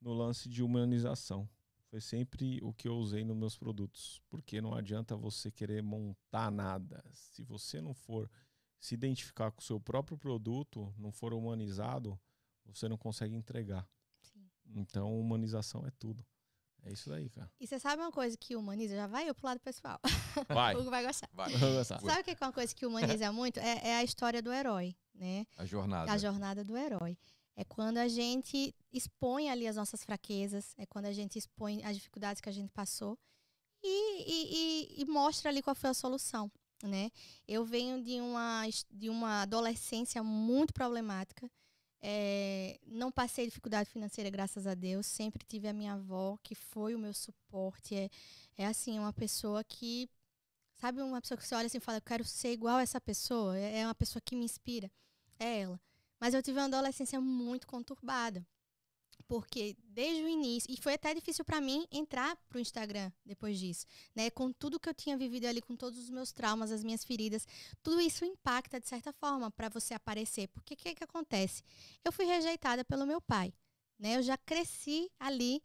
no 0.00 0.14
lance 0.14 0.48
de 0.48 0.62
humanização. 0.62 1.48
Foi 1.90 2.00
sempre 2.00 2.58
o 2.62 2.72
que 2.72 2.88
eu 2.88 2.94
usei 2.94 3.24
nos 3.24 3.36
meus 3.36 3.56
produtos. 3.56 4.22
Porque 4.30 4.60
não 4.60 4.74
adianta 4.74 5.16
você 5.16 5.50
querer 5.50 5.82
montar 5.82 6.50
nada. 6.50 7.04
Se 7.12 7.42
você 7.42 7.80
não 7.82 7.92
for 7.92 8.30
se 8.78 8.94
identificar 8.94 9.50
com 9.50 9.60
o 9.60 9.64
seu 9.64 9.78
próprio 9.78 10.16
produto, 10.16 10.92
não 10.96 11.12
for 11.12 11.34
humanizado, 11.34 12.18
você 12.64 12.88
não 12.88 12.96
consegue 12.96 13.34
entregar. 13.34 13.86
Sim. 14.20 14.48
Então, 14.74 15.18
humanização 15.20 15.86
é 15.86 15.90
tudo. 15.98 16.24
É 16.84 16.92
isso 16.92 17.08
daí, 17.08 17.28
cara. 17.30 17.50
E 17.60 17.66
você 17.66 17.78
sabe 17.78 18.02
uma 18.02 18.10
coisa 18.10 18.36
que 18.36 18.56
humaniza? 18.56 18.96
Já 18.96 19.06
vai 19.06 19.28
eu 19.28 19.34
pro 19.34 19.46
lado 19.46 19.60
pessoal. 19.60 20.00
Vai. 20.48 20.74
O 20.74 20.80
Hugo 20.80 20.90
vai 20.90 21.04
gostar. 21.04 21.28
Vai. 21.32 21.52
Gostar. 21.52 22.00
Sabe 22.00 22.20
o 22.20 22.24
que 22.24 22.30
é 22.30 22.46
uma 22.46 22.52
coisa 22.52 22.74
que 22.74 22.86
humaniza 22.86 23.30
muito? 23.32 23.60
É, 23.60 23.88
é 23.88 23.96
a 23.96 24.02
história 24.02 24.42
do 24.42 24.52
herói, 24.52 24.96
né? 25.14 25.46
A 25.56 25.64
jornada. 25.64 26.12
A 26.12 26.18
jornada 26.18 26.64
do 26.64 26.76
herói. 26.76 27.16
É 27.54 27.64
quando 27.64 27.98
a 27.98 28.08
gente 28.08 28.74
expõe 28.92 29.50
ali 29.50 29.66
as 29.68 29.76
nossas 29.76 30.02
fraquezas, 30.02 30.74
é 30.78 30.86
quando 30.86 31.04
a 31.06 31.12
gente 31.12 31.38
expõe 31.38 31.84
as 31.84 31.96
dificuldades 31.96 32.40
que 32.40 32.48
a 32.48 32.52
gente 32.52 32.70
passou 32.70 33.18
e, 33.82 34.22
e- 34.22 34.54
e- 34.98 35.02
e 35.02 35.04
mostra 35.04 35.50
ali 35.50 35.60
qual 35.62 35.76
foi 35.76 35.90
a 35.90 35.94
solução, 35.94 36.50
né? 36.82 37.10
Eu 37.46 37.64
venho 37.64 38.02
de 38.02 38.20
uma, 38.20 38.62
de 38.90 39.10
uma 39.10 39.42
adolescência 39.42 40.22
muito 40.22 40.72
problemática. 40.72 41.50
É, 42.00 42.80
não 42.86 43.12
passei 43.12 43.44
dificuldade 43.46 43.88
financeira, 43.90 44.28
graças 44.30 44.66
a 44.66 44.74
Deus. 44.74 45.06
Sempre 45.06 45.44
tive 45.46 45.68
a 45.68 45.72
minha 45.72 45.92
avó, 45.94 46.36
que 46.42 46.54
foi 46.54 46.94
o 46.94 46.98
meu 46.98 47.12
suporte. 47.14 47.94
É, 47.94 48.08
é 48.56 48.66
assim, 48.66 48.98
uma 48.98 49.12
pessoa 49.12 49.62
que. 49.62 50.08
Sabe, 50.82 51.00
uma 51.00 51.20
pessoa 51.20 51.38
que 51.38 51.46
você 51.46 51.54
olha 51.54 51.66
assim 51.66 51.78
e 51.78 51.80
fala, 51.80 51.98
eu 51.98 52.02
quero 52.02 52.24
ser 52.24 52.50
igual 52.50 52.78
a 52.78 52.82
essa 52.82 53.00
pessoa. 53.00 53.56
É 53.56 53.78
é 53.78 53.86
uma 53.86 53.94
pessoa 53.94 54.20
que 54.20 54.34
me 54.34 54.44
inspira. 54.44 54.90
É 55.38 55.60
ela. 55.60 55.80
Mas 56.18 56.34
eu 56.34 56.42
tive 56.42 56.58
uma 56.58 56.64
adolescência 56.64 57.20
muito 57.20 57.68
conturbada. 57.68 58.44
Porque 59.28 59.76
desde 59.84 60.24
o 60.24 60.28
início, 60.28 60.68
e 60.68 60.76
foi 60.76 60.94
até 60.94 61.14
difícil 61.14 61.44
para 61.44 61.60
mim 61.60 61.86
entrar 61.92 62.36
pro 62.48 62.58
Instagram 62.58 63.12
depois 63.24 63.60
disso, 63.60 63.86
né? 64.12 64.28
Com 64.28 64.52
tudo 64.52 64.80
que 64.80 64.88
eu 64.88 64.92
tinha 64.92 65.16
vivido 65.16 65.44
ali, 65.44 65.62
com 65.62 65.76
todos 65.76 66.00
os 66.00 66.10
meus 66.10 66.32
traumas, 66.32 66.72
as 66.72 66.82
minhas 66.82 67.04
feridas, 67.04 67.46
tudo 67.80 68.00
isso 68.00 68.24
impacta 68.24 68.80
de 68.80 68.88
certa 68.88 69.12
forma 69.12 69.52
para 69.52 69.68
você 69.68 69.94
aparecer. 69.94 70.48
Porque 70.48 70.74
o 70.74 70.76
que 70.76 70.96
que 70.96 71.04
acontece? 71.04 71.62
Eu 72.04 72.10
fui 72.10 72.24
rejeitada 72.24 72.84
pelo 72.84 73.06
meu 73.06 73.20
pai, 73.20 73.54
né? 74.00 74.16
Eu 74.16 74.22
já 74.24 74.36
cresci 74.36 75.08
ali 75.20 75.62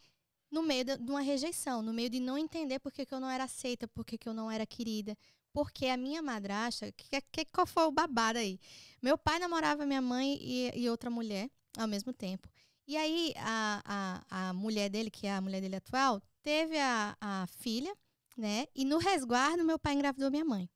no 0.51 0.63
meio 0.63 0.85
de 0.85 1.11
uma 1.11 1.21
rejeição, 1.21 1.81
no 1.81 1.93
meio 1.93 2.09
de 2.09 2.19
não 2.19 2.37
entender 2.37 2.79
por 2.79 2.91
que, 2.91 3.05
que 3.05 3.13
eu 3.13 3.19
não 3.19 3.29
era 3.29 3.43
aceita, 3.43 3.87
por 3.87 4.05
que, 4.05 4.17
que 4.17 4.29
eu 4.29 4.33
não 4.33 4.49
era 4.49 4.65
querida. 4.65 5.17
Porque 5.51 5.87
a 5.87 5.97
minha 5.97 6.21
madrasta, 6.21 6.91
que, 6.91 7.21
que, 7.21 7.45
qual 7.45 7.65
foi 7.65 7.83
o 7.83 7.91
babado 7.91 8.37
aí? 8.37 8.59
Meu 9.01 9.17
pai 9.17 9.39
namorava 9.39 9.85
minha 9.85 10.01
mãe 10.01 10.37
e, 10.39 10.71
e 10.75 10.89
outra 10.89 11.09
mulher 11.09 11.49
ao 11.77 11.87
mesmo 11.87 12.13
tempo. 12.13 12.47
E 12.87 12.95
aí, 12.95 13.33
a, 13.37 14.23
a, 14.29 14.49
a 14.49 14.53
mulher 14.53 14.89
dele, 14.89 15.11
que 15.11 15.27
é 15.27 15.33
a 15.33 15.41
mulher 15.41 15.59
dele 15.59 15.75
atual, 15.75 16.21
teve 16.41 16.77
a, 16.79 17.17
a 17.19 17.47
filha, 17.47 17.93
né? 18.37 18.65
E 18.73 18.85
no 18.85 18.97
resguardo, 18.97 19.63
meu 19.65 19.77
pai 19.77 19.93
engravidou 19.93 20.31
minha 20.31 20.45
mãe, 20.45 20.69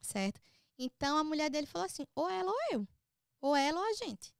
certo? 0.00 0.40
Então, 0.78 1.18
a 1.18 1.24
mulher 1.24 1.50
dele 1.50 1.66
falou 1.66 1.86
assim: 1.86 2.06
ou 2.14 2.28
ela 2.28 2.50
ou 2.50 2.58
eu. 2.72 2.88
Ou 3.40 3.56
ela 3.56 3.80
ou 3.80 3.86
a 3.86 3.92
gente. 3.94 4.32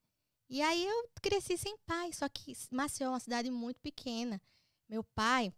E 0.49 0.63
aí, 0.63 0.87
eu 0.87 1.11
cresci 1.21 1.59
sem 1.59 1.77
pai. 1.79 2.13
Só 2.13 2.29
que 2.29 2.53
Maceió 2.71 3.09
é 3.09 3.11
uma 3.11 3.21
cidade 3.21 3.51
muito 3.51 3.81
pequena. 3.81 4.41
Meu 4.91 5.05
pai, 5.15 5.55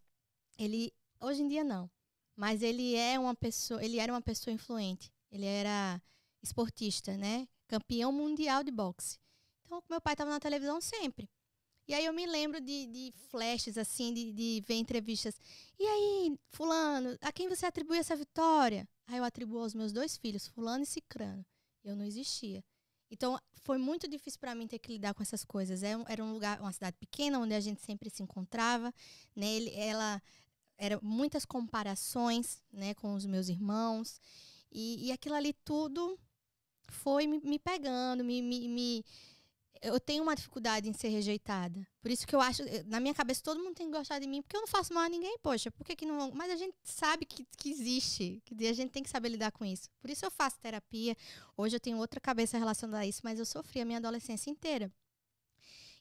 ele. 0.58 0.92
Hoje 1.18 1.42
em 1.42 1.48
dia, 1.48 1.64
não. 1.64 1.90
Mas 2.36 2.60
ele 2.60 2.94
é 2.94 3.18
uma 3.18 3.34
pessoa. 3.34 3.82
Ele 3.82 3.98
era 3.98 4.12
uma 4.12 4.20
pessoa 4.20 4.52
influente. 4.52 5.10
Ele 5.30 5.46
era 5.46 6.02
esportista, 6.42 7.16
né? 7.16 7.48
Campeão 7.66 8.12
mundial 8.12 8.62
de 8.62 8.70
boxe. 8.70 9.18
Então, 9.64 9.82
meu 9.88 10.02
pai 10.02 10.12
estava 10.12 10.30
na 10.30 10.38
televisão 10.38 10.82
sempre. 10.82 11.30
E 11.88 11.94
aí 11.94 12.04
eu 12.04 12.12
me 12.12 12.26
lembro 12.26 12.60
de, 12.60 12.86
de 12.86 13.12
flashes, 13.30 13.78
assim, 13.78 14.12
de, 14.12 14.32
de 14.32 14.62
ver 14.66 14.74
entrevistas. 14.74 15.34
E 15.78 15.84
aí, 15.84 16.38
fulano, 16.50 17.16
a 17.22 17.32
quem 17.32 17.48
você 17.48 17.64
atribui 17.64 17.96
essa 17.96 18.14
vitória? 18.14 18.86
Aí 19.06 19.16
eu 19.16 19.24
atribuo 19.24 19.62
aos 19.62 19.74
meus 19.74 19.92
dois 19.92 20.18
filhos, 20.18 20.46
fulano 20.46 20.84
e 20.84 20.86
cicrano. 20.86 21.44
Eu 21.82 21.96
não 21.96 22.04
existia. 22.04 22.62
Então, 23.12 23.38
foi 23.62 23.78
muito 23.78 24.08
difícil 24.08 24.40
para 24.40 24.54
mim 24.54 24.66
ter 24.66 24.78
que 24.78 24.90
lidar 24.92 25.12
com 25.14 25.22
essas 25.22 25.44
coisas. 25.44 25.82
É 25.82 25.92
Era 26.08 26.24
um 26.24 26.32
lugar, 26.32 26.60
uma 26.60 26.72
cidade 26.72 26.96
pequena, 26.98 27.38
onde 27.38 27.54
a 27.54 27.60
gente 27.60 27.82
sempre 27.82 28.08
se 28.10 28.22
encontrava. 28.22 28.92
Né? 29.36 29.66
Ela, 29.74 30.22
era 30.78 30.98
muitas 31.02 31.44
comparações, 31.44 32.62
né, 32.72 32.94
com 32.94 33.14
os 33.14 33.26
meus 33.26 33.48
irmãos. 33.48 34.20
E, 34.72 35.08
e 35.08 35.12
aquilo 35.12 35.34
ali 35.36 35.52
tudo 35.64 36.18
foi 36.88 37.26
me, 37.26 37.40
me 37.44 37.58
pegando, 37.58 38.24
me, 38.24 38.42
me, 38.42 38.68
me- 38.68 39.04
eu 39.82 39.98
tenho 39.98 40.22
uma 40.22 40.34
dificuldade 40.34 40.88
em 40.88 40.92
ser 40.92 41.08
rejeitada. 41.08 41.86
Por 42.00 42.10
isso 42.10 42.26
que 42.26 42.34
eu 42.34 42.40
acho, 42.40 42.62
eh, 42.62 42.84
na 42.84 43.00
minha 43.00 43.12
cabeça, 43.12 43.42
todo 43.42 43.62
mundo 43.62 43.74
tem 43.74 43.90
que 43.90 43.98
gostar 43.98 44.20
de 44.20 44.28
mim, 44.28 44.40
porque 44.40 44.56
eu 44.56 44.60
não 44.60 44.68
faço 44.68 44.94
mal 44.94 45.02
a 45.02 45.08
ninguém, 45.08 45.36
poxa, 45.42 45.70
por 45.72 45.84
que, 45.84 45.96
que 45.96 46.06
não? 46.06 46.30
Mas 46.32 46.52
a 46.52 46.56
gente 46.56 46.76
sabe 46.84 47.26
que, 47.26 47.44
que 47.58 47.68
existe, 47.70 48.40
que 48.44 48.66
a 48.66 48.72
gente 48.72 48.90
tem 48.90 49.02
que 49.02 49.10
saber 49.10 49.28
lidar 49.28 49.50
com 49.50 49.64
isso. 49.64 49.90
Por 50.00 50.08
isso 50.08 50.24
eu 50.24 50.30
faço 50.30 50.58
terapia. 50.60 51.16
Hoje 51.56 51.76
eu 51.76 51.80
tenho 51.80 51.98
outra 51.98 52.20
cabeça 52.20 52.56
relacionada 52.56 53.02
a 53.02 53.06
isso, 53.06 53.20
mas 53.24 53.38
eu 53.38 53.44
sofri 53.44 53.80
a 53.80 53.84
minha 53.84 53.98
adolescência 53.98 54.50
inteira. 54.50 54.90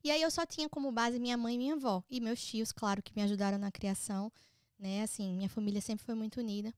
E 0.03 0.11
aí 0.11 0.21
eu 0.21 0.31
só 0.31 0.45
tinha 0.45 0.69
como 0.69 0.91
base 0.91 1.19
minha 1.19 1.37
mãe 1.37 1.55
e 1.55 1.57
minha 1.57 1.73
avó. 1.73 2.03
E 2.09 2.19
meus 2.19 2.43
tios, 2.43 2.71
claro, 2.71 3.01
que 3.01 3.15
me 3.15 3.21
ajudaram 3.21 3.57
na 3.57 3.71
criação. 3.71 4.31
Né? 4.77 5.03
Assim, 5.03 5.35
minha 5.35 5.49
família 5.49 5.81
sempre 5.81 6.05
foi 6.05 6.15
muito 6.15 6.39
unida. 6.39 6.73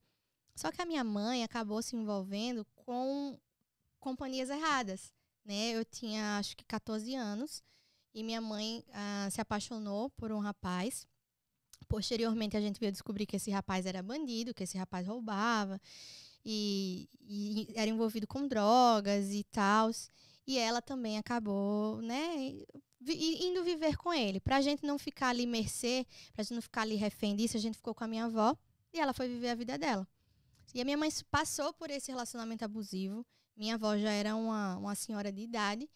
Só 0.54 0.70
que 0.70 0.80
a 0.80 0.86
minha 0.86 1.02
mãe 1.02 1.42
acabou 1.42 1.82
se 1.82 1.96
envolvendo 1.96 2.66
com 2.74 3.38
companhias 3.98 4.50
erradas. 4.50 5.12
Né? 5.44 5.72
Eu 5.72 5.84
tinha 5.84 6.38
acho 6.38 6.56
que 6.56 6.64
14 6.64 7.14
anos 7.14 7.62
e 8.14 8.22
minha 8.22 8.40
mãe 8.40 8.84
ah, 8.92 9.28
se 9.30 9.40
apaixonou 9.40 10.10
por 10.10 10.32
um 10.32 10.38
rapaz. 10.38 11.06
Posteriormente 11.88 12.56
a 12.56 12.60
gente 12.60 12.80
veio 12.80 12.92
descobrir 12.92 13.26
que 13.26 13.36
esse 13.36 13.50
rapaz 13.50 13.84
era 13.84 14.02
bandido, 14.02 14.54
que 14.54 14.62
esse 14.62 14.78
rapaz 14.78 15.06
roubava 15.06 15.80
e, 16.44 17.08
e 17.20 17.68
era 17.74 17.90
envolvido 17.90 18.26
com 18.26 18.46
drogas 18.46 19.32
e 19.32 19.44
tal. 19.44 19.90
E 20.46 20.58
ela 20.58 20.80
também 20.82 21.18
acabou, 21.18 22.00
né, 22.02 22.54
indo 23.00 23.64
viver 23.64 23.96
com 23.96 24.12
ele. 24.12 24.40
Pra 24.40 24.60
gente 24.60 24.84
não 24.84 24.98
ficar 24.98 25.28
ali 25.28 25.46
mercê, 25.46 26.06
pra 26.32 26.42
gente 26.42 26.54
não 26.54 26.62
ficar 26.62 26.82
ali 26.82 26.96
refém 26.96 27.34
disso, 27.34 27.56
a 27.56 27.60
gente 27.60 27.76
ficou 27.76 27.94
com 27.94 28.04
a 28.04 28.08
minha 28.08 28.26
avó 28.26 28.56
e 28.92 29.00
ela 29.00 29.12
foi 29.12 29.28
viver 29.28 29.50
a 29.50 29.54
vida 29.54 29.76
dela. 29.76 30.06
E 30.74 30.80
a 30.80 30.84
minha 30.84 30.96
mãe 30.96 31.10
passou 31.30 31.72
por 31.72 31.90
esse 31.90 32.10
relacionamento 32.10 32.64
abusivo. 32.64 33.24
Minha 33.56 33.74
avó 33.74 33.96
já 33.96 34.10
era 34.10 34.34
uma, 34.34 34.76
uma 34.76 34.94
senhora 34.94 35.30
de 35.32 35.42
idade. 35.42 35.88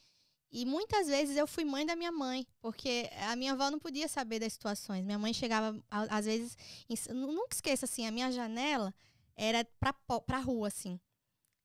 E 0.51 0.65
muitas 0.65 1.09
vezes 1.09 1.37
eu 1.37 1.47
fui 1.47 1.65
mãe 1.65 1.85
da 1.85 1.95
minha 1.95 2.11
mãe, 2.11 2.47
porque 2.61 3.11
a 3.29 3.37
minha 3.37 3.53
avó 3.53 3.71
não 3.71 3.79
podia 3.79 4.09
saber 4.09 4.39
das 4.39 4.55
situações. 4.55 5.05
Minha 5.05 5.19
mãe 5.19 5.33
chegava, 5.35 5.79
às 5.91 6.25
vezes, 6.25 6.57
nunca 7.11 7.55
esqueça 7.55 7.85
assim, 7.85 8.07
a 8.07 8.11
minha 8.11 8.33
janela 8.33 8.95
era 9.37 9.65
pra, 9.79 9.93
pra 9.93 10.39
rua, 10.39 10.69
assim. 10.69 10.99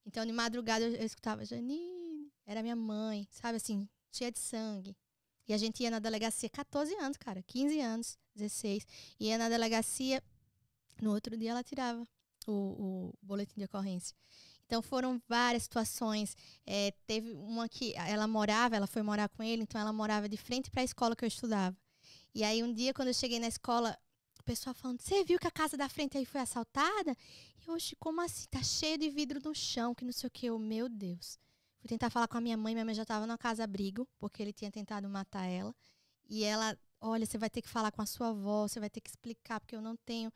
Então, 0.05 0.25
de 0.25 0.33
madrugada, 0.33 0.83
eu, 0.83 0.95
eu 0.95 1.05
escutava, 1.05 1.45
Janine, 1.45 2.31
era 2.45 2.61
minha 2.61 2.75
mãe, 2.75 3.25
sabe 3.31 3.55
assim, 3.55 3.87
cheia 4.11 4.31
de 4.31 4.39
sangue. 4.39 4.95
E 5.47 5.53
a 5.53 5.57
gente 5.57 5.81
ia 5.81 5.89
na 5.89 5.99
delegacia, 5.99 6.49
14 6.49 6.93
anos, 6.95 7.17
cara, 7.17 7.41
15 7.43 7.79
anos, 7.79 8.17
16. 8.35 8.85
Ia 9.19 9.37
na 9.37 9.49
delegacia, 9.49 10.21
no 11.01 11.11
outro 11.11 11.37
dia 11.37 11.51
ela 11.51 11.63
tirava 11.63 12.05
o, 12.47 12.51
o 12.51 13.13
boletim 13.21 13.59
de 13.59 13.65
ocorrência. 13.65 14.15
Então 14.73 14.81
foram 14.81 15.21
várias 15.29 15.61
situações. 15.61 16.35
É, 16.65 16.91
teve 17.05 17.31
uma 17.33 17.69
que 17.69 17.93
ela 17.95 18.27
morava, 18.27 18.75
ela 18.75 18.87
foi 18.87 19.03
morar 19.03 19.29
com 19.29 19.43
ele, 19.43 19.61
então 19.61 19.79
ela 19.79 19.93
morava 19.93 20.27
de 20.27 20.35
frente 20.35 20.71
para 20.71 20.81
a 20.81 20.83
escola 20.83 21.15
que 21.15 21.23
eu 21.23 21.27
estudava. 21.27 21.77
E 22.33 22.43
aí 22.43 22.63
um 22.63 22.73
dia, 22.73 22.91
quando 22.91 23.09
eu 23.09 23.13
cheguei 23.13 23.37
na 23.37 23.47
escola, 23.47 23.95
o 24.39 24.43
pessoal 24.43 24.73
falando: 24.73 24.99
Você 24.99 25.23
viu 25.23 25.37
que 25.37 25.45
a 25.45 25.51
casa 25.51 25.77
da 25.77 25.87
frente 25.87 26.17
aí 26.17 26.25
foi 26.25 26.41
assaltada? 26.41 27.15
E 27.61 27.69
"Oxe, 27.69 27.95
como 27.97 28.19
assim? 28.19 28.47
Tá 28.49 28.63
cheio 28.63 28.97
de 28.97 29.11
vidro 29.11 29.39
no 29.45 29.53
chão, 29.53 29.93
que 29.93 30.03
não 30.03 30.11
sei 30.11 30.27
o 30.27 30.31
que. 30.31 30.47
Eu, 30.47 30.57
meu 30.57 30.89
Deus. 30.89 31.37
Fui 31.77 31.87
tentar 31.87 32.09
falar 32.09 32.27
com 32.27 32.39
a 32.39 32.41
minha 32.41 32.57
mãe, 32.57 32.73
minha 32.73 32.83
mãe 32.83 32.95
já 32.95 33.03
estava 33.03 33.27
na 33.27 33.37
casa 33.37 33.63
abrigo, 33.63 34.07
porque 34.17 34.41
ele 34.41 34.53
tinha 34.53 34.71
tentado 34.71 35.07
matar 35.07 35.45
ela. 35.45 35.75
E 36.27 36.43
ela, 36.43 36.75
olha, 36.99 37.27
você 37.27 37.37
vai 37.37 37.49
ter 37.51 37.61
que 37.61 37.69
falar 37.69 37.91
com 37.91 38.01
a 38.01 38.07
sua 38.07 38.29
avó, 38.29 38.67
você 38.67 38.79
vai 38.79 38.89
ter 38.89 39.01
que 39.01 39.09
explicar, 39.11 39.59
porque 39.59 39.75
eu 39.75 39.81
não 39.83 39.95
tenho 39.97 40.31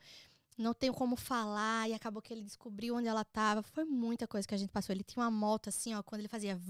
não 0.58 0.74
tenho 0.74 0.92
como 0.92 1.16
falar, 1.16 1.88
e 1.88 1.94
acabou 1.94 2.20
que 2.20 2.34
ele 2.34 2.42
descobriu 2.42 2.96
onde 2.96 3.06
ela 3.06 3.22
estava. 3.22 3.62
Foi 3.62 3.84
muita 3.84 4.26
coisa 4.26 4.46
que 4.46 4.54
a 4.54 4.58
gente 4.58 4.70
passou. 4.70 4.92
Ele 4.92 5.04
tinha 5.04 5.22
uma 5.24 5.30
moto 5.30 5.68
assim, 5.68 5.94
ó, 5.94 6.02
quando 6.02 6.20
ele 6.20 6.28
fazia 6.28 6.60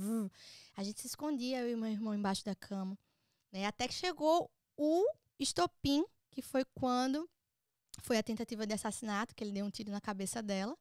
a 0.77 0.83
gente 0.85 1.01
se 1.01 1.07
escondia, 1.07 1.61
eu 1.61 1.71
e 1.71 1.77
meu 1.77 1.89
irmão 1.89 2.15
embaixo 2.15 2.45
da 2.45 2.55
cama. 2.55 2.97
Né? 3.51 3.67
Até 3.67 3.89
que 3.89 3.95
chegou 3.95 4.51
o 4.77 5.05
estopim, 5.39 6.05
que 6.31 6.43
foi 6.43 6.65
quando 6.75 7.29
foi 8.03 8.19
a 8.19 8.23
tentativa 8.23 8.67
de 8.67 8.75
assassinato, 8.75 9.35
que 9.35 9.43
ele 9.43 9.53
deu 9.53 9.65
um 9.65 9.71
tiro 9.71 9.91
na 9.91 10.01
cabeça 10.01 10.43
dela, 10.43 10.77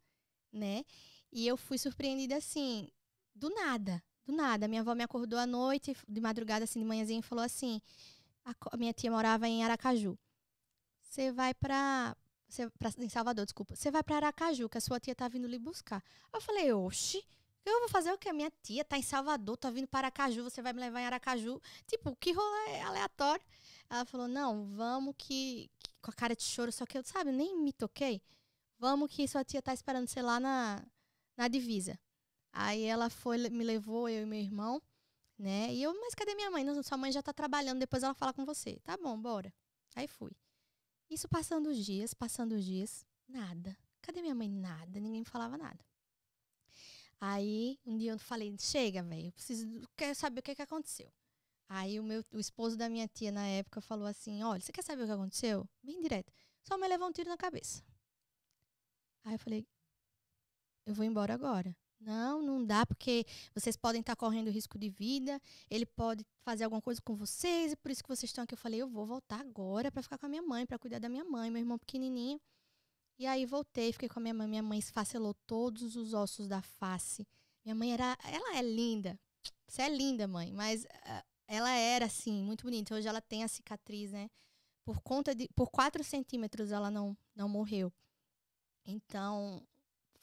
né? 0.51 0.83
E 1.31 1.47
eu 1.47 1.57
fui 1.57 1.77
surpreendida 1.77 2.35
assim, 2.35 2.89
do 3.33 3.49
nada, 3.49 4.03
do 4.25 4.33
nada. 4.33 4.67
Minha 4.67 4.81
avó 4.81 4.93
me 4.93 5.03
acordou 5.03 5.39
à 5.39 5.47
noite, 5.47 5.95
de 6.07 6.21
madrugada, 6.21 6.65
assim, 6.65 6.79
de 6.79 6.85
manhãzinha, 6.85 7.19
e 7.19 7.23
falou 7.23 7.43
assim: 7.43 7.81
a, 8.45 8.77
minha 8.77 8.93
tia 8.93 9.09
morava 9.09 9.47
em 9.47 9.63
Aracaju. 9.63 10.17
Você 11.01 11.31
vai 11.31 11.53
pra, 11.53 12.15
você, 12.47 12.69
pra. 12.71 12.89
Em 12.99 13.09
Salvador, 13.09 13.45
desculpa. 13.45 13.75
Você 13.75 13.91
vai 13.91 14.03
pra 14.03 14.17
Aracaju, 14.17 14.69
que 14.69 14.77
a 14.77 14.81
sua 14.81 14.99
tia 14.99 15.15
tá 15.15 15.27
vindo 15.27 15.47
lhe 15.47 15.59
buscar. 15.59 16.03
Eu 16.33 16.41
falei, 16.41 16.71
oxi. 16.73 17.23
Eu 17.65 17.79
vou 17.81 17.89
fazer 17.89 18.11
o 18.13 18.17
quê? 18.17 18.31
Minha 18.31 18.49
tia 18.63 18.85
tá 18.85 18.97
em 18.97 19.01
Salvador, 19.01 19.57
tá 19.57 19.69
vindo 19.69 19.87
para 19.87 20.07
Aracaju, 20.07 20.41
você 20.43 20.61
vai 20.61 20.71
me 20.71 20.79
levar 20.79 21.01
em 21.01 21.05
Aracaju. 21.05 21.61
Tipo, 21.85 22.15
que 22.15 22.31
rolê 22.31 22.79
aleatório. 22.81 23.43
Ela 23.89 24.05
falou, 24.05 24.27
não, 24.27 24.65
vamos 24.67 25.13
que, 25.17 25.69
que- 25.79 25.89
Com 26.01 26.11
a 26.11 26.13
cara 26.13 26.33
de 26.35 26.43
choro, 26.43 26.71
só 26.71 26.85
que 26.85 26.97
eu, 26.97 27.03
sabe, 27.03 27.31
nem 27.33 27.57
me 27.59 27.73
toquei. 27.73 28.21
Vamos 28.79 29.11
que 29.11 29.27
sua 29.27 29.43
tia 29.43 29.61
tá 29.61 29.73
esperando 29.73 30.07
você 30.07 30.21
lá 30.21 30.39
na, 30.39 30.81
na 31.35 31.47
divisa. 31.49 31.99
Aí 32.53 32.83
ela 32.83 33.09
foi, 33.09 33.37
me 33.49 33.63
levou, 33.65 34.07
eu 34.07 34.23
e 34.23 34.25
meu 34.25 34.39
irmão, 34.39 34.81
né? 35.37 35.73
E 35.73 35.83
eu, 35.83 35.93
mas 35.99 36.15
cadê 36.15 36.35
minha 36.35 36.49
mãe? 36.49 36.63
Não, 36.63 36.81
sua 36.81 36.97
mãe 36.97 37.11
já 37.11 37.21
tá 37.21 37.33
trabalhando, 37.33 37.79
depois 37.79 38.01
ela 38.01 38.13
fala 38.13 38.31
com 38.33 38.45
você. 38.45 38.79
Tá 38.85 38.95
bom, 38.97 39.19
bora. 39.19 39.53
Aí 39.95 40.07
fui. 40.07 40.31
Isso 41.09 41.27
passando 41.27 41.69
os 41.69 41.85
dias, 41.85 42.13
passando 42.13 42.53
os 42.53 42.65
dias, 42.65 43.05
nada. 43.27 43.77
Cadê 44.01 44.21
minha 44.21 44.35
mãe? 44.35 44.49
Nada, 44.49 44.99
ninguém 44.99 45.21
me 45.21 45.25
falava 45.25 45.57
nada. 45.57 45.85
Aí, 47.19 47.79
um 47.85 47.97
dia 47.97 48.11
eu 48.11 48.19
falei, 48.19 48.55
chega, 48.59 49.01
velho, 49.01 49.31
preciso, 49.31 49.67
quero 49.95 50.13
saber 50.15 50.39
o 50.39 50.43
que 50.43 50.55
que 50.55 50.61
aconteceu. 50.61 51.11
Aí 51.69 51.99
o 51.99 52.03
meu, 52.03 52.23
o 52.31 52.39
esposo 52.39 52.77
da 52.77 52.87
minha 52.87 53.07
tia 53.07 53.31
na 53.31 53.45
época 53.47 53.81
falou 53.81 54.07
assim, 54.07 54.43
olha, 54.43 54.61
você 54.61 54.71
quer 54.71 54.83
saber 54.83 55.03
o 55.03 55.05
que 55.05 55.11
aconteceu? 55.11 55.67
Bem 55.83 55.99
direto. 55.99 56.31
Sua 56.63 56.77
mãe 56.77 56.87
levou 56.87 57.07
um 57.07 57.11
tiro 57.11 57.29
na 57.29 57.37
cabeça. 57.37 57.83
Aí 59.25 59.33
eu 59.33 59.39
falei, 59.39 59.67
eu 60.85 60.93
vou 60.93 61.03
embora 61.03 61.33
agora. 61.33 61.75
Não, 61.99 62.41
não 62.41 62.63
dá, 62.63 62.85
porque 62.85 63.25
vocês 63.53 63.75
podem 63.75 64.01
estar 64.01 64.15
correndo 64.15 64.51
risco 64.51 64.77
de 64.77 64.89
vida, 64.89 65.41
ele 65.69 65.85
pode 65.85 66.23
fazer 66.43 66.63
alguma 66.63 66.81
coisa 66.81 67.01
com 67.01 67.15
vocês, 67.15 67.73
e 67.73 67.75
por 67.75 67.91
isso 67.91 68.03
que 68.03 68.09
vocês 68.09 68.29
estão 68.29 68.43
aqui. 68.43 68.53
Eu 68.53 68.57
falei, 68.57 68.81
eu 68.81 68.87
vou 68.87 69.05
voltar 69.05 69.39
agora 69.39 69.91
para 69.91 70.03
ficar 70.03 70.17
com 70.17 70.27
a 70.27 70.29
minha 70.29 70.43
mãe, 70.43 70.65
para 70.65 70.77
cuidar 70.77 70.99
da 70.99 71.09
minha 71.09 71.25
mãe, 71.25 71.49
meu 71.49 71.59
irmão 71.59 71.77
pequenininho. 71.77 72.39
E 73.19 73.25
aí 73.25 73.45
voltei, 73.45 73.91
fiquei 73.91 74.07
com 74.07 74.19
a 74.19 74.21
minha 74.21 74.33
mãe. 74.33 74.47
Minha 74.47 74.63
mãe 74.63 74.77
esfacelou 74.77 75.33
todos 75.47 75.95
os 75.95 76.13
ossos 76.13 76.47
da 76.47 76.61
face. 76.61 77.27
Minha 77.65 77.73
mãe 77.73 77.93
era, 77.93 78.17
ela 78.23 78.57
é 78.57 78.61
linda. 78.61 79.19
Você 79.67 79.81
é 79.81 79.89
linda, 79.89 80.27
mãe, 80.27 80.53
mas 80.53 80.85
ah, 81.03 81.25
ela 81.47 81.71
era 81.71 82.05
assim, 82.05 82.43
muito 82.43 82.63
bonita. 82.63 82.95
Hoje 82.95 83.07
ela 83.07 83.21
tem 83.21 83.43
a 83.43 83.47
cicatriz, 83.47 84.11
né? 84.11 84.29
Por 84.85 85.01
conta 85.01 85.33
de, 85.33 85.49
por 85.55 85.69
4 85.69 86.03
centímetros 86.03 86.71
ela 86.71 86.91
não, 86.91 87.17
não 87.35 87.49
morreu. 87.49 87.91
Então, 88.85 89.61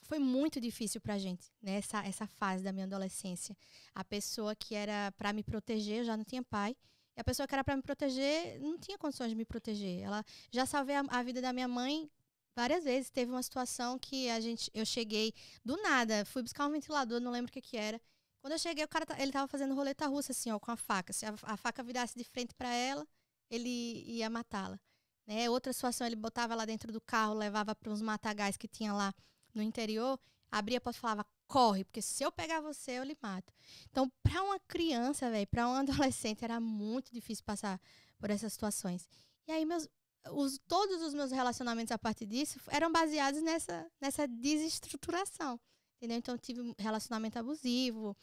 foi 0.05 0.19
muito 0.19 0.59
difícil 0.59 1.01
pra 1.01 1.17
gente, 1.17 1.51
né? 1.61 1.77
Essa, 1.77 1.99
essa 2.05 2.27
fase 2.27 2.63
da 2.63 2.71
minha 2.71 2.85
adolescência. 2.85 3.55
A 3.93 4.03
pessoa 4.03 4.55
que 4.55 4.75
era 4.75 5.11
pra 5.13 5.33
me 5.33 5.43
proteger, 5.43 5.99
eu 5.99 6.03
já 6.05 6.15
não 6.15 6.23
tinha 6.23 6.43
pai. 6.43 6.75
E 7.15 7.21
a 7.21 7.23
pessoa 7.23 7.47
que 7.47 7.55
era 7.55 7.63
pra 7.63 7.75
me 7.75 7.81
proteger, 7.81 8.59
não 8.59 8.77
tinha 8.77 8.97
condições 8.97 9.29
de 9.29 9.35
me 9.35 9.45
proteger. 9.45 10.01
Ela 10.01 10.23
já 10.51 10.65
salvei 10.65 10.95
a, 10.95 11.03
a 11.07 11.23
vida 11.23 11.41
da 11.41 11.51
minha 11.53 11.67
mãe 11.67 12.09
várias 12.55 12.83
vezes. 12.83 13.09
Teve 13.09 13.31
uma 13.31 13.41
situação 13.41 13.97
que 13.97 14.29
a 14.29 14.39
gente, 14.39 14.69
eu 14.73 14.85
cheguei 14.85 15.33
do 15.63 15.75
nada, 15.81 16.25
fui 16.25 16.43
buscar 16.43 16.67
um 16.67 16.71
ventilador, 16.71 17.19
não 17.19 17.31
lembro 17.31 17.49
o 17.49 17.53
que 17.53 17.61
que 17.61 17.77
era. 17.77 17.99
Quando 18.41 18.53
eu 18.53 18.59
cheguei, 18.59 18.83
o 18.83 18.87
cara, 18.87 19.05
ele 19.17 19.31
tava 19.31 19.47
fazendo 19.47 19.73
roleta 19.73 20.05
russa, 20.07 20.31
assim, 20.31 20.51
ó, 20.51 20.59
com 20.59 20.71
a 20.71 20.77
faca. 20.77 21.11
Se 21.11 21.25
a, 21.25 21.33
a 21.43 21.57
faca 21.57 21.81
virasse 21.81 22.15
de 22.15 22.23
frente 22.23 22.53
pra 22.53 22.71
ela, 22.71 23.07
ele 23.49 24.03
ia 24.05 24.29
matá-la. 24.29 24.79
Né? 25.25 25.49
Outra 25.49 25.73
situação, 25.73 26.05
ele 26.05 26.15
botava 26.15 26.53
ela 26.53 26.65
dentro 26.65 26.91
do 26.91 27.01
carro, 27.01 27.33
levava 27.33 27.73
para 27.75 27.91
uns 27.91 28.01
matagais 28.01 28.55
que 28.55 28.67
tinha 28.67 28.93
lá 28.93 29.13
no 29.55 29.63
interior, 29.63 30.19
abria 30.51 30.77
a 30.77 30.81
porta 30.81 30.97
e 30.97 31.01
falava, 31.01 31.25
corre, 31.47 31.83
porque 31.83 32.01
se 32.01 32.23
eu 32.23 32.31
pegar 32.31 32.61
você, 32.61 32.91
eu 32.91 33.03
lhe 33.03 33.17
mato. 33.21 33.53
Então, 33.89 34.11
para 34.23 34.43
uma 34.43 34.59
criança, 34.59 35.29
velho, 35.29 35.47
para 35.47 35.67
um 35.67 35.73
adolescente, 35.75 36.43
era 36.43 36.59
muito 36.59 37.11
difícil 37.11 37.43
passar 37.43 37.79
por 38.19 38.29
essas 38.29 38.53
situações. 38.53 39.07
E 39.47 39.51
aí, 39.51 39.65
meus, 39.65 39.87
os, 40.31 40.59
todos 40.67 41.01
os 41.01 41.13
meus 41.13 41.31
relacionamentos 41.31 41.91
a 41.91 41.97
partir 41.97 42.25
disso 42.25 42.59
eram 42.67 42.91
baseados 42.91 43.41
nessa, 43.41 43.89
nessa 44.01 44.27
desestruturação. 44.27 45.59
Entendeu? 45.97 46.17
Então, 46.17 46.37
tive 46.37 46.73
relacionamento 46.77 47.39
abusivo. 47.39 48.15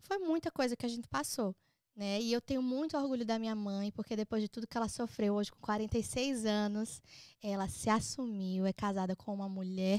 Foi 0.00 0.18
muita 0.18 0.50
coisa 0.50 0.76
que 0.76 0.86
a 0.86 0.88
gente 0.88 1.08
passou. 1.08 1.54
Né? 1.94 2.20
E 2.20 2.30
eu 2.30 2.42
tenho 2.42 2.62
muito 2.62 2.96
orgulho 2.96 3.24
da 3.24 3.38
minha 3.38 3.54
mãe, 3.54 3.90
porque 3.90 4.14
depois 4.14 4.42
de 4.42 4.48
tudo 4.48 4.66
que 4.66 4.76
ela 4.76 4.88
sofreu, 4.88 5.34
hoje 5.34 5.50
com 5.50 5.58
46 5.60 6.44
anos, 6.44 7.00
ela 7.42 7.68
se 7.68 7.88
assumiu, 7.88 8.66
é 8.66 8.72
casada 8.72 9.16
com 9.16 9.32
uma 9.32 9.48
mulher, 9.48 9.98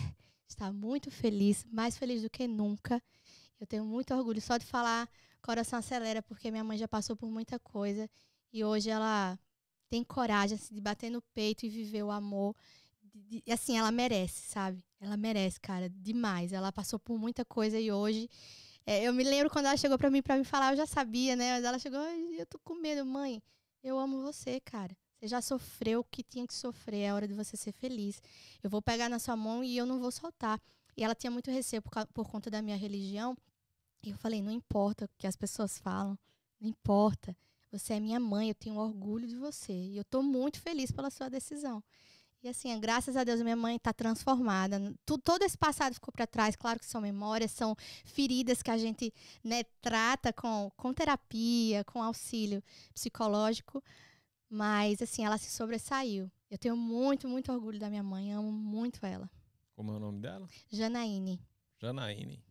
está 0.50 0.72
muito 0.72 1.12
feliz, 1.12 1.66
mais 1.72 1.98
feliz 1.98 2.22
do 2.22 2.30
que 2.30 2.48
nunca. 2.48 3.02
Eu 3.60 3.68
tenho 3.68 3.86
muito 3.86 4.14
orgulho 4.14 4.42
só 4.42 4.58
de 4.58 4.66
falar, 4.66 5.10
coração 5.42 5.80
acelera, 5.80 6.22
porque 6.24 6.52
minha 6.52 6.64
mãe 6.64 6.78
já 6.78 6.88
passou 6.88 7.16
por 7.16 7.30
muita 7.30 7.60
coisa 7.60 8.10
e 8.54 8.64
hoje 8.64 8.90
ela 8.90 9.40
tem 9.90 10.04
coragem 10.04 10.56
assim, 10.58 10.76
de 10.76 10.82
bater 10.82 11.10
no 11.10 11.22
peito 11.34 11.66
e 11.66 11.70
viver 11.70 12.04
o 12.04 12.12
amor. 12.12 12.56
de- 13.14 13.42
de- 13.44 13.52
assim, 13.52 13.78
ela 13.78 13.92
merece, 13.92 14.42
sabe? 14.48 14.84
Ela 15.00 15.18
merece, 15.18 15.60
cara, 15.60 15.90
demais. 15.90 16.54
Ela 16.54 16.72
passou 16.72 17.00
por 17.00 17.18
muita 17.18 17.44
coisa 17.46 17.80
e 17.80 17.92
hoje 17.92 18.30
é, 18.86 19.04
eu 19.08 19.14
me 19.14 19.24
lembro 19.24 19.50
quando 19.50 19.66
ela 19.68 19.78
chegou 19.78 19.98
pra 19.98 20.10
mim 20.10 20.22
para 20.22 20.38
me 20.38 20.44
falar, 20.44 20.72
eu 20.74 20.78
já 20.78 20.86
sabia, 20.86 21.36
né? 21.36 21.56
Mas 21.56 21.64
ela 21.66 21.80
chegou, 21.80 22.00
"Ai, 22.00 22.36
eu 22.40 22.46
tô 22.46 22.60
com 22.60 22.76
medo, 22.76 23.06
mãe. 23.06 23.42
Eu 23.84 23.98
amo 24.00 24.22
você, 24.22 24.60
cara. 24.62 24.96
Você 25.20 25.28
já 25.28 25.42
sofreu 25.42 26.02
o 26.02 26.04
que 26.04 26.22
tinha 26.22 26.46
que 26.46 26.54
sofrer, 26.54 27.02
é 27.02 27.14
hora 27.14 27.28
de 27.28 27.34
você 27.34 27.58
ser 27.58 27.72
feliz. 27.72 28.22
Eu 28.62 28.70
vou 28.70 28.82
pegar 28.82 29.10
na 29.10 29.18
sua 29.18 29.36
mão 29.36 29.64
e 29.64 29.76
eu 29.76 29.86
não 29.86 30.00
vou 30.00 30.12
soltar. 30.12 30.62
E 30.96 31.04
ela 31.04 31.16
tinha 31.16 31.32
muito 31.32 31.50
receio 31.50 31.82
por, 31.82 31.92
por 32.08 32.30
conta 32.30 32.52
da 32.52 32.62
minha 32.62 32.78
religião. 32.78 33.36
E 34.04 34.12
eu 34.12 34.18
falei, 34.18 34.42
não 34.42 34.52
importa 34.52 35.06
o 35.06 35.10
que 35.18 35.26
as 35.26 35.36
pessoas 35.36 35.80
falam, 35.80 36.18
não 36.60 36.70
importa. 36.70 37.36
Você 37.72 37.94
é 37.94 38.00
minha 38.00 38.20
mãe, 38.20 38.50
eu 38.50 38.56
tenho 38.56 38.78
orgulho 38.78 39.28
de 39.28 39.36
você. 39.36 39.74
E 39.74 39.98
eu 39.98 40.06
tô 40.06 40.22
muito 40.22 40.60
feliz 40.62 40.92
pela 40.92 41.10
sua 41.10 41.30
decisão. 41.30 41.84
E 42.44 42.48
assim, 42.48 42.80
graças 42.80 43.18
a 43.18 43.24
Deus, 43.24 43.42
minha 43.42 43.56
mãe 43.56 43.76
está 43.76 43.92
transformada. 43.92 44.80
Todo 45.06 45.44
esse 45.44 45.58
passado 45.58 45.96
ficou 45.96 46.12
para 46.12 46.28
trás. 46.28 46.56
Claro 46.56 46.80
que 46.80 46.86
são 46.86 47.02
memórias, 47.02 47.52
são 47.52 47.76
feridas 48.06 48.62
que 48.62 48.70
a 48.70 48.78
gente 48.78 49.12
né, 49.44 49.64
trata 49.82 50.32
com, 50.32 50.72
com 50.78 50.94
terapia, 50.94 51.84
com 51.86 52.02
auxílio 52.02 52.64
psicológico. 52.94 53.84
Mas, 54.50 55.02
assim, 55.02 55.26
ela 55.26 55.38
se 55.38 55.52
sobressaiu. 55.52 56.32
Eu 56.50 56.58
tenho 56.58 56.78
muito, 56.78 57.28
muito 57.28 57.52
orgulho 57.52 57.80
da 57.80 57.90
minha 57.90 58.04
mãe. 58.04 58.32
Amo 58.32 58.52
muito 58.52 59.06
ela. 59.06 59.30
Como 59.76 59.92
é 59.92 59.96
o 59.96 60.00
nome 60.00 60.20
dela? 60.22 60.48
Janaíne. 60.72 61.40
Janaíne. 61.80 62.44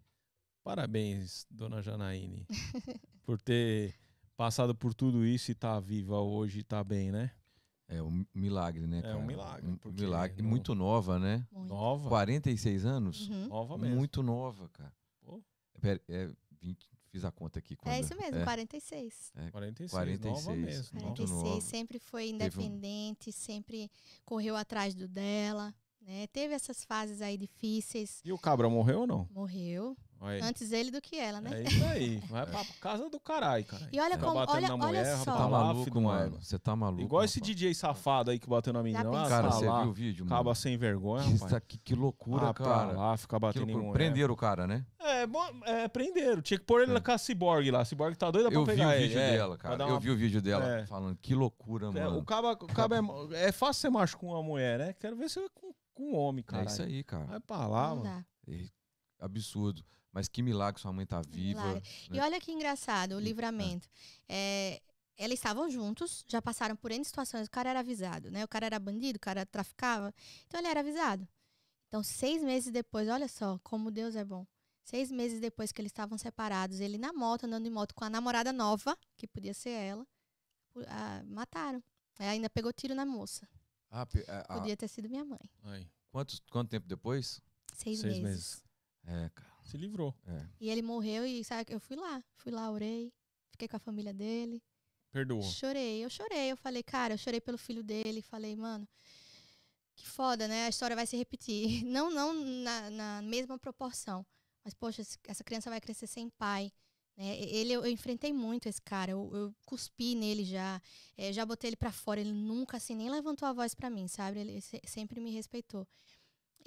Parabéns, 0.62 1.46
dona 1.48 1.80
Janaíne, 1.80 2.44
por 3.24 3.40
ter 3.40 3.94
passado 4.36 4.74
por 4.74 4.92
tudo 4.92 5.24
isso 5.24 5.50
e 5.52 5.54
tá 5.54 5.78
viva 5.78 6.18
hoje 6.20 6.58
e 6.58 6.64
tá 6.64 6.82
bem, 6.82 7.12
né? 7.12 7.30
É 7.88 8.02
um 8.02 8.26
milagre, 8.34 8.84
né, 8.84 8.98
É 8.98 9.02
cara? 9.02 9.16
um 9.18 9.24
milagre, 9.24 9.70
Um 9.84 9.92
milagre. 9.92 10.42
não- 10.42 10.50
Muito 10.50 10.74
nova, 10.74 11.20
né? 11.20 11.46
Muito. 11.52 11.68
Nova. 11.68 12.08
46 12.08 12.84
anos? 12.84 13.28
Uhum. 13.28 13.46
Nova 13.46 13.78
mesmo. 13.78 13.94
Muito 13.96 14.24
nova, 14.24 14.68
cara. 14.70 14.92
Pô. 15.20 15.40
Pera, 15.80 16.00
é, 16.08 16.32
20, 16.60 16.88
fiz 17.16 17.24
a 17.24 17.30
conta 17.32 17.58
aqui. 17.58 17.74
É 17.74 17.76
quando- 17.76 18.04
isso 18.04 18.14
mesmo, 18.16 18.36
é, 18.38 18.44
46. 18.44 19.32
46, 19.50 19.90
46, 19.90 20.32
nova 20.44 20.56
mesmo. 20.56 20.94
nova. 20.94 21.06
Muito 21.06 21.22
46, 21.22 21.30
nova. 21.48 21.60
sempre 21.62 21.98
foi 21.98 22.22
Teve 22.32 22.34
um- 22.34 22.62
independente, 22.62 23.32
sempre 23.32 23.90
correu 24.24 24.54
atrás 24.56 24.94
do 24.94 25.08
dela. 25.08 25.74
Né? 26.02 26.26
Teve 26.28 26.54
essas 26.54 26.84
fases 26.84 27.20
aí 27.20 27.36
difíceis. 27.36 28.20
E 28.24 28.32
o 28.32 28.38
cabra 28.38 28.68
morreu 28.68 29.00
ou 29.00 29.06
não? 29.06 29.28
Morreu. 29.32 29.96
Aí. 30.18 30.40
Antes 30.40 30.72
ele 30.72 30.90
do 30.90 31.00
que 31.00 31.16
ela, 31.16 31.40
né? 31.40 31.50
É 31.52 31.62
isso 31.64 31.84
aí. 31.84 32.16
Vai 32.30 32.46
pra 32.46 32.64
casa 32.80 33.08
do 33.10 33.20
caralho, 33.20 33.64
cara. 33.64 33.88
E 33.92 34.00
olha 34.00 34.14
Fica 34.14 34.26
como, 34.26 34.38
olha, 34.38 34.68
na 34.68 34.74
olha 34.74 34.86
mulher, 34.86 35.04
só. 35.04 35.16
Você 35.18 35.24
Tá 35.26 35.36
tá 35.36 35.48
maluco, 35.48 36.00
mano. 36.00 36.38
Você 36.42 36.58
tá 36.58 36.76
maluco. 36.76 37.02
Igual 37.02 37.22
esse 37.24 37.38
rapaz. 37.38 37.54
DJ 37.54 37.74
safado 37.74 38.30
aí 38.30 38.38
que 38.38 38.48
bateu 38.48 38.72
na 38.72 38.82
menina. 38.82 39.08
Ah? 39.08 39.28
Cara, 39.28 39.48
tá 39.48 39.54
você 39.54 39.66
lá, 39.66 39.82
viu 39.82 39.90
o 39.90 39.92
vídeo, 39.92 40.24
mano? 40.24 40.34
Acaba 40.34 40.54
sem 40.54 40.76
vergonha, 40.78 41.22
Que, 41.22 41.32
rapaz. 41.32 41.44
isso 41.46 41.56
aqui, 41.56 41.78
que 41.78 41.94
loucura, 41.94 42.48
ah, 42.48 42.54
pra 42.54 42.64
cara. 42.64 42.92
lá, 42.92 43.16
fica 43.16 43.36
Que 43.36 43.40
batendo 43.40 43.70
em 43.70 43.74
mulher. 43.76 43.92
Prenderam 43.92 44.32
o 44.32 44.36
cara, 44.36 44.66
né? 44.66 44.86
É, 44.98 45.26
bom, 45.26 45.44
é, 45.64 45.86
prenderam. 45.88 46.40
Tinha 46.40 46.58
que 46.58 46.64
pôr 46.64 46.82
ele 46.82 46.96
É. 46.96 47.00
com 47.00 47.12
a 47.12 47.18
Cyborg 47.18 47.70
lá. 47.70 47.80
A 47.80 47.84
Cyborg 47.84 48.16
tá 48.16 48.30
doida 48.30 48.48
pra 48.48 48.58
Eu 48.58 48.64
vi 48.64 48.72
pegar 48.72 48.88
o 48.88 48.92
ele. 48.92 49.02
vídeo 49.08 49.18
é, 49.20 49.30
dela, 49.32 49.56
pra 49.58 49.62
cara. 49.62 49.76
dar 49.76 49.84
Eu 49.84 49.90
uma- 49.90 50.00
vi 50.00 50.10
o 50.10 50.16
vídeo 50.16 50.40
dela 50.42 50.78
É. 50.80 50.86
falando 50.86 51.16
que 51.20 51.34
loucura, 51.34 51.88
É, 51.88 51.90
mano. 51.90 52.18
o 52.18 52.24
caba, 52.24 52.52
o 52.52 52.66
caba 52.66 52.96
é, 52.96 53.48
é 53.48 53.52
fácil 53.52 53.82
ser 53.82 53.90
macho 53.90 54.16
com 54.16 54.28
uma 54.28 54.42
mulher, 54.42 54.78
né? 54.78 54.92
Quero 54.94 55.14
ver 55.14 55.28
se 55.28 55.38
é 55.38 55.46
com, 55.54 55.72
com 55.94 56.12
um 56.12 56.16
homem, 56.16 56.42
cara. 56.42 56.62
É 56.62 56.66
isso 56.66 56.82
aí, 56.82 57.04
cara. 57.04 57.26
Vai 57.26 57.40
pra 57.40 57.66
lá, 57.66 57.94
mano. 57.94 58.24
É 58.48 58.64
absurdo. 59.20 59.84
Mas 60.16 60.28
que 60.28 60.40
milagre 60.42 60.80
sua 60.80 60.94
mãe 60.94 61.04
tá 61.04 61.20
viva. 61.20 61.60
milagre. 61.60 61.82
E 62.10 62.14
né? 62.14 62.22
olha 62.22 62.40
que 62.40 62.50
engraçado, 62.50 63.16
o 63.16 63.20
E- 63.20 63.24
livramento. 63.24 63.86
É, 64.26 64.80
eles 65.18 65.38
estavam 65.38 65.68
juntos, 65.68 66.24
já 66.26 66.40
passaram 66.40 66.74
por 66.74 66.90
N 66.90 67.04
situações. 67.04 67.46
O 67.46 67.50
cara 67.50 67.68
era 67.68 67.80
avisado, 67.80 68.30
né? 68.30 68.42
O 68.42 68.48
cara 68.48 68.64
era 68.64 68.78
bandido, 68.78 69.18
o 69.18 69.20
cara 69.20 69.44
traficava. 69.44 70.14
Então 70.46 70.58
ele 70.58 70.68
era 70.68 70.80
avisado. 70.80 71.28
Então, 71.88 72.02
seis 72.02 72.42
meses 72.42 72.72
depois, 72.72 73.06
olha 73.10 73.28
só 73.28 73.58
como 73.62 73.90
Deus 73.90 74.16
é 74.16 74.24
bom. 74.24 74.46
Seis 74.84 75.10
meses 75.12 75.38
depois 75.38 75.70
que 75.70 75.82
eles 75.82 75.90
estavam 75.90 76.16
separados, 76.16 76.80
ele 76.80 76.96
na 76.96 77.12
moto, 77.12 77.44
andando 77.44 77.64
de 77.64 77.70
moto 77.70 77.94
com 77.94 78.02
a 78.02 78.08
namorada 78.08 78.54
nova, 78.54 78.96
que 79.18 79.26
podia 79.26 79.52
ser 79.52 79.68
ela, 79.70 80.06
ah, 80.86 81.22
mataram. 81.26 81.82
Aí 82.18 82.28
ainda 82.28 82.48
pegou 82.48 82.72
tiro 82.72 82.94
na 82.94 83.04
moça. 83.04 83.46
Ah, 83.90 84.06
pe- 84.06 84.24
a- 84.28 84.46
a- 84.48 84.54
Podia 84.60 84.76
ter 84.78 84.88
sido 84.88 85.10
minha 85.10 85.26
mãe. 85.26 85.40
Aí, 85.64 85.86
quantos, 86.10 86.40
quanto 86.50 86.70
tempo 86.70 86.88
depois? 86.88 87.38
Seis, 87.74 88.00
seis 88.00 88.14
meses. 88.18 88.22
meses. 88.22 88.64
É, 89.04 89.30
cara. 89.34 89.55
Se 89.66 89.76
livrou. 89.76 90.14
É. 90.26 90.46
E 90.60 90.70
ele 90.70 90.82
morreu 90.82 91.26
e 91.26 91.42
sabe, 91.44 91.72
eu 91.72 91.80
fui 91.80 91.96
lá. 91.96 92.22
Fui 92.36 92.52
lá, 92.52 92.70
orei. 92.70 93.12
Fiquei 93.50 93.68
com 93.68 93.76
a 93.76 93.80
família 93.80 94.12
dele. 94.14 94.62
Perdoou. 95.12 95.42
Chorei, 95.42 96.04
eu 96.04 96.10
chorei. 96.10 96.50
Eu 96.52 96.56
falei, 96.56 96.82
cara, 96.82 97.14
eu 97.14 97.18
chorei 97.18 97.40
pelo 97.40 97.58
filho 97.58 97.82
dele. 97.82 98.20
Falei, 98.22 98.54
mano, 98.56 98.86
que 99.94 100.06
foda, 100.06 100.46
né? 100.46 100.66
A 100.66 100.68
história 100.68 100.94
vai 100.96 101.06
se 101.06 101.16
repetir. 101.16 101.84
Não, 101.86 102.10
não 102.10 102.34
na, 102.34 102.90
na 102.90 103.22
mesma 103.22 103.58
proporção. 103.58 104.24
Mas, 104.64 104.74
poxa, 104.74 105.02
essa 105.24 105.44
criança 105.44 105.70
vai 105.70 105.80
crescer 105.80 106.06
sem 106.06 106.28
pai. 106.30 106.72
Né? 107.16 107.38
Ele, 107.40 107.72
eu, 107.72 107.84
eu 107.84 107.90
enfrentei 107.90 108.32
muito 108.32 108.68
esse 108.68 108.82
cara. 108.82 109.12
Eu, 109.12 109.30
eu 109.34 109.54
cuspi 109.64 110.14
nele 110.14 110.44
já. 110.44 110.80
eh, 111.16 111.32
já 111.32 111.46
botei 111.46 111.68
ele 111.70 111.76
pra 111.76 111.92
fora. 111.92 112.20
Ele 112.20 112.32
nunca, 112.32 112.76
assim, 112.76 112.94
nem 112.94 113.08
levantou 113.08 113.48
a 113.48 113.52
voz 113.52 113.74
pra 113.74 113.88
mim, 113.88 114.06
sabe? 114.08 114.40
Ele 114.40 114.60
se- 114.60 114.82
sempre 114.84 115.18
me 115.20 115.30
respeitou. 115.30 115.86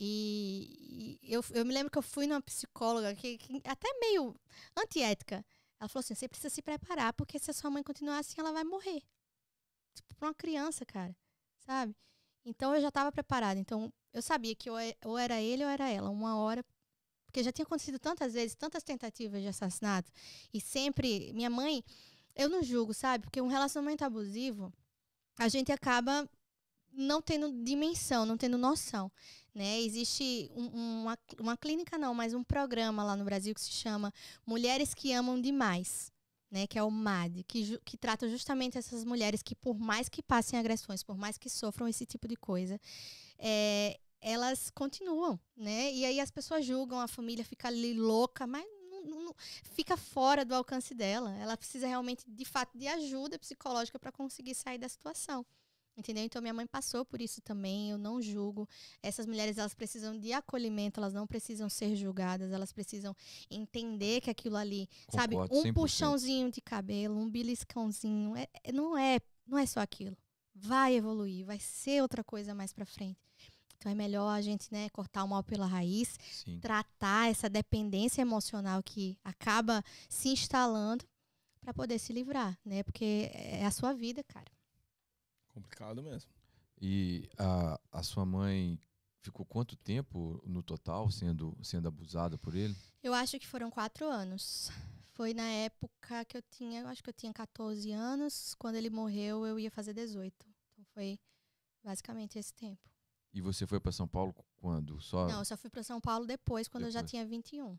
E, 0.01 1.19
e 1.21 1.33
eu, 1.33 1.43
eu 1.51 1.65
me 1.65 1.73
lembro 1.73 1.91
que 1.91 1.97
eu 1.97 2.01
fui 2.01 2.25
numa 2.25 2.41
psicóloga 2.41 3.13
que, 3.13 3.37
que 3.37 3.61
até 3.65 3.89
meio 3.99 4.33
antiética. 4.77 5.45
Ela 5.77 5.89
falou 5.89 5.99
assim: 5.99 6.15
você 6.15 6.27
precisa 6.29 6.49
se 6.49 6.61
preparar, 6.61 7.11
porque 7.13 7.37
se 7.37 7.51
a 7.51 7.53
sua 7.53 7.69
mãe 7.69 7.83
continuar 7.83 8.19
assim, 8.19 8.35
ela 8.39 8.53
vai 8.53 8.63
morrer. 8.63 9.03
Tipo, 9.93 10.15
pra 10.15 10.29
uma 10.29 10.33
criança, 10.33 10.85
cara. 10.85 11.13
Sabe? 11.59 11.93
Então 12.45 12.73
eu 12.73 12.81
já 12.81 12.89
tava 12.89 13.11
preparada. 13.11 13.59
Então 13.59 13.91
eu 14.13 14.21
sabia 14.21 14.55
que 14.55 14.69
é- 14.69 14.95
ou 15.03 15.17
era 15.17 15.41
ele 15.41 15.65
ou 15.65 15.69
era 15.69 15.89
ela. 15.89 16.09
Uma 16.09 16.37
hora. 16.37 16.63
Porque 17.25 17.43
já 17.43 17.51
tinha 17.51 17.65
acontecido 17.65 17.99
tantas 17.99 18.33
vezes, 18.33 18.55
tantas 18.55 18.83
tentativas 18.83 19.41
de 19.41 19.49
assassinato. 19.49 20.11
E 20.53 20.61
sempre. 20.61 21.33
Minha 21.33 21.49
mãe. 21.49 21.83
Eu 22.35 22.47
não 22.49 22.63
julgo, 22.63 22.93
sabe? 22.93 23.25
Porque 23.25 23.41
um 23.41 23.47
relacionamento 23.47 24.05
abusivo, 24.05 24.71
a 25.37 25.49
gente 25.49 25.71
acaba 25.73 26.29
não 26.99 27.21
tendo 27.21 27.51
dimensão, 27.63 28.25
não 28.25 28.37
tendo 28.37 28.57
noção. 28.57 29.11
Né? 29.53 29.81
Existe 29.81 30.49
um- 30.55 31.01
uma, 31.01 31.17
uma 31.39 31.57
clínica, 31.57 31.97
não, 31.97 32.13
mas 32.13 32.33
um 32.33 32.43
programa 32.43 33.03
lá 33.03 33.15
no 33.15 33.25
Brasil 33.25 33.53
que 33.55 33.61
se 33.61 33.71
chama 33.71 34.13
Mulheres 34.45 34.93
que 34.93 35.11
Amam 35.11 35.41
Demais, 35.41 36.11
né? 36.51 36.67
Que 36.67 36.77
é 36.77 36.83
o 36.83 36.91
MAD, 36.91 37.43
que, 37.43 37.79
que 37.83 37.97
trata 37.97 38.29
justamente 38.29 38.77
essas 38.77 39.03
mulheres 39.03 39.41
que, 39.41 39.55
por 39.55 39.77
mais 39.79 40.07
que 40.07 40.21
passem 40.21 40.57
agressões, 40.59 41.01
por 41.03 41.17
mais 41.17 41.37
que 41.37 41.49
sofram 41.49 41.87
esse 41.87 42.05
tipo 42.05 42.27
de 42.27 42.35
coisa, 42.35 42.79
é, 43.39 43.99
elas 44.21 44.69
continuam, 44.69 45.39
né? 45.57 45.91
E 45.93 46.05
aí 46.05 46.19
as 46.19 46.29
pessoas 46.31 46.63
julgam, 46.65 46.99
a 46.99 47.07
família 47.07 47.43
fica 47.43 47.67
ali 47.69 47.93
louca, 47.93 48.45
mas 48.45 48.63
não- 48.91 49.03
não- 49.05 49.23
não- 49.25 49.35
fica 49.63 49.97
fora 49.97 50.45
do 50.45 50.53
alcance 50.53 50.93
dela. 50.93 51.35
Ela 51.37 51.57
precisa 51.57 51.87
realmente, 51.87 52.23
de 52.27 52.45
fato, 52.45 52.77
de 52.77 52.87
ajuda 52.87 53.39
psicológica 53.39 53.97
para 53.99 54.11
conseguir 54.11 54.53
sair 54.55 54.77
da 54.77 54.87
situação. 54.89 55.45
Entendeu? 55.99 56.23
Então 56.23 56.41
minha 56.41 56.53
mãe 56.53 56.65
passou 56.65 57.03
por 57.03 57.21
isso 57.21 57.41
também, 57.41 57.91
eu 57.91 57.97
não 57.97 58.21
julgo. 58.21 58.67
Essas 59.03 59.25
mulheres 59.25 59.57
elas 59.57 59.73
precisam 59.73 60.17
de 60.17 60.31
acolhimento, 60.31 60.99
elas 60.99 61.13
não 61.13 61.27
precisam 61.27 61.69
ser 61.69 61.93
julgadas, 61.95 62.51
elas 62.53 62.71
precisam 62.71 63.13
entender 63.51 64.21
que 64.21 64.29
aquilo 64.29 64.55
ali, 64.55 64.87
sabe, 65.11 65.35
Concordo, 65.35 65.55
um 65.57 65.63
100%. 65.63 65.73
puxãozinho 65.73 66.51
de 66.51 66.61
cabelo, 66.61 67.17
um 67.19 67.29
beliscãozinho, 67.29 68.35
é, 68.35 68.47
é- 68.63 68.71
não 68.71 68.97
é, 68.97 69.19
não 69.45 69.57
é 69.57 69.65
só 69.65 69.81
aquilo. 69.81 70.17
Vai 70.55 70.95
evoluir, 70.95 71.45
vai 71.45 71.59
ser 71.59 72.01
outra 72.01 72.23
coisa 72.23 72.55
mais 72.55 72.71
pra 72.71 72.85
frente. 72.85 73.19
Então 73.77 73.91
é 73.91 73.95
melhor 73.95 74.29
a 74.29 74.41
gente, 74.41 74.67
né, 74.71 74.89
cortar 74.89 75.23
o 75.23 75.27
mal 75.27 75.43
pela 75.43 75.65
raiz, 75.65 76.17
Sim. 76.31 76.59
tratar 76.59 77.29
essa 77.29 77.49
dependência 77.49 78.21
emocional 78.21 78.81
que 78.83 79.17
acaba 79.23 79.83
se 80.09 80.29
instalando 80.29 81.05
pra 81.61 81.73
poder 81.73 81.99
se 81.99 82.11
livrar, 82.13 82.57
né? 82.65 82.83
Porque 82.83 83.29
é 83.33 83.65
a 83.65 83.71
sua 83.71 83.93
vida, 83.93 84.21
cara. 84.23 84.49
Complicado 85.49 86.01
mesmo. 86.01 86.31
E 86.81 87.29
a, 87.37 87.79
a 87.91 88.03
sua 88.03 88.25
mãe 88.25 88.79
ficou 89.21 89.45
quanto 89.45 89.75
tempo 89.75 90.41
no 90.45 90.63
total 90.63 91.11
sendo, 91.11 91.57
sendo 91.61 91.87
abusada 91.87 92.37
por 92.37 92.55
ele? 92.55 92.75
Eu 93.03 93.13
acho 93.13 93.39
que 93.39 93.47
foram 93.47 93.69
quatro 93.69 94.07
anos. 94.07 94.71
Foi 95.13 95.33
na 95.33 95.47
época 95.49 96.23
que 96.25 96.37
eu 96.37 96.41
tinha, 96.41 96.81
eu 96.81 96.87
acho 96.87 97.03
que 97.03 97.09
eu 97.09 97.13
tinha 97.13 97.33
14 97.33 97.91
anos. 97.91 98.53
Quando 98.55 98.75
ele 98.75 98.89
morreu, 98.89 99.45
eu 99.45 99.59
ia 99.59 99.69
fazer 99.69 99.93
18. 99.93 100.33
Então 100.71 100.85
foi 100.93 101.19
basicamente 101.83 102.39
esse 102.39 102.53
tempo. 102.53 102.89
E 103.33 103.41
você 103.41 103.67
foi 103.67 103.79
para 103.79 103.91
São 103.91 104.07
Paulo 104.07 104.33
quando? 104.57 104.99
Só 105.01 105.27
Não, 105.27 105.39
eu 105.39 105.45
só 105.45 105.57
fui 105.57 105.69
para 105.69 105.83
São 105.83 105.99
Paulo 106.01 106.25
depois, 106.25 106.67
quando 106.67 106.85
eu 106.85 106.91
já 106.91 107.01
Depois. 107.01 107.11
tinha 107.11 107.25
21. 107.25 107.77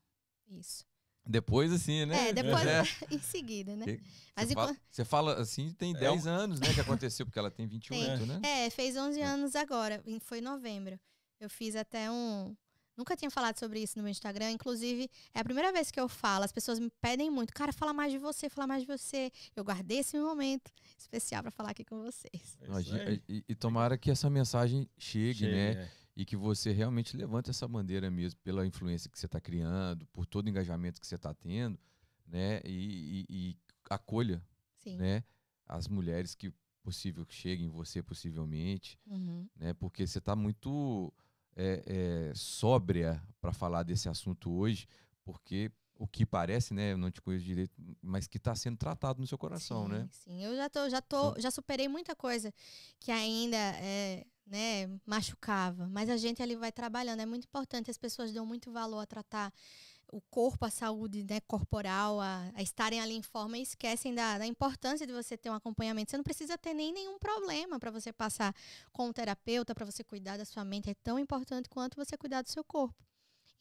Isso. 0.48 0.86
Depois 1.26 1.72
assim, 1.72 2.06
né? 2.06 2.28
É, 2.28 2.32
depois, 2.32 2.66
É. 2.66 2.82
em 3.10 3.18
seguida, 3.20 3.76
né? 3.76 3.86
Mas 4.36 4.48
Você 4.48 4.54
fala, 4.54 4.70
enquanto- 4.72 4.80
você 4.90 5.04
fala 5.04 5.34
assim, 5.40 5.72
tem 5.72 5.94
É 5.96 5.98
10 5.98 6.26
anos, 6.26 6.60
né, 6.60 6.72
que 6.74 6.80
aconteceu, 6.80 7.26
porque 7.26 7.38
ela 7.38 7.50
tem 7.50 7.66
28, 7.66 8.26
né? 8.26 8.40
É, 8.42 8.70
fez 8.70 8.96
11 8.96 9.20
É. 9.20 9.24
anos 9.24 9.54
agora, 9.54 10.02
foi 10.20 10.38
em 10.38 10.42
novembro. 10.42 10.98
Eu 11.38 11.48
fiz 11.48 11.74
até 11.76 12.10
um. 12.10 12.54
Nunca 12.96 13.16
tinha 13.16 13.30
falado 13.30 13.58
sobre 13.58 13.80
isso 13.80 13.96
no 13.96 14.02
meu 14.02 14.10
Instagram. 14.10 14.50
Inclusive, 14.50 15.08
é 15.32 15.40
a 15.40 15.44
primeira 15.44 15.72
vez 15.72 15.90
que 15.90 15.98
eu 15.98 16.06
falo. 16.06 16.44
As 16.44 16.52
pessoas 16.52 16.78
me 16.78 16.90
pedem 17.00 17.30
muito. 17.30 17.50
Cara, 17.54 17.72
fala 17.72 17.94
mais 17.94 18.12
de 18.12 18.18
você, 18.18 18.50
fala 18.50 18.66
mais 18.66 18.82
de 18.82 18.86
você. 18.86 19.30
Eu 19.56 19.64
guardei 19.64 20.00
esse 20.00 20.18
momento 20.18 20.70
especial 20.98 21.40
para 21.42 21.50
falar 21.50 21.70
aqui 21.70 21.82
com 21.82 22.02
vocês. 22.02 22.58
É 22.60 23.18
e, 23.26 23.42
e 23.48 23.54
tomara 23.54 23.96
que 23.96 24.10
essa 24.10 24.28
mensagem 24.28 24.86
chegue, 24.98 25.38
Chega, 25.46 25.52
né? 25.80 25.90
E 26.20 26.24
que 26.26 26.36
você 26.36 26.70
realmente 26.70 27.16
levante 27.16 27.48
essa 27.48 27.66
bandeira 27.66 28.10
mesmo, 28.10 28.38
pela 28.44 28.66
influência 28.66 29.08
que 29.10 29.18
você 29.18 29.24
está 29.24 29.40
criando, 29.40 30.04
por 30.08 30.26
todo 30.26 30.44
o 30.44 30.50
engajamento 30.50 31.00
que 31.00 31.06
você 31.06 31.14
está 31.14 31.32
tendo, 31.32 31.78
né? 32.26 32.60
E, 32.62 33.24
e- 33.30 33.34
e 33.50 33.56
acolha, 33.88 34.42
Sim. 34.76 34.98
né? 34.98 35.24
As 35.66 35.88
mulheres 35.88 36.34
que 36.34 36.52
possível 36.82 37.24
que 37.24 37.34
cheguem 37.34 37.64
em 37.68 37.70
você, 37.70 38.02
possivelmente, 38.02 38.98
Uhum. 39.06 39.48
né? 39.56 39.72
Porque 39.72 40.06
você 40.06 40.18
está 40.18 40.36
muito 40.36 41.10
é, 41.56 41.82
é, 41.86 42.32
sóbria 42.34 43.22
para 43.40 43.54
falar 43.54 43.82
desse 43.82 44.06
assunto 44.06 44.50
hoje, 44.52 44.86
porque 45.24 45.72
o 45.98 46.06
que 46.06 46.26
parece, 46.26 46.74
né? 46.74 46.92
Eu 46.92 46.98
não 46.98 47.10
te 47.10 47.22
conheço 47.22 47.46
direito, 47.46 47.72
mas 48.02 48.26
que 48.26 48.36
está 48.36 48.54
sendo 48.54 48.76
tratado 48.76 49.20
no 49.22 49.26
seu 49.26 49.38
coração, 49.38 49.84
sim, 49.86 49.92
né? 49.92 50.08
Sim, 50.10 50.44
eu 50.44 50.54
já 50.54 50.68
tô, 50.68 50.86
já 50.90 51.00
tô, 51.00 51.40
já 51.40 51.50
superei 51.50 51.88
muita 51.88 52.14
coisa 52.14 52.52
que 52.98 53.10
ainda 53.10 53.56
é, 53.56 54.26
né, 54.46 54.88
machucava. 55.06 55.88
Mas 55.88 56.08
a 56.08 56.16
gente 56.16 56.42
ali 56.42 56.56
vai 56.56 56.72
trabalhando. 56.72 57.20
É 57.20 57.26
muito 57.26 57.44
importante. 57.44 57.90
As 57.90 57.98
pessoas 57.98 58.32
dão 58.32 58.44
muito 58.44 58.70
valor 58.70 59.00
a 59.00 59.06
tratar 59.06 59.52
o 60.12 60.20
corpo, 60.20 60.64
a 60.64 60.70
saúde 60.70 61.24
né, 61.24 61.40
corporal, 61.40 62.20
a, 62.20 62.50
a 62.54 62.62
estarem 62.62 63.00
ali 63.00 63.14
em 63.14 63.22
forma 63.22 63.56
e 63.58 63.62
esquecem 63.62 64.14
da, 64.14 64.38
da 64.38 64.46
importância 64.46 65.06
de 65.06 65.12
você 65.12 65.36
ter 65.36 65.50
um 65.50 65.54
acompanhamento. 65.54 66.10
Você 66.10 66.16
não 66.16 66.24
precisa 66.24 66.58
ter 66.58 66.74
nem 66.74 66.92
nenhum 66.92 67.18
problema 67.18 67.78
para 67.78 67.90
você 67.90 68.12
passar 68.12 68.54
com 68.92 69.08
um 69.08 69.12
terapeuta, 69.12 69.74
para 69.74 69.86
você 69.86 70.02
cuidar 70.02 70.36
da 70.36 70.44
sua 70.44 70.64
mente. 70.64 70.90
É 70.90 70.94
tão 70.94 71.18
importante 71.18 71.68
quanto 71.68 71.96
você 71.96 72.16
cuidar 72.16 72.42
do 72.42 72.50
seu 72.50 72.64
corpo. 72.64 72.94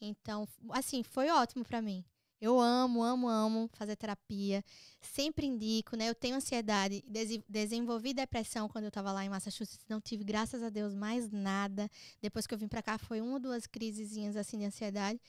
Então, 0.00 0.48
assim, 0.70 1.02
foi 1.02 1.28
ótimo 1.30 1.64
para 1.64 1.80
mim. 1.80 2.04
Eu 2.40 2.58
amo, 2.58 3.02
amo, 3.02 3.28
amo 3.28 3.68
fazer 3.74 3.96
terapia. 3.96 4.64
Sempre 5.00 5.46
indico, 5.46 5.94
né? 5.96 6.08
Eu 6.08 6.14
tenho 6.14 6.36
ansiedade, 6.36 7.04
desi- 7.06 7.44
desenvolvi 7.48 8.14
depressão 8.14 8.68
quando 8.68 8.84
eu 8.84 8.88
estava 8.88 9.12
lá 9.12 9.24
em 9.24 9.28
Massachusetts. 9.28 9.84
Não 9.88 10.00
tive, 10.00 10.24
graças 10.24 10.62
a 10.62 10.70
Deus, 10.70 10.94
mais 10.94 11.30
nada. 11.30 11.90
Depois 12.22 12.46
que 12.46 12.54
eu 12.54 12.58
vim 12.58 12.68
para 12.68 12.82
cá, 12.82 12.96
foi 12.98 13.20
uma 13.20 13.34
ou 13.34 13.38
duas 13.40 13.66
crisezinhas 13.66 14.36
assim 14.36 14.58
de 14.58 14.64
ansiedade. 14.64 15.20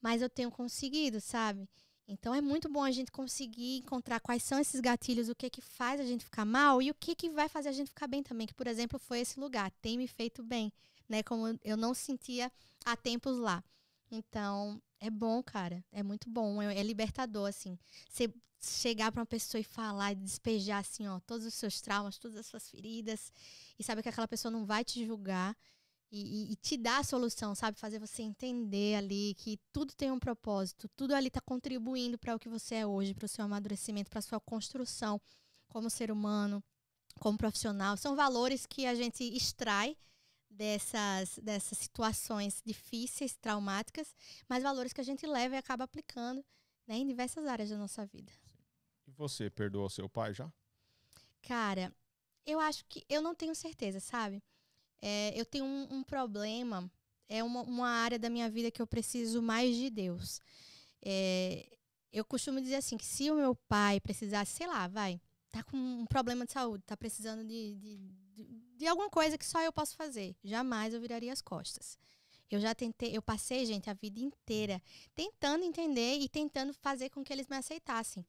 Mas 0.00 0.22
eu 0.22 0.30
tenho 0.30 0.50
conseguido, 0.50 1.20
sabe? 1.20 1.68
Então 2.06 2.34
é 2.34 2.40
muito 2.40 2.68
bom 2.68 2.82
a 2.82 2.90
gente 2.90 3.10
conseguir 3.10 3.78
encontrar 3.78 4.20
quais 4.20 4.42
são 4.42 4.58
esses 4.58 4.80
gatilhos, 4.80 5.28
o 5.28 5.34
que 5.34 5.48
que 5.50 5.60
faz 5.62 6.00
a 6.00 6.04
gente 6.04 6.24
ficar 6.24 6.44
mal 6.44 6.82
e 6.82 6.90
o 6.90 6.94
que 6.94 7.14
que 7.14 7.30
vai 7.30 7.48
fazer 7.48 7.70
a 7.70 7.72
gente 7.72 7.88
ficar 7.88 8.06
bem 8.06 8.22
também. 8.22 8.46
Que, 8.46 8.54
por 8.54 8.66
exemplo, 8.66 8.98
foi 8.98 9.20
esse 9.20 9.40
lugar, 9.40 9.70
tem 9.82 9.96
me 9.98 10.06
feito 10.06 10.42
bem, 10.42 10.72
né? 11.08 11.22
Como 11.22 11.58
eu 11.64 11.76
não 11.76 11.94
sentia 11.94 12.50
há 12.84 12.96
tempos 12.96 13.38
lá. 13.38 13.62
Então, 14.10 14.80
é 15.00 15.10
bom, 15.10 15.42
cara. 15.42 15.84
É 15.92 16.02
muito 16.02 16.28
bom. 16.30 16.60
É, 16.62 16.78
é 16.78 16.82
libertador, 16.82 17.48
assim. 17.48 17.78
Você 18.08 18.32
chegar 18.60 19.12
pra 19.12 19.20
uma 19.20 19.26
pessoa 19.26 19.60
e 19.60 19.64
falar 19.64 20.12
e 20.12 20.16
despejar, 20.16 20.80
assim, 20.80 21.06
ó, 21.06 21.20
todos 21.20 21.46
os 21.46 21.54
seus 21.54 21.80
traumas, 21.80 22.18
todas 22.18 22.36
as 22.38 22.46
suas 22.46 22.68
feridas. 22.70 23.32
E 23.78 23.84
saber 23.84 24.02
que 24.02 24.08
aquela 24.08 24.28
pessoa 24.28 24.50
não 24.50 24.64
vai 24.64 24.84
te 24.84 25.04
julgar. 25.06 25.56
E, 26.12 26.20
e- 26.50 26.52
e 26.52 26.56
te 26.56 26.76
dar 26.76 27.00
a 27.00 27.04
solução, 27.04 27.54
sabe? 27.56 27.78
Fazer 27.78 27.98
você 27.98 28.22
entender 28.22 28.94
ali 28.96 29.34
que 29.34 29.58
tudo 29.72 29.92
tem 29.94 30.12
um 30.12 30.18
propósito. 30.20 30.88
Tudo 30.96 31.14
ali 31.14 31.28
tá 31.30 31.40
contribuindo 31.40 32.16
para 32.18 32.36
o 32.36 32.38
que 32.38 32.48
você 32.48 32.76
é 32.76 32.86
hoje, 32.86 33.14
para 33.14 33.26
o 33.26 33.28
seu 33.28 33.44
amadurecimento, 33.44 34.10
para 34.10 34.22
sua 34.22 34.40
construção 34.40 35.20
como 35.68 35.90
ser 35.90 36.12
humano, 36.12 36.62
como 37.20 37.38
profissional. 37.38 37.96
São 37.96 38.14
valores 38.16 38.66
que 38.66 38.86
a 38.86 38.94
gente 38.94 39.24
extrai 39.24 39.96
dessas, 40.56 41.38
dessas 41.38 41.78
situações 41.78 42.62
difíceis, 42.64 43.36
traumáticas, 43.36 44.14
mas 44.48 44.62
valores 44.62 44.92
que 44.92 45.00
a 45.00 45.04
gente 45.04 45.26
leva 45.26 45.54
e 45.54 45.58
acaba 45.58 45.84
aplicando 45.84 46.44
né, 46.86 46.96
em 46.96 47.06
diversas 47.06 47.46
áreas 47.46 47.70
da 47.70 47.76
nossa 47.76 48.06
vida. 48.06 48.32
E 49.06 49.10
você, 49.10 49.50
perdoou 49.50 49.88
seu 49.90 50.08
pai 50.08 50.32
já? 50.32 50.50
Cara, 51.42 51.92
eu 52.46 52.58
acho 52.60 52.84
que 52.86 53.04
eu 53.08 53.20
não 53.20 53.34
tenho 53.34 53.54
certeza, 53.54 54.00
sabe? 54.00 54.42
É, 55.00 55.38
eu 55.38 55.44
tenho 55.44 55.64
um, 55.64 55.98
um 55.98 56.02
problema, 56.02 56.90
é 57.28 57.42
uma, 57.42 57.62
uma 57.62 57.88
área 57.88 58.18
da 58.18 58.30
minha 58.30 58.48
vida 58.48 58.70
que 58.70 58.80
eu 58.80 58.86
preciso 58.86 59.42
mais 59.42 59.76
de 59.76 59.90
Deus. 59.90 60.40
É, 61.02 61.68
eu 62.12 62.24
costumo 62.24 62.60
dizer 62.60 62.76
assim, 62.76 62.96
que 62.96 63.04
se 63.04 63.30
o 63.30 63.36
meu 63.36 63.54
pai 63.54 64.00
precisasse, 64.00 64.52
sei 64.52 64.66
lá, 64.66 64.88
vai, 64.88 65.20
tá 65.50 65.62
com 65.62 65.76
um 65.76 66.06
problema 66.06 66.46
de 66.46 66.52
saúde, 66.52 66.84
tá 66.86 66.96
precisando 66.96 67.44
de, 67.44 67.74
de, 67.74 67.98
de, 68.76 68.86
alguma 68.86 69.10
coisa 69.10 69.38
que 69.38 69.46
só 69.46 69.60
eu 69.60 69.72
posso 69.72 69.96
fazer. 69.96 70.36
Jamais 70.42 70.94
eu 70.94 71.00
viraria 71.00 71.32
as 71.32 71.40
costas. 71.40 71.98
Eu 72.50 72.60
já 72.60 72.74
tentei, 72.74 73.16
eu 73.16 73.22
passei, 73.22 73.64
gente, 73.66 73.88
a 73.88 73.94
vida 73.94 74.20
inteira 74.20 74.80
tentando 75.14 75.64
entender 75.64 76.18
e 76.18 76.28
tentando 76.28 76.72
fazer 76.72 77.10
com 77.10 77.24
que 77.24 77.32
eles 77.32 77.48
me 77.48 77.56
aceitassem. 77.56 78.24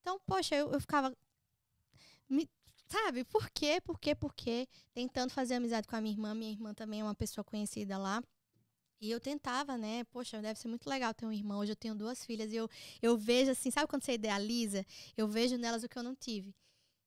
Então, 0.00 0.20
poxa, 0.26 0.54
eu, 0.54 0.72
eu 0.72 0.80
ficava. 0.80 1.14
Me, 2.28 2.48
sabe, 2.86 3.24
por 3.24 3.50
quê? 3.50 3.80
Por 3.80 3.98
quê? 3.98 4.14
Por 4.14 4.34
quê? 4.34 4.66
Tentando 4.92 5.30
fazer 5.30 5.54
amizade 5.54 5.86
com 5.86 5.96
a 5.96 6.00
minha 6.00 6.14
irmã. 6.14 6.34
Minha 6.34 6.50
irmã 6.50 6.74
também 6.74 7.00
é 7.00 7.04
uma 7.04 7.14
pessoa 7.14 7.44
conhecida 7.44 7.98
lá. 7.98 8.22
E 9.00 9.10
eu 9.10 9.20
tentava, 9.20 9.76
né? 9.78 10.02
Poxa, 10.04 10.42
deve 10.42 10.58
ser 10.58 10.66
muito 10.68 10.88
legal 10.88 11.14
ter 11.14 11.24
um 11.24 11.32
irmão. 11.32 11.60
Hoje 11.60 11.72
eu 11.72 11.76
tenho 11.76 11.94
duas 11.94 12.24
filhas 12.24 12.52
e 12.52 12.56
eu, 12.56 12.68
eu 13.00 13.16
vejo 13.16 13.50
assim, 13.52 13.70
sabe 13.70 13.86
quando 13.86 14.02
você 14.02 14.14
idealiza? 14.14 14.84
Eu 15.16 15.28
vejo 15.28 15.56
nelas 15.56 15.84
o 15.84 15.88
que 15.88 15.96
eu 15.96 16.02
não 16.02 16.16
tive. 16.16 16.52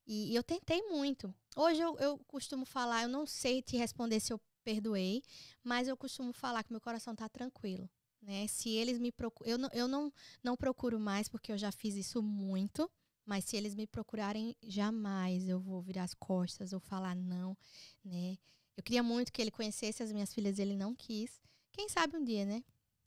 E, 0.05 0.35
eu 0.35 0.43
tentei 0.43 0.81
muito. 0.89 1.33
Hoje 1.55 1.81
eu, 1.81 1.97
eu 1.99 2.17
costumo 2.27 2.65
falar, 2.65 3.03
eu 3.03 3.09
não 3.09 3.25
sei 3.25 3.61
te 3.61 3.77
responder 3.77 4.19
se 4.19 4.33
eu 4.33 4.39
perdoei, 4.63 5.21
mas 5.63 5.87
eu 5.87 5.97
costumo 5.97 6.33
falar 6.33 6.63
que 6.63 6.71
meu 6.71 6.81
coração 6.81 7.15
tá 7.15 7.27
tranquilo. 7.29 7.89
Né? 8.21 8.47
Se 8.47 8.69
eles 8.69 8.99
me 8.99 9.11
procuram. 9.11 9.49
Eu, 9.51 9.57
não, 9.57 9.69
eu 9.73 9.87
não, 9.87 10.13
não 10.43 10.55
procuro 10.55 10.99
mais, 10.99 11.27
porque 11.27 11.51
eu 11.51 11.57
já 11.57 11.71
fiz 11.71 11.95
isso 11.95 12.21
muito. 12.21 12.89
Mas 13.25 13.45
se 13.45 13.55
eles 13.55 13.75
me 13.75 13.85
procurarem, 13.85 14.55
jamais 14.63 15.47
eu 15.47 15.59
vou 15.59 15.81
virar 15.81 16.03
as 16.03 16.13
costas 16.13 16.73
ou 16.73 16.79
falar 16.79 17.15
não, 17.15 17.55
né? 18.03 18.37
Eu 18.75 18.83
queria 18.83 19.03
muito 19.03 19.31
que 19.31 19.41
ele 19.41 19.51
conhecesse 19.51 20.01
as 20.01 20.11
minhas 20.11 20.33
filhas, 20.33 20.57
ele 20.57 20.75
não 20.75 20.95
quis. 20.95 21.39
Quem 21.71 21.87
sabe 21.87 22.17
um 22.17 22.23
dia, 22.23 22.45
né? 22.45 22.63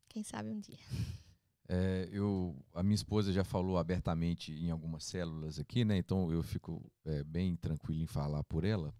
Quem 0.08 0.22
sabe 0.22 0.50
um 0.50 0.60
dia. 0.60 0.78
É, 1.66 2.08
eu, 2.12 2.54
a 2.74 2.82
minha 2.82 2.94
esposa 2.94 3.32
já 3.32 3.42
falou 3.42 3.78
abertamente 3.78 4.52
em 4.52 4.70
algumas 4.70 5.04
células 5.04 5.58
aqui, 5.58 5.84
né? 5.84 5.96
Então 5.96 6.30
eu 6.30 6.42
fico 6.42 6.90
é, 7.04 7.24
bem 7.24 7.56
tranquilo 7.56 8.02
em 8.02 8.06
falar 8.06 8.44
por 8.44 8.64
ela. 8.64 8.94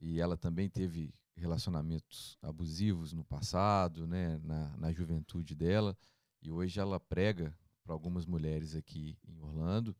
E 0.00 0.20
ela 0.20 0.36
também 0.36 0.68
teve 0.68 1.14
relacionamentos 1.36 2.38
abusivos 2.42 3.12
no 3.12 3.24
passado, 3.24 4.06
né? 4.06 4.38
Na, 4.44 4.76
na 4.76 4.92
juventude 4.92 5.54
dela. 5.54 5.96
E 6.40 6.50
hoje 6.50 6.78
ela 6.80 7.00
prega 7.00 7.56
para 7.84 7.92
algumas 7.92 8.26
mulheres 8.26 8.74
aqui 8.74 9.18
em 9.26 9.40
Orlando. 9.40 9.96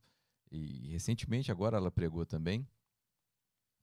E 0.50 0.88
recentemente 0.88 1.50
agora 1.50 1.76
ela 1.76 1.90
pregou 1.90 2.24
também. 2.26 2.66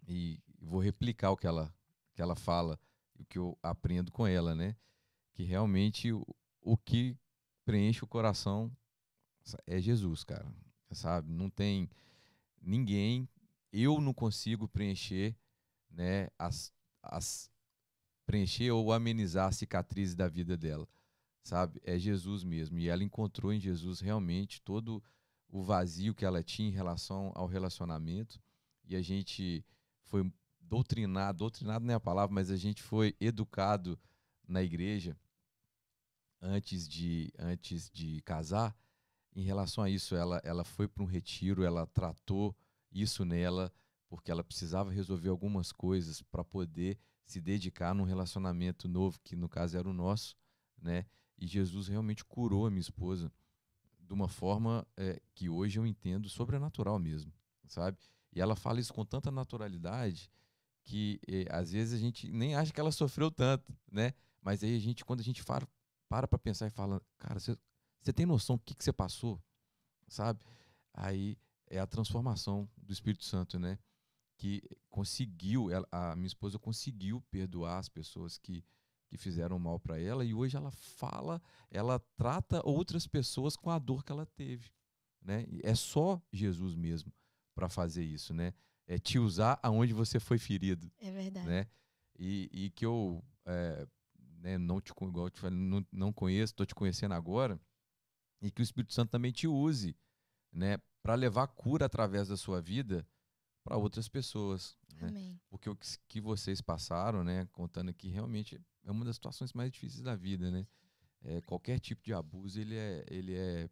E 0.08 0.42
vou 0.62 0.80
replicar 0.80 1.32
o 1.32 1.38
que 1.38 1.48
ela, 1.48 1.74
que 2.14 2.22
ela 2.22 2.36
fala, 2.36 2.80
o 3.18 3.26
que 3.26 3.38
eu 3.38 3.58
aprendo 3.62 4.12
com 4.12 4.26
ela, 4.26 4.56
né? 4.56 4.76
que 5.40 5.46
realmente 5.46 6.12
o, 6.12 6.26
o 6.62 6.76
que 6.76 7.16
preenche 7.70 8.04
o 8.04 8.08
coração 8.08 8.76
é 9.68 9.80
Jesus, 9.80 10.24
cara. 10.24 10.52
Sabe? 10.91 11.32
Não 11.32 11.52
tem 11.52 11.88
ninguém, 12.60 13.30
eu 13.72 14.02
não 14.02 14.12
consigo 14.12 14.68
preencher, 14.68 15.38
né, 15.88 16.30
as, 16.40 16.74
as 17.04 17.52
preencher 18.26 18.72
ou 18.72 18.91
amenizar 18.91 19.50
as 19.50 19.58
cicatrizes 19.58 20.16
da 20.16 20.28
vida 20.28 20.58
dela. 20.58 20.88
Sabe? 21.44 21.80
É 21.84 22.00
Jesus 22.00 22.44
mesmo. 22.44 22.80
E 22.80 22.88
ela 22.90 23.04
encontrou 23.04 23.54
em 23.54 23.60
Jesus 23.60 24.00
realmente 24.00 24.60
todo 24.64 25.04
o 25.48 25.62
vazio 25.62 26.16
que 26.16 26.26
ela 26.26 26.41
tinha 26.41 26.70
em 26.70 26.74
relação 26.74 27.32
ao 27.36 27.46
relacionamento. 27.46 28.41
E 28.84 28.96
a 28.96 29.02
gente 29.04 29.64
foi 30.06 30.28
doutrinado, 30.60 31.38
doutrinado 31.38 31.86
não 31.86 31.94
é 31.94 31.98
a 31.98 32.00
palavra, 32.00 32.34
mas 32.34 32.50
a 32.50 32.58
gente 32.58 32.82
foi 32.82 33.16
educado 33.20 34.00
na 34.48 34.64
igreja 34.64 35.16
antes 36.41 36.88
de, 36.88 37.32
antes 37.38 37.90
de 37.90 38.22
casar, 38.22 38.76
em 39.36 39.44
relação 39.44 39.84
a 39.84 39.90
isso, 39.90 40.16
ela, 40.16 40.41
ela 40.44 40.64
foi 40.64 40.88
para 40.88 41.03
um 41.03 41.06
retiro, 41.06 41.64
ela 41.64 41.86
tratou 41.88 42.56
isso 42.91 43.24
nela, 43.24 43.72
porque 44.07 44.32
ela 44.32 44.44
precisava 44.44 44.91
resolver 44.91 45.30
algumas 45.30 45.72
coisas 45.72 46.22
para 46.22 46.44
poder 46.44 46.98
se 47.26 47.40
dedicar 47.40 47.94
num 47.94 48.03
relacionamento 48.03 48.88
novo, 48.88 49.20
que 49.24 49.36
no 49.36 49.48
caso 49.48 49.78
era 49.78 49.88
o 49.88 49.94
nosso, 49.94 50.36
né? 50.82 51.06
E 51.38 51.45
Jesus 51.45 51.88
realmente 51.88 52.26
curou 52.26 52.66
a 52.66 52.70
minha 52.70 52.82
esposa 52.82 53.32
de 53.99 54.14
uma 54.14 54.28
forma 54.28 54.86
é, 54.98 55.22
que 55.36 55.48
hoje 55.48 55.80
eu 55.80 55.86
entendo 55.86 56.28
sobrenatural 56.28 56.98
mesmo, 56.98 57.32
sabe? 57.68 57.98
E 58.34 58.41
ela 58.41 58.56
fala 58.56 58.80
isso 58.80 58.94
com 58.94 59.06
tanta 59.06 59.32
naturalidade 59.32 60.32
que 60.84 61.20
é, 61.28 61.45
às 61.52 61.72
vezes 61.72 61.94
a 61.94 61.98
gente 61.98 62.32
nem 62.32 62.56
acha 62.56 62.74
que 62.74 62.80
ela 62.80 62.91
sofreu 62.91 63.30
tanto, 63.30 63.72
né? 63.91 64.14
Mas 64.41 64.64
aí 64.64 64.76
a 64.76 64.80
gente, 64.80 65.06
quando 65.06 65.20
a 65.20 65.24
gente 65.24 65.44
fala, 65.44 65.68
para 66.10 66.27
para 66.27 66.40
pensar 66.40 66.68
e 66.68 66.72
fala, 66.72 67.02
cara, 67.19 67.40
você 67.40 68.14
tem 68.14 68.26
noção 68.26 68.57
do 68.57 68.76
que 68.76 68.84
você 68.84 68.91
passou? 68.91 69.41
Sabe? 70.07 70.44
Aí 70.94 71.38
é 71.68 71.80
a 71.80 71.88
transformação 71.88 72.68
do 72.76 72.91
Espírito 72.91 73.23
Santo, 73.23 73.60
né? 73.60 73.77
Que 74.38 74.61
conseguiu, 74.90 75.69
ela, 75.69 75.88
a 75.91 76.15
minha 76.15 76.27
esposa 76.27 76.57
conseguiu 76.57 77.22
perdoar 77.30 77.77
as 77.77 77.88
pessoas 77.88 78.38
que, 78.38 78.65
que 79.07 79.18
fizeram 79.18 79.60
mal 79.60 79.80
para 79.80 79.99
ela 79.99 80.26
e 80.26 80.34
hoje 80.34 80.57
ela 80.57 80.72
fala, 80.72 81.41
ela 81.69 81.99
trata 82.18 82.61
outras 82.68 83.06
pessoas 83.06 83.56
com 83.56 83.69
a 83.69 83.77
dor 83.77 84.03
que 84.03 84.11
ela 84.11 84.26
teve, 84.26 84.72
né? 85.22 85.45
E 85.48 85.61
é 85.64 85.76
só 85.76 86.22
Jesus 86.34 86.73
mesmo 86.73 87.14
para 87.53 87.69
fazer 87.69 88.03
isso, 88.03 88.34
né? 88.34 88.53
É 88.88 88.98
te 88.98 89.19
usar 89.19 89.60
aonde 89.61 89.94
você 89.94 90.19
foi 90.19 90.40
ferido. 90.40 90.91
É 90.98 91.11
verdade. 91.11 91.45
Né? 91.45 91.68
E, 92.18 92.49
e 92.52 92.69
que 92.72 92.84
eu 92.84 93.23
é, 93.45 93.88
né, 94.40 94.57
não 94.57 94.82
te 94.82 94.91
igual 94.91 95.28
eu 95.28 95.30
te 95.30 95.40
falei, 95.40 95.57
não, 95.57 95.86
não 95.91 96.14
conheço, 96.14 96.53
estou 96.53 96.66
te 96.66 96.76
conhecendo 96.76 97.14
agora, 97.14 97.60
e 98.41 98.49
que 98.49 98.61
o 98.61 98.64
Espírito 98.64 98.94
Santo 98.94 99.10
também 99.10 99.32
te 99.32 99.48
use, 99.48 99.95
né, 100.52 100.78
para 101.03 101.16
levar 101.16 101.48
cura 101.48 101.86
através 101.86 102.28
da 102.28 102.38
sua 102.38 102.61
vida 102.61 103.07
para 103.64 103.78
outras 103.78 104.07
pessoas, 104.07 104.78
né? 104.95 105.38
Porque 105.49 105.70
o 105.70 105.76
que, 105.76 105.88
que 106.07 106.22
vocês 106.22 106.61
passaram, 106.61 107.24
né, 107.24 107.48
contando 107.52 107.90
aqui 107.90 108.10
realmente 108.10 108.60
é 108.84 108.91
uma 108.91 109.06
das 109.06 109.16
situações 109.16 109.53
mais 109.53 109.72
difíceis 109.72 110.02
da 110.02 110.16
vida, 110.16 110.49
né? 110.49 110.68
É, 111.22 111.41
qualquer 111.41 111.80
tipo 111.80 112.02
de 112.03 112.14
abuso 112.14 112.60
ele 112.60 112.76
é 112.76 113.06
ele 113.10 113.36
é 113.36 113.70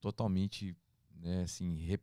totalmente, 0.00 0.76
né, 1.10 1.42
assim, 1.42 1.76
re, 1.76 1.98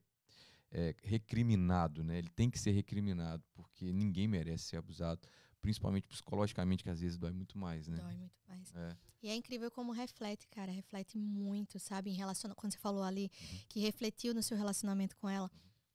é, 0.71 0.95
recriminado, 1.03 2.03
né? 2.03 2.17
Ele 2.17 2.29
tem 2.29 2.49
que 2.49 2.59
ser 2.59 2.71
recriminado 2.71 3.43
porque 3.53 3.91
ninguém 3.93 4.27
merece 4.27 4.65
ser 4.65 4.77
abusado 4.77 5.21
principalmente 5.63 6.05
psicologicamente, 6.09 6.83
que 6.83 6.89
às 6.89 6.99
vezes 6.99 7.17
dói 7.17 7.31
muito 7.31 7.57
mais, 7.57 7.87
né? 7.87 7.97
Dói 7.97 8.15
muito 8.17 8.37
mais. 8.45 8.75
É. 8.75 8.97
E 9.23 9.29
é 9.29 9.35
incrível 9.35 9.71
como 9.71 9.93
reflete, 9.93 10.45
cara, 10.49 10.69
reflete 10.69 11.17
muito, 11.17 11.79
sabe? 11.79 12.09
Em 12.09 12.13
relação, 12.13 12.53
quando 12.53 12.73
você 12.73 12.77
falou 12.77 13.01
ali 13.01 13.31
uhum. 13.41 13.59
que 13.69 13.79
refletiu 13.79 14.33
no 14.33 14.43
seu 14.43 14.57
relacionamento 14.57 15.15
com 15.15 15.29
ela, 15.29 15.49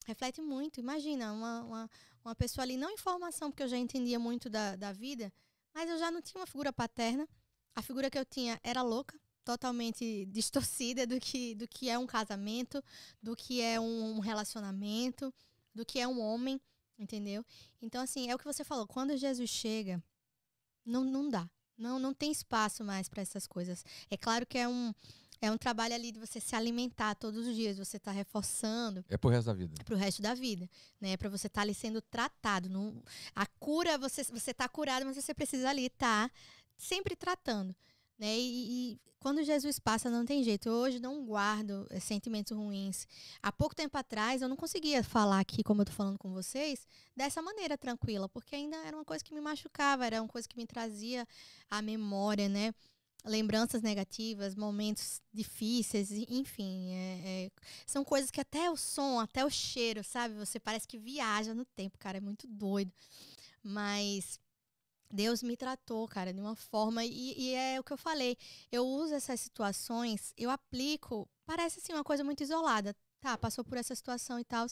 reflete 0.06 0.40
muito. 0.40 0.80
Imagina, 0.80 1.30
uma, 1.34 1.62
uma, 1.62 1.90
uma 2.24 2.34
pessoa 2.34 2.64
ali, 2.64 2.78
não 2.78 2.90
em 2.90 2.96
formação, 2.96 3.50
porque 3.50 3.62
eu 3.62 3.68
já 3.68 3.76
entendia 3.76 4.18
muito 4.18 4.48
da, 4.48 4.74
da 4.74 4.90
vida, 4.90 5.30
mas 5.74 5.90
eu 5.90 5.98
já 5.98 6.10
não 6.10 6.22
tinha 6.22 6.40
uma 6.40 6.46
figura 6.46 6.72
paterna. 6.72 7.28
A 7.76 7.82
figura 7.82 8.10
que 8.10 8.18
eu 8.18 8.24
tinha 8.24 8.58
era 8.64 8.80
louca, 8.80 9.20
totalmente 9.44 10.24
distorcida 10.32 11.06
do 11.06 11.20
que, 11.20 11.54
do 11.54 11.68
que 11.68 11.90
é 11.90 11.98
um 11.98 12.06
casamento, 12.06 12.82
do 13.22 13.36
que 13.36 13.60
é 13.60 13.78
um 13.78 14.20
relacionamento, 14.20 15.32
do 15.74 15.84
que 15.84 16.00
é 16.00 16.08
um 16.08 16.18
homem. 16.18 16.58
Entendeu? 16.98 17.44
Então, 17.80 18.02
assim, 18.02 18.28
é 18.28 18.34
o 18.34 18.38
que 18.38 18.44
você 18.44 18.64
falou. 18.64 18.86
Quando 18.86 19.16
Jesus 19.16 19.48
chega, 19.48 20.02
não, 20.84 21.04
não 21.04 21.28
dá. 21.28 21.48
Não, 21.76 21.98
não 21.98 22.12
tem 22.12 22.32
espaço 22.32 22.82
mais 22.82 23.08
para 23.08 23.22
essas 23.22 23.46
coisas. 23.46 23.84
É 24.10 24.16
claro 24.16 24.44
que 24.44 24.58
é 24.58 24.66
um, 24.66 24.92
é 25.40 25.50
um 25.50 25.56
trabalho 25.56 25.94
ali 25.94 26.10
de 26.10 26.18
você 26.18 26.40
se 26.40 26.56
alimentar 26.56 27.14
todos 27.14 27.46
os 27.46 27.54
dias, 27.54 27.78
você 27.78 27.98
está 27.98 28.10
reforçando. 28.10 29.04
É 29.08 29.16
pro 29.16 29.30
resto 29.30 29.46
da 29.46 29.54
vida. 29.54 29.74
É 29.78 29.84
pro 29.84 29.96
resto 29.96 30.20
da 30.20 30.34
vida, 30.34 30.68
né? 31.00 31.12
É 31.12 31.16
para 31.16 31.28
você 31.28 31.46
estar 31.46 31.60
tá 31.60 31.62
ali 31.62 31.74
sendo 31.74 32.02
tratado. 32.02 32.68
Não, 32.68 33.00
a 33.34 33.46
cura, 33.46 33.96
você 33.96 34.24
você 34.24 34.52
tá 34.52 34.68
curado, 34.68 35.06
mas 35.06 35.16
você 35.16 35.32
precisa 35.32 35.70
ali 35.70 35.86
estar 35.86 36.28
tá 36.28 36.34
sempre 36.76 37.14
tratando. 37.14 37.74
Né? 38.18 38.36
E, 38.36 38.92
e, 38.92 39.00
quando 39.20 39.42
Jesus 39.44 39.78
passa, 39.78 40.10
não 40.10 40.24
tem 40.24 40.42
jeito. 40.42 40.68
Eu 40.68 40.74
hoje 40.74 40.98
não 40.98 41.24
guardo 41.24 41.86
é, 41.90 42.00
sentimentos 42.00 42.56
ruins. 42.56 43.06
Há 43.42 43.52
pouco 43.52 43.74
tempo 43.74 43.96
atrás, 43.96 44.42
eu 44.42 44.48
não 44.48 44.56
conseguia 44.56 45.02
falar 45.02 45.40
aqui, 45.40 45.62
como 45.62 45.82
eu 45.82 45.86
tô 45.86 45.92
falando 45.92 46.18
com 46.18 46.32
vocês, 46.32 46.86
dessa 47.16 47.42
maneira 47.42 47.78
tranquila, 47.78 48.28
porque 48.28 48.54
ainda 48.56 48.76
era 48.78 48.96
uma 48.96 49.04
coisa 49.04 49.24
que 49.24 49.34
me 49.34 49.40
machucava, 49.40 50.06
era 50.06 50.20
uma 50.20 50.28
coisa 50.28 50.48
que 50.48 50.56
me 50.56 50.66
trazia 50.66 51.26
à 51.70 51.80
memória, 51.80 52.48
né? 52.48 52.72
Lembranças 53.24 53.82
negativas, 53.82 54.54
momentos 54.54 55.20
difíceis, 55.32 56.10
enfim. 56.10 56.94
É, 56.94 57.46
é, 57.46 57.50
são 57.86 58.04
coisas 58.04 58.30
que 58.30 58.40
até 58.40 58.70
o 58.70 58.76
som, 58.76 59.18
até 59.20 59.44
o 59.44 59.50
cheiro, 59.50 60.02
sabe? 60.04 60.34
Você 60.34 60.60
parece 60.60 60.86
que 60.86 60.98
viaja 60.98 61.54
no 61.54 61.64
tempo, 61.64 61.98
cara. 61.98 62.18
É 62.18 62.20
muito 62.20 62.46
doido. 62.46 62.92
Mas 63.62 64.38
Deus 65.10 65.42
me 65.42 65.56
tratou, 65.56 66.06
cara, 66.06 66.32
de 66.32 66.40
uma 66.40 66.54
forma. 66.54 67.04
E, 67.04 67.34
e, 67.38 67.54
é 67.54 67.80
o 67.80 67.84
que 67.84 67.92
eu 67.92 67.96
falei. 67.96 68.36
Eu 68.70 68.86
uso 68.86 69.14
essas 69.14 69.40
situações, 69.40 70.32
eu 70.36 70.50
aplico. 70.50 71.28
Parece 71.46 71.80
assim 71.80 71.92
uma 71.92 72.04
coisa 72.04 72.22
muito 72.22 72.42
isolada. 72.42 72.94
Tá, 73.20 73.36
passou 73.36 73.64
por 73.64 73.76
essa 73.78 73.94
situação 73.94 74.38
e 74.38 74.44
tal. 74.44 74.66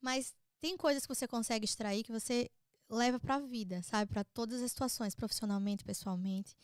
Mas 0.00 0.34
tem 0.60 0.76
coisas 0.76 1.04
que 1.04 1.14
você 1.14 1.26
consegue 1.26 1.64
extrair 1.64 2.04
que 2.04 2.12
você 2.12 2.50
leva 2.88 3.18
para 3.18 3.36
a 3.36 3.40
vida, 3.40 3.82
sabe? 3.82 4.10
Para 4.10 4.24
todas 4.24 4.62
as 4.62 4.70
situações, 4.70 5.14
profissionalmente, 5.14 5.84
pessoalmente. 5.84 6.56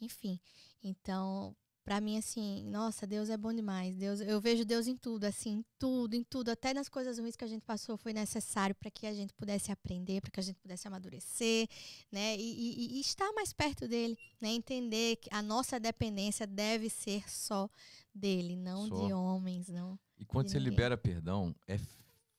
Enfim. 0.00 0.40
Então, 0.82 1.56
Pra 1.90 2.00
mim, 2.00 2.16
assim, 2.16 2.62
nossa, 2.70 3.04
Deus 3.04 3.28
é 3.30 3.36
bom 3.36 3.52
demais. 3.52 3.96
Deus, 3.96 4.20
eu 4.20 4.40
vejo 4.40 4.64
Deus 4.64 4.86
em 4.86 4.94
tudo, 4.96 5.24
assim, 5.24 5.54
em 5.54 5.64
tudo, 5.76 6.14
em 6.14 6.22
tudo. 6.22 6.48
Até 6.48 6.72
nas 6.72 6.88
coisas 6.88 7.18
ruins 7.18 7.34
que 7.34 7.42
a 7.42 7.48
gente 7.48 7.62
passou 7.64 7.96
foi 7.96 8.12
necessário 8.12 8.76
para 8.76 8.92
que 8.92 9.08
a 9.08 9.12
gente 9.12 9.34
pudesse 9.34 9.72
aprender, 9.72 10.20
para 10.20 10.30
que 10.30 10.38
a 10.38 10.42
gente 10.44 10.60
pudesse 10.60 10.86
amadurecer, 10.86 11.68
né? 12.12 12.36
E, 12.36 12.42
e- 12.42 12.96
e 12.98 13.00
estar 13.00 13.32
mais 13.32 13.52
perto 13.52 13.88
dele, 13.88 14.16
né? 14.40 14.50
Entender 14.50 15.16
que 15.16 15.28
a 15.32 15.42
nossa 15.42 15.80
dependência 15.80 16.46
deve 16.46 16.88
ser 16.88 17.28
só 17.28 17.68
dele, 18.14 18.54
não 18.54 18.86
Só. 18.86 19.06
de 19.08 19.12
homens, 19.12 19.68
não. 19.68 19.98
E 20.16 20.24
quando 20.24 20.46
você 20.48 20.58
ninguém. 20.60 20.70
libera 20.70 20.96
perdão, 20.96 21.52
é 21.66 21.76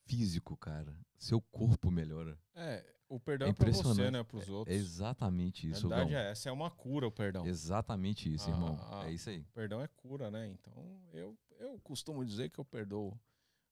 físico, 0.06 0.56
cara. 0.56 0.95
Seu 1.19 1.41
corpo 1.41 1.91
melhora. 1.91 2.40
É, 2.56 2.86
o 3.15 3.19
perdão 3.19 3.47
É 3.47 3.51
é, 3.51 3.53
pra 3.53 3.71
você, 3.71 4.09
né? 4.11 4.23
Pros 4.23 4.47
É 4.47 4.51
outros. 4.51 4.75
exatamente 4.75 5.67
Na 5.67 5.73
isso, 5.77 5.88
verdade 5.89 6.11
Gão. 6.11 6.19
é 6.19 6.31
essa, 6.31 6.49
é 6.49 6.51
uma 6.51 6.71
cura 6.71 7.07
o 7.07 7.11
perdão. 7.11 7.45
Exatamente 7.45 8.33
isso, 8.33 8.47
Ah, 8.49 8.53
irmão. 8.53 8.79
ah. 8.91 9.07
É 9.07 9.11
isso 9.11 9.29
aí. 9.29 9.39
O 9.41 9.53
perdão 9.53 9.81
é 9.81 9.88
cura, 9.88 10.31
né? 10.31 10.47
Então, 10.47 10.73
eu, 11.13 11.38
eu 11.59 11.79
costumo 11.83 12.25
dizer 12.25 12.49
que 12.49 12.59
eu 12.59 12.65
perdoo. 12.65 13.17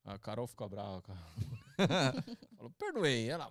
A 0.06 0.18
Carol 0.18 0.48
fica 0.48 0.68
brava, 0.68 1.02
cara. 1.02 1.20
Falou, 2.58 2.72
perdoei. 2.78 3.30
Ela. 3.30 3.50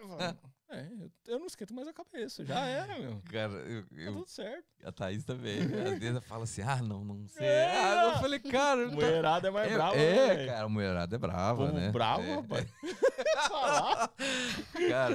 Eu 0.00 0.44
É, 0.70 0.88
eu, 0.98 1.10
eu 1.34 1.38
não 1.38 1.46
esquento 1.46 1.72
mais 1.72 1.86
a 1.86 1.92
cabeça. 1.92 2.44
Já 2.44 2.66
era, 2.66 2.98
meu. 2.98 3.22
Cara, 3.30 3.52
eu, 3.52 3.82
Tá 3.84 3.94
eu- 3.96 4.12
tudo 4.14 4.26
certo. 4.28 4.64
a 4.82 4.90
Thaís 4.90 5.24
também. 5.24 5.60
Às 5.62 5.98
vezes 5.98 6.24
fala 6.24 6.44
assim, 6.44 6.62
ah, 6.62 6.82
não, 6.82 7.04
não 7.04 7.28
sei. 7.28 7.46
É. 7.46 7.76
Ah, 7.76 8.12
eu 8.14 8.20
falei, 8.20 8.40
cara... 8.40 8.88
tá- 8.88 8.94
Mulherada 8.94 9.48
é 9.48 9.50
mais 9.50 9.70
é, 9.70 9.74
brava, 9.74 9.96
é, 9.96 10.36
né, 10.36 10.46
cara, 10.46 10.68
mulherada 10.68 11.14
é 11.14 11.18
brava, 11.18 11.66
Povo 11.66 11.78
né? 11.78 11.92
bravo, 11.92 12.22
É, 12.22 12.34
rapaz. 12.34 12.66
Falar. 13.48 14.12
Cara, 14.88 15.14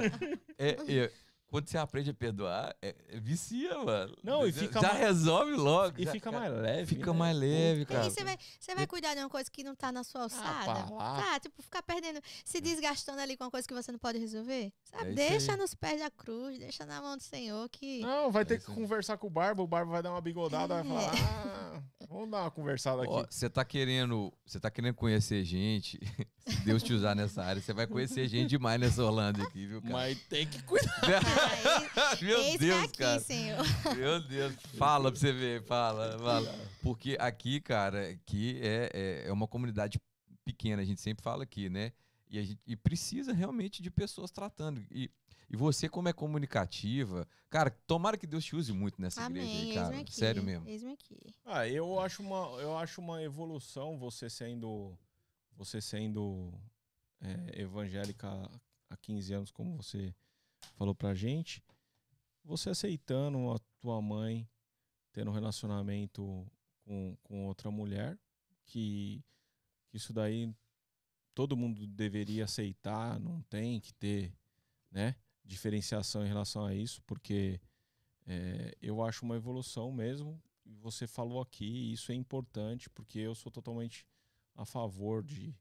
é- 0.58 0.76
é, 0.88 1.12
quando 1.50 1.68
você 1.68 1.76
aprende 1.78 2.10
a 2.10 2.14
perdoar, 2.14 2.74
é, 2.80 2.94
é 3.08 3.18
vicia, 3.20 3.76
mano. 3.84 4.16
Não, 4.22 4.46
e 4.46 4.52
Já- 4.52 4.60
fica 4.62 4.80
Já 4.80 4.88
mais- 4.88 5.00
resolve 5.00 5.52
logo. 5.52 5.94
E 6.00 6.04
já- 6.04 6.12
fica 6.12 6.30
mais 6.30 6.52
leve. 6.52 6.86
Fica 6.86 7.12
né? 7.12 7.18
mais 7.18 7.36
leve, 7.36 7.80
E 7.82 7.86
cara. 7.86 8.04
aí 8.04 8.10
você 8.10 8.22
vai, 8.24 8.38
você 8.58 8.74
vai 8.74 8.86
cuidar 8.86 9.14
de 9.14 9.20
uma 9.20 9.28
coisa 9.28 9.50
que 9.50 9.64
não 9.64 9.74
tá 9.74 9.90
na 9.90 10.04
sua 10.04 10.22
alçada. 10.22 10.64
pra 10.64 10.94
lá. 10.96 11.16
tá, 11.22 11.40
tipo, 11.40 11.60
ficar 11.62 11.82
perdendo, 11.82 12.20
se 12.44 12.60
desgastando 12.60 13.20
ali 13.20 13.36
com 13.36 13.44
uma 13.44 13.50
coisa 13.50 13.66
que 13.66 13.74
você 13.74 13.90
não 13.90 13.98
pode 13.98 14.18
resolver. 14.18 14.72
Sabe? 14.84 15.10
É 15.10 15.14
deixa 15.14 15.52
aí. 15.52 15.58
nos 15.58 15.74
pés 15.74 16.00
da 16.00 16.10
cruz, 16.10 16.58
deixa 16.58 16.86
na 16.86 17.00
mão 17.02 17.16
do 17.16 17.22
Senhor 17.22 17.68
que. 17.68 18.00
Não, 18.00 18.30
vai 18.30 18.44
ter 18.44 18.56
que 18.56 18.62
isso 18.62 18.70
aí. 18.70 18.76
conversar 18.76 19.18
com 19.18 19.26
o 19.26 19.30
Barba. 19.30 19.62
O 19.62 19.66
Barba 19.66 19.90
vai 19.92 20.02
dar 20.02 20.10
uma 20.12 20.20
bigodada. 20.20 20.82
Vai 20.82 20.84
falar, 20.84 21.12
ah, 21.14 21.82
vamos 22.08 22.30
dar 22.30 22.42
uma 22.42 22.50
conversada 22.50 23.02
aqui. 23.02 23.12
Ó, 23.12 23.26
Você 23.28 23.50
tá 23.50 23.64
querendo, 23.64 24.32
você 24.46 24.60
tá 24.60 24.70
querendo 24.70 24.94
conhecer 24.94 25.42
gente. 25.44 25.98
Se 26.46 26.64
Deus 26.64 26.82
te 26.82 26.92
usar 26.92 27.14
nessa 27.14 27.44
área, 27.44 27.60
você 27.62 27.72
vai 27.72 27.86
conhecer 27.86 28.26
gente 28.26 28.48
demais 28.50 28.80
nessa 28.80 29.04
Holanda 29.04 29.42
aqui, 29.44 29.66
viu, 29.66 29.80
cara? 29.80 29.92
Mas 29.94 30.18
tem 30.24 30.46
que 30.46 30.60
cuidar. 30.62 30.90
Meu 32.22 32.40
eis 32.40 32.52
que 32.52 32.58
Deus, 32.58 32.84
aqui, 32.84 32.98
cara. 32.98 33.20
Senhor. 33.20 33.64
Meu 33.96 34.20
Deus. 34.20 34.54
Fala 34.76 35.10
pra 35.10 35.20
você 35.20 35.32
ver, 35.32 35.62
fala, 35.64 36.18
fala. 36.18 36.58
Porque 36.82 37.16
aqui, 37.20 37.60
cara, 37.60 38.10
aqui 38.10 38.58
é, 38.62 38.90
é, 38.92 39.28
é 39.28 39.32
uma 39.32 39.46
comunidade 39.46 40.00
pequena, 40.44 40.82
a 40.82 40.84
gente 40.84 41.00
sempre 41.00 41.22
fala 41.22 41.44
aqui, 41.44 41.68
né? 41.68 41.92
E, 42.28 42.38
a 42.38 42.42
gente, 42.42 42.60
e 42.66 42.76
precisa 42.76 43.32
realmente 43.32 43.82
de 43.82 43.90
pessoas 43.90 44.30
tratando. 44.30 44.84
E, 44.90 45.10
e 45.48 45.56
você, 45.56 45.88
como 45.88 46.08
é 46.08 46.12
comunicativa, 46.12 47.26
cara, 47.48 47.70
tomara 47.86 48.16
que 48.16 48.26
Deus 48.26 48.44
te 48.44 48.54
use 48.54 48.72
muito 48.72 49.00
nessa 49.00 49.24
igreja 49.26 49.46
Amém. 49.46 49.68
aí, 49.70 49.74
cara. 49.74 50.00
Aqui. 50.00 50.14
Sério 50.14 50.42
mesmo. 50.42 50.68
Eis-me 50.68 50.92
aqui. 50.92 51.18
Ah, 51.44 51.66
eu 51.66 51.98
acho 51.98 52.22
uma, 52.22 52.60
eu 52.60 52.76
acho 52.78 53.00
uma 53.00 53.22
evolução 53.22 53.98
você 53.98 54.30
sendo, 54.30 54.96
você 55.56 55.80
sendo 55.80 56.54
é, 57.20 57.62
evangélica 57.62 58.28
há 58.88 58.96
15 58.96 59.34
anos, 59.34 59.50
como 59.50 59.76
você 59.76 60.14
falou 60.80 60.94
pra 60.94 61.12
gente. 61.12 61.62
Você 62.42 62.70
aceitando 62.70 63.50
a 63.50 63.58
tua 63.78 64.00
mãe 64.00 64.48
tendo 65.12 65.30
um 65.30 65.34
relacionamento 65.34 66.50
com, 66.86 67.18
com 67.22 67.46
outra 67.46 67.70
mulher, 67.70 68.18
que, 68.64 69.22
que 69.90 69.98
isso 69.98 70.10
daí 70.14 70.50
todo 71.34 71.54
mundo 71.54 71.86
deveria 71.86 72.44
aceitar, 72.44 73.20
não 73.20 73.42
tem 73.42 73.78
que 73.78 73.92
ter, 73.92 74.32
né, 74.90 75.16
diferenciação 75.44 76.24
em 76.24 76.28
relação 76.28 76.64
a 76.64 76.74
isso, 76.74 77.02
porque 77.02 77.60
é, 78.26 78.74
eu 78.80 79.04
acho 79.04 79.26
uma 79.26 79.36
evolução 79.36 79.92
mesmo. 79.92 80.42
Você 80.64 81.06
falou 81.06 81.42
aqui, 81.42 81.92
isso 81.92 82.10
é 82.10 82.14
importante, 82.14 82.88
porque 82.88 83.18
eu 83.18 83.34
sou 83.34 83.52
totalmente 83.52 84.06
a 84.54 84.64
favor 84.64 85.22
de 85.22 85.54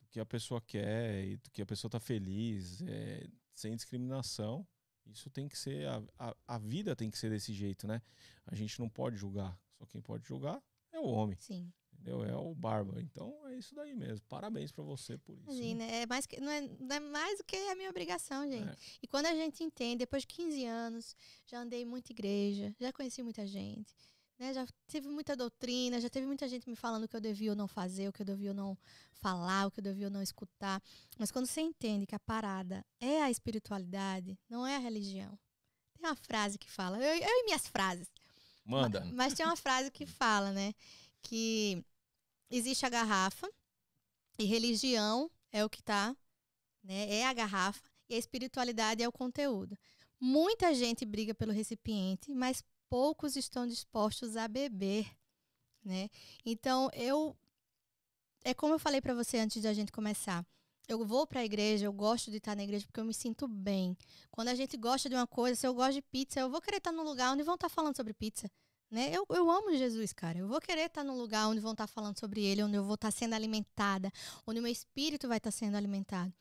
do 0.00 0.06
que 0.10 0.18
a 0.18 0.26
pessoa 0.26 0.60
quer 0.60 1.24
e 1.24 1.36
do 1.36 1.48
que 1.52 1.62
a 1.62 1.66
pessoa 1.66 1.88
está 1.88 2.00
feliz, 2.00 2.82
é, 2.82 3.24
sem 3.58 3.74
discriminação. 3.74 4.66
Isso 5.06 5.30
tem 5.30 5.48
que 5.48 5.58
ser, 5.58 5.86
a, 5.88 6.02
a, 6.18 6.36
a 6.46 6.58
vida 6.58 6.94
tem 6.94 7.10
que 7.10 7.18
ser 7.18 7.30
desse 7.30 7.52
jeito, 7.52 7.86
né? 7.86 8.02
A 8.46 8.54
gente 8.54 8.78
não 8.78 8.88
pode 8.88 9.16
julgar. 9.16 9.58
Só 9.78 9.86
quem 9.86 10.00
pode 10.00 10.26
julgar 10.26 10.62
é 10.92 10.98
o 10.98 11.04
homem, 11.04 11.38
Sim. 11.40 11.72
entendeu? 11.92 12.24
É 12.24 12.36
o 12.36 12.54
barba. 12.54 13.00
Então 13.00 13.46
é 13.48 13.56
isso 13.56 13.74
daí 13.74 13.94
mesmo. 13.94 14.26
Parabéns 14.28 14.70
pra 14.70 14.84
você 14.84 15.16
por 15.16 15.38
isso. 15.38 15.50
Imagina, 15.50 15.84
é 15.84 16.06
mais 16.06 16.26
que, 16.26 16.40
não, 16.40 16.50
é, 16.50 16.60
não 16.60 16.96
é 16.96 17.00
mais 17.00 17.38
do 17.38 17.44
que 17.44 17.56
a 17.56 17.74
minha 17.74 17.88
obrigação, 17.90 18.48
gente. 18.50 18.68
É. 18.68 18.76
E 19.02 19.08
quando 19.08 19.26
a 19.26 19.34
gente 19.34 19.64
entende, 19.64 19.98
depois 19.98 20.22
de 20.22 20.28
15 20.28 20.64
anos, 20.66 21.16
já 21.46 21.60
andei 21.60 21.82
em 21.82 21.86
muita 21.86 22.12
igreja, 22.12 22.74
já 22.78 22.92
conheci 22.92 23.22
muita 23.22 23.46
gente, 23.46 23.94
né? 24.38 24.52
Já 24.54 24.66
tive 24.86 25.08
muita 25.08 25.34
doutrina, 25.36 26.00
já 26.00 26.08
teve 26.08 26.26
muita 26.26 26.48
gente 26.48 26.68
me 26.68 26.76
falando 26.76 27.04
o 27.04 27.08
que 27.08 27.16
eu 27.16 27.20
devia 27.20 27.50
ou 27.50 27.56
não 27.56 27.66
fazer, 27.68 28.08
o 28.08 28.12
que 28.12 28.22
eu 28.22 28.26
devia 28.26 28.50
ou 28.50 28.54
não 28.56 28.78
falar, 29.12 29.66
o 29.66 29.70
que 29.70 29.80
eu 29.80 29.84
devia 29.84 30.06
ou 30.06 30.10
não 30.12 30.22
escutar. 30.22 30.80
Mas 31.18 31.30
quando 31.30 31.46
você 31.46 31.60
entende 31.60 32.06
que 32.06 32.14
a 32.14 32.20
parada 32.20 32.84
é 33.00 33.22
a 33.22 33.30
espiritualidade, 33.30 34.38
não 34.48 34.66
é 34.66 34.76
a 34.76 34.80
religião. 34.80 35.38
Tem 35.94 36.06
uma 36.08 36.14
frase 36.16 36.58
que 36.58 36.70
fala, 36.70 36.98
eu, 36.98 37.16
eu 37.16 37.28
e 37.28 37.44
minhas 37.44 37.66
frases. 37.66 38.08
Manda. 38.64 39.00
Ma- 39.04 39.12
Mas 39.12 39.34
tem 39.34 39.44
uma 39.44 39.56
frase 39.56 39.90
que 39.90 40.06
fala, 40.06 40.52
né? 40.52 40.72
Que 41.22 41.84
existe 42.50 42.86
a 42.86 42.88
garrafa 42.88 43.50
e 44.38 44.44
religião 44.44 45.30
é 45.50 45.64
o 45.64 45.70
que 45.70 45.82
tá, 45.82 46.14
né? 46.84 47.12
É 47.12 47.26
a 47.26 47.32
garrafa 47.32 47.82
e 48.08 48.14
a 48.14 48.18
espiritualidade 48.18 49.02
é 49.02 49.08
o 49.08 49.12
conteúdo. 49.12 49.76
Muita 50.20 50.72
gente 50.74 51.04
briga 51.04 51.34
pelo 51.34 51.52
recipiente, 51.52 52.32
mas 52.32 52.62
poucos 52.88 53.36
estão 53.36 53.66
dispostos 53.66 54.36
a 54.36 54.48
beber, 54.48 55.06
né? 55.84 56.08
Então, 56.44 56.90
eu 56.92 57.36
é 58.44 58.54
como 58.54 58.74
eu 58.74 58.78
falei 58.78 59.00
para 59.00 59.14
você 59.14 59.38
antes 59.38 59.62
da 59.62 59.72
gente 59.72 59.92
começar. 59.92 60.46
Eu 60.88 61.04
vou 61.04 61.26
para 61.26 61.40
a 61.40 61.44
igreja, 61.44 61.84
eu 61.84 61.92
gosto 61.92 62.30
de 62.30 62.38
estar 62.38 62.56
na 62.56 62.64
igreja 62.64 62.86
porque 62.86 62.98
eu 62.98 63.04
me 63.04 63.12
sinto 63.12 63.46
bem. 63.46 63.96
Quando 64.30 64.48
a 64.48 64.54
gente 64.54 64.76
gosta 64.76 65.08
de 65.08 65.14
uma 65.14 65.26
coisa, 65.26 65.54
se 65.54 65.66
eu 65.66 65.74
gosto 65.74 65.94
de 65.94 66.02
pizza, 66.02 66.40
eu 66.40 66.48
vou 66.48 66.62
querer 66.62 66.78
estar 66.78 66.92
num 66.92 67.02
lugar 67.02 67.32
onde 67.32 67.42
vão 67.42 67.56
estar 67.56 67.68
falando 67.68 67.94
sobre 67.94 68.14
pizza. 68.14 68.50
Né? 68.90 69.10
Eu, 69.12 69.26
eu 69.28 69.50
amo 69.50 69.76
Jesus, 69.76 70.14
cara. 70.14 70.38
Eu 70.38 70.48
vou 70.48 70.60
querer 70.60 70.86
estar 70.86 71.04
num 71.04 71.16
lugar 71.18 71.46
onde 71.46 71.60
vão 71.60 71.72
estar 71.72 71.86
falando 71.86 72.18
sobre 72.18 72.42
ele, 72.42 72.62
onde 72.62 72.76
eu 72.76 72.84
vou 72.84 72.94
estar 72.94 73.10
sendo 73.10 73.34
alimentada, 73.34 74.10
onde 74.46 74.60
o 74.60 74.62
meu 74.62 74.72
espírito 74.72 75.28
vai 75.28 75.36
estar 75.36 75.50
sendo 75.50 75.76
alimentado. 75.76 76.32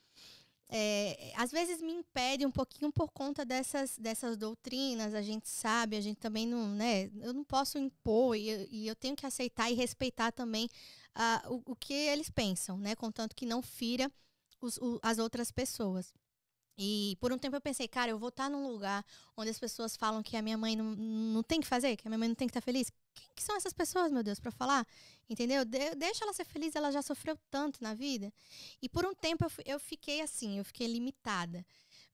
É, 0.69 1.31
às 1.37 1.49
vezes 1.51 1.81
me 1.81 1.93
impede 1.93 2.45
um 2.45 2.51
pouquinho 2.51 2.91
por 2.91 3.09
conta 3.11 3.45
dessas, 3.45 3.97
dessas 3.97 4.35
doutrinas, 4.35 5.13
a 5.13 5.21
gente 5.21 5.47
sabe, 5.47 5.95
a 5.95 6.01
gente 6.01 6.17
também 6.17 6.45
não, 6.45 6.67
né? 6.69 7.09
Eu 7.21 7.33
não 7.33 7.43
posso 7.43 7.77
impor 7.77 8.35
e, 8.35 8.49
eu- 8.49 8.67
e 8.69 8.87
eu 8.87 8.95
tenho 8.95 9.15
que 9.15 9.25
aceitar 9.25 9.71
e 9.71 9.75
respeitar 9.75 10.31
também 10.31 10.69
ah, 11.15 11.41
o, 11.49 11.71
o 11.71 11.75
que 11.75 11.93
eles 11.93 12.29
pensam, 12.29 12.77
né? 12.77 12.95
Contanto 12.95 13.35
que 13.35 13.45
não 13.45 13.61
fira 13.61 14.11
os- 14.61 14.77
o- 14.77 14.99
as 15.01 15.17
outras 15.19 15.51
pessoas. 15.51 16.13
E 16.77 17.17
por 17.19 17.33
um 17.33 17.37
tempo 17.37 17.55
eu 17.55 17.61
pensei, 17.61 17.87
cara, 17.87 18.11
eu 18.11 18.19
vou 18.19 18.29
estar 18.29 18.49
num 18.49 18.67
lugar 18.67 19.03
onde 19.35 19.49
as 19.49 19.57
pessoas 19.59 19.97
falam 19.97 20.21
que 20.21 20.37
a 20.37 20.41
minha 20.41 20.57
mãe 20.57 20.75
não, 20.75 20.95
não 20.95 21.41
tem 21.41 21.59
que 21.59 21.67
fazer, 21.67 21.97
que 21.97 22.07
a 22.07 22.09
minha 22.09 22.19
mãe 22.19 22.27
não 22.27 22.35
tem 22.35 22.47
que 22.47 22.51
estar 22.51 22.61
feliz. 22.61 22.91
Quem 23.15 23.27
que 23.35 23.43
são 23.43 23.55
essas 23.55 23.73
pessoas, 23.73 24.11
meu 24.11 24.21
Deus, 24.21 24.39
para 24.39 24.51
falar? 24.51 24.85
Entendeu? 25.27 25.65
De- 25.65 25.95
deixa 25.95 26.23
ela 26.23 26.33
ser 26.33 26.45
feliz, 26.45 26.75
ela 26.75 26.91
já 26.91 27.01
sofreu 27.01 27.37
tanto 27.49 27.81
na 27.81 27.95
vida. 27.95 28.31
E 28.81 28.87
por 28.87 29.05
um 29.05 29.15
tempo 29.15 29.43
eu, 29.43 29.51
eu 29.73 29.79
fiquei 29.79 30.21
assim, 30.21 30.59
eu 30.59 30.65
fiquei 30.65 30.87
limitada. 30.87 31.65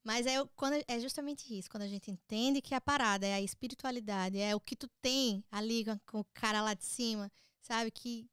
Mas 0.02 0.26
é, 0.26 0.42
quando, 0.54 0.82
é 0.86 1.00
justamente 1.00 1.56
isso, 1.58 1.70
quando 1.70 1.82
a 1.82 1.88
gente 1.88 2.10
entende 2.10 2.60
que 2.60 2.74
a 2.74 2.80
parada 2.80 3.26
é 3.26 3.34
a 3.34 3.40
espiritualidade, 3.40 4.38
é 4.38 4.54
o 4.54 4.60
que 4.60 4.76
tu 4.76 4.88
tem 5.00 5.42
ali 5.50 5.84
com, 5.84 5.98
com 6.06 6.20
o 6.20 6.26
cara 6.34 6.60
lá 6.62 6.74
de 6.74 6.84
cima, 6.84 7.32
sabe? 7.62 7.90
Que, 7.90 8.26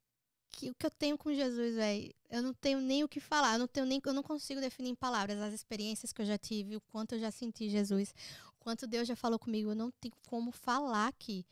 que 0.52 0.70
o 0.70 0.74
que 0.74 0.86
eu 0.86 0.90
tenho 0.90 1.16
com 1.18 1.32
Jesus, 1.32 1.74
velho, 1.74 2.14
eu 2.30 2.42
não 2.42 2.52
tenho 2.54 2.80
nem 2.80 3.02
o 3.02 3.08
que 3.08 3.18
falar, 3.20 3.54
eu 3.54 3.58
não 3.58 3.66
tenho 3.66 3.86
nem, 3.86 4.00
eu 4.04 4.12
não 4.12 4.22
consigo 4.22 4.60
definir 4.60 4.90
em 4.90 4.94
palavras 4.94 5.40
as 5.40 5.52
experiências 5.54 6.12
que 6.12 6.22
eu 6.22 6.26
já 6.26 6.38
tive, 6.38 6.76
o 6.76 6.80
quanto 6.82 7.14
eu 7.14 7.18
já 7.18 7.30
senti 7.30 7.68
Jesus, 7.70 8.14
o 8.48 8.60
quanto 8.60 8.86
Deus 8.86 9.08
já 9.08 9.16
falou 9.16 9.38
comigo, 9.38 9.70
eu 9.70 9.74
não 9.74 9.90
tenho 10.00 10.14
como 10.28 10.52
falar 10.52 11.08
aqui, 11.08 11.44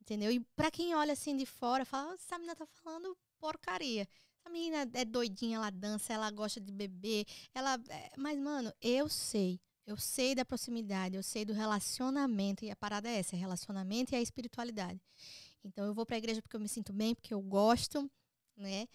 entendeu? 0.00 0.30
E 0.30 0.40
pra 0.54 0.70
quem 0.70 0.94
olha 0.94 1.14
assim 1.14 1.36
de 1.36 1.46
fora, 1.46 1.84
fala, 1.84 2.12
"Ah, 2.12 2.14
essa 2.14 2.38
menina 2.38 2.54
tá 2.54 2.66
falando 2.66 3.16
porcaria. 3.38 4.06
Essa 4.38 4.50
menina 4.50 4.88
é 4.94 5.04
doidinha, 5.04 5.56
ela 5.56 5.70
dança, 5.70 6.12
ela 6.12 6.30
gosta 6.30 6.60
de 6.60 6.70
beber, 6.72 7.24
ela, 7.54 7.74
é- 7.88 8.10
mas 8.16 8.38
mano, 8.38 8.72
eu 8.80 9.08
sei, 9.08 9.60
eu 9.86 9.96
sei 9.96 10.34
da 10.34 10.44
proximidade, 10.44 11.16
eu 11.16 11.22
sei 11.22 11.44
do 11.44 11.52
relacionamento 11.52 12.64
e 12.64 12.70
a 12.70 12.76
parada 12.76 13.08
é 13.08 13.18
essa, 13.18 13.34
é 13.34 13.38
relacionamento 13.38 14.12
e 14.12 14.16
a 14.16 14.20
espiritualidade. 14.22 15.00
Então 15.64 15.84
eu 15.86 15.94
vou 15.94 16.04
pra 16.06 16.18
igreja 16.18 16.42
porque 16.42 16.56
eu 16.56 16.60
me 16.60 16.68
sinto 16.68 16.92
bem, 16.92 17.14
porque 17.14 17.34
eu 17.34 17.40
gosto, 17.40 18.10
né? 18.56 18.86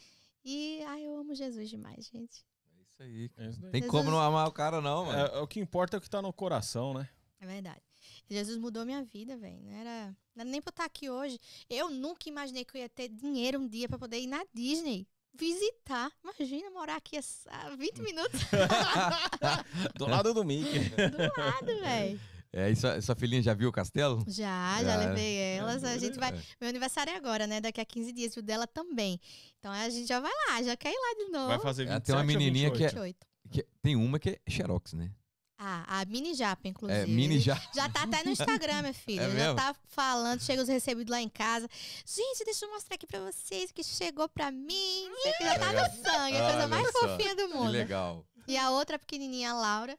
E 0.44 0.82
ai, 0.88 1.06
eu 1.06 1.16
amo 1.18 1.36
Jesus 1.36 1.70
demais, 1.70 2.08
gente. 2.08 2.46
É 2.72 2.82
isso 2.82 3.04
aí. 3.04 3.32
É 3.38 3.50
isso. 3.50 3.62
Tem 3.72 3.82
Jesus- 3.82 3.88
como 3.92 4.10
não 4.12 4.20
amar 4.20 4.48
o 4.48 4.52
cara, 4.52 4.80
não, 4.82 5.06
mano. 5.06 5.18
É, 5.20 5.38
é 5.38 5.40
o 5.40 5.48
que 5.48 5.60
importa 5.60 5.98
é 5.98 6.00
o 6.00 6.02
que 6.02 6.10
tá 6.10 6.22
no 6.22 6.32
coração, 6.32 6.94
né? 6.94 7.10
É 7.40 7.46
verdade. 7.46 7.82
Jesus 8.30 8.58
mudou 8.58 8.86
minha 8.86 9.04
vida, 9.04 9.38
velho. 9.38 9.62
Não 9.62 9.72
era, 9.72 10.08
não 10.36 10.42
era 10.42 10.50
nem 10.50 10.62
pra 10.62 10.70
eu 10.70 10.72
estar 10.74 10.86
aqui 10.86 11.10
hoje. 11.10 11.38
Eu 11.70 11.90
nunca 11.90 12.28
imaginei 12.30 12.66
que 12.66 12.76
eu 12.78 12.82
ia 12.82 12.90
ter 12.90 13.10
dinheiro 13.10 13.60
um 13.60 13.68
dia 13.68 13.88
pra 13.88 13.98
poder 14.00 14.20
ir 14.20 14.28
na 14.28 14.44
Disney. 14.54 15.08
Visitar. 15.34 16.12
Imagina 16.24 16.72
morar 16.72 16.96
aqui 16.96 17.16
a 17.18 17.76
20 17.76 18.02
minutos 18.02 18.42
Do 19.96 20.08
lado 20.08 20.34
do 20.34 20.44
Mickey. 20.44 20.80
do 20.90 21.42
lado, 21.42 21.80
velho. 21.80 22.20
É, 22.54 22.70
e 22.72 22.76
sua, 22.76 23.02
sua 23.02 23.16
filhinha 23.16 23.42
já 23.42 23.54
viu 23.54 23.70
o 23.70 23.72
castelo? 23.72 24.24
Já, 24.28 24.78
já 24.82 24.84
Já. 24.84 24.96
levei 24.98 25.38
elas. 25.38 25.84
A 25.84 25.98
gente 25.98 26.18
vai. 26.18 26.30
É. 26.32 26.42
Meu 26.62 26.70
aniversário 26.70 27.12
é 27.12 27.16
agora, 27.16 27.46
né? 27.46 27.60
Daqui 27.62 27.82
a 27.82 27.86
15 27.86 28.12
dias, 28.12 28.36
e 28.36 28.40
o 28.40 28.42
dela 28.42 28.66
também. 28.66 29.20
Então 29.60 29.72
a 29.72 29.90
gente 29.90 30.08
já 30.08 30.20
vai 30.20 30.32
lá, 30.48 30.64
já 30.64 30.76
quer 30.78 30.92
ir 30.92 30.98
lá 30.98 31.26
de 31.26 31.32
novo. 31.32 31.48
Vai 31.50 31.60
fazer 31.60 31.84
27 31.84 32.02
É, 32.02 32.06
tem 32.06 32.16
uma 32.16 32.24
menininha 32.24 32.72
que 32.72 32.84
é- 32.84 32.88
28? 32.88 33.18
28. 33.46 33.52
Que- 33.52 33.68
tem 33.82 33.96
uma 33.96 34.18
que 34.20 34.30
é 34.32 34.52
Xerox, 34.52 34.94
né? 34.94 35.12
Ah, 35.60 36.02
a 36.02 36.06
mini 36.06 36.36
japa, 36.36 36.68
inclusive. 36.68 37.00
É, 37.02 37.08
mini 37.08 37.40
já. 37.40 37.60
Já 37.74 37.90
tá 37.90 38.04
até 38.04 38.24
no 38.24 38.30
Instagram, 38.30 38.82
minha 38.82 38.94
filha. 38.94 39.22
É 39.22 39.28
já 39.30 39.34
mesmo? 39.34 39.56
tá 39.56 39.76
falando, 39.88 40.40
chega 40.42 40.62
os 40.62 40.68
recebidos 40.68 41.10
lá 41.12 41.20
em 41.20 41.28
casa. 41.30 41.68
Gente, 42.06 42.46
deixa 42.46 42.66
eu 42.66 42.70
mostrar 42.72 42.94
aqui 42.96 43.08
pra 43.08 43.20
vocês 43.22 43.72
o 43.72 43.74
que 43.74 43.84
chegou 43.84 44.30
pra 44.30 44.52
mim. 44.52 45.08
Aqui 45.26 45.44
já 45.44 45.58
tá 45.58 45.74
no 45.74 45.80
sangue, 46.04 46.38
a 46.38 46.50
coisa 46.52 46.68
mais 46.68 46.92
só, 46.92 47.00
fofinha 47.10 47.36
do 47.36 47.48
Que 47.48 47.54
mundo. 47.56 47.72
legal. 47.72 48.24
E 48.48 48.58
a 48.58 48.72
outra 48.72 48.98
pequenininha, 48.98 49.52
a 49.52 49.54
Laura, 49.54 49.98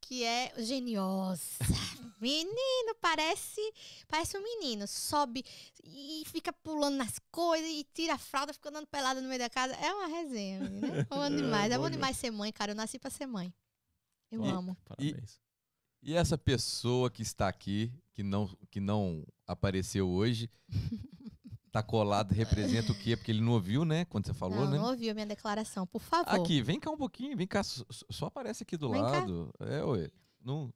que 0.00 0.24
é 0.24 0.52
geniosa. 0.58 1.42
Menino, 2.20 2.94
parece, 3.00 3.60
parece 4.08 4.36
um 4.36 4.42
menino. 4.42 4.86
Sobe 4.86 5.44
e 5.84 6.22
fica 6.26 6.52
pulando 6.52 6.96
nas 6.96 7.18
coisas 7.30 7.68
e 7.68 7.86
tira 7.94 8.14
a 8.14 8.18
fralda, 8.18 8.52
fica 8.52 8.68
andando 8.68 8.86
pelada 8.86 9.20
no 9.22 9.28
meio 9.28 9.38
da 9.38 9.48
casa. 9.48 9.74
É 9.74 9.92
uma 9.94 10.06
resenha, 10.06 10.60
menina. 10.60 10.98
É 10.98 11.04
bom 11.04 11.28
demais. 11.34 11.72
É 11.72 11.78
bom 11.78 11.88
demais 11.88 12.16
ser 12.16 12.30
mãe, 12.30 12.52
cara. 12.52 12.72
Eu 12.72 12.76
nasci 12.76 12.98
pra 12.98 13.10
ser 13.10 13.26
mãe. 13.26 13.52
Eu 14.30 14.44
E- 14.44 14.50
amo. 14.50 14.76
Parabéns. 14.84 15.40
E 16.02 16.14
essa 16.14 16.36
pessoa 16.38 17.10
que 17.10 17.22
está 17.22 17.48
aqui, 17.48 17.92
que 18.14 18.22
não, 18.22 18.46
que 18.70 18.80
não 18.80 19.26
apareceu 19.46 20.08
hoje, 20.08 20.50
tá 21.72 21.82
colado, 21.82 22.32
representa 22.32 22.92
o 22.92 22.94
quê? 22.94 23.16
Porque 23.16 23.30
ele 23.30 23.40
não 23.40 23.52
ouviu, 23.52 23.84
né? 23.84 24.04
Quando 24.06 24.26
você 24.26 24.34
falou, 24.34 24.64
não, 24.64 24.70
né? 24.70 24.78
não 24.78 24.86
ouviu 24.90 25.10
a 25.10 25.14
minha 25.14 25.26
declaração, 25.26 25.86
por 25.86 26.00
favor. 26.02 26.28
Aqui, 26.34 26.60
vem 26.62 26.78
cá 26.80 26.90
um 26.90 26.96
pouquinho, 26.96 27.36
vem 27.36 27.46
cá, 27.46 27.62
só, 27.62 28.26
aparece 28.26 28.62
aqui 28.62 28.76
do 28.76 28.90
Vem 28.90 29.00
cá. 29.02 29.10
lado. 29.10 29.52
É, 29.60 29.82
ué. 29.84 30.10
Não, 30.44 30.72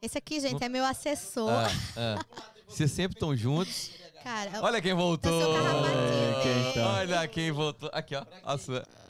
Esse 0.00 0.18
aqui, 0.18 0.40
gente, 0.40 0.62
é 0.64 0.68
meu 0.68 0.84
assessor. 0.84 1.48
ah, 1.50 1.66
ah. 1.96 2.24
Vocês 2.66 2.90
sempre 2.90 3.16
estão 3.16 3.36
juntos. 3.36 3.90
Cara, 4.22 4.62
Olha 4.62 4.80
quem 4.80 4.94
voltou. 4.94 5.32
Olha 5.32 6.42
quem, 6.42 6.72
tá. 6.74 6.92
Olha 6.94 7.28
quem 7.28 7.50
voltou. 7.52 7.90
Aqui, 7.92 8.14
ó. 8.14 8.24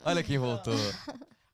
Olha 0.05 0.23
quem 0.23 0.37
voltou. 0.37 0.73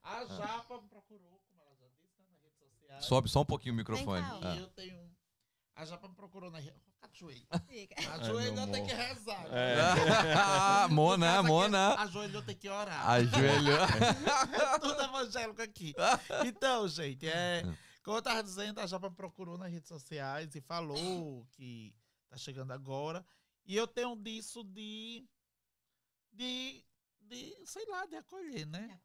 A 0.02 0.26
Japa 0.26 0.82
me 0.82 0.88
procurou, 0.90 1.40
como 1.50 1.62
ela 1.62 1.76
já 1.80 1.88
disse, 1.88 2.18
né, 2.18 2.26
nas 2.32 2.42
redes 2.42 2.58
sociais. 2.58 3.06
Sobe 3.06 3.30
só 3.30 3.42
um 3.42 3.46
pouquinho 3.46 3.74
o 3.74 3.78
microfone. 3.78 4.22
cá, 4.24 4.40
Ah. 4.42 4.56
eu 4.56 4.68
tenho. 4.70 4.98
A 5.76 5.86
Japa 5.86 6.08
me 6.08 6.16
procurou 6.16 6.50
na 6.50 6.58
rede. 6.58 6.89
Ajoelho. 7.14 7.48
Ajoelhou, 8.14 8.68
tem 8.68 8.86
que 8.86 8.94
rezar. 8.94 9.46
É. 9.52 9.76
Ah, 10.38 10.88
Mona, 10.90 11.40
aqui, 11.40 11.48
Mona. 11.48 11.96
Ajoelhou, 12.02 12.42
tem 12.42 12.56
que 12.56 12.70
orar. 12.70 13.10
Ajoelhou. 13.10 13.78
É 14.54 14.80
tudo 14.80 15.02
evangélico 15.02 15.62
aqui. 15.62 15.94
Então, 16.46 16.88
gente, 16.88 17.28
é. 17.28 17.64
Como 18.04 18.18
eu 18.18 18.22
tava 18.22 18.42
dizendo, 18.44 18.80
a 18.80 18.88
Japa 18.88 19.12
procurou 19.12 19.58
nas 19.58 19.72
redes 19.72 19.88
sociais 19.88 20.56
e 20.56 20.62
falou 20.62 21.46
que 21.52 21.94
tá 22.30 22.38
chegando 22.38 22.72
agora. 22.72 23.26
E 23.66 23.76
eu 23.76 23.88
tenho 23.88 24.16
disso 24.16 24.64
de. 24.64 25.28
de. 26.32 26.84
de 27.22 27.56
sei 27.66 27.86
lá, 27.88 28.06
de 28.06 28.16
acolher, 28.16 28.66
né? 28.66 29.00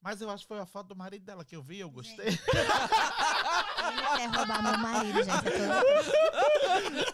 Mas 0.00 0.20
eu 0.20 0.30
acho 0.30 0.44
que 0.44 0.48
foi 0.48 0.58
a 0.60 0.66
foto 0.66 0.88
do 0.88 0.96
marido 0.96 1.24
dela 1.24 1.44
que 1.44 1.56
eu 1.56 1.62
vi, 1.62 1.80
eu 1.80 1.90
gostei. 1.90 2.26
Ele 2.28 2.38
quer 4.16 4.26
roubar 4.26 4.62
meu 4.62 4.78
marido, 4.78 5.18
gente. 5.22 5.48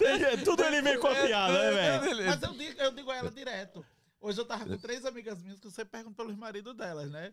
é 0.05 0.37
tudo- 0.37 0.45
Tudo 0.45 0.63
ele 0.65 0.83
vem 0.83 0.99
copiado, 0.99 1.53
né, 1.53 1.71
velho? 1.71 2.27
Mas 2.27 2.43
eu 2.43 2.53
digo, 2.55 2.81
eu 2.81 2.91
digo 2.93 3.11
a 3.11 3.17
ela 3.17 3.31
direto. 3.31 3.85
Hoje 4.21 4.41
eu 4.41 4.45
tava 4.47 4.65
com 4.67 4.79
três 4.79 5.05
amigas 5.05 5.43
minhas 5.43 5.61
que 5.61 5.71
você 5.71 5.85
pergunta 5.85 6.17
pelos 6.17 6.37
maridos 6.37 6.75
delas, 6.77 7.11
né? 7.11 7.33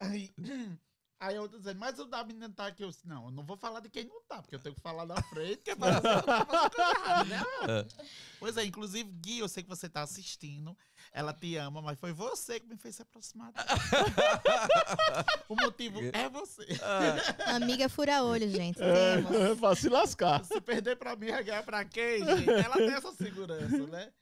Aí, 0.00 0.32
aí 1.22 1.36
eu 1.36 1.48
tô 1.48 1.56
dizendo, 1.56 1.78
mas 1.78 1.98
o 2.00 2.04
da 2.04 2.24
menina 2.24 2.50
tá 2.50 2.66
aqui. 2.66 2.82
Eu 2.82 2.90
disse, 2.90 3.06
não, 3.06 3.26
eu 3.26 3.30
não 3.30 3.44
vou 3.44 3.56
falar 3.56 3.78
de 3.80 3.88
quem 3.88 4.04
não 4.04 4.20
tá, 4.28 4.42
porque 4.42 4.56
eu 4.56 4.58
tenho 4.58 4.74
que 4.74 4.80
falar 4.80 5.06
na 5.06 5.22
frente, 5.22 5.58
que 5.58 5.70
é 5.70 5.76
pra 5.76 6.00
coisa 6.00 6.90
errada, 6.90 7.24
né? 7.24 7.42
Pois 8.40 8.56
é, 8.56 8.64
inclusive, 8.64 9.08
Gui, 9.08 9.38
eu 9.38 9.48
sei 9.48 9.62
que 9.62 9.68
você 9.68 9.88
tá 9.88 10.02
assistindo. 10.02 10.76
Ela 11.12 11.32
te 11.32 11.56
ama, 11.56 11.80
mas 11.80 11.98
foi 11.98 12.12
você 12.12 12.58
que 12.58 12.66
me 12.66 12.76
fez 12.76 12.96
se 12.96 13.02
aproximar 13.02 13.52
dela. 13.52 13.66
o 15.48 15.54
motivo 15.54 16.00
é 16.12 16.28
você. 16.28 16.66
Amiga 17.46 17.88
fura-olho, 17.88 18.50
gente. 18.50 18.78
Temos. 18.78 19.60
pra 19.60 19.76
se 19.76 19.88
lascar. 19.88 20.44
Se 20.44 20.60
perder 20.60 20.96
pra 20.96 21.14
mim, 21.14 21.30
vai 21.30 21.44
ganhar 21.44 21.62
pra 21.62 21.84
quem, 21.84 22.24
gente? 22.24 22.50
Ela 22.50 22.76
tem 22.76 22.92
essa 22.94 23.12
segurança, 23.12 23.86
né? 23.86 24.12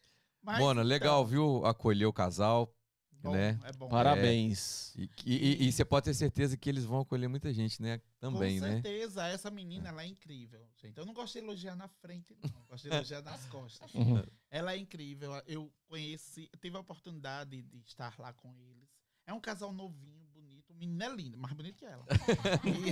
Mas, 0.42 0.58
Mona, 0.58 0.82
legal, 0.82 1.24
viu? 1.24 1.64
Acolher 1.64 2.06
o 2.06 2.12
casal. 2.12 2.74
Bom, 3.22 3.32
né? 3.32 3.58
É 3.64 3.72
bom. 3.72 3.88
Parabéns. 3.88 4.94
E, 4.96 5.08
e- 5.26 5.68
e 5.68 5.72
você 5.72 5.84
pode 5.84 6.04
ter 6.04 6.14
certeza 6.14 6.56
que 6.56 6.68
eles 6.68 6.84
vão 6.84 7.00
acolher 7.00 7.28
muita 7.28 7.52
gente, 7.52 7.80
né? 7.82 8.00
Também, 8.18 8.58
Com 8.60 8.66
né? 8.66 8.72
certeza, 8.74 9.26
essa 9.26 9.50
menina, 9.50 9.88
ela 9.88 10.02
é 10.02 10.06
incrível, 10.06 10.60
gente. 10.76 10.96
Eu 10.98 11.06
não 11.06 11.14
gosto 11.14 11.32
de 11.34 11.38
elogiar 11.40 11.74
na 11.76 11.88
frente, 11.88 12.34
não. 12.42 12.50
Eu 12.60 12.66
gosto 12.68 12.88
de 12.88 12.94
elogiar 12.94 13.22
nas 13.22 13.44
costas. 13.46 13.90
Ela 14.50 14.74
é 14.74 14.78
incrível. 14.78 15.30
Eu 15.46 15.72
conheci, 15.86 16.50
tive 16.60 16.76
a 16.76 16.80
oportunidade 16.80 17.62
de 17.62 17.78
estar 17.86 18.14
lá 18.18 18.32
com 18.32 18.52
eles. 18.56 18.88
É 19.26 19.32
um 19.32 19.40
casal 19.40 19.72
novinho, 19.72 20.26
bonito. 20.32 20.72
O 20.72 20.74
menino 20.74 21.02
é 21.04 21.08
lindo, 21.14 21.38
mais 21.38 21.54
bonito 21.54 21.76
que 21.76 21.84
ela. 21.84 22.04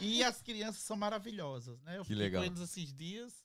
E, 0.00 0.18
e 0.18 0.24
as 0.24 0.40
crianças 0.42 0.82
são 0.82 0.96
maravilhosas, 0.96 1.80
né? 1.82 1.96
Eu 1.98 2.02
Que 2.02 2.08
fiquei 2.08 2.22
legal. 2.24 2.42
com 2.42 2.46
eles 2.46 2.60
esses 2.60 2.92
dias. 2.92 3.44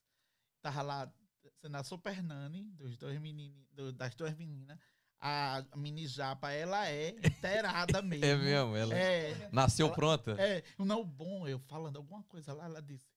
Tava 0.61 0.81
lá 0.81 1.13
sendo 1.61 1.75
a 1.77 1.84
Super 1.84 2.21
Nani 2.23 2.63
dos 2.71 2.97
dois 2.97 3.19
meninos, 3.19 3.57
das 3.95 4.15
duas 4.15 4.35
meninas. 4.35 4.77
A 5.19 5.64
mini 5.76 6.06
japa, 6.07 6.52
ela 6.52 6.88
é 6.88 7.10
inteirada 7.10 8.02
mesmo. 8.03 8.23
É 8.26 8.35
mesmo, 8.35 8.76
ela 8.76 8.94
É, 8.95 9.49
nasceu 9.52 9.88
Ela- 9.88 9.95
pronta. 9.95 10.31
é, 10.39 10.64
não, 10.77 11.03
bom, 11.03 11.48
eu 11.48 11.57
falando 11.60 11.98
alguma 11.98 12.23
coisa 12.26 12.53
lá, 12.53 12.65
ela 12.65 12.81
disse, 12.81 13.07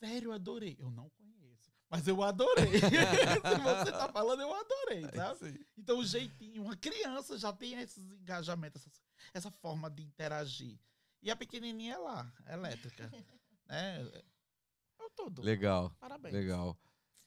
sério, 0.00 0.32
adorei. 0.32 0.76
Eu 0.78 0.90
não 0.90 1.08
conheço, 1.10 1.70
mas 1.88 2.08
eu 2.08 2.20
adorei. 2.22 2.66
Se 2.80 3.58
você 3.62 3.92
tá 3.92 4.08
falando, 4.12 4.42
eu 4.42 4.52
adorei, 4.52 5.04
É 5.04 5.12
sabe? 5.16 5.46
aí. 5.46 5.66
Então, 5.78 5.98
o 6.00 6.04
jeitinho, 6.04 6.62
uma 6.64 6.76
criança 6.76 7.38
já 7.38 7.52
tem 7.52 7.74
esses 7.80 8.04
engajamentos, 8.10 8.84
essa, 8.84 9.00
essa 9.32 9.50
forma 9.50 9.88
de 9.88 10.02
interagir. 10.02 10.76
E 11.22 11.30
a 11.30 11.36
pequenininha 11.36 11.94
é 11.94 11.98
lá, 11.98 12.32
elétrica, 12.48 13.08
né? 13.68 14.10
Eu 14.98 15.10
todo. 15.10 15.42
Legal, 15.42 15.90
Parabéns. 16.00 16.34
legal. 16.34 16.76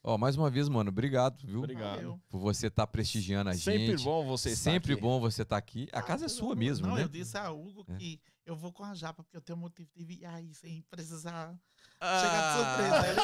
Ó, 0.04 0.18
mais 0.18 0.38
uma 0.38 0.50
vez, 0.50 0.70
mano, 0.70 0.90
obrigado, 0.90 1.46
viu? 1.46 1.60
Obrigado. 1.60 2.20
Por 2.30 2.40
você 2.40 2.68
estar 2.68 2.88
prestigiando 2.88 3.50
a 3.50 3.54
Sempre 3.54 3.88
gente. 3.98 4.04
bom 4.04 4.26
você 4.26 4.50
estar 4.50 4.72
Sempre 4.72 4.94
aqui. 4.94 5.02
bom 5.02 5.20
você 5.20 5.42
estar 5.42 5.58
aqui. 5.58 5.90
A 5.92 6.02
casa 6.02 6.26
é 6.26 6.30
sua 6.30 6.56
mesmo, 6.56 6.88
Não, 6.88 6.96
né? 6.96 7.04
eu 7.04 7.10
disse 7.10 7.38
a 7.38 7.52
Hugo 7.52 7.86
É. 7.90 7.96
que 7.96 8.20
eu 8.50 8.56
vou 8.56 8.72
com 8.74 8.84
a 8.84 8.94
Japa, 8.96 9.24
porque 9.24 9.38
eu 9.38 9.42
tenho 9.42 9.58
motivo 9.58 9.88
de 9.96 10.04
vir 10.04 10.26
aí 10.26 10.54
sem 10.54 10.82
precisar 10.90 11.56
Ah. 12.02 12.20
chegar 12.22 12.42
de 12.42 12.58
surpresa. 12.58 13.20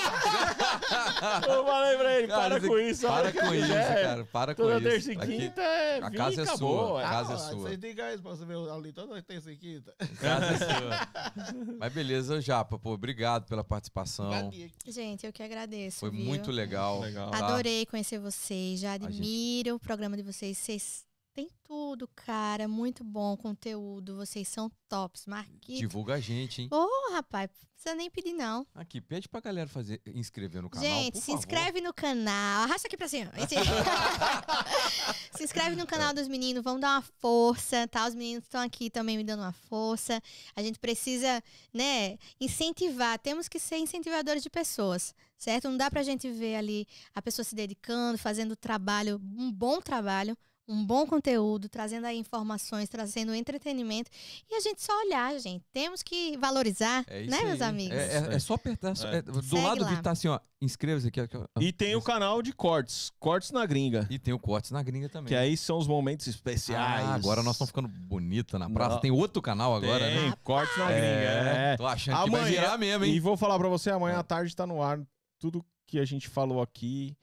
Eu 1.47 1.65
falei 1.65 1.97
pra 1.97 2.17
ele, 2.17 2.27
Cara, 2.27 2.41
para 2.49 2.59
você- 2.59 2.67
com 2.67 2.77
isso. 2.79 3.07
Para 3.07 3.31
com 3.31 3.53
isso, 3.53 3.71
é, 3.73 4.03
cara. 4.03 4.25
Para 4.25 4.55
com 4.55 4.61
Toda 4.63 4.77
isso. 4.77 5.07
terça 5.07 5.11
e 5.13 5.17
quinta 5.27 5.61
é 5.61 5.97
a 6.03 6.11
casa 6.11 6.41
é 6.41 6.45
sua. 6.45 7.01
é. 7.01 7.05
A 7.05 7.09
casa 7.09 7.31
é 7.31 7.35
Ah, 7.35 7.39
sua. 7.39 7.55
Vocês 7.69 7.79
digam 7.79 8.09
isso 8.13 8.21
pra 8.21 8.31
você 8.31 8.45
ver 8.45 8.69
ali 8.69 8.91
toda 8.93 9.21
terça 9.23 9.51
e 9.51 9.57
quinta. 9.57 9.93
casa 10.19 10.45
é 10.45 10.57
sua. 10.57 11.75
Mas 11.79 11.93
beleza, 11.93 12.41
Japa, 12.41 12.77
pô, 12.77 12.91
obrigado 12.93 13.45
pela 13.47 13.63
participação. 13.63 14.51
Gente, 14.85 15.25
eu 15.25 15.33
que 15.33 15.41
agradeço. 15.43 15.99
Foi 15.99 16.11
viu? 16.11 16.25
muito 16.25 16.51
legal. 16.51 16.99
Legal. 17.01 17.33
Adorei 17.33 17.85
conhecer 17.85 18.19
vocês, 18.19 18.79
já 18.81 18.93
gente- 18.93 19.05
admiro 19.05 19.75
o 19.75 19.79
programa 19.79 20.15
de 20.17 20.23
vocês. 20.23 20.57
Vocês 20.57 21.05
têm 21.35 21.49
tudo, 21.63 22.07
cara. 22.15 22.67
Muito 22.67 23.03
bom 23.03 23.35
conteúdo. 23.35 24.15
Vocês 24.15 24.47
são 24.47 24.71
tops. 24.87 25.25
Marquito. 25.25 25.79
Divulga 25.79 26.13
a 26.13 26.19
gente, 26.19 26.61
hein? 26.61 26.69
Ô, 26.71 27.11
rapaz, 27.11 27.49
não 27.51 27.69
precisa 27.73 27.95
nem 27.95 28.09
pedir, 28.09 28.33
não. 28.33 28.65
Aqui, 28.73 29.01
pede 29.01 29.27
pra 29.27 29.41
galera 29.41 29.67
fazer, 29.67 30.01
inscrever 30.07 30.61
no 30.61 30.69
canal. 30.69 30.87
Gente, 30.87 31.19
se 31.19 31.25
favor. 31.25 31.39
inscreve 31.39 31.81
no 31.81 31.93
canal. 31.93 32.63
Arrasta 32.63 32.87
aqui 32.87 32.95
pra 32.95 33.09
cima. 33.09 33.31
Se 35.35 35.43
inscreve 35.43 35.75
no 35.75 35.85
canal 35.85 36.13
dos 36.13 36.29
meninos. 36.29 36.63
Vamos 36.63 36.79
dar 36.79 36.95
uma 36.95 37.01
força, 37.19 37.85
tá? 37.89 38.07
Os 38.07 38.15
meninos 38.15 38.45
estão 38.45 38.61
aqui 38.61 38.89
também 38.89 39.17
me 39.17 39.23
dando 39.23 39.41
uma 39.41 39.51
força. 39.51 40.21
A 40.55 40.63
gente 40.63 40.79
precisa, 40.79 41.43
né, 41.73 42.17
incentivar. 42.39 43.19
Temos 43.19 43.49
que 43.49 43.59
ser 43.59 43.77
incentivadores 43.77 44.41
de 44.41 44.49
pessoas, 44.49 45.13
certo? 45.37 45.69
Não 45.69 45.75
dá 45.75 45.91
pra 45.91 46.03
gente 46.03 46.31
ver 46.31 46.55
ali 46.55 46.87
a 47.13 47.21
pessoa 47.21 47.43
se 47.43 47.53
dedicando, 47.53 48.17
fazendo 48.17 48.55
trabalho, 48.55 49.19
um 49.37 49.51
bom 49.51 49.81
trabalho, 49.81 50.37
um 50.67 50.83
bom 50.85 51.05
conteúdo, 51.05 51.69
trazendo 51.69 52.05
aí 52.07 52.17
informações, 52.17 52.89
trazendo 52.89 53.33
entretenimento. 53.35 54.09
E 54.49 54.55
a 54.55 54.59
gente 54.59 54.81
só 54.81 54.91
olhar, 55.05 55.37
gente. 55.39 55.63
Temos 55.71 56.01
que 56.01 56.35
valorizar, 56.37 57.03
É 57.07 57.25
né, 57.27 57.37
aí. 57.37 57.45
meus 57.45 57.61
amigos? 57.61 57.95
É, 57.97 58.17
é- 58.31 58.35
é 58.35 58.39
só 58.39 58.55
apertar. 58.55 58.93
É. 59.05 59.17
é, 59.17 59.21
do 59.21 59.43
Segue 59.43 59.61
lado 59.63 59.81
lá. 59.83 59.93
de 59.93 60.01
tá 60.01 60.11
assim, 60.11 60.27
ó. 60.27 60.39
Inscreva-se 60.61 61.07
aqui. 61.09 61.19
aqui, 61.19 61.37
ó. 61.37 61.45
E 61.59 61.71
tem 61.71 61.95
o 61.95 62.01
canal 62.01 62.41
de 62.41 62.51
cortes, 62.51 63.11
cortes 63.19 63.51
na 63.51 63.65
gringa. 63.65 64.07
E 64.09 64.17
tem 64.17 64.33
o 64.33 64.39
Cortes 64.39 64.71
na 64.71 64.81
Gringa 64.81 65.07
também. 65.09 65.27
Que 65.27 65.35
aí 65.35 65.55
são 65.55 65.77
os 65.77 65.85
momentos 65.87 66.25
especiais. 66.27 67.05
Ah, 67.05 67.13
agora 67.13 67.43
nós 67.43 67.53
estamos 67.55 67.69
ficando 67.69 67.87
bonita 67.87 68.57
na 68.57 68.69
praça. 68.69 68.95
Não. 68.95 69.01
Tem 69.01 69.11
outro 69.11 69.41
canal 69.41 69.75
agora, 69.75 70.05
Tem, 70.05 70.29
né? 70.29 70.33
cortes 70.43 70.75
na 70.77 70.85
gringa. 70.87 71.03
É. 71.03 71.77
Tô 71.77 71.85
achando 71.85 72.23
que 72.23 72.29
vai 72.31 72.45
virar 72.49 72.77
mesmo, 72.77 73.05
E 73.05 73.11
hein? 73.11 73.19
vou 73.19 73.37
falar 73.37 73.59
pra 73.59 73.67
você, 73.67 73.91
amanhã 73.91 74.15
É. 74.15 74.19
à 74.19 74.23
tarde 74.23 74.55
tá 74.55 74.65
no 74.65 74.81
ar 74.81 74.99
tudo 75.37 75.63
que 75.85 75.99
a 75.99 76.05
gente 76.05 76.27
falou 76.27 76.61
aqui. 76.61 77.15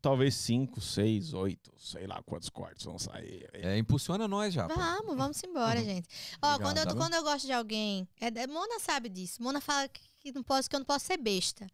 Talvez 0.00 0.34
cinco, 0.34 0.80
seis, 0.80 1.32
oito, 1.32 1.72
sei 1.78 2.06
lá 2.06 2.22
quantos 2.24 2.48
cortes 2.48 2.84
vão 2.84 2.98
sair. 2.98 3.48
É, 3.52 3.76
impulsiona 3.78 4.26
nós 4.26 4.52
já. 4.54 4.66
pô. 4.68 4.74
Vamos, 4.74 5.16
vamos 5.16 5.42
embora, 5.44 5.82
gente. 5.82 6.08
Ó, 6.40 6.54
Obrigado, 6.54 6.62
quando, 6.68 6.78
eu, 6.78 6.86
tá 6.86 6.94
quando 6.94 7.14
eu 7.14 7.22
gosto 7.22 7.46
de 7.46 7.52
alguém, 7.52 8.08
é, 8.20 8.26
é- 8.26 8.46
Mona 8.46 8.80
sabe 8.80 9.08
disso. 9.08 9.42
Mona 9.42 9.60
fala 9.60 9.88
que, 9.88 10.32
não 10.32 10.42
posso, 10.42 10.68
que 10.68 10.74
eu 10.76 10.80
não 10.80 10.86
posso 10.86 11.06
ser 11.06 11.16
besta. 11.18 11.66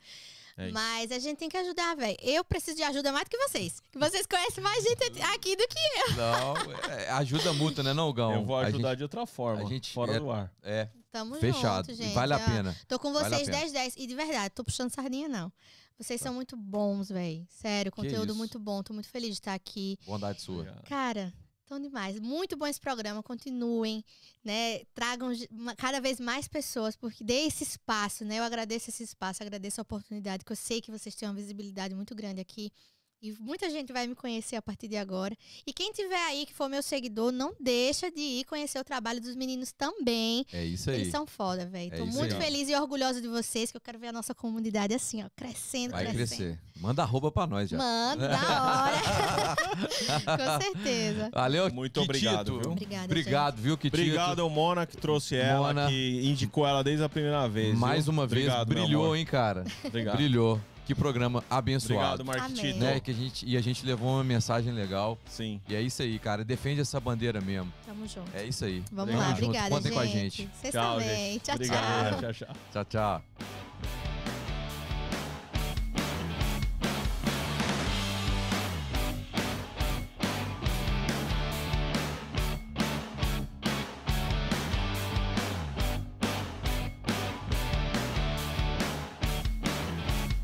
É. 0.57 0.73
Mas 0.73 1.13
a 1.13 1.21
gente 1.21 1.39
tem 1.39 1.49
que 1.49 1.57
ajudar, 1.57 1.95
velho. 1.95 2.17
Eu 2.21 2.43
preciso 2.45 2.77
de 2.77 2.83
ajuda 2.83 3.13
mais 3.13 3.25
do 3.27 3.31
que 3.31 3.39
vocês. 3.49 3.81
Que 3.93 3.99
vocês 3.99 4.27
conhecem 4.27 4.63
mais 4.63 4.83
gente 4.83 5.23
aqui 5.23 5.55
do 5.55 5.69
que 5.69 5.79
eu. 5.79 6.17
Não, 6.17 6.55
é, 6.93 7.09
ajuda 7.11 7.53
mútua, 7.53 7.85
né, 7.85 7.93
não, 7.95 8.13
Gão? 8.13 8.33
Eu 8.35 8.45
vou 8.45 8.57
A 8.57 8.63
ajudar 8.67 8.89
gente- 8.89 8.97
de 8.99 9.03
outra 9.05 9.25
forma, 9.25 9.63
a 9.63 9.67
gente 9.67 9.93
fora 9.93 10.15
é- 10.17 10.19
do 10.19 10.31
ar. 10.33 10.53
É, 10.65 10.89
Tamo 11.13 11.37
fechado. 11.37 11.87
junto, 11.87 11.97
gente. 12.03 12.13
vale 12.13 12.35
a 12.35 12.39
Ó, 12.39 12.41
pena. 12.41 12.77
Tô 12.89 12.99
com 12.99 13.13
Vale 13.13 13.29
vocês 13.29 13.43
pena. 13.49 13.59
10, 13.59 13.73
10. 13.73 13.95
E 13.97 14.07
de 14.09 14.15
verdade, 14.17 14.53
tô 14.53 14.65
puxando 14.65 14.91
sardinha, 14.93 15.29
não. 15.29 15.53
Vocês 15.99 16.21
são 16.21 16.33
muito 16.33 16.57
bons, 16.57 17.09
velho. 17.09 17.45
Sério, 17.51 17.91
conteúdo 17.91 18.35
muito 18.35 18.59
bom. 18.59 18.83
Tô 18.83 18.95
muito 18.95 19.09
feliz 19.09 19.31
de 19.31 19.41
estar 19.41 19.55
aqui. 19.55 19.99
Bondade 20.07 20.41
sua. 20.41 20.65
Cara, 20.85 21.35
tão 21.67 21.81
demais. 21.81 22.19
Muito 22.21 22.57
bom 22.57 22.67
esse 22.67 22.81
programa. 22.81 23.23
Continuem, 23.23 24.05
né? 24.45 24.85
Tragam 24.95 25.31
cada 25.77 26.01
vez 26.01 26.21
mais 26.21 26.47
pessoas, 26.47 26.97
porque 26.97 27.25
dê 27.25 27.47
esse 27.47 27.65
espaço, 27.65 28.25
né? 28.25 28.39
Eu 28.39 28.45
agradeço 28.45 28.91
esse 28.91 29.03
espaço, 29.03 29.43
agradeço 29.43 29.81
a 29.81 29.83
oportunidade, 29.83 30.45
que 30.45 30.53
eu 30.53 30.57
sei 30.57 30.81
que 30.81 30.91
vocês 30.91 31.15
têm 31.15 31.29
uma 31.29 31.35
visibilidade 31.35 31.95
muito 31.95 32.15
grande 32.15 32.41
aqui. 32.41 32.73
E 33.21 33.33
muita 33.41 33.69
gente 33.69 33.93
vai 33.93 34.07
me 34.07 34.15
conhecer 34.15 34.55
a 34.55 34.63
partir 34.63 34.87
de 34.87 34.97
agora. 34.97 35.37
E 35.67 35.73
quem 35.73 35.93
tiver 35.93 36.25
aí, 36.27 36.47
que 36.47 36.55
for 36.55 36.69
meu 36.69 36.81
seguidor, 36.83 37.33
não 37.33 37.53
deixa 37.59 38.11
de 38.13 38.21
ir 38.21 38.45
conhecer 38.45 38.79
o 38.79 38.85
trabalho 38.85 39.21
dos 39.21 39.35
meninos 39.35 39.73
também. 39.73 40.47
É 40.53 40.65
isso 40.65 40.89
aí. 40.89 41.01
Eles 41.01 41.11
são 41.11 41.27
foda, 41.27 41.67
velho. 41.67 41.93
É 41.93 41.97
Tô 41.99 42.07
muito 42.07 42.35
aí. 42.37 42.41
feliz 42.41 42.69
e 42.69 42.77
orgulhosa 42.77 43.21
de 43.21 43.27
vocês, 43.27 43.73
que 43.73 43.77
eu 43.77 43.81
quero 43.81 43.99
ver 43.99 44.09
a 44.09 44.13
nossa 44.13 44.35
comunidade 44.37 44.95
assim, 44.95 45.25
ó, 45.25 45.29
crescendo, 45.35 45.91
Vai 45.93 46.05
crescendo. 46.07 46.29
crescer. 46.55 46.59
Manda 46.81 47.03
arroba 47.03 47.33
pra 47.33 47.45
nós 47.45 47.69
já. 47.69 47.77
Manda, 47.77 48.29
da 48.29 48.37
hora. 48.37 49.57
Com 50.59 50.63
certeza. 50.63 51.31
Valeu, 51.33 51.73
Muito 51.73 52.01
obrigado, 52.01 52.61
viu? 52.61 52.71
Obrigada, 52.71 53.05
Obrigado, 53.05 53.57
viu, 53.61 53.77
Kitito? 53.77 54.01
Obrigado 54.01 54.41
ao 54.43 54.49
Mona 54.49 54.87
que 54.87 54.97
trouxe 54.97 55.35
ela, 55.35 55.69
Mona. 55.69 55.89
que 55.89 56.21
indicou 56.23 56.65
ela 56.65 56.85
desde 56.85 57.03
a 57.03 57.09
primeira 57.09 57.49
vez. 57.49 57.77
Mais 57.77 58.05
viu? 58.05 58.13
uma 58.13 58.29
vez, 58.29 58.45
Obrigado, 58.47 58.69
brilhou, 58.69 59.17
hein, 59.17 59.25
cara? 59.27 59.65
Obrigado. 59.85 60.17
Brilhou. 60.17 60.61
Que 60.89 60.95
programa 60.95 61.45
abençoado. 61.51 62.23
Obrigado, 62.23 62.41
Marquitito. 62.41 62.79
Amém. 62.79 62.95
Né, 62.95 62.99
que 63.01 63.11
a 63.11 63.15
gente, 63.15 63.47
e 63.47 63.59
a 63.59 63.61
gente 63.61 63.85
levou 63.85 64.09
uma 64.09 64.25
mensagem 64.25 64.73
legal. 64.73 65.19
Sim. 65.27 65.61
E 65.69 65.75
é 65.75 65.83
isso 65.83 66.01
aí, 66.01 66.19
cara. 66.19 66.43
Defende 66.43 66.81
essa 66.81 66.99
bandeira 66.99 67.43
mesmo. 67.43 67.71
Tamo 67.85 68.09
junto. 68.09 68.35
É 68.35 68.43
isso 68.45 68.65
aí. 68.65 68.83
Vamos 68.91 69.15
Tamo 69.15 69.23
lá, 69.23 69.35
junto. 69.35 69.45
obrigada, 69.45 69.69
Contem 69.69 69.93
gente. 69.93 69.95
com 69.95 70.01
a 70.01 70.07
gente. 70.07 70.51
Vocês 70.55 70.73
Tchau, 70.73 70.99
também. 70.99 71.33
gente. 71.33 71.43
Tchau, 71.43 71.55
Obrigado. 71.57 72.09
tchau. 72.09 72.33
Tchau, 72.33 72.33
tchau. 72.33 72.57
Tchau, 72.73 72.85
tchau. 72.87 73.68